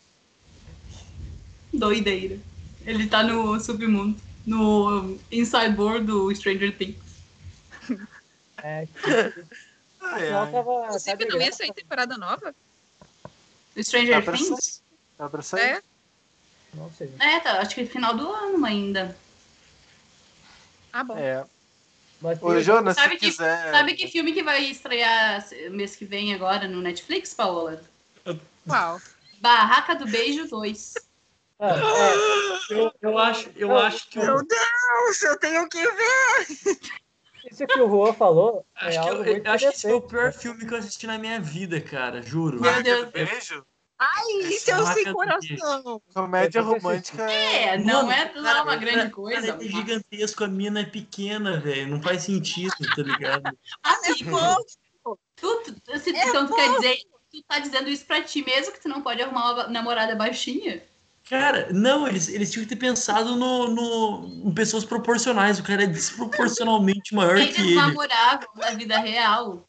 Doideira. 1.72 2.38
Ele 2.84 3.06
tá 3.06 3.22
no 3.22 3.58
submundo, 3.60 4.18
no 4.46 5.18
Inside 5.30 5.70
Board 5.74 6.06
do 6.06 6.34
Stranger 6.34 6.76
Things. 6.76 6.96
É, 8.62 8.86
Ai, 10.00 10.28
ela 10.28 10.44
ai. 10.46 10.52
tava. 10.52 10.72
tá 10.72 10.86
Inclusive, 10.86 11.16
de 11.16 11.24
não 11.26 11.40
ia 11.40 11.52
sair 11.52 11.72
temporada 11.72 12.16
nova? 12.18 12.54
Do 13.74 13.84
Stranger 13.84 14.22
pra 14.24 14.36
Things? 14.36 14.48
sair? 14.64 14.82
Dá 15.18 15.28
pra 15.28 15.42
sair? 15.42 15.60
É? 15.76 15.82
Não 16.74 16.90
sei. 16.92 17.12
É, 17.20 17.40
tá, 17.40 17.60
acho 17.60 17.74
que 17.74 17.82
é 17.82 17.86
final 17.86 18.16
do 18.16 18.30
ano 18.32 18.64
ainda. 18.64 19.16
Ah, 20.92 21.04
bom. 21.04 21.16
É. 21.16 21.44
Mas 22.20 22.40
Ô, 22.42 22.60
Jonas, 22.60 22.96
Sabe 22.96 23.14
se 23.14 23.20
que- 23.20 23.30
quiser. 23.30 23.70
Sabe 23.72 23.94
que 23.94 24.06
filme 24.08 24.32
que 24.32 24.42
vai 24.42 24.64
estrear 24.64 25.44
mês 25.70 25.96
que 25.96 26.04
vem 26.04 26.32
agora 26.34 26.68
no 26.68 26.80
Netflix, 26.80 27.34
Paola? 27.34 27.82
Qual? 28.66 29.00
Barraca 29.40 29.94
do 29.94 30.06
Beijo 30.06 30.46
2. 30.48 30.94
Ah, 31.64 31.76
é, 31.78 32.74
Eu, 32.74 32.92
eu 33.00 33.18
acho, 33.18 33.50
eu 33.54 33.68
Não, 33.68 33.76
acho 33.76 34.08
que 34.10 34.18
o, 34.18 34.42
Deus, 34.42 35.22
eu 35.22 35.38
tenho 35.38 35.68
que 35.68 35.80
ver! 35.80 36.46
isso 37.48 37.66
que 37.68 37.80
o 37.80 37.88
Juan 37.88 38.12
falou 38.14 38.66
é 38.80 38.86
acho 38.88 39.02
que, 39.02 39.08
algo 39.08 39.24
eu, 39.24 39.32
muito 39.32 39.46
eu 39.46 39.52
acho 39.52 39.64
que 39.68 39.70
esse 39.70 39.82
foi 39.82 39.92
o 39.92 39.96
interessante. 39.98 40.10
pior 40.10 40.32
filme 40.32 40.66
que 40.66 40.74
eu 40.74 40.78
assisti 40.78 41.06
na 41.06 41.18
minha 41.18 41.40
vida, 41.40 41.80
cara, 41.80 42.20
juro. 42.20 42.60
Meu 42.60 42.82
Deus. 42.82 43.04
do 43.06 43.12
Beijo? 43.12 43.64
Ai, 43.96 44.48
isso 44.48 44.72
é 44.72 44.76
o 44.76 44.86
sem 44.86 45.12
coração. 45.12 46.02
Comédia 46.12 46.60
tô 46.60 46.72
romântica 46.72 47.30
É, 47.30 47.78
não 47.78 48.06
Mano, 48.06 48.12
é, 48.12 48.34
não 48.34 48.48
é 48.48 48.62
uma 48.62 48.76
grande 48.76 49.12
coisa. 49.12 49.52
Cara, 49.52 49.64
é 49.64 49.68
gigantesco, 49.68 50.42
a 50.42 50.48
mina 50.48 50.80
é 50.80 50.84
pequena, 50.84 51.60
velho. 51.60 51.86
Não 51.86 52.02
faz 52.02 52.24
sentido, 52.24 52.72
tá 52.96 53.02
ligado? 53.02 53.56
Amigo, 53.84 54.36
fofo. 54.36 55.20
tu, 55.36 55.62
tu, 55.84 55.98
se, 56.00 56.10
É 56.10 56.28
então 56.28 56.48
tu 56.48 56.56
quer 56.56 56.72
dizer, 56.72 56.96
tu 57.30 57.40
tá 57.46 57.60
dizendo 57.60 57.88
isso 57.88 58.04
pra 58.04 58.20
ti 58.20 58.44
mesmo, 58.44 58.72
que 58.72 58.80
tu 58.80 58.88
não 58.88 59.00
pode 59.00 59.22
arrumar 59.22 59.52
uma 59.52 59.68
namorada 59.68 60.16
baixinha? 60.16 60.82
Cara, 61.32 61.72
não, 61.72 62.06
eles, 62.06 62.28
eles 62.28 62.50
tinham 62.52 62.62
que 62.66 62.68
ter 62.68 62.78
pensado 62.78 63.34
no, 63.36 63.66
no, 63.68 64.50
em 64.50 64.52
pessoas 64.52 64.84
proporcionais. 64.84 65.58
O 65.58 65.62
cara 65.62 65.84
é 65.84 65.86
desproporcionalmente 65.86 67.14
maior 67.16 67.36
que 67.36 67.58
ele. 67.58 67.74
namoravam 67.74 68.48
na 68.54 68.72
vida 68.72 68.98
real. 68.98 69.66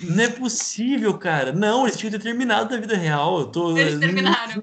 Não 0.00 0.24
é 0.24 0.30
possível, 0.30 1.18
cara. 1.18 1.52
Não, 1.52 1.86
eles 1.86 1.98
tinham 1.98 2.10
que 2.10 2.16
ter 2.16 2.24
terminado 2.24 2.74
na 2.74 2.80
vida 2.80 2.96
real. 2.96 3.40
Eu 3.40 3.46
tô, 3.48 3.76
Eles 3.76 4.00
terminaram. 4.00 4.62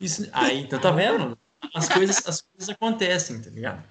Isso, 0.00 0.26
aí, 0.32 0.62
então 0.62 0.80
tá 0.80 0.90
vendo? 0.92 1.36
As 1.74 1.90
coisas, 1.90 2.26
as 2.26 2.40
coisas 2.40 2.70
acontecem, 2.70 3.42
tá 3.42 3.50
ligado? 3.50 3.84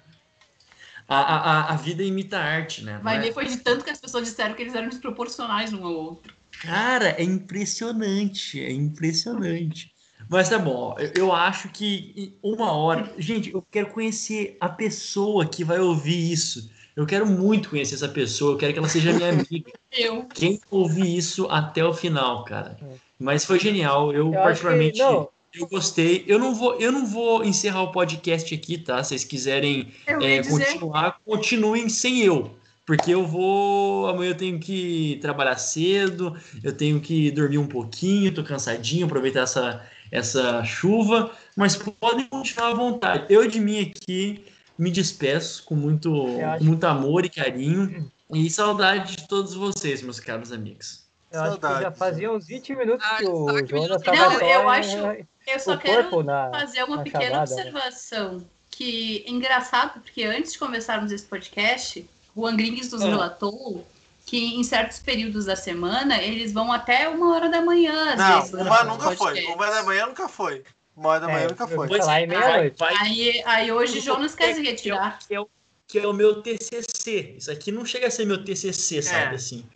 A, 1.06 1.20
a, 1.20 1.72
a- 1.74 1.76
vida 1.76 2.02
imita 2.02 2.36
a 2.36 2.42
arte, 2.42 2.82
né? 2.82 2.98
Vai 3.00 3.20
ver, 3.20 3.32
foi 3.32 3.46
de 3.46 3.58
tanto 3.58 3.84
que 3.84 3.90
as 3.90 4.00
pessoas 4.00 4.24
disseram 4.24 4.54
que 4.56 4.62
eles 4.62 4.74
eram 4.74 4.88
desproporcionais 4.88 5.72
um 5.72 5.86
ao 5.86 5.94
outro. 5.94 6.34
Cara, 6.62 7.10
é 7.10 7.22
impressionante, 7.22 8.60
é 8.60 8.72
impressionante. 8.72 9.89
Mas 10.30 10.48
tá 10.48 10.60
bom, 10.60 10.94
eu, 11.16 11.32
acho 11.32 11.68
que 11.70 12.32
uma 12.40 12.70
hora. 12.70 13.12
Gente, 13.18 13.52
eu 13.52 13.66
quero 13.68 13.88
conhecer 13.88 14.56
a 14.60 14.68
pessoa 14.68 15.44
que 15.44 15.64
vai 15.64 15.80
ouvir 15.80 16.30
isso. 16.30 16.70
Eu 16.94 17.04
quero 17.04 17.26
muito 17.26 17.70
conhecer 17.70 17.96
essa 17.96 18.08
pessoa, 18.08 18.52
eu 18.52 18.56
quero 18.56 18.72
que 18.72 18.78
ela 18.78 18.88
seja 18.88 19.12
minha 19.12 19.30
amiga. 19.34 19.72
Eu. 19.90 20.22
Quem 20.32 20.60
ouvir 20.70 21.16
isso 21.16 21.48
até 21.50 21.84
o 21.84 21.92
final, 21.92 22.44
cara. 22.44 22.78
Mas 23.18 23.44
foi 23.44 23.58
genial, 23.58 24.12
eu, 24.12 24.28
Eu 24.28 24.32
particularmente 24.32 25.00
eu 25.00 25.66
gostei. 25.66 26.24
Eu 26.28 26.38
não 26.38 26.54
vou, 26.54 26.76
eu 26.80 26.92
não 26.92 27.04
vou 27.04 27.44
encerrar 27.44 27.82
o 27.82 27.90
podcast 27.90 28.54
aqui, 28.54 28.78
tá? 28.78 29.02
Se 29.02 29.08
vocês 29.08 29.24
quiserem 29.24 29.92
é, 30.06 30.44
continuar, 30.44 31.18
continuem 31.24 31.88
sem 31.88 32.20
eu. 32.20 32.54
Porque 32.86 33.12
eu 33.12 33.26
vou. 33.26 34.06
Amanhã 34.06 34.30
eu 34.30 34.36
tenho 34.36 34.60
que 34.60 35.18
trabalhar 35.20 35.56
cedo, 35.56 36.36
eu 36.62 36.72
tenho 36.72 37.00
que 37.00 37.32
dormir 37.32 37.58
um 37.58 37.66
pouquinho, 37.66 38.32
tô 38.32 38.44
cansadinho, 38.44 39.06
aproveitar 39.06 39.40
essa, 39.40 39.84
essa 40.10 40.62
chuva, 40.64 41.30
mas 41.56 41.76
podem 41.76 42.26
continuar 42.26 42.68
à 42.70 42.74
vontade. 42.74 43.26
Eu 43.28 43.46
de 43.48 43.60
mim 43.60 43.80
aqui 43.90 44.44
me 44.78 44.90
despeço 44.90 45.62
com 45.64 45.74
muito, 45.74 46.10
com 46.58 46.64
muito 46.64 46.84
amor 46.84 47.24
e 47.24 47.28
carinho 47.28 48.10
e 48.32 48.48
saudade 48.50 49.16
de 49.16 49.28
todos 49.28 49.54
vocês, 49.54 50.02
meus 50.02 50.18
caros 50.20 50.52
amigos. 50.52 51.04
eu 51.32 51.40
acho 51.42 51.56
que 51.56 51.62
já 51.62 51.68
Saudades. 51.74 51.98
fazia 51.98 52.32
uns 52.32 52.46
20 52.46 52.74
minutos 52.74 53.06
Ah, 53.08 53.16
que 53.18 53.24
o 53.26 53.46
sabe 53.46 53.62
que 53.64 53.70
Jonas 53.76 53.88
não, 53.90 53.96
estava 53.96 54.44
eu 54.44 54.60
só 54.62 54.68
acho- 54.68 55.26
Eu 55.46 55.58
só 55.60 55.74
o 55.74 55.78
quero 55.78 56.22
na. 56.24 56.50
fazer 56.50 56.82
uma 56.84 56.96
na 56.96 57.02
pequena 57.02 57.24
chamada, 57.24 57.54
né? 57.54 57.60
observação. 57.62 58.44
Que 58.70 59.24
é 59.26 59.30
engraçado, 59.30 60.00
porque 60.00 60.24
antes 60.24 60.52
de 60.52 60.58
começarmos 60.58 61.10
esse 61.12 61.24
podcast, 61.26 62.08
o 62.34 62.46
Angringues 62.46 62.90
nos 62.92 63.02
Ah. 63.02 63.06
relatou 63.06 63.86
que 64.30 64.54
em 64.54 64.62
certos 64.62 65.00
períodos 65.00 65.46
da 65.46 65.56
semana 65.56 66.22
eles 66.22 66.52
vão 66.52 66.70
até 66.72 67.08
uma 67.08 67.34
hora 67.34 67.48
da 67.48 67.60
manhã. 67.60 68.12
Às 68.12 68.18
Não, 68.18 68.40
vezes, 68.42 68.54
uma 68.54 68.84
nunca 68.84 69.16
foi. 69.16 69.44
Uma 69.46 69.66
da 69.68 69.82
manhã 69.82 70.06
nunca 70.06 70.28
foi. 70.28 70.62
Uma 70.96 71.08
hora 71.08 71.20
da 71.20 71.26
manhã 71.26 71.44
É, 71.46 71.48
nunca 71.48 71.66
foi. 71.66 71.88
vou 71.88 71.98
falar 71.98 72.20
em 72.22 72.26
meia-noite. 72.28 72.76
vai, 72.78 72.94
Aí, 73.00 73.42
aí 73.44 73.72
hoje 73.72 73.98
Jonas 73.98 74.36
quer 74.36 74.54
se 74.54 74.62
retirar. 74.62 75.18
que 75.26 75.34
é, 75.34 75.40
o, 75.40 75.50
que 75.88 75.98
é 75.98 76.06
o 76.06 76.12
meu 76.12 76.42
TCC. 76.42 77.34
Isso 77.38 77.50
aqui 77.50 77.72
não 77.72 77.84
chega 77.84 78.06
a 78.06 78.10
ser 78.10 78.24
meu 78.24 78.44
TCC, 78.44 79.02
sabe 79.02 79.32
É. 79.32 79.34
assim. 79.34 79.66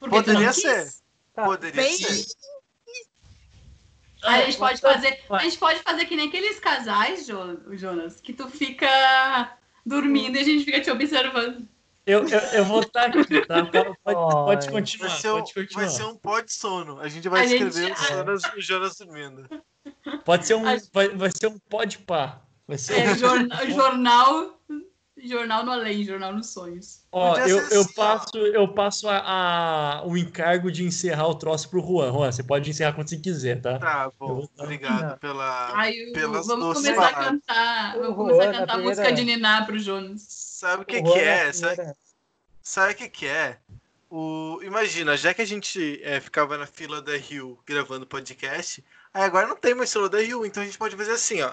Porque 0.00 0.16
Poderia 0.16 0.52
ser. 0.52 0.92
Tá. 1.32 1.44
Poderia 1.44 1.80
Bem- 1.80 1.96
ser. 1.96 2.26
Aí 4.24 4.42
a 4.42 4.46
gente 4.46 4.58
pode 4.58 4.80
Vai. 4.80 4.94
fazer. 4.94 5.20
A 5.30 5.38
gente 5.44 5.58
pode 5.58 5.78
fazer 5.80 6.06
que 6.06 6.16
nem 6.16 6.26
aqueles 6.28 6.58
casais, 6.58 7.24
Jo- 7.24 7.60
Jonas, 7.76 8.20
que 8.20 8.32
tu 8.32 8.48
fica 8.48 9.56
dormindo 9.86 10.36
e 10.36 10.40
a 10.40 10.44
gente 10.44 10.64
fica 10.64 10.80
te 10.80 10.90
observando. 10.90 11.68
Eu, 12.04 12.26
eu, 12.28 12.38
eu 12.38 12.64
vou 12.64 12.80
estar 12.80 13.06
aqui, 13.06 13.46
tá? 13.46 13.64
Pode, 13.64 13.96
pode 14.02 14.66
Ai. 14.66 14.72
continuar, 14.72 15.08
Vai 15.08 15.18
ser, 15.20 15.30
um, 15.30 15.34
pode 15.38 15.54
continuar. 15.54 15.84
vai 15.86 15.90
ser 15.94 16.04
um 16.04 16.16
pó 16.16 16.40
de 16.40 16.52
sono. 16.52 16.98
A 17.00 17.08
gente 17.08 17.28
vai 17.28 17.42
A 17.42 17.46
gente- 17.46 17.68
escrever 17.68 17.92
o, 17.92 17.96
Jonas, 18.08 18.42
o 18.56 18.60
Jonas 18.60 18.96
dormindo. 18.98 19.48
Pode 20.24 20.46
ser 20.46 20.54
um, 20.54 20.66
A- 20.66 20.76
vai, 20.92 21.08
vai 21.10 21.30
ser 21.30 21.46
um 21.46 21.58
pode 21.70 21.98
pá. 21.98 22.40
Vai 22.66 22.76
ser 22.78 22.94
É, 22.98 23.14
jornal, 23.16 23.66
jornal, 23.70 24.58
jornal 25.24 25.64
no 25.64 25.70
além, 25.72 26.04
jornal 26.04 26.32
nos 26.32 26.52
sonhos. 26.52 27.04
Ó, 27.12 27.36
eu, 27.38 27.58
eu 27.58 27.80
assim, 27.82 27.92
ó. 27.92 27.94
passo, 27.94 28.36
eu 28.38 28.68
passo 28.74 29.08
a, 29.08 29.18
a- 30.00 30.02
o 30.06 30.16
encargo 30.16 30.72
de 30.72 30.84
encerrar 30.84 31.28
o 31.28 31.34
troço 31.36 31.68
pro 31.68 31.80
Juan. 31.80 32.12
Juan, 32.12 32.32
você 32.32 32.42
pode 32.42 32.68
encerrar 32.70 32.94
quando 32.94 33.08
você 33.08 33.16
quiser, 33.18 33.60
tá? 33.60 33.78
Tá 33.78 34.04
Eu 34.06 34.12
bom. 34.18 34.34
vou- 34.36 34.50
Obrigado 34.58 35.10
Não. 35.10 35.18
pela. 35.18 35.78
Aí 35.78 36.08
o- 36.10 36.12
pelas 36.12 36.46
vamos 36.48 36.74
começar 36.78 37.06
a 37.08 37.12
cantar. 37.12 37.96
Vamos 37.98 38.16
começar 38.16 38.42
a 38.42 38.46
cantar 38.46 38.62
a 38.62 38.66
primeira- 38.66 38.82
música 38.88 39.12
de 39.12 39.24
Niná 39.24 39.64
pro 39.64 39.78
Jonas. 39.78 40.50
Sabe 40.62 40.84
o 40.84 40.86
que, 40.86 41.02
que 41.02 41.18
é? 41.18 41.46
na 41.46 41.52
Sabe, 41.52 41.92
sabe 42.62 42.92
o 42.92 42.94
que, 42.94 43.08
que 43.08 43.26
é? 43.26 43.58
O, 44.08 44.60
imagina, 44.62 45.16
já 45.16 45.34
que 45.34 45.42
a 45.42 45.44
gente 45.44 46.00
é, 46.04 46.20
ficava 46.20 46.56
na 46.56 46.68
fila 46.68 47.02
da 47.02 47.16
Rio 47.16 47.58
gravando 47.66 48.06
podcast, 48.06 48.84
aí 49.12 49.24
agora 49.24 49.48
não 49.48 49.56
tem 49.56 49.74
mais 49.74 49.92
fila 49.92 50.08
da 50.08 50.20
Rio, 50.20 50.46
então 50.46 50.62
a 50.62 50.66
gente 50.66 50.78
pode 50.78 50.94
fazer 50.94 51.10
assim, 51.10 51.42
ó. 51.42 51.52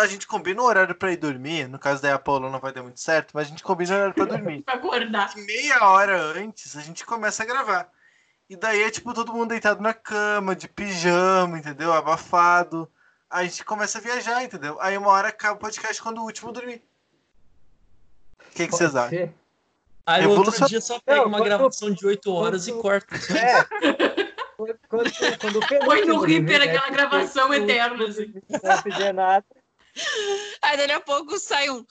A 0.00 0.06
gente 0.06 0.26
combina 0.26 0.62
o 0.62 0.64
horário 0.64 0.94
pra 0.94 1.12
ir 1.12 1.18
dormir, 1.18 1.68
no 1.68 1.78
caso 1.78 2.00
da 2.00 2.14
Apollo 2.14 2.48
não 2.48 2.58
vai 2.58 2.72
dar 2.72 2.82
muito 2.82 3.00
certo, 3.00 3.32
mas 3.34 3.48
a 3.48 3.50
gente 3.50 3.62
combina 3.62 3.92
o 3.92 3.96
horário 3.96 4.14
pra 4.14 4.24
dormir. 4.24 4.62
Pra 4.64 4.74
acordar. 4.76 5.36
E 5.36 5.40
meia 5.42 5.84
hora 5.86 6.18
antes 6.18 6.74
a 6.74 6.80
gente 6.80 7.04
começa 7.04 7.42
a 7.42 7.46
gravar. 7.46 7.92
E 8.48 8.56
daí 8.56 8.82
é 8.82 8.90
tipo 8.90 9.12
todo 9.12 9.34
mundo 9.34 9.50
deitado 9.50 9.82
na 9.82 9.92
cama, 9.92 10.56
de 10.56 10.68
pijama, 10.68 11.58
entendeu? 11.58 11.92
Abafado. 11.92 12.90
Aí 13.28 13.44
a 13.44 13.50
gente 13.50 13.62
começa 13.62 13.98
a 13.98 14.00
viajar, 14.00 14.42
entendeu? 14.42 14.80
Aí 14.80 14.96
uma 14.96 15.10
hora 15.10 15.28
acaba 15.28 15.56
o 15.56 15.60
podcast 15.60 16.00
quando 16.00 16.22
o 16.22 16.24
último 16.24 16.50
dormir. 16.50 16.82
O 18.52 18.54
que, 18.54 18.66
vocês 18.66 18.94
acham? 18.94 19.32
Aí 20.04 20.26
outro 20.26 20.66
dia 20.66 20.80
só 20.80 20.98
pega 21.00 21.20
Não, 21.20 21.26
uma 21.28 21.38
quando- 21.38 21.44
gravação 21.46 21.90
de 21.90 22.06
8 22.06 22.32
horas 22.32 22.66
e 22.68 22.72
quando- 22.72 22.82
corta. 22.82 23.14
É. 23.16 23.64
Quando, 24.56 24.78
quando, 24.88 25.38
quando 25.40 25.60
Põe 25.84 26.04
no 26.04 26.20
Reaper 26.20 26.58
dormir, 26.58 26.58
né, 26.58 26.64
aquela 26.64 26.90
gravação 26.90 27.52
eterna, 27.54 28.04
assim. 28.04 28.32
Não 28.62 28.82
pedir 28.82 29.12
nada. 29.14 29.44
Aí 30.62 30.76
daqui 30.76 30.92
a 30.92 31.00
pouco 31.00 31.38
sai 31.38 31.68
um. 31.70 31.84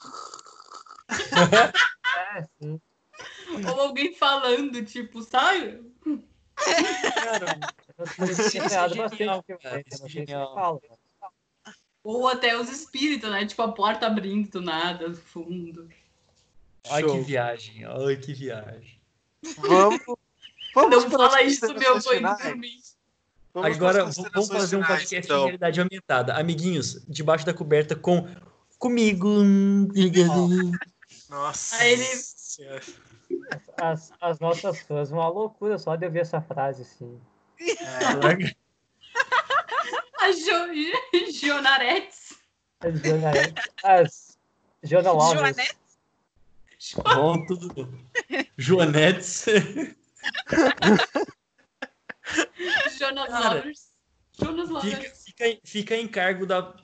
É, 2.36 2.42
sim. 2.58 2.80
Ou 3.74 3.80
alguém 3.80 4.14
falando, 4.14 4.82
tipo, 4.84 5.22
sai. 5.22 5.80
Cara, 6.54 7.58
Isso 8.30 8.56
é 8.58 8.60
genial, 8.60 9.42
cara, 9.62 9.82
isso 9.86 10.04
é 10.04 10.08
genial. 10.08 10.80
Ou 12.04 12.26
até 12.28 12.56
os 12.58 12.68
espíritos, 12.70 13.30
né? 13.30 13.46
Tipo, 13.46 13.62
a 13.62 13.72
porta 13.72 14.06
abrindo 14.06 14.50
do 14.50 14.60
nada, 14.62 15.08
do 15.10 15.16
fundo. 15.16 15.88
Ai, 16.90 17.02
que 17.02 17.20
viagem. 17.20 17.84
Ai, 17.84 18.16
que 18.16 18.34
viagem. 18.34 19.00
Vamos. 19.58 20.00
Vamos 20.74 21.04
Não 21.04 21.10
fala 21.10 21.42
isso, 21.42 21.66
meu, 21.74 22.00
tô 22.00 22.12
indo 22.12 22.16
finais? 22.16 22.42
dormir. 22.42 22.80
Vamos 23.52 23.76
Agora, 23.76 24.04
vamos 24.04 24.48
fazer 24.48 24.76
um 24.76 24.82
podcast 24.82 25.16
então. 25.16 25.40
em 25.40 25.44
realidade 25.44 25.80
aumentada. 25.80 26.34
Amiguinhos, 26.34 27.04
debaixo 27.06 27.44
da 27.44 27.52
coberta 27.52 27.94
com 27.94 28.26
comigo. 28.78 29.28
Nossa. 31.28 31.76
Aí 31.76 31.92
ele-. 31.92 32.82
As, 33.76 34.12
as 34.20 34.40
nossas 34.40 34.80
fãs, 34.80 35.10
uma 35.10 35.28
loucura 35.28 35.78
só 35.78 35.96
de 35.96 36.06
ouvir 36.06 36.20
essa 36.20 36.40
frase 36.40 36.82
assim. 36.82 37.20
É, 37.60 38.54
A 40.20 40.30
jo 40.30 41.32
Jonaretes. 41.32 42.34
As 42.80 43.00
Jona, 43.00 43.32
as 43.82 44.38
Jona 44.84 45.10
Bom. 47.14 47.46
Joanetes. 48.58 49.46
Jonas 52.98 53.28
Cara, 53.28 53.54
Lovers. 53.56 53.92
Jonas 54.40 54.68
Fica, 54.68 54.72
Lovers. 54.96 55.24
fica, 55.24 55.60
fica 55.64 55.96
em 55.96 56.08
cargo 56.08 56.46
da, 56.46 56.74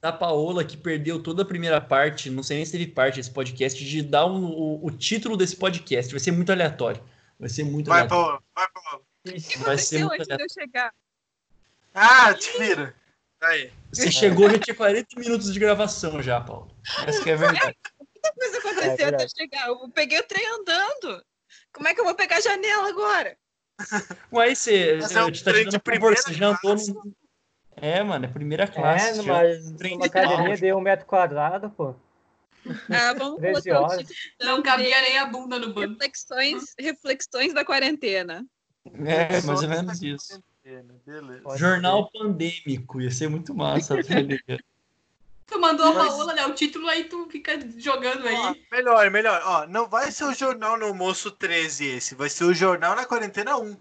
da 0.00 0.12
Paola, 0.12 0.64
que 0.64 0.76
perdeu 0.76 1.22
toda 1.22 1.42
a 1.42 1.46
primeira 1.46 1.80
parte, 1.80 2.30
não 2.30 2.42
sei 2.42 2.58
nem 2.58 2.66
se 2.66 2.72
teve 2.72 2.86
parte 2.88 3.16
desse 3.16 3.30
podcast, 3.30 3.82
de 3.84 4.02
dar 4.02 4.26
um- 4.26 4.44
o, 4.46 4.86
o 4.86 4.90
título 4.90 5.36
desse 5.36 5.56
podcast. 5.56 6.10
Vai 6.12 6.20
ser 6.20 6.32
muito 6.32 6.52
aleatório. 6.52 7.02
Vai 7.38 7.48
ser 7.48 7.64
muito 7.64 7.88
Vai, 7.88 8.00
aleatório. 8.00 8.24
Paulo. 8.26 8.42
Vai, 8.54 8.66
Paulo. 8.72 9.04
O 9.26 9.32
que 9.32 9.58
Vai 9.58 9.78
ser 9.78 10.04
muito 10.04 10.24
de 10.24 10.42
eu 10.42 10.48
chegar? 10.50 10.92
Ah, 11.94 12.32
te 12.34 12.58
vira. 12.58 12.94
Aí. 13.40 13.70
Você 13.92 14.10
chegou, 14.10 14.50
já 14.50 14.58
tinha 14.58 14.74
40 14.74 15.18
minutos 15.18 15.52
de 15.52 15.58
gravação 15.60 16.22
já, 16.22 16.40
Paulo. 16.40 16.70
Essa 17.06 17.22
que 17.22 17.30
é 17.30 17.34
a 17.34 17.36
verdade. 17.36 17.76
Muita 18.36 18.62
coisa 18.62 18.80
É 18.80 18.84
aconteceu 18.84 18.92
até 18.92 19.04
verdade. 19.04 19.24
eu 19.24 19.28
chegar. 19.28 19.68
Eu 19.68 19.90
peguei 19.90 20.18
o 20.18 20.22
trem 20.24 20.46
andando. 20.46 21.24
Como 21.72 21.88
é 21.88 21.94
que 21.94 22.00
eu 22.00 22.04
vou 22.04 22.14
pegar 22.14 22.36
a 22.36 22.40
janela 22.40 22.88
agora? 22.88 23.36
Mas 24.30 24.58
você, 24.58 24.98
Mas 25.00 25.16
é 25.16 25.22
um 25.22 25.26
eu 25.26 25.32
te 25.32 25.44
tá 25.44 25.52
de 25.52 25.76
um 25.76 25.80
primeira 25.80 26.16
você 26.16 26.34
já 26.34 26.48
andou 26.48 26.74
num... 26.74 27.14
É, 27.76 28.02
mano, 28.02 28.24
é 28.24 28.28
primeira 28.28 28.66
classe. 28.66 29.10
É, 29.10 29.14
numa, 29.14 29.40
trem 29.76 29.96
numa 29.96 30.56
de 30.56 30.72
um 30.72 30.80
metro 30.80 31.06
quadrado, 31.06 31.70
pô. 31.70 31.94
Ah, 32.90 33.14
vamos 33.14 33.38
13 33.38 33.70
colocar 33.70 33.94
o 33.94 33.98
título 33.98 34.16
Não 34.40 34.62
cabia 34.62 35.00
nem 35.00 35.18
a 35.18 35.26
bunda 35.26 35.58
no 35.58 35.72
banco. 35.72 35.92
reflexões, 35.92 36.74
reflexões 36.78 37.54
da 37.54 37.64
quarentena. 37.64 38.44
É, 38.84 39.40
mais 39.42 39.62
ou 39.62 39.68
menos 39.68 40.02
isso. 40.02 40.42
Jornal 41.56 42.10
pandêmico, 42.10 43.00
ia 43.00 43.10
ser 43.10 43.28
muito 43.28 43.54
massa. 43.54 43.94
Tu 45.48 45.58
mandou 45.58 45.86
a 45.86 45.92
Paola, 45.94 46.34
né? 46.34 46.46
O 46.46 46.54
título 46.54 46.86
aí 46.88 47.04
tu 47.04 47.26
fica 47.30 47.58
jogando 47.78 48.22
Ó, 48.24 48.28
aí. 48.28 48.66
melhor, 48.70 49.10
melhor. 49.10 49.42
Ó, 49.44 49.66
não 49.66 49.88
vai 49.88 50.12
ser 50.12 50.24
o 50.24 50.34
Jornal 50.34 50.76
no 50.78 50.86
Almoço 50.86 51.30
13 51.30 51.86
esse, 51.86 52.14
vai 52.14 52.28
ser 52.28 52.44
o 52.44 52.52
Jornal 52.54 52.94
na 52.94 53.06
Quarentena 53.06 53.56
1. 53.56 53.76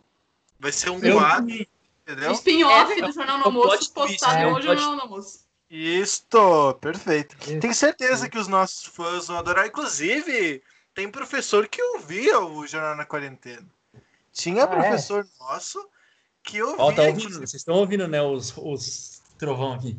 Vai 0.59 0.71
ser 0.71 0.89
um 0.89 0.99
quadro, 0.99 1.53
entendeu? 2.01 2.31
spin-off 2.31 2.91
É, 2.93 3.01
do 3.01 3.11
Jornal 3.11 3.37
no 3.37 3.43
é 3.43 3.47
Almoço 3.47 3.93
postado 3.93 4.37
é 4.37 4.49
no 4.51 4.61
Jornal 4.61 4.95
no 4.95 5.01
Almoço. 5.01 5.45
Isto, 5.69 6.73
perfeito. 6.75 7.35
Isso. 7.41 7.59
Tenho 7.59 7.73
certeza 7.75 8.29
que 8.29 8.37
os 8.39 8.47
nossos 8.47 8.85
fãs 8.85 9.27
vão 9.27 9.37
adorar. 9.37 9.67
Inclusive, 9.67 10.63
tem 10.93 11.09
professor 11.11 11.67
que 11.67 11.81
ouvia 11.83 12.39
o 12.39 12.65
Jornal 12.65 12.95
na 12.95 13.05
Quarentena. 13.05 13.67
Tinha 14.31 14.61
Ah, 14.63 14.65
é? 14.65 14.67
professor 14.67 15.27
nosso 15.37 15.85
que 16.41 16.61
ouvia. 16.63 16.81
Ó, 16.81 16.93
tá 16.93 17.03
ouvindo? 17.03 17.33
Vocês 17.33 17.55
estão 17.55 17.75
ouvindo, 17.75 18.07
né? 18.07 18.21
Os, 18.21 18.53
os 18.55 19.21
trovão 19.37 19.73
aqui. 19.73 19.97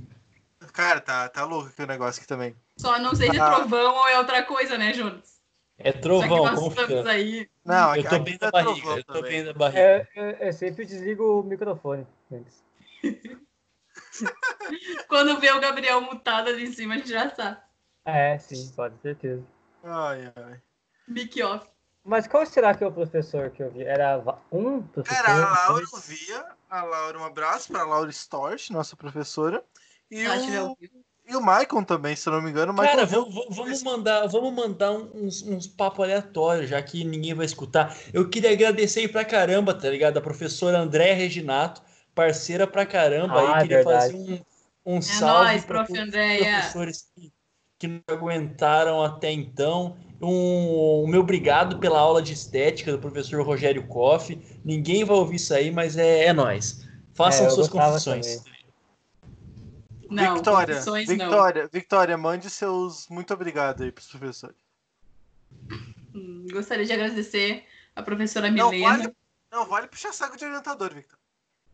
Cara, 0.73 1.01
tá, 1.01 1.28
tá 1.28 1.45
louco 1.45 1.69
aqui 1.69 1.82
o 1.82 1.86
negócio 1.86 2.20
aqui 2.20 2.28
também. 2.28 2.55
Só 2.77 2.99
não 2.99 3.15
sei 3.15 3.31
se 3.31 3.36
é 3.36 3.40
Ah. 3.40 3.55
trovão 3.57 3.95
ou 3.97 4.09
é 4.09 4.19
outra 4.19 4.43
coisa, 4.43 4.77
né, 4.78 4.93
Jonas? 4.93 5.39
É 5.78 5.93
trovão, 5.93 6.28
que 6.28 6.51
nós 6.51 6.59
confia. 6.59 6.82
estamos 6.82 7.07
aí. 7.07 7.49
Não, 7.65 7.95
Eu 7.95 8.01
aqui- 8.01 8.09
tô 8.09 8.19
bem 8.20 8.39
tá 8.39 8.47
da 8.47 8.53
barriga, 8.53 8.74
trovão 8.81 8.97
eu 8.99 9.05
tô 9.05 9.12
também. 9.15 9.31
bem 9.31 9.45
da 9.45 9.53
barriga. 9.53 9.81
É, 9.81 10.09
eu, 10.16 10.24
eu 10.47 10.53
sempre 10.53 10.85
desligo 10.85 11.40
o 11.40 11.43
microfone 11.45 12.07
antes. 12.32 12.65
Quando 15.09 15.39
vê 15.40 15.51
o 15.53 15.61
Gabriel 15.61 16.01
mutado 16.01 16.49
ali 16.49 16.65
em 16.65 16.73
cima, 16.73 16.95
a 16.95 16.99
gente 16.99 17.11
já 17.11 17.32
sabe. 17.35 17.59
É, 18.05 18.39
sim, 18.39 18.73
pode 18.74 18.95
ter 18.97 19.11
certeza. 19.15 19.45
Ai, 19.85 20.32
ai. 20.36 20.61
Mic 21.07 21.40
off. 21.43 21.66
Mas 22.05 22.27
qual 22.27 22.45
será 22.47 22.74
que 22.74 22.82
é 22.82 22.86
o 22.86 22.93
professor 22.93 23.51
que 23.51 23.62
eu 23.62 23.70
vi? 23.70 23.85
Era 23.85 24.19
um 24.51 24.82
professor? 24.82 25.19
Era 25.19 25.32
a 25.35 25.51
Laura 25.69 25.73
dois? 25.74 25.93
ouvia. 25.93 26.47
A 26.70 26.82
Laura, 26.82 27.19
um 27.19 27.24
abraço 27.24 27.70
pra 27.70 27.85
Laura 27.85 28.11
Storch, 28.11 28.73
nossa 28.73 28.97
professora. 28.97 29.62
E 30.10 30.24
tiver 30.40 30.62
o, 30.62 30.76
e 31.28 31.36
o 31.36 31.43
Maicon 31.43 31.85
também, 31.85 32.16
se 32.16 32.26
eu 32.26 32.32
não 32.32 32.40
me 32.40 32.51
engano. 32.51 32.74
Cara, 32.74 33.05
vamos, 33.05 33.35
vamos 33.51 33.82
mandar, 33.82 34.26
vamos 34.28 34.52
mandar 34.52 34.93
uns, 34.93 35.43
uns 35.43 35.66
papos 35.66 36.05
aleatórios, 36.05 36.70
já 36.70 36.80
que 36.80 37.05
ninguém 37.05 37.35
vai 37.35 37.44
escutar. 37.44 37.94
Eu 38.14 38.28
queria 38.30 38.51
agradecer 38.52 39.01
aí 39.01 39.09
pra 39.09 39.24
caramba, 39.24 39.74
tá 39.74 39.90
ligado? 39.90 40.16
A 40.16 40.22
professora 40.22 40.78
Andréa 40.78 41.14
Reginato, 41.14 41.82
parceira 42.14 42.66
pra 42.66 42.86
caramba 42.86 43.35
Ah, 43.43 43.56
aí. 43.56 43.62
Queria 43.62 43.76
verdade. 43.85 44.12
fazer 44.12 44.43
um, 44.86 44.94
um 44.94 44.98
É 44.98 45.02
salve 45.02 45.44
nóis, 45.51 45.64
pra 45.66 45.85
prof. 45.85 46.01
Andréia. 46.01 46.52
professores 46.60 47.06
que, 47.14 47.32
que 47.78 47.89
não 47.89 48.01
aguentaram 48.09 49.02
até 49.02 49.30
então. 49.30 49.97
Um, 50.20 51.05
o 51.05 51.06
meu 51.06 51.20
obrigado 51.20 51.78
pela 51.78 52.01
aula 52.01 52.22
de 52.22 52.32
estética 52.32 52.90
do 52.90 52.98
professor 52.98 53.40
Rogério 53.44 53.86
Koff. 53.86 54.36
Ninguém 54.64 55.05
vai 55.05 55.16
ouvir 55.16 55.36
isso 55.36 55.52
aí, 55.52 55.70
mas 55.70 55.98
é, 55.98 56.24
é 56.24 56.32
nós. 56.32 56.89
Façam 57.14 57.47
É, 57.47 57.51
suas 57.51 57.68
confissões. 57.68 58.43
Não, 60.10 60.36
Vitória, 60.36 60.74
confissões 60.74 61.09
não. 61.09 61.16
Victoria, 61.16 61.68
Victoria, 61.68 62.16
mande 62.18 62.48
seus 62.48 63.09
muito 63.09 63.32
obrigado 63.35 63.82
aí 63.82 63.93
pros 63.93 64.06
professores. 64.09 64.56
Hum, 66.14 66.47
Gostaria 66.51 66.85
de 66.85 66.93
agradecer 66.93 67.66
a 67.94 68.02
professora 68.02 68.51
Não 68.51 68.70
Milena. 68.70 68.97
vale, 68.98 69.16
não 69.51 69.66
vale 69.66 69.86
puxar 69.86 70.12
saco 70.12 70.36
de 70.36 70.44
orientador, 70.44 70.94
Victor. 70.94 71.18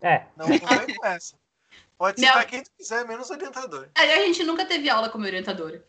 É, 0.01 0.27
Não, 0.37 0.47
não 0.49 0.87
vem 0.87 0.97
com 0.97 1.07
essa. 1.07 1.37
Pode 1.97 2.21
Não. 2.21 2.29
citar 2.29 2.47
quem 2.47 2.63
tu 2.63 2.71
quiser, 2.77 3.07
menos 3.07 3.31
orientador. 3.31 3.89
A 3.95 4.03
a 4.03 4.27
gente 4.27 4.43
nunca 4.45 4.65
teve 4.67 4.89
aula 4.91 5.09
como 5.09 5.25
orientadora. 5.25 5.85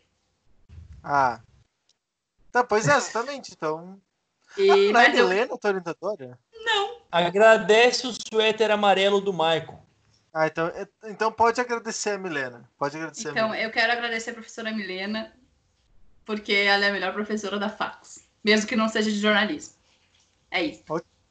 Ah. 1.04 1.40
Tá, 2.52 2.64
pois 2.64 2.88
é, 2.88 2.96
exatamente. 2.96 3.52
Então. 3.54 4.00
E, 4.58 4.68
Não 4.68 4.76
é 4.76 4.92
mas 4.92 5.18
eu, 5.18 5.26
Helena, 5.30 5.58
tua 5.58 5.70
orientadora? 5.72 6.40
Agradece 7.12 8.08
o 8.08 8.14
suéter 8.14 8.72
amarelo 8.72 9.22
do 9.22 9.32
Maicon. 9.32 9.85
Ah, 10.38 10.48
então, 10.48 10.68
é- 10.68 10.86
então 11.06 11.32
pode 11.32 11.62
agradecer 11.62 12.10
a 12.10 12.18
Milena. 12.18 12.70
Pode 12.78 12.98
agradecer 12.98 13.30
a 13.30 13.32
então, 13.32 13.50
Milena. 13.52 13.64
eu 13.66 13.72
quero 13.72 13.94
agradecer 13.94 14.32
a 14.32 14.34
professora 14.34 14.70
Milena, 14.74 15.34
porque 16.26 16.52
ela 16.52 16.84
é 16.84 16.90
a 16.90 16.92
melhor 16.92 17.14
professora 17.14 17.58
da 17.58 17.70
FACS, 17.70 18.20
mesmo 18.44 18.68
que 18.68 18.76
não 18.76 18.90
seja 18.90 19.10
de 19.10 19.18
jornalismo. 19.18 19.76
É 20.52 20.62
isso. 20.62 20.84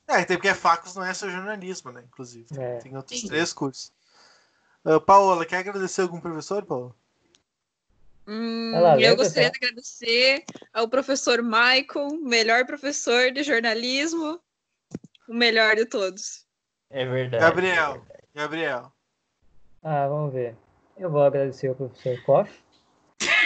É, 0.09 0.17
até 0.17 0.37
porque 0.37 0.55
Facos 0.55 0.95
não 0.95 1.05
é 1.05 1.13
só 1.13 1.29
jornalismo, 1.29 1.93
né? 1.93 2.03
Inclusive. 2.07 2.47
É. 2.59 2.79
Tem 2.79 2.97
outros 2.97 3.21
Sim. 3.21 3.29
três 3.29 3.53
cursos. 3.53 3.93
Ah, 4.83 4.99
Paola, 4.99 5.45
quer 5.45 5.59
agradecer 5.59 6.01
algum 6.01 6.19
professor, 6.19 6.65
Paola? 6.65 6.95
Hum, 8.27 8.73
eu 9.01 9.17
gostaria 9.17 9.51
de 9.51 9.59
agradecer 9.59 10.45
ao 10.73 10.89
professor 10.89 11.43
Michael, 11.43 12.19
melhor 12.23 12.65
professor 12.65 13.31
de 13.31 13.43
jornalismo, 13.43 14.41
o 15.29 15.35
melhor 15.35 15.77
de 15.77 15.85
todos. 15.85 16.47
É 16.89 17.05
verdade. 17.05 17.45
Gabriel. 17.45 18.14
Gabriel. 18.35 18.93
ah, 19.82 20.09
vamos 20.09 20.32
ver. 20.32 20.56
Eu 20.97 21.11
vou 21.11 21.23
agradecer 21.23 21.70
o 21.70 21.74
professor 21.74 22.20
Koff. 22.23 22.62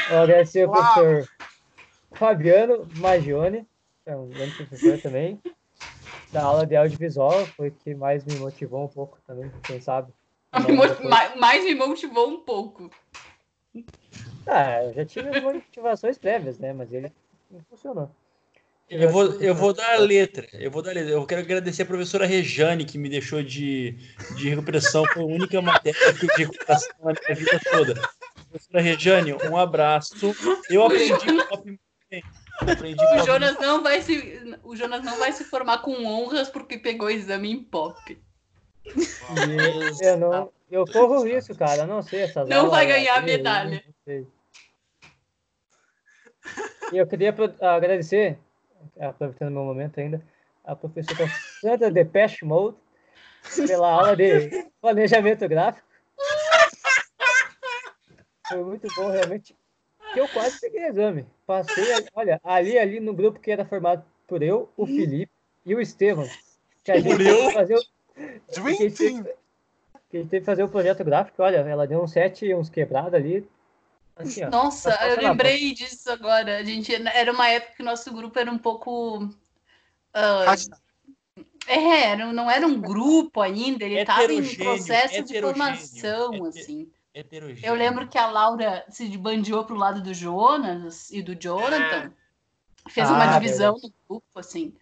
Vou 0.09 0.19
agradecer 0.19 0.67
o 0.67 0.71
Uau. 0.71 0.95
professor 0.95 1.29
Fabiano 2.15 2.87
Magione, 2.97 3.69
é 4.07 4.17
um 4.17 4.29
grande 4.29 4.55
professor 4.57 4.99
também. 4.99 5.41
Da 6.33 6.43
aula 6.43 6.67
de 6.67 6.77
audiovisual, 6.77 7.47
foi 7.49 7.69
o 7.69 7.73
que 7.73 7.95
mais 7.95 8.25
me 8.25 8.39
motivou 8.39 8.85
um 8.85 8.89
pouco 8.89 9.19
também, 9.27 9.51
quem 9.65 9.81
sabe. 9.81 10.13
Mais, 11.05 11.37
mais 11.37 11.65
me 11.65 11.75
motivou 11.75 12.27
um 12.27 12.41
pouco. 12.41 12.91
Ah, 14.47 14.83
eu 14.85 14.95
já 14.95 15.05
tive 15.05 15.29
as 15.29 15.43
motivações 15.43 16.17
prévias, 16.17 16.59
né? 16.59 16.73
Mas 16.73 16.91
ele 16.91 17.13
não 17.51 17.61
funcionou. 17.69 18.11
Eu 18.91 19.11
vou, 19.11 19.25
eu 19.41 19.55
vou 19.55 19.75
dar 19.75 19.95
a 19.95 19.99
letra. 19.99 20.49
Eu 20.53 20.71
vou 20.71 20.83
dar 20.83 20.93
a 20.93 20.95
letra. 20.95 21.13
Eu 21.13 21.27
quero 21.27 21.43
agradecer 21.43 21.83
a 21.83 21.87
professora 21.87 22.25
Rejane, 22.25 22.87
que 22.87 22.97
me 22.97 23.09
deixou 23.09 23.43
de, 23.43 23.97
de 24.35 24.49
recuperação. 24.49 25.05
Foi 25.13 25.23
a 25.23 25.27
única 25.27 25.61
matéria 25.61 26.15
que 26.15 26.25
eu 26.25 26.37
de 26.37 26.45
recuperação 26.45 26.91
na 27.01 27.13
minha 27.13 27.35
vida 27.35 27.61
toda. 27.71 27.95
Professora 28.49 28.81
Rejane, 28.81 29.35
um 29.35 29.57
abraço. 29.57 30.35
Eu 30.71 30.85
aprendi 30.85 31.13
pop 31.49 31.67
muito 31.67 31.81
bem. 32.11 32.23
Aprendi 32.61 33.05
O 33.05 33.09
pop 33.09 33.27
Jonas 33.27 33.59
não 33.59 33.83
vai 33.83 34.01
se, 34.01 34.59
o 34.65 34.75
Jonas 34.75 35.05
não 35.05 35.19
vai 35.19 35.33
se 35.33 35.45
formar 35.45 35.79
com 35.79 36.07
honras 36.07 36.49
porque 36.49 36.79
pegou 36.79 37.11
exame 37.11 37.53
em 37.53 37.63
pop. 37.63 38.19
Eu 40.01 40.17
não. 40.17 40.51
Eu 40.71 40.87
corro 40.87 41.25
risco, 41.25 41.55
cara. 41.55 41.83
Eu 41.83 41.87
não 41.87 42.03
sei 42.03 42.23
essas 42.23 42.49
Não 42.49 42.59
aulas, 42.59 42.71
vai 42.73 42.87
ganhar 42.87 43.19
eu 43.19 43.23
medalha. 43.25 43.85
E 46.91 46.97
eu 46.97 47.07
queria 47.07 47.35
agradecer, 47.61 48.39
aproveitando 49.01 49.49
o 49.49 49.53
meu 49.53 49.65
momento 49.65 49.99
ainda, 50.01 50.23
a 50.65 50.75
professora 50.77 51.29
Sandra 51.61 51.91
Depeche 51.91 52.45
Mode 52.45 52.77
pela 53.67 53.91
aula 53.93 54.17
de 54.17 54.51
planejamento 54.81 55.49
gráfico. 55.49 55.87
Foi 58.49 58.65
muito 58.65 58.89
bom, 58.95 59.11
realmente. 59.11 59.55
Que 60.13 60.21
eu 60.21 60.29
quase 60.29 60.59
peguei 60.61 60.87
exame. 60.87 61.27
Passei, 61.47 61.93
ali- 61.93 62.09
olha, 62.15 62.41
ali, 62.43 62.79
ali 62.79 63.01
no 63.01 63.13
grupo 63.13 63.39
que 63.41 63.51
era 63.51 63.65
formado 63.65 64.05
por 64.27 64.43
eu, 64.43 64.71
o 64.77 64.87
Felipe 64.87 65.33
e 65.67 65.75
o 65.75 65.81
Estevam. 65.81 66.27
Que 66.83 66.93
a 66.93 67.01
gente 67.01 67.17
teve 67.19 67.53
fazer 67.53 67.75
o- 67.77 67.85
que 68.15 68.61
a 68.61 68.63
gente 68.89 68.97
teve- 68.97 69.35
que 70.11 70.17
a 70.17 70.21
gente 70.21 70.31
teve 70.31 70.41
que 70.41 70.47
fazer 70.47 70.63
o 70.63 70.69
projeto 70.69 71.05
gráfico, 71.05 71.43
olha, 71.43 71.59
ela 71.59 71.87
deu 71.87 72.03
uns 72.03 72.13
sete 72.13 72.47
e 72.47 72.55
uns 72.55 72.71
quebrados 72.71 73.13
ali. 73.13 73.47
Ó. 74.47 74.51
Nossa, 74.51 74.91
eu 75.07 75.17
lembrei 75.17 75.73
disso 75.75 76.11
agora. 76.11 76.59
A 76.59 76.65
gente 76.65 76.95
era 76.95 77.33
uma 77.33 77.49
época 77.49 77.75
que 77.77 77.83
o 77.83 77.85
nosso 77.85 78.13
grupo 78.13 78.39
era 78.39 78.51
um 78.51 78.59
pouco 78.59 79.29
Hashtag. 80.15 80.81
é, 81.67 82.03
era- 82.11 82.33
não 82.33 82.51
era 82.51 82.67
um 82.67 82.81
grupo 82.81 83.41
ainda, 83.41 83.85
ele 83.85 84.01
estava 84.01 84.33
em 84.33 84.55
processo 84.57 85.23
de 85.23 85.41
formação, 85.41 86.35
Heter- 86.35 86.49
assim. 86.49 86.91
heterogêneo. 87.15 87.67
Eu 87.67 87.75
lembro 87.75 88.09
que 88.09 88.19
a 88.19 88.27
Laura 88.27 88.85
se 88.89 89.07
bandiou 89.17 89.65
pro 89.65 89.77
lado 89.77 90.03
do 90.03 90.13
Jonas 90.15 91.11
e 91.11 91.23
do 91.23 91.35
Jonathan. 91.35 92.13
Fez 92.89 93.09
uma 93.11 93.25
Ah, 93.25 93.39
divisão 93.39 93.75
do 93.75 93.93
grupo, 94.09 94.39
assim. 94.39 94.75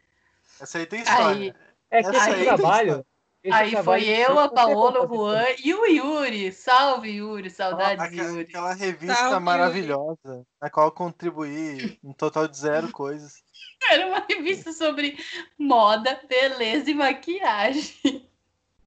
Essa 0.61 0.79
aí 0.79 0.87
tem 0.87 1.01
história. 1.01 1.27
Aí- 1.27 1.55
É 1.91 2.03
que 2.03 2.09
esse 2.17 2.31
aí 2.31 2.45
trabalho. 2.45 3.07
Esse 3.49 3.77
Aí 3.77 3.85
foi 3.85 4.09
eu, 4.09 4.39
a 4.39 4.49
Paola, 4.49 5.05
o 5.05 5.09
Juan 5.15 5.45
e 5.63 5.73
o 5.73 5.87
Yuri. 5.87 6.53
Salve, 6.53 7.11
Yuri. 7.11 7.49
Saudades, 7.51 8.05
Aquela, 8.05 8.29
Yuri. 8.29 8.41
aquela 8.43 8.75
revista 8.75 9.15
Salve, 9.15 9.33
Yuri. 9.33 9.45
maravilhosa, 9.45 10.47
na 10.61 10.71
qual 10.71 10.87
eu 10.87 10.93
contribuí 10.93 11.99
um 12.03 12.13
total 12.13 12.49
de 12.49 12.57
zero 12.59 12.91
coisas. 12.91 13.45
Era 13.91 14.07
uma 14.09 14.25
revista 14.29 14.73
sobre 14.73 15.17
moda, 15.59 16.21
beleza 16.29 16.91
e 16.91 16.95
maquiagem. 16.95 18.29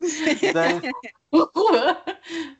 Daí, 0.53 0.79
O 1.31 1.47
Juan, 1.55 1.97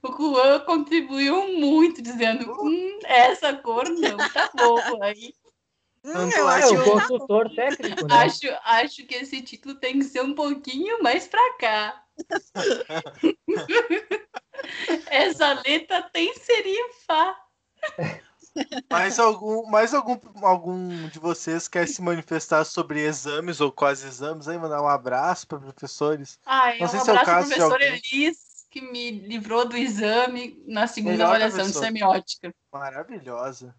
o 0.04 0.12
Juan 0.12 0.60
contribuiu 0.60 1.48
muito, 1.58 2.04
dizendo: 2.04 2.52
hum, 2.62 3.00
essa 3.04 3.54
cor 3.54 3.90
não 3.90 4.18
tá 4.18 4.50
boa. 4.56 5.06
Aí 5.06 5.34
Tanto 6.02 6.36
eu 6.36 6.48
acho 6.48 6.76
o 6.76 6.84
consultor 6.84 7.54
técnico, 7.54 8.08
né? 8.08 8.16
acho, 8.16 8.48
acho 8.64 9.06
que 9.06 9.16
esse 9.16 9.42
título 9.42 9.76
tem 9.76 10.00
que 10.00 10.06
ser 10.06 10.22
um 10.22 10.34
pouquinho 10.34 11.04
mais 11.04 11.28
pra 11.28 11.58
cá. 11.58 12.06
essa 15.10 15.54
letra 15.66 16.04
tem 16.12 16.34
serifá. 16.36 17.36
Mais 18.92 19.20
algum, 19.20 19.66
mais 19.68 19.94
algum, 19.94 20.20
algum 20.42 21.08
de 21.08 21.20
vocês 21.20 21.68
quer 21.68 21.88
se 21.88 22.02
manifestar 22.02 22.66
sobre 22.66 23.02
exames 23.02 23.62
ou 23.62 23.72
quase 23.72 24.08
exames 24.08 24.48
aí? 24.48 24.58
Mandar 24.58 24.82
um 24.82 24.88
abraço 24.88 25.48
para 25.48 25.60
professores? 25.60 26.40
Ai, 26.46 26.80
Não 26.80 26.88
um 26.88 26.90
sei 26.90 27.00
se 27.00 27.10
é 27.10 27.14
o 27.14 27.18
abraço 27.18 27.26
caso 27.26 27.48
pro 27.48 27.50
de 27.50 27.56
professor 27.56 27.74
alguém. 27.74 28.02
Elis, 28.12 28.38
que 28.70 28.82
me 28.82 29.12
livrou 29.12 29.68
do 29.68 29.78
exame 29.78 30.62
na 30.68 30.88
segunda 30.88 31.14
Melhor 31.14 31.28
avaliação 31.28 31.60
professor. 31.60 31.82
de 31.82 31.88
semiótica. 31.88 32.56
Maravilhosa. 32.72 33.76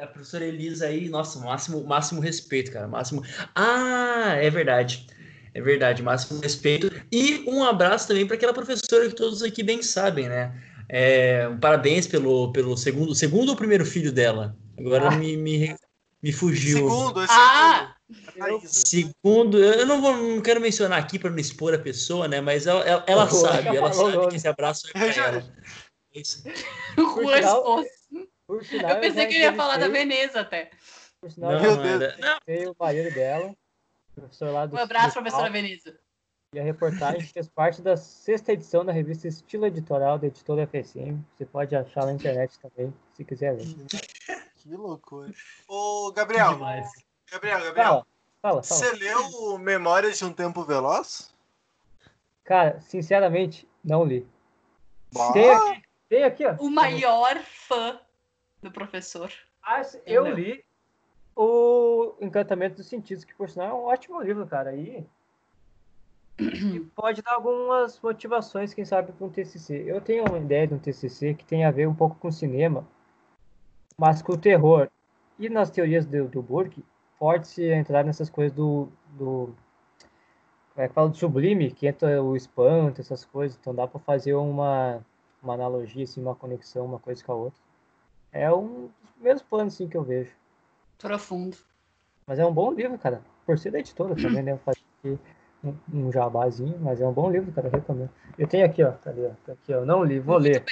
A 0.00 0.06
professora 0.06 0.44
Elisa 0.44 0.86
aí, 0.86 1.08
nossa, 1.08 1.38
máximo, 1.38 1.82
máximo 1.84 2.20
respeito, 2.20 2.70
cara. 2.70 2.86
Máximo. 2.86 3.22
Ah, 3.54 4.34
é 4.36 4.50
verdade. 4.50 5.06
É 5.54 5.62
verdade, 5.62 6.02
máximo 6.02 6.40
respeito. 6.40 6.90
E 7.10 7.42
um 7.46 7.64
abraço 7.64 8.08
também 8.08 8.26
para 8.26 8.36
aquela 8.36 8.52
professora 8.52 9.08
que 9.08 9.14
todos 9.14 9.42
aqui 9.42 9.62
bem 9.62 9.82
sabem, 9.82 10.28
né? 10.28 10.52
É, 10.90 11.48
um 11.48 11.58
parabéns 11.58 12.06
pelo, 12.06 12.52
pelo 12.52 12.76
segundo, 12.76 13.14
segundo 13.14 13.48
ou 13.48 13.56
primeiro 13.56 13.86
filho 13.86 14.12
dela. 14.12 14.54
Agora 14.76 15.08
Ah. 15.08 15.16
me, 15.16 15.38
me, 15.38 15.74
me 16.22 16.30
fugiu. 16.32 16.76
Segundo, 16.76 17.22
é 17.22 17.26
Ah! 17.30 17.94
segundo. 18.10 18.28
A 18.28 18.32
Thaísa. 18.32 18.68
Segundo, 18.68 19.58
eu 19.58 19.86
não, 19.86 20.02
vou, 20.02 20.14
não 20.14 20.42
quero 20.42 20.60
mencionar 20.60 20.98
aqui 20.98 21.18
para 21.18 21.30
não 21.30 21.38
expor 21.38 21.72
a 21.72 21.78
pessoa, 21.78 22.28
né? 22.28 22.42
Mas 22.42 22.66
ela, 22.66 22.82
ela, 22.84 23.04
ela 23.06 23.26
Pô, 23.26 23.36
sabe, 23.36 23.74
ela 23.74 23.90
sabe 23.90 24.28
que 24.28 24.36
esse 24.36 24.46
abraço 24.46 24.86
é 24.88 24.90
Eu 24.90 25.12
para 25.14 25.26
ela. 25.26 25.54
É 26.14 26.20
Isso. 26.20 26.44
O 26.98 27.22
Juan 27.22 27.36
sinal-. 27.36 27.84
Por 28.46 28.64
sinal, 28.64 28.90
Eu 28.92 29.00
pensei 29.00 29.22
já 29.22 29.28
que 29.28 29.34
ele 29.34 29.44
ia 29.44 29.54
falar 29.54 29.78
da 29.78 29.88
Veneza 29.88 30.40
até. 30.40 30.70
Por 31.20 31.30
sinal, 31.30 31.52
Não, 31.52 31.64
eu 31.64 31.76
Meu 31.76 31.98
Deus. 31.98 32.18
não, 32.18 32.36
entrevistei 32.36 32.66
o 32.68 32.76
marido 32.78 33.14
dela, 33.14 33.54
professor 34.14 34.50
lá 34.52 34.66
do 34.66 34.76
Um 34.76 34.78
abraço, 34.78 35.08
do 35.10 35.22
professora 35.22 35.50
Veneza. 35.50 35.98
E 36.54 36.60
a 36.60 36.62
reportagem 36.62 37.20
fez 37.22 37.48
parte 37.48 37.82
da 37.82 37.96
sexta 37.96 38.52
edição 38.52 38.84
da 38.84 38.92
revista 38.92 39.26
Estilo 39.26 39.66
Editorial 39.66 40.18
da 40.18 40.28
editora 40.28 40.66
FSM. 40.68 41.18
Você 41.36 41.44
pode 41.44 41.74
achar 41.74 42.06
na 42.06 42.12
internet 42.12 42.56
também, 42.60 42.94
se 43.14 43.24
quiser 43.24 43.52
ler. 43.52 43.64
Que 44.64 44.74
loucura. 44.74 45.30
Ô, 45.68 46.10
Gabriel, 46.12 46.54
demais. 46.54 46.88
Gabriel, 47.30 47.58
Gabriel, 47.64 47.74
Fala, 47.84 48.06
fala, 48.40 48.62
fala. 48.62 48.80
você 48.80 48.92
leu 48.92 49.58
Memórias 49.58 50.16
de 50.16 50.24
um 50.24 50.32
Tempo 50.32 50.64
Veloz? 50.64 51.34
Cara, 52.44 52.80
sinceramente, 52.80 53.68
não 53.84 54.04
li. 54.06 54.26
Bah, 55.12 55.32
Tem 55.34 55.50
aqui, 55.50 55.82
tem 56.08 56.24
aqui, 56.24 56.46
ó. 56.46 56.54
O 56.60 56.70
maior 56.70 57.36
fã 57.42 58.00
do 58.64 58.72
professor. 58.72 59.32
Ah, 59.62 59.82
eu 60.06 60.26
Entendeu? 60.26 60.34
li 60.34 60.64
o 61.36 62.14
Encantamento 62.20 62.76
dos 62.76 62.86
Sentidos, 62.86 63.24
que 63.24 63.34
por 63.34 63.48
sinal 63.48 63.68
é 63.68 63.74
um 63.74 63.84
ótimo 63.84 64.20
livro, 64.20 64.46
cara. 64.46 64.74
E 64.74 65.06
e 66.38 66.80
pode 66.96 67.22
dar 67.22 67.34
algumas 67.34 68.00
motivações, 68.00 68.74
quem 68.74 68.84
sabe, 68.84 69.12
para 69.12 69.26
um 69.26 69.30
TCC. 69.30 69.84
Eu 69.86 70.00
tenho 70.00 70.24
uma 70.24 70.38
ideia 70.38 70.66
de 70.66 70.74
um 70.74 70.78
TCC 70.78 71.34
que 71.34 71.44
tem 71.44 71.64
a 71.64 71.70
ver 71.70 71.86
um 71.86 71.94
pouco 71.94 72.16
com 72.16 72.30
cinema, 72.32 72.84
mas 73.96 74.20
com 74.20 74.32
o 74.32 74.38
terror. 74.38 74.88
E 75.38 75.48
nas 75.48 75.70
teorias 75.70 76.04
do, 76.04 76.28
do 76.28 76.42
Burke, 76.42 76.84
pode 77.18 77.46
se 77.46 77.64
entrar 77.70 78.04
nessas 78.04 78.28
coisas 78.28 78.52
do, 78.52 78.88
do 79.10 79.54
é 80.76 80.88
que 80.88 80.94
fala 80.94 81.08
do 81.08 81.16
sublime, 81.16 81.70
que 81.70 81.86
entra 81.86 82.20
o 82.20 82.36
espanto, 82.36 83.00
essas 83.00 83.24
coisas. 83.24 83.56
Então 83.60 83.74
dá 83.74 83.86
para 83.86 84.00
fazer 84.00 84.34
uma, 84.34 85.04
uma 85.40 85.54
analogia, 85.54 86.02
assim, 86.02 86.20
uma 86.20 86.34
conexão, 86.34 86.84
uma 86.84 86.98
coisa 86.98 87.22
com 87.24 87.32
a 87.32 87.36
outra. 87.36 87.62
É 88.34 88.52
um 88.52 88.88
dos 89.00 89.10
primeiros 89.14 89.42
planos 89.42 89.74
assim, 89.74 89.88
que 89.88 89.96
eu 89.96 90.02
vejo. 90.02 90.30
Profundo. 90.98 91.56
Mas 92.26 92.38
é 92.38 92.44
um 92.44 92.52
bom 92.52 92.72
livro, 92.72 92.98
cara. 92.98 93.22
Por 93.46 93.58
ser 93.58 93.70
da 93.70 93.78
editora 93.78 94.14
também, 94.16 94.42
né? 94.42 94.58
Fazer 94.64 95.18
um, 95.62 95.74
um 95.92 96.10
jabazinho, 96.12 96.78
mas 96.80 97.00
é 97.00 97.06
um 97.06 97.12
bom 97.12 97.30
livro, 97.30 97.52
cara. 97.52 97.68
Eu 97.68 97.72
recomendo. 97.72 98.10
Eu 98.36 98.48
tenho 98.48 98.66
aqui, 98.66 98.82
ó. 98.82 98.92
Cadê? 98.92 99.28
Tá 99.46 99.52
Aqui, 99.52 99.72
ó. 99.72 99.76
Eu 99.78 99.86
não 99.86 100.02
li, 100.02 100.18
vou 100.18 100.36
ler. 100.36 100.64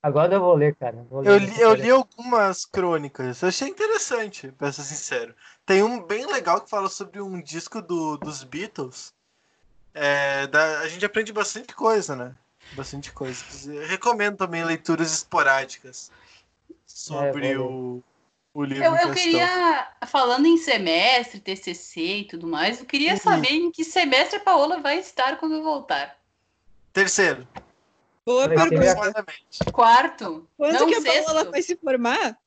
Agora 0.00 0.32
eu 0.34 0.40
vou 0.40 0.54
ler, 0.54 0.76
cara. 0.76 1.04
Vou 1.10 1.20
ler, 1.22 1.30
Eu 1.30 1.38
li, 1.38 1.60
eu 1.60 1.74
li 1.74 1.90
algumas 1.90 2.64
crônicas, 2.64 3.42
eu 3.42 3.48
achei 3.48 3.68
interessante, 3.68 4.50
pra 4.52 4.72
ser 4.72 4.82
sincero. 4.82 5.34
Tem 5.66 5.82
um 5.82 6.02
bem 6.04 6.26
legal 6.26 6.60
que 6.60 6.70
fala 6.70 6.88
sobre 6.88 7.20
um 7.20 7.40
disco 7.40 7.82
do, 7.82 8.16
dos 8.16 8.44
Beatles. 8.44 9.12
É, 9.94 10.46
da- 10.46 10.80
a 10.80 10.88
gente 10.88 11.04
aprende 11.04 11.32
bastante 11.32 11.74
coisa, 11.74 12.16
né? 12.16 12.34
Bastante 12.72 13.12
coisa. 13.12 13.44
Eu 13.72 13.86
recomendo 13.86 14.36
também 14.36 14.64
leituras 14.64 15.12
esporádicas 15.12 16.10
sobre 16.86 17.52
É, 17.52 17.58
o, 17.58 18.02
o 18.54 18.64
livro 18.64 18.84
Eu, 18.84 18.94
eu 18.96 19.12
queria, 19.12 19.88
falando 20.06 20.46
em 20.46 20.56
semestre, 20.56 21.40
TCC 21.40 22.00
e 22.00 22.24
tudo 22.24 22.46
mais, 22.46 22.80
eu 22.80 22.86
queria 22.86 23.12
Uhum. 23.12 23.18
saber 23.18 23.50
em 23.52 23.70
que 23.70 23.84
semestre 23.84 24.36
a 24.36 24.40
Paola 24.40 24.80
vai 24.80 24.98
estar 24.98 25.38
quando 25.38 25.54
eu 25.56 25.62
voltar. 25.62 26.18
Terceiro, 26.92 27.46
Boa 28.24 28.46
Vai 28.46 28.68
pergunta. 28.68 29.24
Quarto? 29.72 30.48
Quando 30.56 30.78
não, 30.78 30.86
que 30.86 30.94
a 30.94 31.00
sexto? 31.00 31.24
Paola 31.24 31.50
vai 31.50 31.62
se 31.62 31.76
formar? 31.76 32.38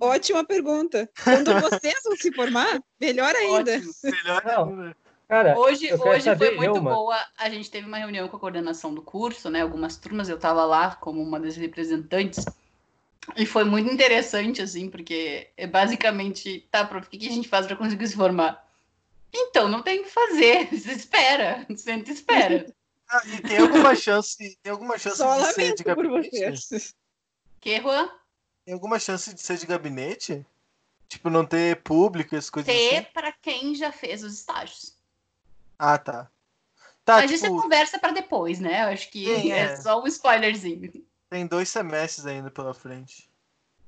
Ótima 0.00 0.44
pergunta. 0.44 1.08
Quando 1.22 1.52
vocês 1.60 2.02
vão 2.04 2.16
se 2.16 2.32
formar, 2.32 2.80
melhor 3.00 3.34
ainda. 3.34 3.76
Ótimo. 3.76 3.92
Melhor 4.04 4.44
Não. 4.44 4.68
ainda. 4.70 4.96
Cara, 5.28 5.56
Hoje, 5.56 5.92
hoje 5.94 6.22
saber, 6.22 6.46
foi 6.46 6.56
muito 6.56 6.80
boa. 6.80 7.16
A 7.38 7.48
gente 7.48 7.70
teve 7.70 7.86
uma 7.86 7.98
reunião 7.98 8.26
com 8.28 8.36
a 8.36 8.40
coordenação 8.40 8.92
do 8.92 9.00
curso, 9.02 9.48
né? 9.48 9.62
Algumas 9.62 9.96
turmas, 9.96 10.28
eu 10.28 10.34
estava 10.34 10.64
lá 10.64 10.96
como 10.96 11.22
uma 11.22 11.38
das 11.38 11.56
representantes. 11.56 12.44
E 13.36 13.46
foi 13.46 13.64
muito 13.64 13.92
interessante, 13.92 14.62
assim, 14.62 14.88
porque 14.88 15.50
é 15.56 15.66
basicamente, 15.66 16.66
tá, 16.70 16.84
prof, 16.84 17.06
o 17.06 17.10
que 17.10 17.18
que 17.18 17.28
a 17.28 17.32
gente 17.32 17.48
faz 17.48 17.66
para 17.66 17.76
conseguir 17.76 18.06
se 18.08 18.16
formar? 18.16 18.66
Então, 19.32 19.68
não 19.68 19.82
tem 19.82 20.00
o 20.00 20.04
que 20.04 20.10
fazer. 20.10 20.68
Você 20.74 20.92
espera. 20.92 21.66
Senta 21.76 22.10
e 22.10 22.14
espera. 22.14 22.66
Ah, 23.12 23.22
e 23.26 23.42
tem 23.42 23.58
alguma 23.58 23.92
chance, 23.96 24.56
tem 24.62 24.70
alguma 24.70 24.96
chance 24.96 25.16
Só 25.16 25.36
de 25.36 25.52
ser 25.52 25.74
de 25.74 25.82
gabinete? 25.82 26.94
Que, 27.60 27.80
Juan? 27.80 28.08
Tem 28.64 28.72
alguma 28.72 29.00
chance 29.00 29.34
de 29.34 29.40
ser 29.40 29.58
de 29.58 29.66
gabinete? 29.66 30.46
Tipo, 31.08 31.28
não 31.28 31.44
ter 31.44 31.82
público 31.82 32.36
e 32.36 32.38
as 32.38 32.48
coisas 32.48 32.72
Ter 32.72 32.98
assim? 32.98 33.06
para 33.12 33.32
quem 33.32 33.74
já 33.74 33.90
fez 33.90 34.22
os 34.22 34.32
estágios. 34.34 34.94
Ah, 35.76 35.98
tá. 35.98 36.30
Tá, 37.04 37.16
Mas 37.16 37.32
isso 37.32 37.46
é 37.46 37.48
tipo, 37.48 37.60
conversa 37.60 37.98
para 37.98 38.12
depois, 38.12 38.60
né? 38.60 38.84
Eu 38.84 38.88
acho 38.90 39.10
que 39.10 39.24
Sim, 39.24 39.50
é. 39.50 39.58
é. 39.58 39.76
só 39.76 40.00
um 40.00 40.06
spoilerzinho. 40.06 41.04
Tem 41.30 41.46
dois 41.46 41.68
semestres 41.68 42.26
ainda 42.26 42.50
pela 42.50 42.74
frente. 42.74 43.30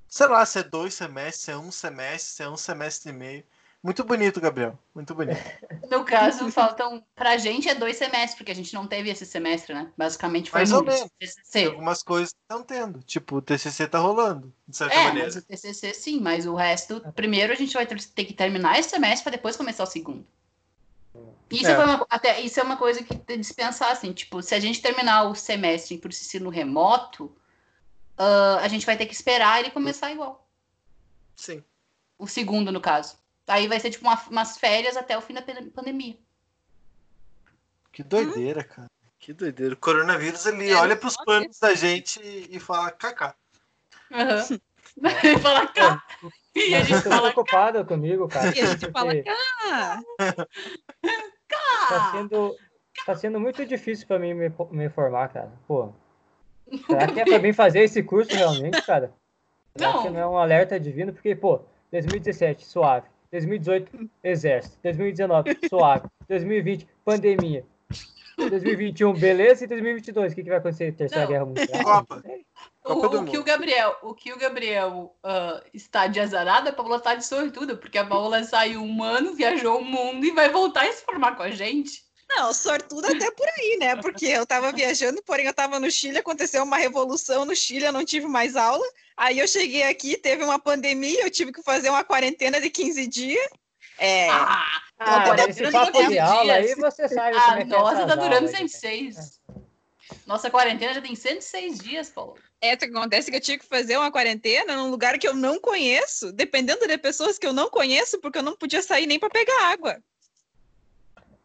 Sei 0.09 0.27
lá 0.27 0.45
se 0.47 0.59
é 0.61 0.63
dois 0.63 0.95
semestres, 0.95 1.45
se 1.45 1.51
é 1.51 1.57
um 1.57 1.71
semestre, 1.73 2.31
se 2.33 2.43
é 2.43 2.49
um 2.49 2.57
semestre 2.57 3.11
e 3.11 3.13
meio. 3.13 3.45
Muito 3.83 4.05
bonito, 4.05 4.41
Gabriel. 4.41 4.79
Muito 4.95 5.13
bonito. 5.15 5.37
No 5.91 6.05
caso, 6.05 6.51
faltam. 6.53 7.05
Pra 7.15 7.37
gente 7.37 7.69
é 7.69 7.75
dois 7.75 7.97
semestres, 7.97 8.35
porque 8.37 8.53
a 8.53 8.55
gente 8.55 8.73
não 8.73 8.87
teve 8.87 9.11
esse 9.11 9.27
semestre, 9.27 9.75
né? 9.75 9.91
Basicamente 9.99 10.51
foi 10.51 10.61
Mais 10.61 10.73
ou 10.73 10.83
menos. 10.85 11.11
TCC. 11.19 11.67
algumas 11.67 12.03
coisas 12.03 12.33
que 12.33 12.39
estão 12.43 12.63
tendo. 12.63 13.03
Tipo, 13.03 13.37
o 13.37 13.43
TCC 13.43 13.89
tá 13.89 13.99
rolando, 13.99 14.55
de 14.67 14.77
certa 14.77 14.95
É, 14.95 15.05
maneira. 15.05 15.27
mas 15.27 15.37
o 15.37 15.43
TCC 15.43 15.93
sim, 15.93 16.21
mas 16.21 16.47
o 16.47 16.55
resto, 16.55 17.01
primeiro 17.15 17.53
a 17.53 17.57
gente 17.57 17.75
vai 17.75 17.85
ter, 17.87 18.01
ter 18.05 18.25
que 18.25 18.33
terminar 18.33 18.79
esse 18.79 18.91
semestre 18.91 19.25
para 19.25 19.33
depois 19.37 19.57
começar 19.57 19.83
o 19.83 19.87
segundo. 19.87 20.25
Isso, 21.51 21.67
É. 21.71 21.77
foi 21.77 21.85
uma, 21.85 22.07
até, 22.09 22.41
isso 22.41 22.59
é 22.59 22.63
uma 22.63 22.77
coisa 22.77 23.03
que 23.03 23.17
tem 23.19 23.39
de 23.39 23.45
se 23.47 23.53
pensar, 23.55 23.91
assim, 23.93 24.13
tipo, 24.13 24.41
se 24.43 24.55
a 24.55 24.61
gente 24.61 24.81
terminar 24.81 25.25
o 25.25 25.35
semestre 25.35 25.99
por 25.99 26.09
ensino 26.09 26.49
remoto, 26.49 27.35
ah, 28.17 28.59
a 28.63 28.69
gente 28.69 28.87
vai 28.87 28.97
ter 28.97 29.05
que 29.07 29.13
esperar 29.15 29.61
ele 29.61 29.71
começar 29.71 30.11
igual. 30.11 30.49
Sim. 31.37 31.63
O 32.19 32.27
segundo, 32.27 32.73
no 32.73 32.81
caso. 32.81 33.19
Aí 33.47 33.67
vai 33.69 33.79
ser 33.81 33.91
tipo 33.91 34.07
uma- 34.07 34.23
umas 34.31 34.57
férias 34.57 34.97
até 34.97 35.19
o 35.19 35.21
fim 35.21 35.35
da 35.35 35.43
pande- 35.43 35.71
pandemia. 35.71 36.17
Que 37.93 38.03
doideira, 38.03 38.65
cara. 38.65 38.91
Que 39.19 39.33
doideira. 39.33 39.75
O 39.75 39.77
coronavírus, 39.77 40.47
ele 40.47 40.71
É, 40.71 40.77
olha 40.77 40.97
pros 40.97 41.17
planos 41.17 41.59
da 41.59 41.75
gente 41.75 42.21
e, 42.23 42.59
fala, 42.59 42.91
kaká. 42.91 43.35
Aham. 44.11 44.59
Ele 45.23 45.39
fala 45.43 45.67
cá. 45.69 46.03
E 46.55 46.75
a 46.75 46.83
gente 46.83 47.03
tô 47.03 47.11
fala 47.11 47.33
preocupado 47.33 47.85
comigo, 47.85 48.29
cara. 48.29 48.57
E 48.57 48.61
a 48.61 48.67
gente 48.67 48.91
fala, 48.91 49.13
ah, 49.59 50.03
tá 51.89 52.13
sendo, 52.13 52.57
tá 53.07 53.17
sendo 53.17 53.41
muito 53.41 53.65
difícil 53.65 54.07
pra 54.07 54.19
mim 54.19 54.35
me, 54.35 54.53
me 54.71 54.89
formar, 54.91 55.29
cara. 55.29 55.53
Pô. 55.67 55.93
Será 56.87 57.07
que 57.07 57.21
é 57.21 57.25
pra 57.25 57.39
mim 57.39 57.53
fazer 57.53 57.81
esse 57.81 58.03
curso 58.03 58.35
realmente, 58.35 58.83
cara? 58.83 59.13
Será 59.77 59.93
Não. 59.93 60.03
que 60.03 60.11
não 60.11 60.21
é 60.21 60.27
um 60.27 60.37
alerta 60.37 60.79
divino? 60.79 61.13
Porque, 61.13 61.35
pô, 61.35 61.61
2017, 61.91 62.67
suave. 62.67 63.07
2018, 63.31 64.11
exército. 64.23 64.79
2019, 64.83 65.59
suave. 65.69 66.07
2020, 66.29 66.87
pandemia. 67.05 67.65
2021, 68.37 69.13
beleza? 69.15 69.65
E 69.65 69.67
2022, 69.67 70.33
o 70.33 70.35
que, 70.35 70.43
que 70.43 70.49
vai 70.49 70.59
acontecer? 70.59 70.93
Terceira 70.93 71.25
Não. 71.25 71.31
Guerra 71.31 71.47
Mundial? 71.47 71.85
Copa. 71.85 72.23
O, 72.85 72.93
o 72.93 73.25
que 73.25 73.39
o 73.39 73.45
Gabriel, 73.45 73.97
o 74.03 74.15
que 74.15 74.33
o 74.33 74.39
Gabriel 74.39 75.15
ah, 75.23 75.63
está 75.73 76.07
de 76.07 76.19
azarada, 76.19 76.71
a 76.71 76.73
Paola 76.73 76.97
está 76.97 77.15
de 77.15 77.25
sortuda, 77.25 77.77
porque 77.77 77.99
a 77.99 78.05
Paola 78.05 78.43
saiu 78.45 78.83
um 78.83 79.03
ano, 79.03 79.35
viajou 79.35 79.79
o 79.79 79.85
mundo 79.85 80.25
e 80.27 80.33
vai 80.33 80.51
voltar 80.51 80.85
a 80.85 80.93
se 80.93 81.05
formar 81.05 81.37
com 81.37 81.43
a 81.43 81.51
gente. 81.51 82.03
não, 82.29 82.53
sortudo 82.53 83.07
até 83.07 83.31
por 83.31 83.47
aí, 83.47 83.77
né? 83.79 83.97
Porque 83.97 84.27
eu 84.27 84.45
tava 84.47 84.73
viajando, 84.73 85.23
porém 85.23 85.47
eu 85.47 85.55
tava 85.55 85.79
no 85.79 85.91
Chile, 85.91 86.19
aconteceu 86.19 86.63
uma 86.65 86.77
revolução 86.77 87.45
no 87.45 87.55
Chile, 87.55 87.85
eu 87.85 87.93
não 87.93 88.05
tive 88.05 88.27
mais 88.27 88.57
aula. 88.57 88.85
Aí 89.17 89.39
eu 89.39 89.47
cheguei 89.47 89.85
aqui, 89.85 90.17
teve 90.17 90.43
uma 90.43 90.59
pandemia, 90.59 91.23
eu 91.23 91.31
tive 91.31 91.53
que 91.53 91.63
fazer 91.63 91.91
uma 91.91 92.03
quarentena 92.03 92.61
de 92.61 92.71
15 92.71 93.07
dias. 93.07 93.49
É, 93.99 94.29
Ah, 94.31 94.81
Ah, 95.05 95.31
Olha, 95.31 95.51
esse 95.51 95.71
papo 95.71 96.07
de 96.09 96.19
aula 96.19 96.61
dias? 96.61 96.71
aí 96.71 96.75
você 96.77 97.09
sabe 97.09 97.37
a 97.37 97.59
é 97.59 97.65
que 97.65 97.75
é 97.75 97.77
nossa 97.77 98.07
tá 98.07 98.15
durando 98.15 98.47
aulas, 98.47 98.53
né? 98.53 98.69
106. 98.69 99.41
Nossa 100.27 100.51
quarentena 100.51 100.95
já 100.95 101.01
tem 101.01 101.15
106 101.15 101.79
dias, 101.79 102.09
Paulo. 102.11 102.39
É, 102.61 102.75
o 102.75 102.79
que 102.79 102.85
acontece 102.85 103.31
que 103.31 103.37
eu 103.37 103.41
tinha 103.41 103.59
que 103.59 103.65
fazer 103.65 103.97
uma 103.97 104.13
quarentena 104.13 104.77
num 104.77 104.91
lugar 104.91 105.19
que 105.19 105.27
eu 105.27 105.35
não 105.35 105.59
conheço, 105.59 106.33
dependendo 106.33 106.87
de 106.87 106.97
pessoas 106.99 107.37
que 107.37 107.47
eu 107.47 107.53
não 107.53 107.69
conheço, 107.69 108.21
porque 108.21 108.39
eu 108.39 108.43
não 108.43 108.57
podia 108.57 108.81
sair 108.83 109.07
nem 109.07 109.19
para 109.19 109.31
pegar 109.31 109.73
água. 109.73 110.01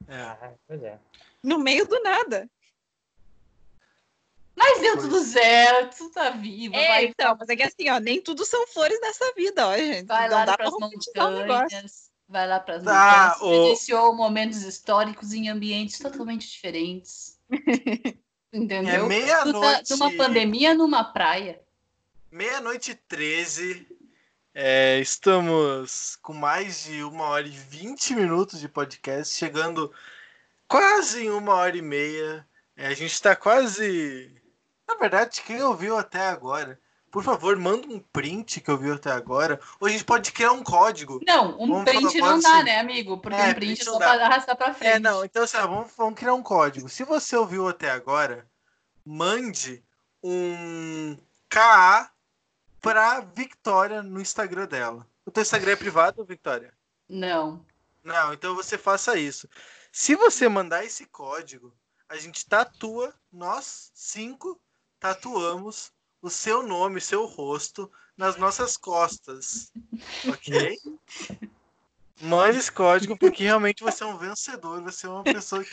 É. 0.07 0.15
Ah, 0.15 0.53
pois 0.67 0.83
é. 0.83 0.99
No 1.43 1.57
meio 1.57 1.87
do 1.87 1.99
nada. 2.01 2.47
Mas 4.55 4.81
deu 4.81 4.97
tudo 4.97 5.19
certo, 5.19 5.97
tu 5.97 6.09
tá 6.11 6.31
vivo. 6.31 6.75
É, 6.75 6.87
vai, 6.87 7.05
então, 7.05 7.35
mas 7.39 7.49
é 7.49 7.55
que 7.55 7.63
assim, 7.63 7.89
ó, 7.89 7.99
nem 7.99 8.21
tudo 8.21 8.43
são 8.43 8.67
flores 8.67 8.99
nessa 9.01 9.33
vida, 9.33 9.67
ó, 9.67 9.77
gente. 9.77 10.07
vai 10.07 10.27
não 10.27 10.37
lá 10.37 10.45
dá 10.45 10.57
pra 10.57 10.69
romantizar 10.69 11.27
o 11.27 11.31
negócio. 11.31 12.06
Vai 12.27 12.47
lá 12.47 12.59
pras 12.59 12.83
Tá, 12.83 13.37
montanhas. 13.39 13.87
o- 13.89 14.13
momentos 14.13 14.63
históricos 14.63 15.31
em 15.33 15.47
ambientes 15.49 15.97
totalmente 15.99 16.49
diferentes. 16.49 17.39
Entendeu? 18.53 18.91
É 18.91 18.97
Tu 18.97 19.01
tá 19.01 19.07
meia-noite. 19.07 19.91
numa 19.91 20.11
pandemia 20.17 20.73
numa 20.73 21.03
praia. 21.03 21.61
Meia-noite 22.31 22.91
e 22.91 22.95
13. 22.95 23.87
É, 24.53 24.99
estamos 24.99 26.17
com 26.21 26.33
mais 26.33 26.83
de 26.85 27.03
uma 27.03 27.25
hora 27.25 27.47
e 27.47 27.51
20 27.51 28.15
minutos 28.15 28.59
de 28.59 28.67
podcast, 28.67 29.33
chegando 29.35 29.93
quase 30.67 31.25
em 31.25 31.29
uma 31.29 31.53
hora 31.53 31.77
e 31.77 31.81
meia. 31.81 32.45
É, 32.75 32.87
a 32.87 32.93
gente 32.93 33.11
está 33.13 33.35
quase. 33.35 34.33
Na 34.87 34.95
verdade, 34.95 35.41
quem 35.45 35.61
ouviu 35.61 35.97
até 35.97 36.21
agora, 36.27 36.79
por 37.11 37.23
favor, 37.23 37.55
manda 37.57 37.87
um 37.87 37.99
print 37.99 38.59
que 38.61 38.69
ouviu 38.69 38.93
até 38.95 39.11
agora. 39.11 39.59
Ou 39.79 39.87
a 39.87 39.91
gente 39.91 40.03
pode 40.03 40.31
criar 40.31 40.51
um 40.51 40.63
código. 40.63 41.19
Não, 41.25 41.59
um 41.59 41.67
Vamos 41.67 41.83
print 41.85 42.17
não 42.19 42.35
assim. 42.35 42.41
dá, 42.41 42.63
né, 42.63 42.79
amigo? 42.79 43.17
Porque 43.17 43.35
É, 43.39 43.49
um 43.49 43.53
print 43.53 43.77
print 43.77 43.81
é 43.81 43.85
não 43.85 43.93
só 43.93 43.99
pra 43.99 44.25
arrastar 44.25 44.55
pra 44.55 44.73
frente. 44.73 44.93
É, 44.93 44.99
não, 44.99 45.23
então 45.23 45.43
assim, 45.43 45.57
vamos, 45.57 45.91
vamos 45.95 46.15
criar 46.19 46.33
um 46.33 46.43
código. 46.43 46.89
Se 46.89 47.03
você 47.03 47.35
ouviu 47.35 47.67
até 47.67 47.89
agora, 47.91 48.47
mande 49.05 49.83
um 50.21 51.17
KA 51.49 52.11
pra 52.81 53.21
Victoria 53.21 54.03
no 54.03 54.19
Instagram 54.19 54.67
dela. 54.67 55.07
O 55.25 55.31
teu 55.31 55.41
Instagram 55.41 55.71
é 55.71 55.75
privado, 55.75 56.25
Victoria? 56.25 56.73
Não. 57.09 57.65
Não, 58.03 58.33
então 58.33 58.55
você 58.55 58.77
faça 58.77 59.17
isso. 59.17 59.47
Se 59.91 60.15
você 60.15 60.47
mandar 60.47 60.85
esse 60.85 61.05
código, 61.05 61.73
a 62.07 62.17
gente 62.17 62.45
tatua, 62.47 63.13
nós 63.31 63.91
cinco 63.93 64.59
tatuamos 64.99 65.91
o 66.27 66.29
seu 66.29 66.61
nome, 66.61 67.01
seu 67.01 67.25
rosto 67.25 67.91
nas 68.15 68.37
nossas 68.37 68.77
costas. 68.77 69.71
Ok? 70.27 70.77
Mande 72.21 72.57
esse 72.57 72.71
código, 72.71 73.17
porque 73.17 73.43
realmente 73.43 73.83
você 73.83 74.03
é 74.03 74.07
um 74.07 74.17
vencedor, 74.17 74.81
você 74.81 75.05
é 75.05 75.09
uma 75.09 75.23
pessoa 75.23 75.63
que, 75.63 75.69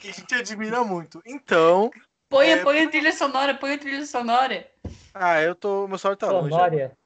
que 0.00 0.08
a 0.08 0.12
gente 0.12 0.34
admira 0.34 0.84
muito. 0.84 1.20
Então, 1.26 1.90
Põe, 2.28 2.50
É, 2.50 2.62
põe 2.62 2.82
a 2.82 2.88
trilha 2.88 3.12
sonora, 3.12 3.54
põe 3.54 3.72
a 3.72 3.78
trilha 3.78 4.06
sonora. 4.06 4.70
ah, 5.12 5.40
eu 5.40 5.54
tô. 5.54 5.88
Meu 5.88 5.98
celular 5.98 6.16
tá 6.16 6.30
longe. 6.30 6.50
Sonória. 6.50 6.96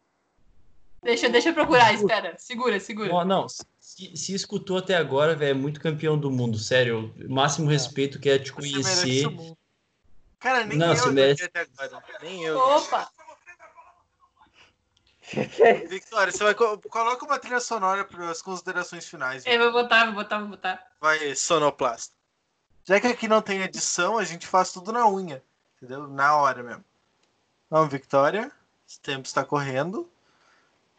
Deixa, 1.03 1.29
deixa 1.29 1.51
eu 1.51 1.55
procurar, 1.55 1.95
espera. 1.95 2.35
Segura, 2.39 2.79
segura. 2.81 3.09
Não, 3.11 3.25
não, 3.25 3.47
se, 3.49 4.17
se 4.17 4.35
escutou 4.35 4.79
até 4.79 4.97
agora, 4.97 5.35
velho, 5.37 5.51
é 5.51 5.55
muito 5.55 5.81
campeão 5.81 6.19
do 6.19 6.31
mundo, 6.31 6.59
sério. 6.59 7.15
Máximo 7.29 7.71
respeito, 7.71 8.19
quero 8.21 8.43
te 8.43 8.51
Você 8.53 8.61
merece 8.71 8.83
conhecer. 8.83 9.31
mundo. 9.31 9.57
Cara, 10.45 10.63
nem 10.67 10.77
Não, 10.77 10.93
eu 10.95 11.11
vi 11.15 11.43
até 11.43 11.61
agora. 11.61 12.05
Nem 12.21 12.45
eu. 12.45 12.59
Opa! 12.59 13.11
Victoria, 15.89 16.31
você 16.31 16.45
vai. 16.45 16.55
co- 16.55 16.77
Coloca 16.91 17.25
uma 17.25 17.39
trilha 17.39 17.61
sonora 17.61 18.05
para 18.05 18.31
as 18.31 18.43
considerações 18.43 19.09
finais. 19.09 19.43
Eu 19.47 19.59
vou 19.59 19.73
botar, 19.73 20.05
vou 20.05 20.13
botar, 20.17 20.39
vou 20.41 20.49
botar. 20.49 20.87
Vai, 21.01 21.35
sonoplasta. 21.35 22.15
Já 22.85 23.01
que 23.01 23.07
aqui 23.07 23.27
não 23.27 23.41
tem 23.41 23.63
edição, 23.63 24.19
a 24.19 24.25
gente 24.25 24.47
faz 24.47 24.71
tudo 24.71 24.93
na 24.93 25.09
unha. 25.09 25.43
Entendeu? 25.79 26.07
Na 26.09 26.37
hora 26.37 26.63
mesmo. 26.63 26.85
Vamos, 27.71 27.91
Victoria. 27.91 28.53
Esse 28.87 29.01
tempo 29.01 29.27
está 29.27 29.47
correndo. 29.47 30.13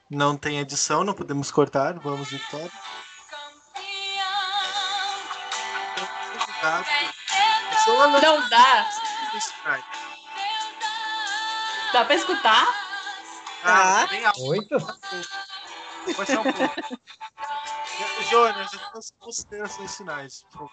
Não 0.10 0.36
tem 0.36 0.58
edição, 0.58 1.04
não 1.04 1.14
podemos 1.14 1.52
cortar. 1.52 2.00
Vamos, 2.00 2.32
Victoria. 2.32 2.72
Não 8.22 8.50
dá. 8.50 9.05
Dá 11.94 12.06
pra 12.06 12.16
escutar? 12.16 12.66
Ah, 13.64 14.08
ser 16.26 16.38
um 16.40 16.44
pouco. 16.44 16.76
Jonas, 18.30 18.70
as 18.94 19.12
considerações 19.20 19.96
finais. 19.96 20.44
por 20.52 20.70
favor. 20.70 20.72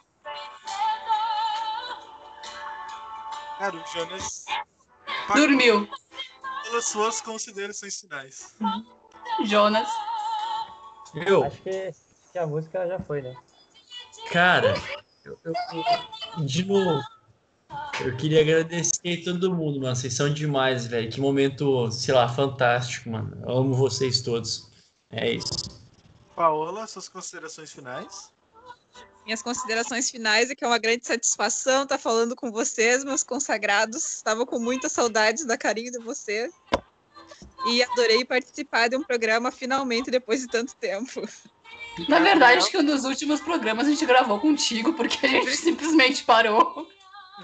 Cara, 3.59 3.77
o 3.77 3.87
Jonas. 3.87 4.45
Dormiu. 5.35 5.89
Pelas 6.65 6.87
suas 6.87 7.21
considerações 7.21 8.01
finais. 8.01 8.55
Jonas. 9.45 9.89
Eu, 11.15 11.45
Acho 11.45 11.63
que, 11.63 11.93
que 12.33 12.39
a 12.39 12.47
música 12.47 12.87
já 12.89 12.99
foi, 13.01 13.23
né? 13.23 13.35
cara, 14.31 14.75
eu, 15.25 15.39
eu- 15.45 15.53
eu- 15.73 16.45
de 16.47 16.65
novo, 16.65 17.01
eu 18.01 18.17
queria 18.17 18.41
agradecer 18.41 19.23
todo 19.25 19.55
mundo, 19.55 19.81
mano. 19.81 19.95
Vocês 19.95 20.15
são 20.15 20.33
demais, 20.33 20.87
velho. 20.87 21.11
Que 21.11 21.21
momento, 21.21 21.91
sei 21.91 22.15
lá, 22.15 22.29
fantástico, 22.29 23.11
mano. 23.11 23.37
Eu 23.47 23.59
amo 23.59 23.75
vocês 23.75 24.21
todos. 24.21 24.71
É 25.11 25.33
isso. 25.33 25.81
Paola, 26.35 26.87
suas 26.87 27.09
considerações 27.09 27.71
finais. 27.73 28.31
Minhas 29.25 29.43
considerações 29.43 30.11
finais 30.11 30.51
é 30.51 30.55
que 30.55 30.65
é 30.65 30.67
uma 30.67 30.79
grande 30.79 31.07
satisfação 31.07 31.85
estar 31.85 31.99
falando 31.99 32.35
com 32.35 32.51
vocês, 32.51 33.05
meus 33.05 33.23
consagrados. 33.23 34.17
Estava 34.17 34.45
com 34.45 34.59
muitas 34.59 34.91
saudades 34.91 35.45
da 35.45 35.57
carinho 35.57 35.93
de 35.93 35.99
vocês. 35.99 36.53
E 37.67 37.83
adorei 37.83 38.25
participar 38.25 38.89
de 38.89 38.97
um 38.97 39.03
programa 39.05 39.53
finalmente 39.53 40.11
depois 40.11 40.41
de 40.41 40.49
tanto 40.49 40.75
tempo. 40.77 41.23
Na 42.09 42.19
verdade, 42.19 42.59
acho 42.59 42.71
que 42.71 42.79
um 42.79 42.85
dos 42.85 43.05
últimos 43.05 43.41
programas 43.41 43.87
a 43.87 43.91
gente 43.91 44.05
gravou 44.07 44.41
contigo, 44.41 44.95
porque 44.95 45.25
a 45.25 45.29
gente 45.29 45.55
simplesmente 45.57 46.25
parou. 46.25 46.89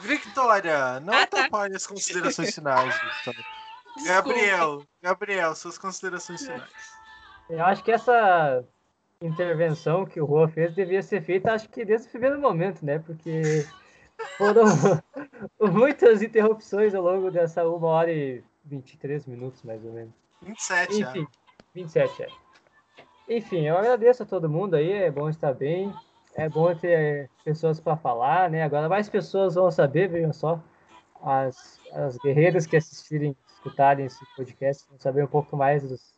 Victoria, 0.00 1.00
não 1.00 1.12
Ah, 1.14 1.26
tá. 1.26 1.38
atrapalhe 1.38 1.74
as 1.74 1.86
considerações 1.86 2.54
finais, 2.54 2.94
Victoria. 3.00 3.44
Gabriel, 4.04 4.82
Gabriel, 5.02 5.54
suas 5.54 5.78
considerações 5.78 6.42
finais. 6.42 6.98
Eu 7.48 7.64
acho 7.64 7.82
que 7.82 7.90
essa 7.90 8.62
intervenção 9.20 10.04
que 10.06 10.20
o 10.20 10.24
Rua 10.26 10.48
fez 10.48 10.74
devia 10.74 11.02
ser 11.02 11.22
feita, 11.22 11.52
acho 11.52 11.68
que 11.68 11.84
desde 11.84 12.06
o 12.06 12.10
primeiro 12.10 12.38
momento, 12.40 12.84
né? 12.84 12.98
Porque 13.00 13.66
foram 14.36 14.64
muitas 15.72 16.22
interrupções 16.22 16.94
ao 16.94 17.02
longo 17.02 17.30
dessa 17.30 17.66
uma 17.66 17.88
hora 17.88 18.12
e 18.12 18.44
23 18.64 19.26
minutos, 19.26 19.62
mais 19.62 19.84
ou 19.84 19.92
menos. 19.92 20.12
27 20.42 20.98
já. 21.00 21.10
Enfim, 21.10 21.26
27, 21.74 22.22
é. 22.22 22.28
Enfim, 23.28 23.66
eu 23.66 23.76
agradeço 23.76 24.22
a 24.22 24.26
todo 24.26 24.48
mundo 24.48 24.74
aí, 24.74 24.92
é 24.92 25.10
bom 25.10 25.28
estar 25.28 25.52
bem, 25.52 25.92
é 26.38 26.48
bom 26.48 26.72
ter 26.72 27.28
pessoas 27.44 27.80
para 27.80 27.96
falar, 27.96 28.48
né? 28.48 28.62
Agora 28.62 28.88
mais 28.88 29.08
pessoas 29.08 29.56
vão 29.56 29.72
saber, 29.72 30.08
vejam 30.08 30.32
só, 30.32 30.60
as, 31.20 31.80
as 31.92 32.16
guerreiras 32.18 32.64
que 32.64 32.76
assistirem, 32.76 33.36
escutarem 33.54 34.06
esse 34.06 34.24
podcast, 34.36 34.86
vão 34.88 35.00
saber 35.00 35.24
um 35.24 35.26
pouco 35.26 35.56
mais 35.56 35.82
dos, 35.82 36.14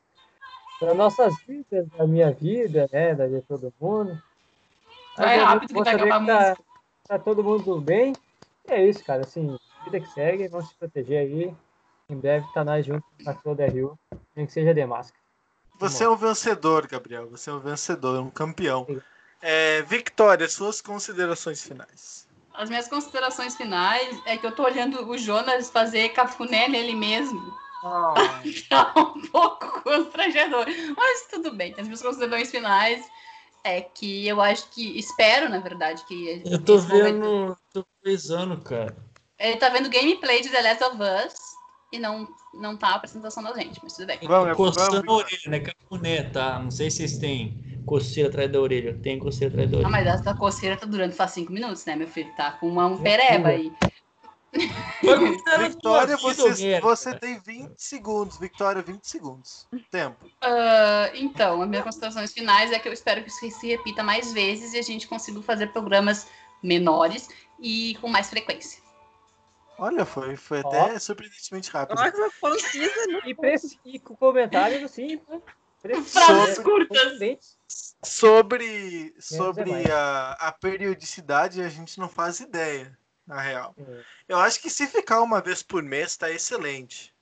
das 0.78 0.94
nossas 0.94 1.34
vidas, 1.48 1.88
da 1.96 2.06
minha 2.06 2.30
vida, 2.32 2.86
né? 2.92 3.14
Da 3.14 3.26
de 3.26 3.40
todo 3.40 3.72
mundo. 3.80 4.22
Vai 5.16 5.38
Mas 5.38 5.40
é 5.40 5.42
rápido 5.42 5.68
que 5.74 5.82
vai 5.82 5.94
acabar 5.94 6.22
a 6.22 6.54
tá, 6.54 6.62
tá 7.08 7.18
todo 7.18 7.42
mundo 7.42 7.80
bem. 7.80 8.12
E 8.68 8.72
é 8.72 8.86
isso, 8.86 9.02
cara, 9.02 9.22
assim, 9.22 9.58
vida 9.84 10.00
que 10.00 10.08
segue, 10.08 10.48
vamos 10.48 10.68
se 10.68 10.74
proteger 10.76 11.20
aí. 11.20 11.54
Em 12.10 12.16
breve 12.16 12.46
tá 12.52 12.62
nós 12.62 12.84
juntos 12.84 13.08
na 13.24 13.34
Flor 13.34 13.56
da 13.56 13.66
Rio, 13.66 13.98
nem 14.36 14.44
que 14.44 14.52
seja 14.52 14.74
de 14.74 14.84
máscara. 14.84 15.18
Você 15.78 16.04
é 16.04 16.08
um 16.10 16.16
vencedor, 16.16 16.86
Gabriel. 16.86 17.26
Você 17.30 17.48
é 17.48 17.54
um 17.54 17.58
vencedor, 17.58 18.20
um 18.20 18.28
campeão. 18.28 18.86
É, 18.90 19.00
Victoria, 19.86 20.48
suas 20.48 20.80
considerações 20.80 21.62
finais. 21.62 22.28
As 22.54 22.68
minhas 22.68 22.88
considerações 22.88 23.56
finais 23.56 24.20
é 24.26 24.36
que 24.36 24.46
eu 24.46 24.52
tô 24.52 24.64
olhando 24.64 25.08
o 25.08 25.16
Jonas 25.16 25.70
fazer 25.70 26.10
cafuné 26.10 26.68
nele 26.68 26.94
mesmo. 26.94 27.58
Tá 28.68 28.92
um 28.96 29.22
pouco 29.28 29.82
constrangedor. 29.82 30.66
Mas 30.94 31.26
tudo 31.30 31.52
bem. 31.54 31.74
As 31.78 31.84
minhas 31.86 32.02
considerações 32.02 32.50
finais 32.50 33.02
é 33.64 33.80
que 33.80 34.28
eu 34.28 34.40
acho 34.40 34.68
que. 34.70 34.98
Espero, 34.98 35.48
na 35.48 35.60
verdade, 35.60 36.04
que. 36.06 36.42
Eu 36.44 36.62
tô 36.62 36.76
esse 36.76 36.88
momento- 36.88 37.04
vendo, 37.04 37.56
tô 37.72 37.86
pesando, 38.02 38.60
cara. 38.60 38.94
Ele 39.38 39.56
tá 39.56 39.70
vendo 39.70 39.88
gameplay 39.88 40.42
de 40.42 40.50
The 40.50 40.60
Last 40.60 40.84
of 40.84 40.96
Us 40.96 41.34
e 41.90 41.98
não, 41.98 42.28
não 42.52 42.76
tá 42.76 42.88
a 42.88 42.94
apresentação 42.96 43.42
da 43.42 43.54
gente, 43.54 43.80
mas 43.82 43.94
tudo 43.94 44.06
bem. 44.06 44.18
Vamos, 44.24 44.54
Coçando 44.54 44.96
vamos, 44.96 45.08
a 45.08 45.12
orelha, 45.12 45.40
né? 45.48 45.60
Cafuné, 45.60 46.22
tá? 46.24 46.58
Não 46.58 46.70
sei 46.70 46.90
se 46.90 46.98
vocês 46.98 47.16
têm 47.18 47.69
coceira 47.84 48.28
atrás 48.28 48.50
da 48.50 48.60
orelha. 48.60 48.98
Tem 49.02 49.18
coceira 49.18 49.52
atrás 49.52 49.70
da 49.70 49.76
Ah, 49.76 49.80
orelha. 49.80 49.90
mas 49.90 50.06
essa 50.06 50.34
coceira 50.34 50.76
tá 50.76 50.86
durando 50.86 51.12
faz 51.12 51.32
cinco 51.32 51.52
minutos, 51.52 51.84
né, 51.84 51.96
meu 51.96 52.08
filho? 52.08 52.32
Tá 52.36 52.52
com 52.52 52.68
uma, 52.68 52.86
um 52.86 52.98
pereba 52.98 53.48
aí. 53.48 53.72
Victoria, 55.60 56.16
você, 56.16 56.80
você, 56.80 57.14
tem 57.14 57.38
20 57.38 57.72
segundos. 57.78 58.38
Victoria, 58.38 58.82
20 58.82 59.04
segundos. 59.04 59.66
Tempo. 59.90 60.18
Ah, 60.42 61.10
então, 61.14 61.62
as 61.62 61.68
minhas 61.68 61.84
considerações 61.84 62.32
finais 62.32 62.72
é 62.72 62.78
que 62.78 62.88
eu 62.88 62.92
espero 62.92 63.22
que 63.22 63.28
isso 63.28 63.50
se 63.58 63.68
repita 63.68 64.02
mais 64.02 64.32
vezes 64.32 64.74
e 64.74 64.78
a 64.78 64.82
gente 64.82 65.06
consiga 65.06 65.40
fazer 65.42 65.68
programas 65.68 66.26
menores 66.62 67.28
e 67.60 67.96
com 68.00 68.08
mais 68.08 68.28
frequência. 68.28 68.82
Olha, 69.78 70.04
foi, 70.04 70.36
foi 70.36 70.60
até 70.60 70.98
surpreendentemente 70.98 71.70
rápido. 71.70 71.96
Concisa, 72.38 73.06
né? 73.06 73.20
E, 73.24 73.94
e 73.94 73.98
com 73.98 74.14
comentários 74.14 74.82
assim, 74.82 75.16
né? 75.26 75.40
Frases 76.04 76.56
Sobre- 76.56 76.62
curtas. 76.86 77.58
Sobre, 78.02 79.14
sobre 79.18 79.70
mais. 79.70 79.90
a, 79.90 80.32
a 80.32 80.52
periodicidade, 80.52 81.60
a 81.62 81.68
gente 81.68 81.98
não 81.98 82.08
faz 82.08 82.40
ideia, 82.40 82.96
na 83.26 83.40
real. 83.40 83.74
Hum. 83.78 84.00
Eu 84.28 84.38
acho 84.38 84.60
que 84.60 84.70
se 84.70 84.86
ficar 84.86 85.20
uma 85.20 85.40
vez 85.40 85.62
por 85.62 85.82
mês, 85.82 86.16
tá 86.16 86.30
excelente. 86.30 87.14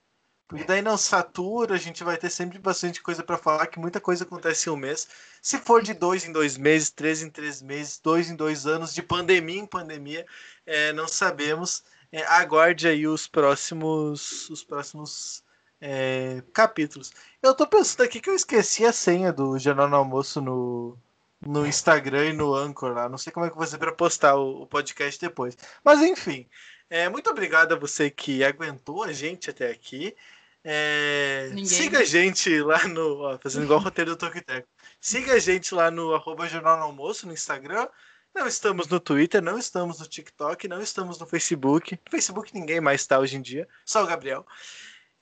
Porque 0.47 0.63
daí 0.63 0.81
não 0.81 0.97
satura, 0.97 1.75
a 1.75 1.77
gente 1.77 2.03
vai 2.03 2.17
ter 2.17 2.29
sempre 2.31 2.57
bastante 2.57 3.03
coisa 3.03 3.23
para 3.23 3.37
falar, 3.37 3.67
que 3.67 3.77
muita 3.77 4.01
coisa 4.01 4.23
acontece 4.23 4.67
em 4.67 4.71
um 4.71 4.75
mês. 4.75 5.07
Se 5.41 5.59
for 5.59 5.83
de 5.83 5.93
dois 5.93 6.25
em 6.25 6.31
dois 6.31 6.57
meses, 6.57 6.89
três 6.89 7.21
em 7.21 7.29
três 7.29 7.61
meses, 7.61 7.99
dois 7.99 8.31
em 8.31 8.35
dois 8.35 8.65
anos, 8.65 8.93
de 8.93 9.03
pandemia 9.03 9.59
em 9.59 9.67
pandemia, 9.67 10.25
é, 10.65 10.91
não 10.93 11.07
sabemos. 11.07 11.83
É, 12.11 12.23
aguarde 12.23 12.87
aí 12.87 13.05
os 13.05 13.27
próximos, 13.27 14.49
os 14.49 14.63
próximos 14.63 15.43
é, 15.81 16.43
capítulos. 16.53 17.11
Eu 17.41 17.53
tô 17.53 17.65
pensando 17.67 18.03
aqui 18.03 18.19
que 18.19 18.29
eu 18.29 18.35
esqueci 18.35 18.85
a 18.85 18.93
senha 18.93 19.31
do 19.31 19.57
Jornal 19.57 19.89
no 19.89 19.95
Almoço 19.95 20.41
no, 20.41 20.97
no 21.41 21.65
Instagram 21.65 22.27
e 22.27 22.33
no 22.33 22.53
Anchor 22.53 22.93
lá. 22.93 23.07
Não 23.07 23.17
sei 23.17 23.31
como 23.31 23.45
é 23.45 23.49
que 23.49 23.57
fazer 23.57 23.77
para 23.77 23.91
postar 23.91 24.35
o, 24.35 24.63
o 24.63 24.67
podcast 24.67 25.19
depois. 25.19 25.57
Mas 25.83 26.01
enfim, 26.01 26.47
é, 26.89 27.07
muito 27.07 27.29
obrigado 27.29 27.73
a 27.73 27.77
você 27.77 28.09
que 28.09 28.43
aguentou 28.43 29.03
a 29.03 29.13
gente 29.13 29.49
até 29.49 29.69
aqui. 29.69 30.15
É, 30.63 31.51
siga 31.65 31.99
a 31.99 32.03
gente 32.03 32.61
lá 32.61 32.85
no. 32.87 33.21
ó, 33.21 33.37
fazendo 33.37 33.63
igual 33.63 33.79
o 33.79 33.83
roteiro 33.83 34.11
do 34.11 34.17
Toquiteco. 34.17 34.67
Siga 34.99 35.33
a 35.33 35.39
gente 35.39 35.73
lá 35.73 35.89
no 35.89 36.13
arroba 36.13 36.47
Jornal 36.47 36.77
no 36.77 36.83
Almoço 36.83 37.25
no 37.25 37.33
Instagram. 37.33 37.87
Não 38.35 38.45
estamos 38.45 38.87
no 38.87 38.99
Twitter, 38.99 39.41
não 39.41 39.57
estamos 39.57 39.99
no 39.99 40.05
TikTok, 40.05 40.67
não 40.67 40.81
estamos 40.81 41.17
no 41.17 41.25
Facebook. 41.25 41.99
No 42.05 42.11
Facebook 42.11 42.53
ninguém 42.53 42.79
mais 42.79 43.01
está 43.01 43.17
hoje 43.17 43.37
em 43.37 43.41
dia, 43.41 43.67
só 43.85 44.03
o 44.03 44.07
Gabriel. 44.07 44.45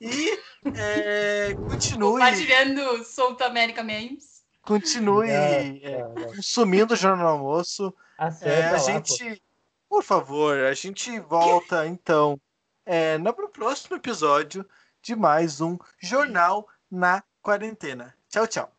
E 0.00 0.38
é, 0.76 1.54
continue, 1.54 2.12
Compartilhando 2.12 3.04
Solta 3.04 3.46
América 3.46 3.82
Memes. 3.82 4.44
continue 4.62 5.26
Não, 5.26 5.32
é, 5.34 6.02
não, 6.02 6.14
não. 6.14 6.34
consumindo 6.34 6.94
o 6.94 6.96
Jornal 6.96 7.38
no 7.38 7.44
Almoço. 7.44 7.94
É, 8.18 8.24
Acerta 8.24 8.68
a 8.68 8.72
lá, 8.72 8.78
gente, 8.78 9.42
por 9.88 10.02
favor, 10.02 10.58
a 10.58 10.74
gente 10.74 11.18
volta 11.20 11.86
então 11.86 12.40
é, 12.84 13.18
no 13.18 13.32
próximo 13.48 13.96
episódio 13.96 14.68
de 15.02 15.16
mais 15.16 15.60
um 15.60 15.76
Jornal 16.00 16.68
na 16.90 17.22
Quarentena. 17.42 18.14
Tchau, 18.28 18.46
tchau. 18.46 18.77